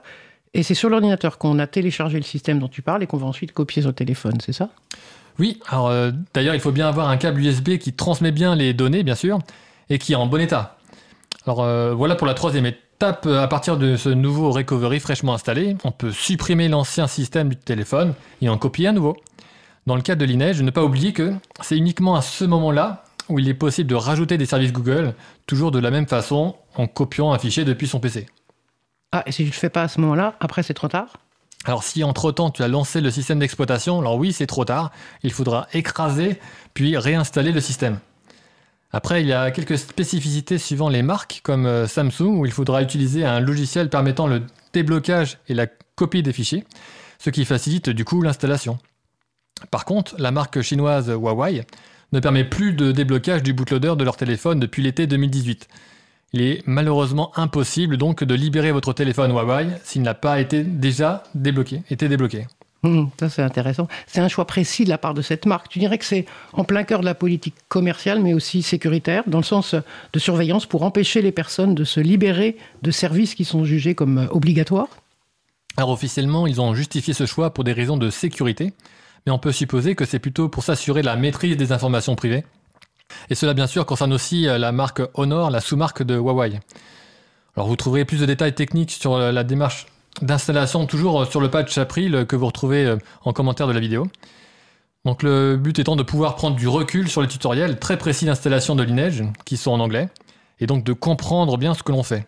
Et 0.53 0.63
c'est 0.63 0.75
sur 0.75 0.89
l'ordinateur 0.89 1.39
qu'on 1.39 1.59
a 1.59 1.67
téléchargé 1.67 2.17
le 2.17 2.25
système 2.25 2.61
dont 2.61 2.69
tu 2.69 2.83
parles 2.83 3.03
et 3.03 3.07
qu'on 3.07 3.17
va 3.17 3.27
ensuite 3.27 3.53
copier 3.53 3.83
sur 3.83 3.93
téléphone, 3.93 4.35
c'est 4.41 4.53
ça? 4.53 4.69
Oui, 5.39 5.61
alors 5.69 5.89
euh, 5.89 6.11
d'ailleurs, 6.33 6.55
il 6.55 6.61
faut 6.61 6.73
bien 6.73 6.89
avoir 6.89 7.09
un 7.09 7.17
câble 7.17 7.41
USB 7.41 7.79
qui 7.79 7.93
transmet 7.93 8.31
bien 8.31 8.55
les 8.55 8.73
données, 8.73 9.03
bien 9.03 9.15
sûr, 9.15 9.39
et 9.91 9.99
qui 9.99 10.13
est 10.13 10.17
en 10.17 10.27
bon 10.27 10.41
état. 10.41 10.79
Alors 11.47 11.63
euh, 11.63 11.93
voilà 11.93 12.15
pour 12.15 12.27
la 12.27 12.35
troisième 12.35 12.67
étape. 12.67 13.27
À 13.27 13.49
partir 13.49 13.77
de 13.77 13.97
ce 13.97 14.09
nouveau 14.09 14.51
recovery 14.53 15.01
fraîchement 15.01 15.35
installé, 15.35 15.77
on 15.85 15.91
peut 15.91 16.13
supprimer 16.13 16.69
l'ancien 16.69 17.07
système 17.07 17.49
du 17.49 17.57
téléphone 17.57 18.15
et 18.41 18.49
en 18.49 18.57
copier 18.57 18.89
un 18.89 18.93
nouveau. 18.93 19.17
Dans 19.87 19.97
le 19.97 20.03
cas 20.03 20.15
de 20.15 20.25
Lineage, 20.25 20.63
ne 20.63 20.71
pas 20.71 20.83
oublier 20.83 21.13
que 21.13 21.35
c'est 21.61 21.77
uniquement 21.77 22.15
à 22.15 22.23
ce 22.23 22.45
moment-là 22.45 23.05
où 23.29 23.39
il 23.39 23.49
est 23.49 23.55
possible 23.55 23.91
de 23.91 23.95
rajouter 23.95 24.39
des 24.39 24.47
services 24.47 24.73
Google, 24.73 25.15
toujours 25.47 25.71
de 25.71 25.79
la 25.79 25.91
même 25.91 26.07
façon, 26.07 26.57
en 26.77 26.87
copiant 26.87 27.33
un 27.33 27.39
fichier 27.39 27.65
depuis 27.65 27.89
son 27.89 28.01
PC. 28.01 28.27
Ah, 29.13 29.23
et 29.27 29.33
si 29.33 29.43
je 29.43 29.49
ne 29.49 29.53
le 29.53 29.59
fais 29.59 29.71
pas 29.71 29.83
à 29.83 29.89
ce 29.89 30.01
moment-là, 30.01 30.35
après 30.41 30.63
c'est 30.63 30.75
trop 30.75 30.89
tard? 30.89 31.19
Alors 31.65 31.83
si 31.83 32.05
entre-temps 32.05 32.51
tu 32.51 32.63
as 32.63 32.69
lancé 32.69 33.01
le 33.01 33.11
système 33.11 33.39
d'exploitation, 33.39 33.99
alors 33.99 34.17
oui 34.17 34.33
c'est 34.33 34.47
trop 34.47 34.65
tard, 34.65 34.93
il 35.23 35.33
faudra 35.33 35.67
écraser 35.73 36.39
puis 36.75 36.97
réinstaller 36.97 37.53
le 37.53 37.61
système. 37.61 37.99
Après 38.93 39.23
il 39.23 39.27
y 39.27 39.33
a 39.33 39.51
quelques 39.51 39.79
spécificités 39.79 40.59
suivant 40.59 40.89
les 40.89 41.03
marques 41.03 41.41
comme 41.43 41.67
euh, 41.67 41.87
Samsung 41.87 42.39
où 42.39 42.47
il 42.47 42.53
faudra 42.53 42.83
utiliser 42.83 43.25
un 43.25 43.41
logiciel 43.41 43.89
permettant 43.89 44.27
le 44.27 44.43
déblocage 44.73 45.39
et 45.49 45.55
la 45.55 45.67
copie 45.97 46.23
des 46.23 46.33
fichiers, 46.33 46.65
ce 47.19 47.31
qui 47.31 47.45
facilite 47.45 47.91
du 47.91 48.05
coup 48.05 48.23
l'installation. 48.23 48.79
Par 49.71 49.85
contre, 49.85 50.15
la 50.19 50.31
marque 50.31 50.61
chinoise 50.61 51.11
Huawei 51.11 51.65
ne 52.13 52.21
permet 52.21 52.45
plus 52.45 52.73
de 52.73 52.93
déblocage 52.93 53.43
du 53.43 53.53
bootloader 53.53 53.95
de 53.97 54.05
leur 54.05 54.17
téléphone 54.17 54.61
depuis 54.61 54.83
l'été 54.83 55.07
2018. 55.07 55.69
Il 56.35 56.43
est 56.43 56.65
malheureusement 56.67 57.31
impossible 57.39 57.97
donc 57.97 58.25
de 58.25 58.35
libérer 58.35 58.73
votre 58.73 58.93
téléphone 58.93 59.31
Huawei 59.31 59.69
s'il 59.85 60.03
n'a 60.03 60.15
pas 60.15 60.41
été 60.41 60.65
déjà 60.65 61.23
débloqué, 61.37 61.83
été 61.91 62.09
débloqué. 62.09 62.49
Hum, 62.83 63.09
ça, 63.21 63.29
c'est 63.29 63.41
intéressant. 63.41 63.87
C'est 64.09 64.21
un 64.21 64.27
choix 64.27 64.45
précis 64.45 64.83
de 64.83 64.89
la 64.89 64.99
part 64.99 65.15
de 65.15 65.23
cette 65.23 65.47
marque. 65.47 65.69
Tu 65.69 65.79
dirais 65.79 65.97
que 65.97 66.05
c'est 66.05 66.27
en 66.53 66.65
plein 66.65 66.83
cœur 66.83 66.99
de 66.99 67.05
la 67.05 67.15
politique 67.15 67.55
commerciale, 67.69 68.21
mais 68.21 68.35
aussi 68.35 68.63
sécuritaire, 68.63 69.23
dans 69.29 69.39
le 69.39 69.45
sens 69.45 69.77
de 70.13 70.19
surveillance 70.19 70.67
pour 70.67 70.83
empêcher 70.83 71.23
les 71.23 71.31
personnes 71.31 71.77
de 71.77 71.85
se 71.85 72.01
libérer 72.01 72.57
de 72.83 72.91
services 72.91 73.37
qui 73.37 73.45
sont 73.45 73.65
jugés 73.65 73.95
comme 73.95 74.19
euh, 74.19 74.27
obligatoires? 74.31 74.89
Alors 75.77 75.91
officiellement, 75.91 76.49
ils 76.49 76.61
ont 76.61 76.75
justifié 76.75 77.15
ce 77.15 77.27
choix 77.27 77.55
pour 77.55 77.63
des 77.63 77.73
raisons 77.73 77.97
de 77.97 78.11
sécurité, 78.11 78.73
mais 79.25 79.31
on 79.31 79.39
peut 79.39 79.53
supposer 79.53 79.95
que 79.95 80.05
c'est 80.05 80.19
plutôt 80.19 80.49
pour 80.49 80.65
s'assurer 80.65 81.03
la 81.03 81.15
maîtrise 81.15 81.57
des 81.57 81.71
informations 81.71 82.17
privées. 82.17 82.43
Et 83.31 83.35
cela 83.35 83.55
bien 83.55 83.67
sûr 83.67 83.87
concerne 83.87 84.13
aussi 84.13 84.49
euh, 84.49 84.59
la 84.59 84.73
marque 84.73 85.03
Honor, 85.15 85.51
la 85.51 85.61
sous-marque 85.61 86.03
de 86.03 86.17
Huawei. 86.17 86.61
Alors 87.57 87.69
vous 87.69 87.77
trouverez 87.77 88.05
plus 88.05 88.21
de 88.21 88.27
détails 88.27 88.55
techniques 88.55 88.91
sur 88.91 89.15
euh, 89.15 89.33
la 89.33 89.45
démarche 89.45 89.87
d'installation 90.23 90.87
toujours 90.87 91.23
euh, 91.23 91.25
sur 91.25 91.41
le 91.41 91.51
patch 91.51 91.77
April 91.79 92.27
que 92.27 92.37
vous 92.37 92.47
retrouvez 92.47 92.97
en 93.25 93.33
commentaire 93.33 93.67
de 93.67 93.73
la 93.73 93.81
vidéo. 93.81 94.07
Donc 95.05 95.23
le 95.23 95.57
but 95.57 95.79
étant 95.79 95.97
de 95.97 96.03
pouvoir 96.03 96.35
prendre 96.35 96.57
du 96.57 96.67
recul 96.67 97.09
sur 97.11 97.21
les 97.21 97.29
tutoriels 97.29 97.79
très 97.79 97.99
précis 97.99 98.25
d'installation 98.25 98.75
de 98.75 98.83
Lineage, 98.83 99.23
qui 99.45 99.59
sont 99.59 99.71
en 99.71 99.81
anglais, 99.81 100.09
et 100.61 100.67
donc 100.67 100.83
de 100.83 100.95
comprendre 100.95 101.59
bien 101.59 101.75
ce 101.75 101.83
que 101.83 101.93
l'on 101.93 102.03
fait. 102.03 102.27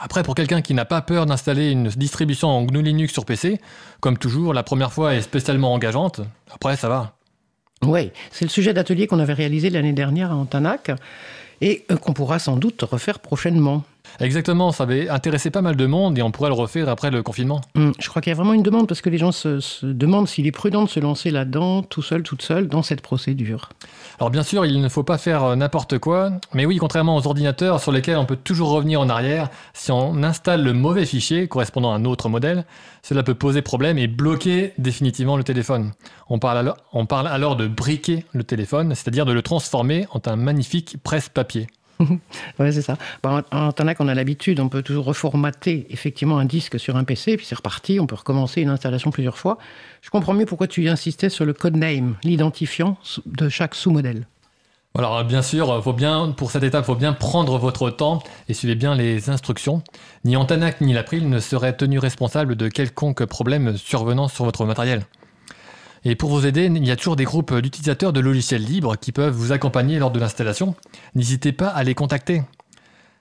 Après, 0.00 0.22
pour 0.22 0.34
quelqu'un 0.34 0.60
qui 0.60 0.74
n'a 0.74 0.84
pas 0.84 1.00
peur 1.00 1.26
d'installer 1.26 1.70
une 1.70 1.88
distribution 1.88 2.48
en 2.48 2.62
GNU 2.62 2.82
Linux 2.82 3.12
sur 3.12 3.24
PC, 3.24 3.58
comme 4.00 4.16
toujours, 4.18 4.54
la 4.54 4.62
première 4.62 4.92
fois 4.92 5.14
est 5.14 5.22
spécialement 5.22 5.72
engageante. 5.72 6.20
Après, 6.52 6.76
ça 6.76 6.88
va. 6.88 7.17
Oui, 7.86 8.10
c'est 8.30 8.44
le 8.44 8.50
sujet 8.50 8.74
d'atelier 8.74 9.06
qu'on 9.06 9.20
avait 9.20 9.34
réalisé 9.34 9.70
l'année 9.70 9.92
dernière 9.92 10.32
à 10.32 10.34
Antanac 10.34 10.90
et 11.60 11.84
qu'on 12.00 12.12
pourra 12.12 12.38
sans 12.38 12.56
doute 12.56 12.82
refaire 12.82 13.18
prochainement. 13.18 13.84
Exactement, 14.20 14.72
ça 14.72 14.84
avait 14.84 15.08
intéressé 15.08 15.50
pas 15.50 15.62
mal 15.62 15.76
de 15.76 15.86
monde 15.86 16.18
et 16.18 16.22
on 16.22 16.30
pourrait 16.30 16.50
le 16.50 16.54
refaire 16.54 16.88
après 16.88 17.10
le 17.10 17.22
confinement. 17.22 17.60
Hum, 17.76 17.92
je 17.98 18.08
crois 18.08 18.22
qu'il 18.22 18.30
y 18.30 18.32
a 18.32 18.36
vraiment 18.36 18.54
une 18.54 18.62
demande 18.62 18.88
parce 18.88 19.00
que 19.00 19.10
les 19.10 19.18
gens 19.18 19.32
se, 19.32 19.60
se 19.60 19.86
demandent 19.86 20.28
s'il 20.28 20.46
est 20.46 20.52
prudent 20.52 20.84
de 20.84 20.88
se 20.88 21.00
lancer 21.00 21.30
là-dedans, 21.30 21.82
tout 21.82 22.02
seul, 22.02 22.22
toute 22.22 22.42
seule, 22.42 22.68
dans 22.68 22.82
cette 22.82 23.00
procédure. 23.00 23.68
Alors 24.18 24.30
bien 24.30 24.42
sûr, 24.42 24.66
il 24.66 24.80
ne 24.80 24.88
faut 24.88 25.04
pas 25.04 25.18
faire 25.18 25.44
euh, 25.44 25.56
n'importe 25.56 25.98
quoi, 25.98 26.32
mais 26.52 26.66
oui, 26.66 26.78
contrairement 26.78 27.16
aux 27.16 27.26
ordinateurs 27.26 27.80
sur 27.80 27.92
lesquels 27.92 28.16
on 28.16 28.26
peut 28.26 28.36
toujours 28.36 28.70
revenir 28.70 29.00
en 29.00 29.08
arrière, 29.08 29.48
si 29.74 29.92
on 29.92 30.22
installe 30.22 30.64
le 30.64 30.72
mauvais 30.72 31.06
fichier 31.06 31.46
correspondant 31.46 31.92
à 31.92 31.96
un 31.96 32.04
autre 32.04 32.28
modèle, 32.28 32.64
cela 33.02 33.22
peut 33.22 33.34
poser 33.34 33.62
problème 33.62 33.96
et 33.98 34.08
bloquer 34.08 34.72
définitivement 34.78 35.36
le 35.36 35.44
téléphone. 35.44 35.92
On 36.28 36.38
parle 36.38 36.58
alors, 36.58 36.76
on 36.92 37.06
parle 37.06 37.28
alors 37.28 37.56
de 37.56 37.68
briquer 37.68 38.24
le 38.32 38.44
téléphone, 38.44 38.94
c'est-à-dire 38.94 39.24
de 39.24 39.32
le 39.32 39.42
transformer 39.42 40.06
en 40.12 40.20
un 40.26 40.36
magnifique 40.36 40.96
presse-papier. 41.02 41.68
ouais, 42.58 42.72
c'est 42.72 42.82
ça. 42.82 42.96
Bon, 43.22 43.42
en 43.50 43.66
Antanac, 43.66 44.00
on 44.00 44.08
a 44.08 44.14
l'habitude, 44.14 44.60
on 44.60 44.68
peut 44.68 44.82
toujours 44.82 45.06
reformater 45.06 45.86
effectivement 45.90 46.38
un 46.38 46.44
disque 46.44 46.78
sur 46.78 46.96
un 46.96 47.04
PC, 47.04 47.36
puis 47.36 47.46
c'est 47.46 47.56
reparti, 47.56 48.00
on 48.00 48.06
peut 48.06 48.14
recommencer 48.14 48.60
une 48.60 48.68
installation 48.68 49.10
plusieurs 49.10 49.38
fois. 49.38 49.58
Je 50.02 50.10
comprends 50.10 50.34
mieux 50.34 50.46
pourquoi 50.46 50.66
tu 50.66 50.88
insistais 50.88 51.28
sur 51.28 51.44
le 51.44 51.52
codename, 51.52 52.16
l'identifiant 52.22 52.96
de 53.26 53.48
chaque 53.48 53.74
sous-modèle. 53.74 54.26
Alors 54.96 55.22
bien 55.24 55.42
sûr, 55.42 55.82
faut 55.84 55.92
bien, 55.92 56.30
pour 56.30 56.50
cette 56.50 56.64
étape, 56.64 56.84
il 56.84 56.86
faut 56.86 56.96
bien 56.96 57.12
prendre 57.12 57.56
votre 57.58 57.90
temps 57.90 58.20
et 58.48 58.54
suivez 58.54 58.74
bien 58.74 58.94
les 58.96 59.30
instructions. 59.30 59.82
Ni 60.24 60.36
Antanac 60.36 60.80
ni 60.80 60.92
l'April 60.92 61.28
ne 61.28 61.38
seraient 61.38 61.76
tenus 61.76 62.00
responsables 62.00 62.56
de 62.56 62.68
quelconque 62.68 63.24
problème 63.24 63.76
survenant 63.76 64.28
sur 64.28 64.44
votre 64.44 64.64
matériel. 64.64 65.02
Et 66.10 66.16
pour 66.16 66.30
vous 66.30 66.46
aider, 66.46 66.72
il 66.74 66.86
y 66.86 66.90
a 66.90 66.96
toujours 66.96 67.16
des 67.16 67.24
groupes 67.24 67.54
d'utilisateurs 67.56 68.14
de 68.14 68.20
logiciels 68.20 68.64
libres 68.64 68.96
qui 68.96 69.12
peuvent 69.12 69.34
vous 69.34 69.52
accompagner 69.52 69.98
lors 69.98 70.10
de 70.10 70.18
l'installation. 70.18 70.74
N'hésitez 71.14 71.52
pas 71.52 71.68
à 71.68 71.84
les 71.84 71.94
contacter. 71.94 72.44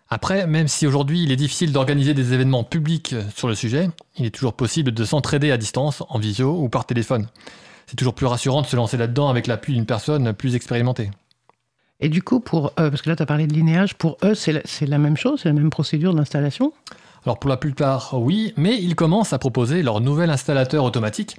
Après, 0.10 0.48
même 0.48 0.70
si 0.70 0.88
aujourd'hui 0.88 1.22
il 1.22 1.34
est 1.34 1.36
difficile 1.36 1.74
d'organiser 1.74 2.14
des 2.14 2.32
événements 2.32 2.64
publics 2.64 3.14
sur 3.36 3.50
le 3.50 3.56
sujet, 3.56 3.90
il 4.16 4.26
est 4.26 4.30
toujours 4.30 4.54
possible 4.54 4.94
de 4.94 5.04
s'entraider 5.04 5.52
à 5.52 5.58
distance, 5.58 6.02
en 6.08 6.18
visio 6.18 6.58
ou 6.58 6.70
par 6.70 6.86
téléphone. 6.86 7.28
C'est 7.88 7.98
toujours 7.98 8.16
plus 8.16 8.26
rassurant 8.26 8.62
de 8.62 8.68
se 8.68 8.78
lancer 8.78 8.96
là-dedans 8.96 9.28
avec 9.28 9.48
l'appui 9.48 9.74
d'une 9.74 9.86
personne 9.86 10.32
plus 10.32 10.56
expérimentée. 10.56 11.12
Et 12.00 12.08
du 12.08 12.24
coup, 12.24 12.40
pour 12.40 12.68
eux, 12.80 12.90
parce 12.90 13.02
que 13.02 13.10
là 13.10 13.18
tu 13.18 13.24
as 13.24 13.26
parlé 13.26 13.48
de 13.48 13.54
linéage, 13.54 13.96
pour 13.96 14.16
eux 14.24 14.34
c'est 14.34 14.54
la, 14.54 14.62
la, 14.88 14.98
même 14.98 15.18
chose, 15.18 15.42
c'est 15.44 15.50
la 15.50 15.54
même 15.54 15.72
procédure 15.72 16.14
d'installation? 16.14 16.72
Alors 17.26 17.38
pour 17.38 17.50
la 17.50 17.58
plupart, 17.58 18.14
oui, 18.14 18.54
mais 18.56 18.82
ils 18.82 18.96
commencent 18.96 19.34
à 19.34 19.40
proposer 19.40 19.84
leur 19.84 20.00
nouvel 20.00 20.30
installateur 20.30 20.86
automatique 20.86 21.36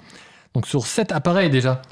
donc 0.55 0.67
sur 0.67 0.87
7 0.87 1.13
appareils 1.13 1.51
déjà. 1.51 1.83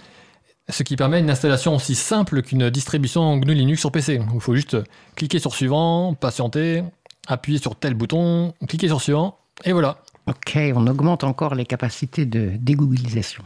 Ce 0.69 0.83
qui 0.83 0.97
permet 0.97 1.21
une 1.21 1.31
installation 1.31 1.77
aussi 1.77 1.95
simple 1.95 2.43
qu'une 2.43 2.71
distribution 2.71 3.37
GNU 3.37 3.55
Linux 3.55 3.81
sur 3.81 3.93
PC. 3.93 4.21
Il 4.35 4.41
faut 4.41 4.57
juste 4.57 4.77
cliquer 5.15 5.39
sur 5.39 5.55
suivant, 5.55 6.15
patienter, 6.15 6.83
appuyer 7.29 7.59
sur 7.59 7.77
tel 7.77 7.95
bouton, 7.95 8.53
cliquer 8.67 8.89
sur 8.89 9.01
suivant, 9.01 9.39
et 9.65 9.73
voilà. 9.73 9.99
Ok, 10.27 10.59
on 10.75 10.87
augmente 10.89 11.23
encore 11.23 11.55
les 11.55 11.65
capacités 11.65 12.27
de 12.27 12.53
dégooglisation. 12.59 13.45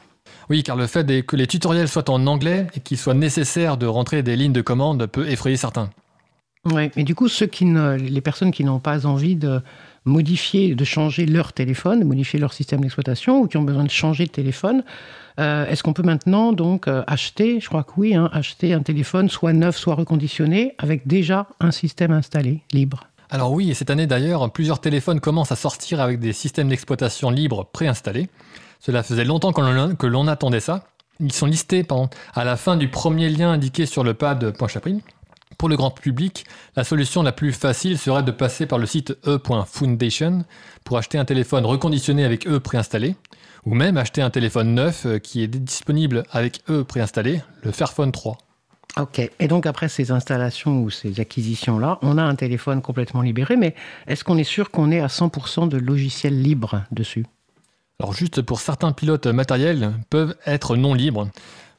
Oui, 0.48 0.62
car 0.62 0.76
le 0.76 0.86
fait 0.86 1.22
que 1.24 1.36
les 1.36 1.46
tutoriels 1.46 1.88
soient 1.88 2.08
en 2.10 2.26
anglais 2.26 2.66
et 2.74 2.80
qu'il 2.80 2.96
soit 2.96 3.14
nécessaire 3.14 3.76
de 3.76 3.86
rentrer 3.86 4.22
des 4.22 4.36
lignes 4.36 4.52
de 4.52 4.62
commande 4.62 5.06
peut 5.06 5.28
effrayer 5.28 5.56
certains. 5.56 5.90
Oui, 6.64 6.90
mais 6.96 7.04
du 7.04 7.14
coup, 7.14 7.28
ceux 7.28 7.46
qui 7.46 7.64
ne, 7.64 7.96
les 7.96 8.20
personnes 8.20 8.50
qui 8.50 8.64
n'ont 8.64 8.80
pas 8.80 9.06
envie 9.06 9.36
de 9.36 9.62
modifier, 10.04 10.74
de 10.74 10.84
changer 10.84 11.26
leur 11.26 11.52
téléphone, 11.52 12.00
de 12.00 12.04
modifier 12.04 12.38
leur 12.38 12.52
système 12.52 12.80
d'exploitation 12.80 13.40
ou 13.40 13.46
qui 13.46 13.56
ont 13.56 13.62
besoin 13.62 13.84
de 13.84 13.90
changer 13.90 14.26
de 14.26 14.30
téléphone, 14.30 14.82
euh, 15.38 15.66
est-ce 15.66 15.82
qu'on 15.82 15.92
peut 15.92 16.02
maintenant 16.02 16.52
donc 16.52 16.88
euh, 16.88 17.02
acheter, 17.06 17.60
je 17.60 17.68
crois 17.68 17.84
que 17.84 17.92
oui, 17.96 18.14
hein, 18.14 18.28
acheter 18.32 18.72
un 18.72 18.82
téléphone 18.82 19.28
soit 19.28 19.52
neuf, 19.52 19.76
soit 19.76 19.94
reconditionné 19.94 20.74
avec 20.78 21.06
déjà 21.06 21.46
un 21.60 21.70
système 21.70 22.12
installé 22.12 22.62
libre? 22.72 23.04
Alors 23.30 23.52
oui, 23.52 23.70
et 23.70 23.74
cette 23.74 23.90
année 23.90 24.06
d'ailleurs, 24.06 24.50
plusieurs 24.50 24.80
téléphones 24.80 25.20
commencent 25.20 25.52
à 25.52 25.56
sortir 25.56 26.00
avec 26.00 26.18
des 26.18 26.32
systèmes 26.32 26.68
d'exploitation 26.68 27.30
libres 27.30 27.68
préinstallés. 27.72 28.28
Cela 28.80 29.02
faisait 29.02 29.24
longtemps 29.24 29.52
que 29.52 30.06
l'on 30.06 30.26
attendait 30.26 30.60
ça. 30.60 30.84
Ils 31.20 31.32
sont 31.32 31.46
listés 31.46 31.86
à 32.34 32.44
la 32.44 32.56
fin 32.56 32.76
du 32.76 32.88
premier 32.88 33.28
lien 33.28 33.52
indiqué 33.52 33.86
sur 33.86 34.02
le 34.02 34.14
pad.chapril. 34.14 35.00
Pour 35.60 35.68
le 35.68 35.76
grand 35.76 35.90
public, 35.90 36.46
la 36.74 36.84
solution 36.84 37.22
la 37.22 37.32
plus 37.32 37.52
facile 37.52 37.98
serait 37.98 38.22
de 38.22 38.30
passer 38.30 38.64
par 38.64 38.78
le 38.78 38.86
site 38.86 39.18
e.foundation 39.26 40.46
pour 40.84 40.96
acheter 40.96 41.18
un 41.18 41.26
téléphone 41.26 41.66
reconditionné 41.66 42.24
avec 42.24 42.46
E 42.46 42.58
préinstallé, 42.60 43.14
ou 43.66 43.74
même 43.74 43.98
acheter 43.98 44.22
un 44.22 44.30
téléphone 44.30 44.72
neuf 44.72 45.04
euh, 45.04 45.18
qui 45.18 45.42
est 45.42 45.48
disponible 45.48 46.22
avec 46.30 46.62
E 46.70 46.82
préinstallé, 46.82 47.42
le 47.62 47.72
Fairphone 47.72 48.10
3. 48.10 48.38
Ok, 48.96 49.18
et 49.18 49.48
donc 49.48 49.66
après 49.66 49.90
ces 49.90 50.10
installations 50.12 50.82
ou 50.82 50.88
ces 50.88 51.20
acquisitions-là, 51.20 51.98
on 52.00 52.16
a 52.16 52.22
un 52.22 52.36
téléphone 52.36 52.80
complètement 52.80 53.20
libéré, 53.20 53.58
mais 53.58 53.74
est-ce 54.06 54.24
qu'on 54.24 54.38
est 54.38 54.44
sûr 54.44 54.70
qu'on 54.70 54.90
est 54.90 55.00
à 55.00 55.08
100% 55.08 55.68
de 55.68 55.76
logiciels 55.76 56.40
libres 56.40 56.84
dessus? 56.90 57.26
Alors 57.98 58.14
juste 58.14 58.40
pour 58.40 58.60
certains 58.60 58.92
pilotes 58.92 59.26
matériels 59.26 59.92
peuvent 60.08 60.34
être 60.46 60.76
non 60.76 60.94
libres. 60.94 61.28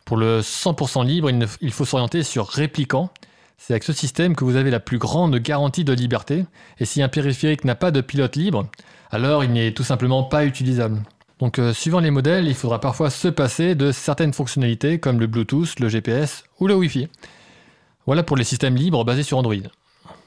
Pour 0.05 0.17
le 0.17 0.41
100% 0.41 1.03
libre, 1.03 1.31
il 1.61 1.71
faut 1.71 1.85
s'orienter 1.85 2.21
sur 2.21 2.47
Répliquant, 2.47 3.11
c'est 3.63 3.73
avec 3.73 3.83
ce 3.83 3.93
système 3.93 4.35
que 4.35 4.43
vous 4.43 4.55
avez 4.55 4.71
la 4.71 4.79
plus 4.79 4.97
grande 4.97 5.35
garantie 5.35 5.83
de 5.83 5.93
liberté, 5.93 6.45
et 6.79 6.85
si 6.85 7.03
un 7.03 7.09
périphérique 7.09 7.63
n'a 7.63 7.75
pas 7.75 7.91
de 7.91 8.01
pilote 8.01 8.35
libre, 8.35 8.67
alors 9.11 9.43
il 9.43 9.51
n'est 9.51 9.71
tout 9.71 9.83
simplement 9.83 10.23
pas 10.23 10.45
utilisable. 10.45 11.03
Donc 11.37 11.59
euh, 11.59 11.71
suivant 11.71 11.99
les 11.99 12.09
modèles, 12.09 12.47
il 12.47 12.55
faudra 12.55 12.81
parfois 12.81 13.11
se 13.11 13.27
passer 13.27 13.75
de 13.75 13.91
certaines 13.91 14.33
fonctionnalités 14.33 14.97
comme 14.97 15.19
le 15.19 15.27
Bluetooth, 15.27 15.79
le 15.79 15.89
GPS 15.89 16.43
ou 16.59 16.65
le 16.65 16.73
Wi-Fi. 16.73 17.07
Voilà 18.07 18.23
pour 18.23 18.35
les 18.35 18.43
systèmes 18.43 18.75
libres 18.75 19.05
basés 19.05 19.21
sur 19.21 19.37
Android. 19.37 19.53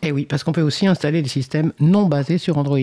Et 0.04 0.08
eh 0.08 0.12
oui, 0.12 0.26
parce 0.28 0.44
qu'on 0.44 0.52
peut 0.52 0.60
aussi 0.60 0.86
installer 0.86 1.22
des 1.22 1.30
systèmes 1.30 1.72
non 1.80 2.04
basés 2.06 2.36
sur 2.36 2.58
Android. 2.58 2.78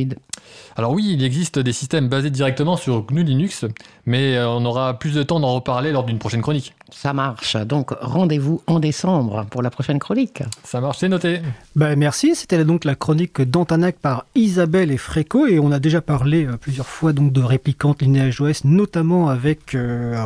Alors 0.76 0.91
oui, 0.91 1.11
il 1.14 1.23
existe 1.23 1.60
des 1.60 1.72
systèmes 1.72 2.10
basés 2.10 2.31
directement 2.31 2.76
sur 2.76 3.06
GNU 3.06 3.23
Linux, 3.23 3.65
mais 4.07 4.38
euh, 4.38 4.49
on 4.49 4.65
aura 4.65 4.98
plus 4.98 5.14
de 5.14 5.22
temps 5.22 5.39
d'en 5.39 5.53
reparler 5.53 5.91
lors 5.91 6.03
d'une 6.03 6.18
prochaine 6.18 6.41
chronique. 6.41 6.73
Ça 6.89 7.14
marche. 7.14 7.57
Donc 7.57 7.91
rendez-vous 8.02 8.64
en 8.65 8.80
décembre 8.80 9.45
pour 9.52 9.61
la 9.61 9.69
prochaine 9.69 9.99
chronique. 9.99 10.41
Ça 10.64 10.81
marche, 10.81 10.98
c'est 10.98 11.10
noté. 11.10 11.41
Bah, 11.76 11.95
merci. 11.95 12.34
C'était 12.34 12.65
donc 12.65 12.85
la 12.85 12.95
chronique 12.95 13.39
d'Antanac 13.41 13.98
par 13.98 14.26
Isabelle 14.34 14.91
et 14.91 14.98
Fréco. 14.98 15.45
Et 15.45 15.60
on 15.60 15.72
a 15.72 15.80
déjà 15.80 16.02
parlé 16.02 16.48
euh, 16.48 16.57
plusieurs 16.57 16.88
fois 16.88 17.14
donc 17.14 17.31
de 17.31 17.41
réplicantes 17.41 18.02
Lineage 18.02 18.41
OS, 18.41 18.65
notamment 18.65 19.30
avec 19.30 19.76
euh, 19.76 20.18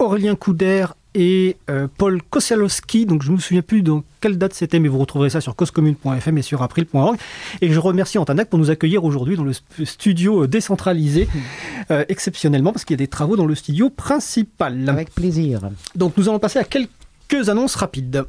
Aurélien 0.00 0.34
Couder 0.34 0.86
et 1.14 1.56
euh, 1.68 1.88
Paul 1.98 2.22
Kosialowski. 2.22 3.06
Donc 3.06 3.22
je 3.22 3.30
ne 3.30 3.36
me 3.36 3.40
souviens 3.40 3.62
plus 3.62 3.82
dans 3.82 4.02
quelle 4.20 4.38
date 4.38 4.54
c'était, 4.54 4.78
mais 4.78 4.88
vous 4.88 4.98
retrouverez 4.98 5.30
ça 5.30 5.40
sur 5.40 5.56
causecommune.fm 5.56 6.38
et 6.38 6.42
sur 6.42 6.62
april.org. 6.62 7.18
Et 7.60 7.72
je 7.72 7.78
remercie 7.78 8.18
Antanac 8.18 8.48
pour 8.48 8.58
nous 8.58 8.70
accueillir 8.70 9.04
aujourd'hui 9.04 9.36
dans 9.36 9.44
le 9.44 9.52
studio 9.84 10.46
décentralisé, 10.46 11.28
euh, 11.90 12.04
exceptionnellement, 12.08 12.72
parce 12.72 12.84
qu'il 12.84 12.94
y 12.94 12.98
a 12.98 13.04
des 13.04 13.08
travaux 13.08 13.36
dans 13.36 13.46
le 13.46 13.54
studio 13.54 13.90
principal. 13.90 14.88
Avec 14.88 15.14
plaisir. 15.14 15.70
Donc 15.94 16.16
nous 16.16 16.28
allons 16.28 16.38
passer 16.38 16.58
à 16.58 16.64
quelques 16.64 17.48
annonces 17.48 17.74
rapides. 17.74 18.24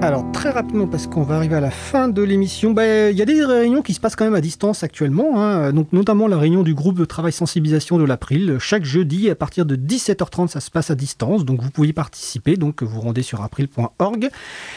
Alors, 0.00 0.24
très 0.30 0.50
rapidement 0.50 0.86
parce 0.86 1.08
qu'on 1.08 1.24
va 1.24 1.34
arriver 1.34 1.56
à 1.56 1.60
la 1.60 1.72
fin 1.72 2.06
de 2.06 2.22
l'émission. 2.22 2.70
Ben, 2.70 3.10
il 3.10 3.18
y 3.18 3.22
a 3.22 3.24
des 3.24 3.44
réunions 3.44 3.82
qui 3.82 3.94
se 3.94 3.98
passent 3.98 4.14
quand 4.14 4.24
même 4.24 4.36
à 4.36 4.40
distance 4.40 4.84
actuellement, 4.84 5.42
hein. 5.42 5.72
donc 5.72 5.92
notamment 5.92 6.28
la 6.28 6.38
réunion 6.38 6.62
du 6.62 6.72
groupe 6.72 6.96
de 6.96 7.04
travail 7.04 7.32
sensibilisation 7.32 7.98
de 7.98 8.04
l'April. 8.04 8.58
Chaque 8.60 8.84
jeudi 8.84 9.28
à 9.28 9.34
partir 9.34 9.66
de 9.66 9.74
17h30, 9.74 10.48
ça 10.48 10.60
se 10.60 10.70
passe 10.70 10.92
à 10.92 10.94
distance, 10.94 11.44
donc 11.44 11.62
vous 11.62 11.70
pouvez 11.70 11.88
y 11.88 11.92
participer. 11.92 12.56
Donc 12.56 12.84
vous 12.84 13.00
rendez 13.00 13.22
sur 13.22 13.42
april.org. 13.42 14.30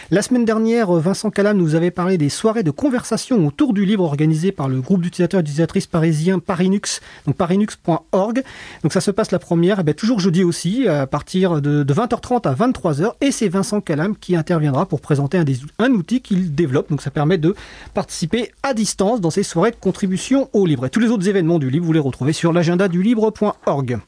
La 0.10 0.24
semaine 0.24 0.44
dernière, 0.44 0.92
Vincent 0.92 1.30
Calam 1.30 1.56
nous 1.56 1.76
avait 1.76 1.92
parlé 1.92 2.18
des 2.18 2.30
soirées 2.30 2.64
de 2.64 2.72
conversation 2.72 3.46
autour 3.46 3.74
du 3.74 3.86
livre 3.86 4.04
organisées 4.04 4.52
par 4.52 4.70
le 4.70 4.82
groupe 4.82 5.04
d'utilisateurs 5.04 5.42
et 5.42 5.44
d'utilisatrices 5.44 5.86
parisiens 5.86 6.40
Parinux, 6.40 7.00
donc 7.28 7.36
parinux.org. 7.36 8.42
Donc 8.82 8.92
ça 8.92 9.02
se 9.02 9.12
passe 9.12 9.30
la 9.30 9.40
première, 9.40 9.82
eh 9.82 9.84
ben, 9.84 9.94
toujours 9.94 10.20
jeudi 10.20 10.44
aussi, 10.44 10.88
à 10.88 11.06
partir 11.06 11.62
de, 11.62 11.84
de 11.84 11.94
20h30 11.94 12.48
à 12.48 12.56
23h, 12.56 13.12
et 13.22 13.32
c'est 13.32 13.50
Vincent 13.50 13.82
Calam 13.82 14.16
qui 14.18 14.36
interviendra 14.36 14.88
pour 14.88 15.00
présenter 15.12 15.38
un, 15.78 15.92
outil 15.92 16.22
qu'il 16.22 16.56
développe. 16.56 16.90
Donc 16.90 17.02
ça 17.02 17.12
permet 17.12 17.38
de 17.38 17.54
participer 17.94 18.54
à 18.64 18.74
distance 18.74 19.20
dans 19.20 19.30
ces 19.30 19.44
soirées 19.44 19.72
de 19.72 19.76
contribution 19.76 20.50
au 20.54 20.66
livre. 20.66 20.86
Et 20.86 20.90
tous 20.90 21.02
les 21.02 21.10
autres 21.10 21.28
événements 21.28 21.60
du 21.60 21.70
livre, 21.70 21.86
vous 21.86 21.92
les 21.92 22.00
retrouvez 22.00 22.32
sur 22.32 22.54
l'agenda 22.54 22.88
du 22.88 23.04
livre.org. 23.04 24.00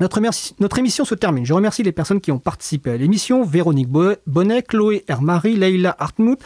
Notre, 0.00 0.20
notre, 0.60 0.78
émission 0.78 1.06
se 1.06 1.14
termine. 1.14 1.46
Je 1.46 1.54
remercie 1.54 1.82
les 1.82 1.92
personnes 1.92 2.20
qui 2.20 2.30
ont 2.30 2.38
participé 2.38 2.90
à 2.90 2.96
l'émission. 2.98 3.42
Véronique 3.42 3.88
Bonnet, 3.88 4.62
Chloé 4.62 5.04
Hermary, 5.08 5.56
Leila 5.56 5.96
Hartmut, 5.98 6.38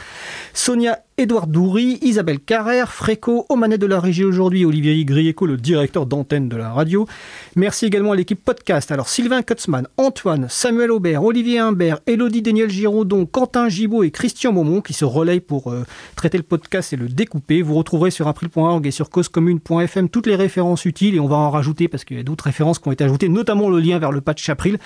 Sonia 0.54 1.00
Édouard 1.20 1.48
Doury, 1.48 1.98
Isabelle 2.00 2.38
Carrère, 2.38 2.92
Fréco, 2.92 3.44
au 3.48 3.56
manette 3.56 3.80
de 3.80 3.86
la 3.86 3.98
régie 3.98 4.22
aujourd'hui, 4.22 4.64
Olivier 4.64 5.04
Grieco, 5.04 5.46
le 5.46 5.56
directeur 5.56 6.06
d'antenne 6.06 6.48
de 6.48 6.56
la 6.56 6.70
radio. 6.70 7.08
Merci 7.56 7.86
également 7.86 8.12
à 8.12 8.14
l'équipe 8.14 8.40
podcast. 8.44 8.92
Alors 8.92 9.08
Sylvain 9.08 9.42
Kutzmann, 9.42 9.88
Antoine, 9.96 10.46
Samuel 10.48 10.92
Aubert, 10.92 11.24
Olivier 11.24 11.58
Humbert, 11.58 11.98
Elodie 12.06 12.40
Daniel 12.40 12.70
Giraudon, 12.70 13.26
Quentin 13.26 13.68
Gibaud 13.68 14.04
et 14.04 14.12
Christian 14.12 14.52
Beaumont 14.52 14.80
qui 14.80 14.92
se 14.92 15.04
relayent 15.04 15.40
pour 15.40 15.72
euh, 15.72 15.84
traiter 16.14 16.38
le 16.38 16.44
podcast 16.44 16.92
et 16.92 16.96
le 16.96 17.08
découper. 17.08 17.62
Vous 17.62 17.74
retrouverez 17.74 18.12
sur 18.12 18.28
april.org 18.28 18.86
et 18.86 18.92
sur 18.92 19.10
causecommune.fm 19.10 20.10
toutes 20.10 20.28
les 20.28 20.36
références 20.36 20.84
utiles 20.84 21.16
et 21.16 21.20
on 21.20 21.26
va 21.26 21.34
en 21.34 21.50
rajouter 21.50 21.88
parce 21.88 22.04
qu'il 22.04 22.16
y 22.16 22.20
a 22.20 22.22
d'autres 22.22 22.44
références 22.44 22.78
qui 22.78 22.86
ont 22.86 22.92
été 22.92 23.02
ajoutées, 23.02 23.28
notamment 23.28 23.70
le 23.70 23.80
lien 23.80 23.98
vers 23.98 24.12
le 24.12 24.20
patch 24.20 24.48
April 24.50 24.78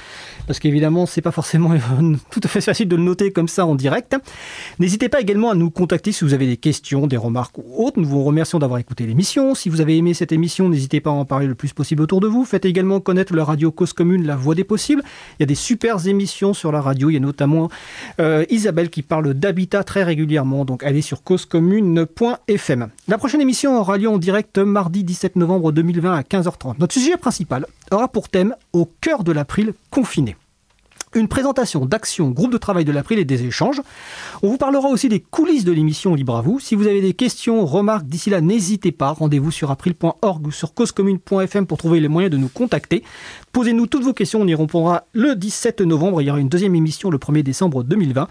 parce 0.47 0.61
qu'évidemment 0.61 1.05
c'est 1.05 1.21
pas 1.21 1.31
forcément 1.31 1.75
tout 2.31 2.41
à 2.43 2.49
fait 2.49 2.63
facile 2.63 2.89
de 2.89 2.97
le 2.97 3.03
noter 3.03 3.33
comme 3.33 3.49
ça 3.49 3.67
en 3.67 3.75
direct. 3.75 4.17
N'hésitez 4.79 5.11
pas 5.11 5.21
également 5.21 5.51
à 5.51 5.55
nous 5.55 5.69
contacter 5.69 6.11
si 6.23 6.27
vous 6.27 6.35
avez 6.35 6.47
des 6.47 6.57
questions, 6.57 7.09
des 7.09 7.17
remarques 7.17 7.59
ou 7.59 7.85
autres, 7.85 7.99
nous 7.99 8.07
vous 8.07 8.23
remercions 8.23 8.61
d'avoir 8.61 8.79
écouté 8.79 9.07
l'émission. 9.07 9.57
Si 9.57 9.69
vous 9.69 9.81
avez 9.81 9.97
aimé 9.97 10.15
cette 10.15 10.31
émission, 10.31 10.69
n'hésitez 10.69 11.01
pas 11.01 11.11
à 11.11 11.15
en 11.15 11.25
parler 11.25 11.49
le 11.49 11.57
plus 11.57 11.73
possible 11.73 12.01
autour 12.01 12.21
de 12.21 12.29
vous. 12.29 12.45
Faites 12.45 12.65
également 12.65 13.01
connaître 13.01 13.35
la 13.35 13.45
radio 13.45 13.73
Cause 13.73 13.93
Commune, 13.93 14.25
la 14.25 14.37
voix 14.37 14.55
des 14.55 14.63
possibles. 14.63 15.03
Il 15.05 15.37
y 15.41 15.43
a 15.43 15.47
des 15.47 15.57
super 15.57 16.07
émissions 16.07 16.55
sur 16.55 16.71
la 16.71 16.81
radio. 16.81 17.11
Il 17.11 17.15
y 17.15 17.17
a 17.17 17.21
notamment 17.21 17.71
euh, 18.21 18.45
Isabelle 18.51 18.89
qui 18.89 19.03
parle 19.03 19.35
d'habitat 19.35 19.83
très 19.83 20.05
régulièrement. 20.05 20.65
Donc 20.65 20.85
allez 20.85 21.03
sur 21.03 21.25
causecommune.fm. 21.25 22.89
La 23.09 23.19
prochaine 23.19 23.41
émission 23.41 23.81
aura 23.81 23.99
lieu 23.99 24.09
en 24.09 24.19
direct 24.19 24.59
mardi 24.59 25.03
17 25.03 25.35
novembre 25.35 25.73
2020 25.73 26.15
à 26.15 26.23
15h30. 26.23 26.77
Notre 26.79 26.95
sujet 26.95 27.17
principal 27.17 27.67
aura 27.91 28.07
pour 28.07 28.29
thème 28.29 28.55
Au 28.73 28.89
cœur 29.01 29.25
de 29.25 29.33
l'April 29.33 29.73
confiné 29.91 30.37
une 31.15 31.29
présentation 31.29 31.87
d'actions, 31.87 32.31
groupe 32.31 32.53
de 32.53 32.59
travail 32.59 32.85
de 32.85 32.93
l'April 32.93 33.19
et 33.19 33.25
des 33.25 33.45
échanges. 33.45 33.81
On 34.43 34.49
vous 34.49 34.57
parlera 34.57 34.89
aussi 34.89 35.09
des 35.09 35.21
coulisses 35.21 35.65
de 35.65 35.73
l'émission 35.73 36.15
Libre 36.15 36.37
à 36.37 36.43
vous. 36.43 36.61
Si 36.61 36.75
vous 36.75 36.87
avez 36.87 37.01
des 37.01 37.15
questions, 37.15 37.65
remarques 37.67 38.07
d'ici 38.07 38.31
là, 38.31 38.41
n'hésitez 38.41 38.93
pas. 38.93 39.11
Rendez-vous 39.11 39.51
sur 39.51 39.71
april.org 39.71 40.47
ou 40.47 40.51
sur 40.51 40.75
causecommune.fm 40.75 41.67
pour 41.67 41.79
trouver 41.79 42.01
les 42.01 42.09
moyens 42.09 42.33
de 42.33 42.39
nous 42.39 42.49
contacter. 42.49 43.03
Posez-nous 43.53 43.87
toutes 43.87 44.05
vos 44.05 44.13
questions, 44.13 44.41
on 44.41 44.47
y 44.47 44.55
répondra 44.55 45.05
le 45.13 45.37
17 45.37 45.83
novembre. 45.83 46.23
Il 46.23 46.27
y 46.27 46.31
aura 46.31 46.41
une 46.41 46.49
deuxième 46.49 46.75
émission 46.75 47.11
le 47.11 47.19
1er 47.19 47.43
décembre 47.43 47.85
2020. 47.85 48.29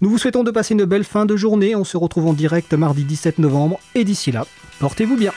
Nous 0.00 0.10
vous 0.10 0.18
souhaitons 0.18 0.44
de 0.44 0.50
passer 0.50 0.74
une 0.74 0.84
belle 0.84 1.04
fin 1.04 1.26
de 1.26 1.36
journée. 1.36 1.76
On 1.76 1.84
se 1.84 1.96
retrouve 1.96 2.26
en 2.26 2.32
direct 2.32 2.72
mardi 2.74 3.04
17 3.04 3.38
novembre. 3.38 3.78
Et 3.94 4.04
d'ici 4.04 4.32
là, 4.32 4.46
portez-vous 4.80 5.16
bien. 5.16 5.32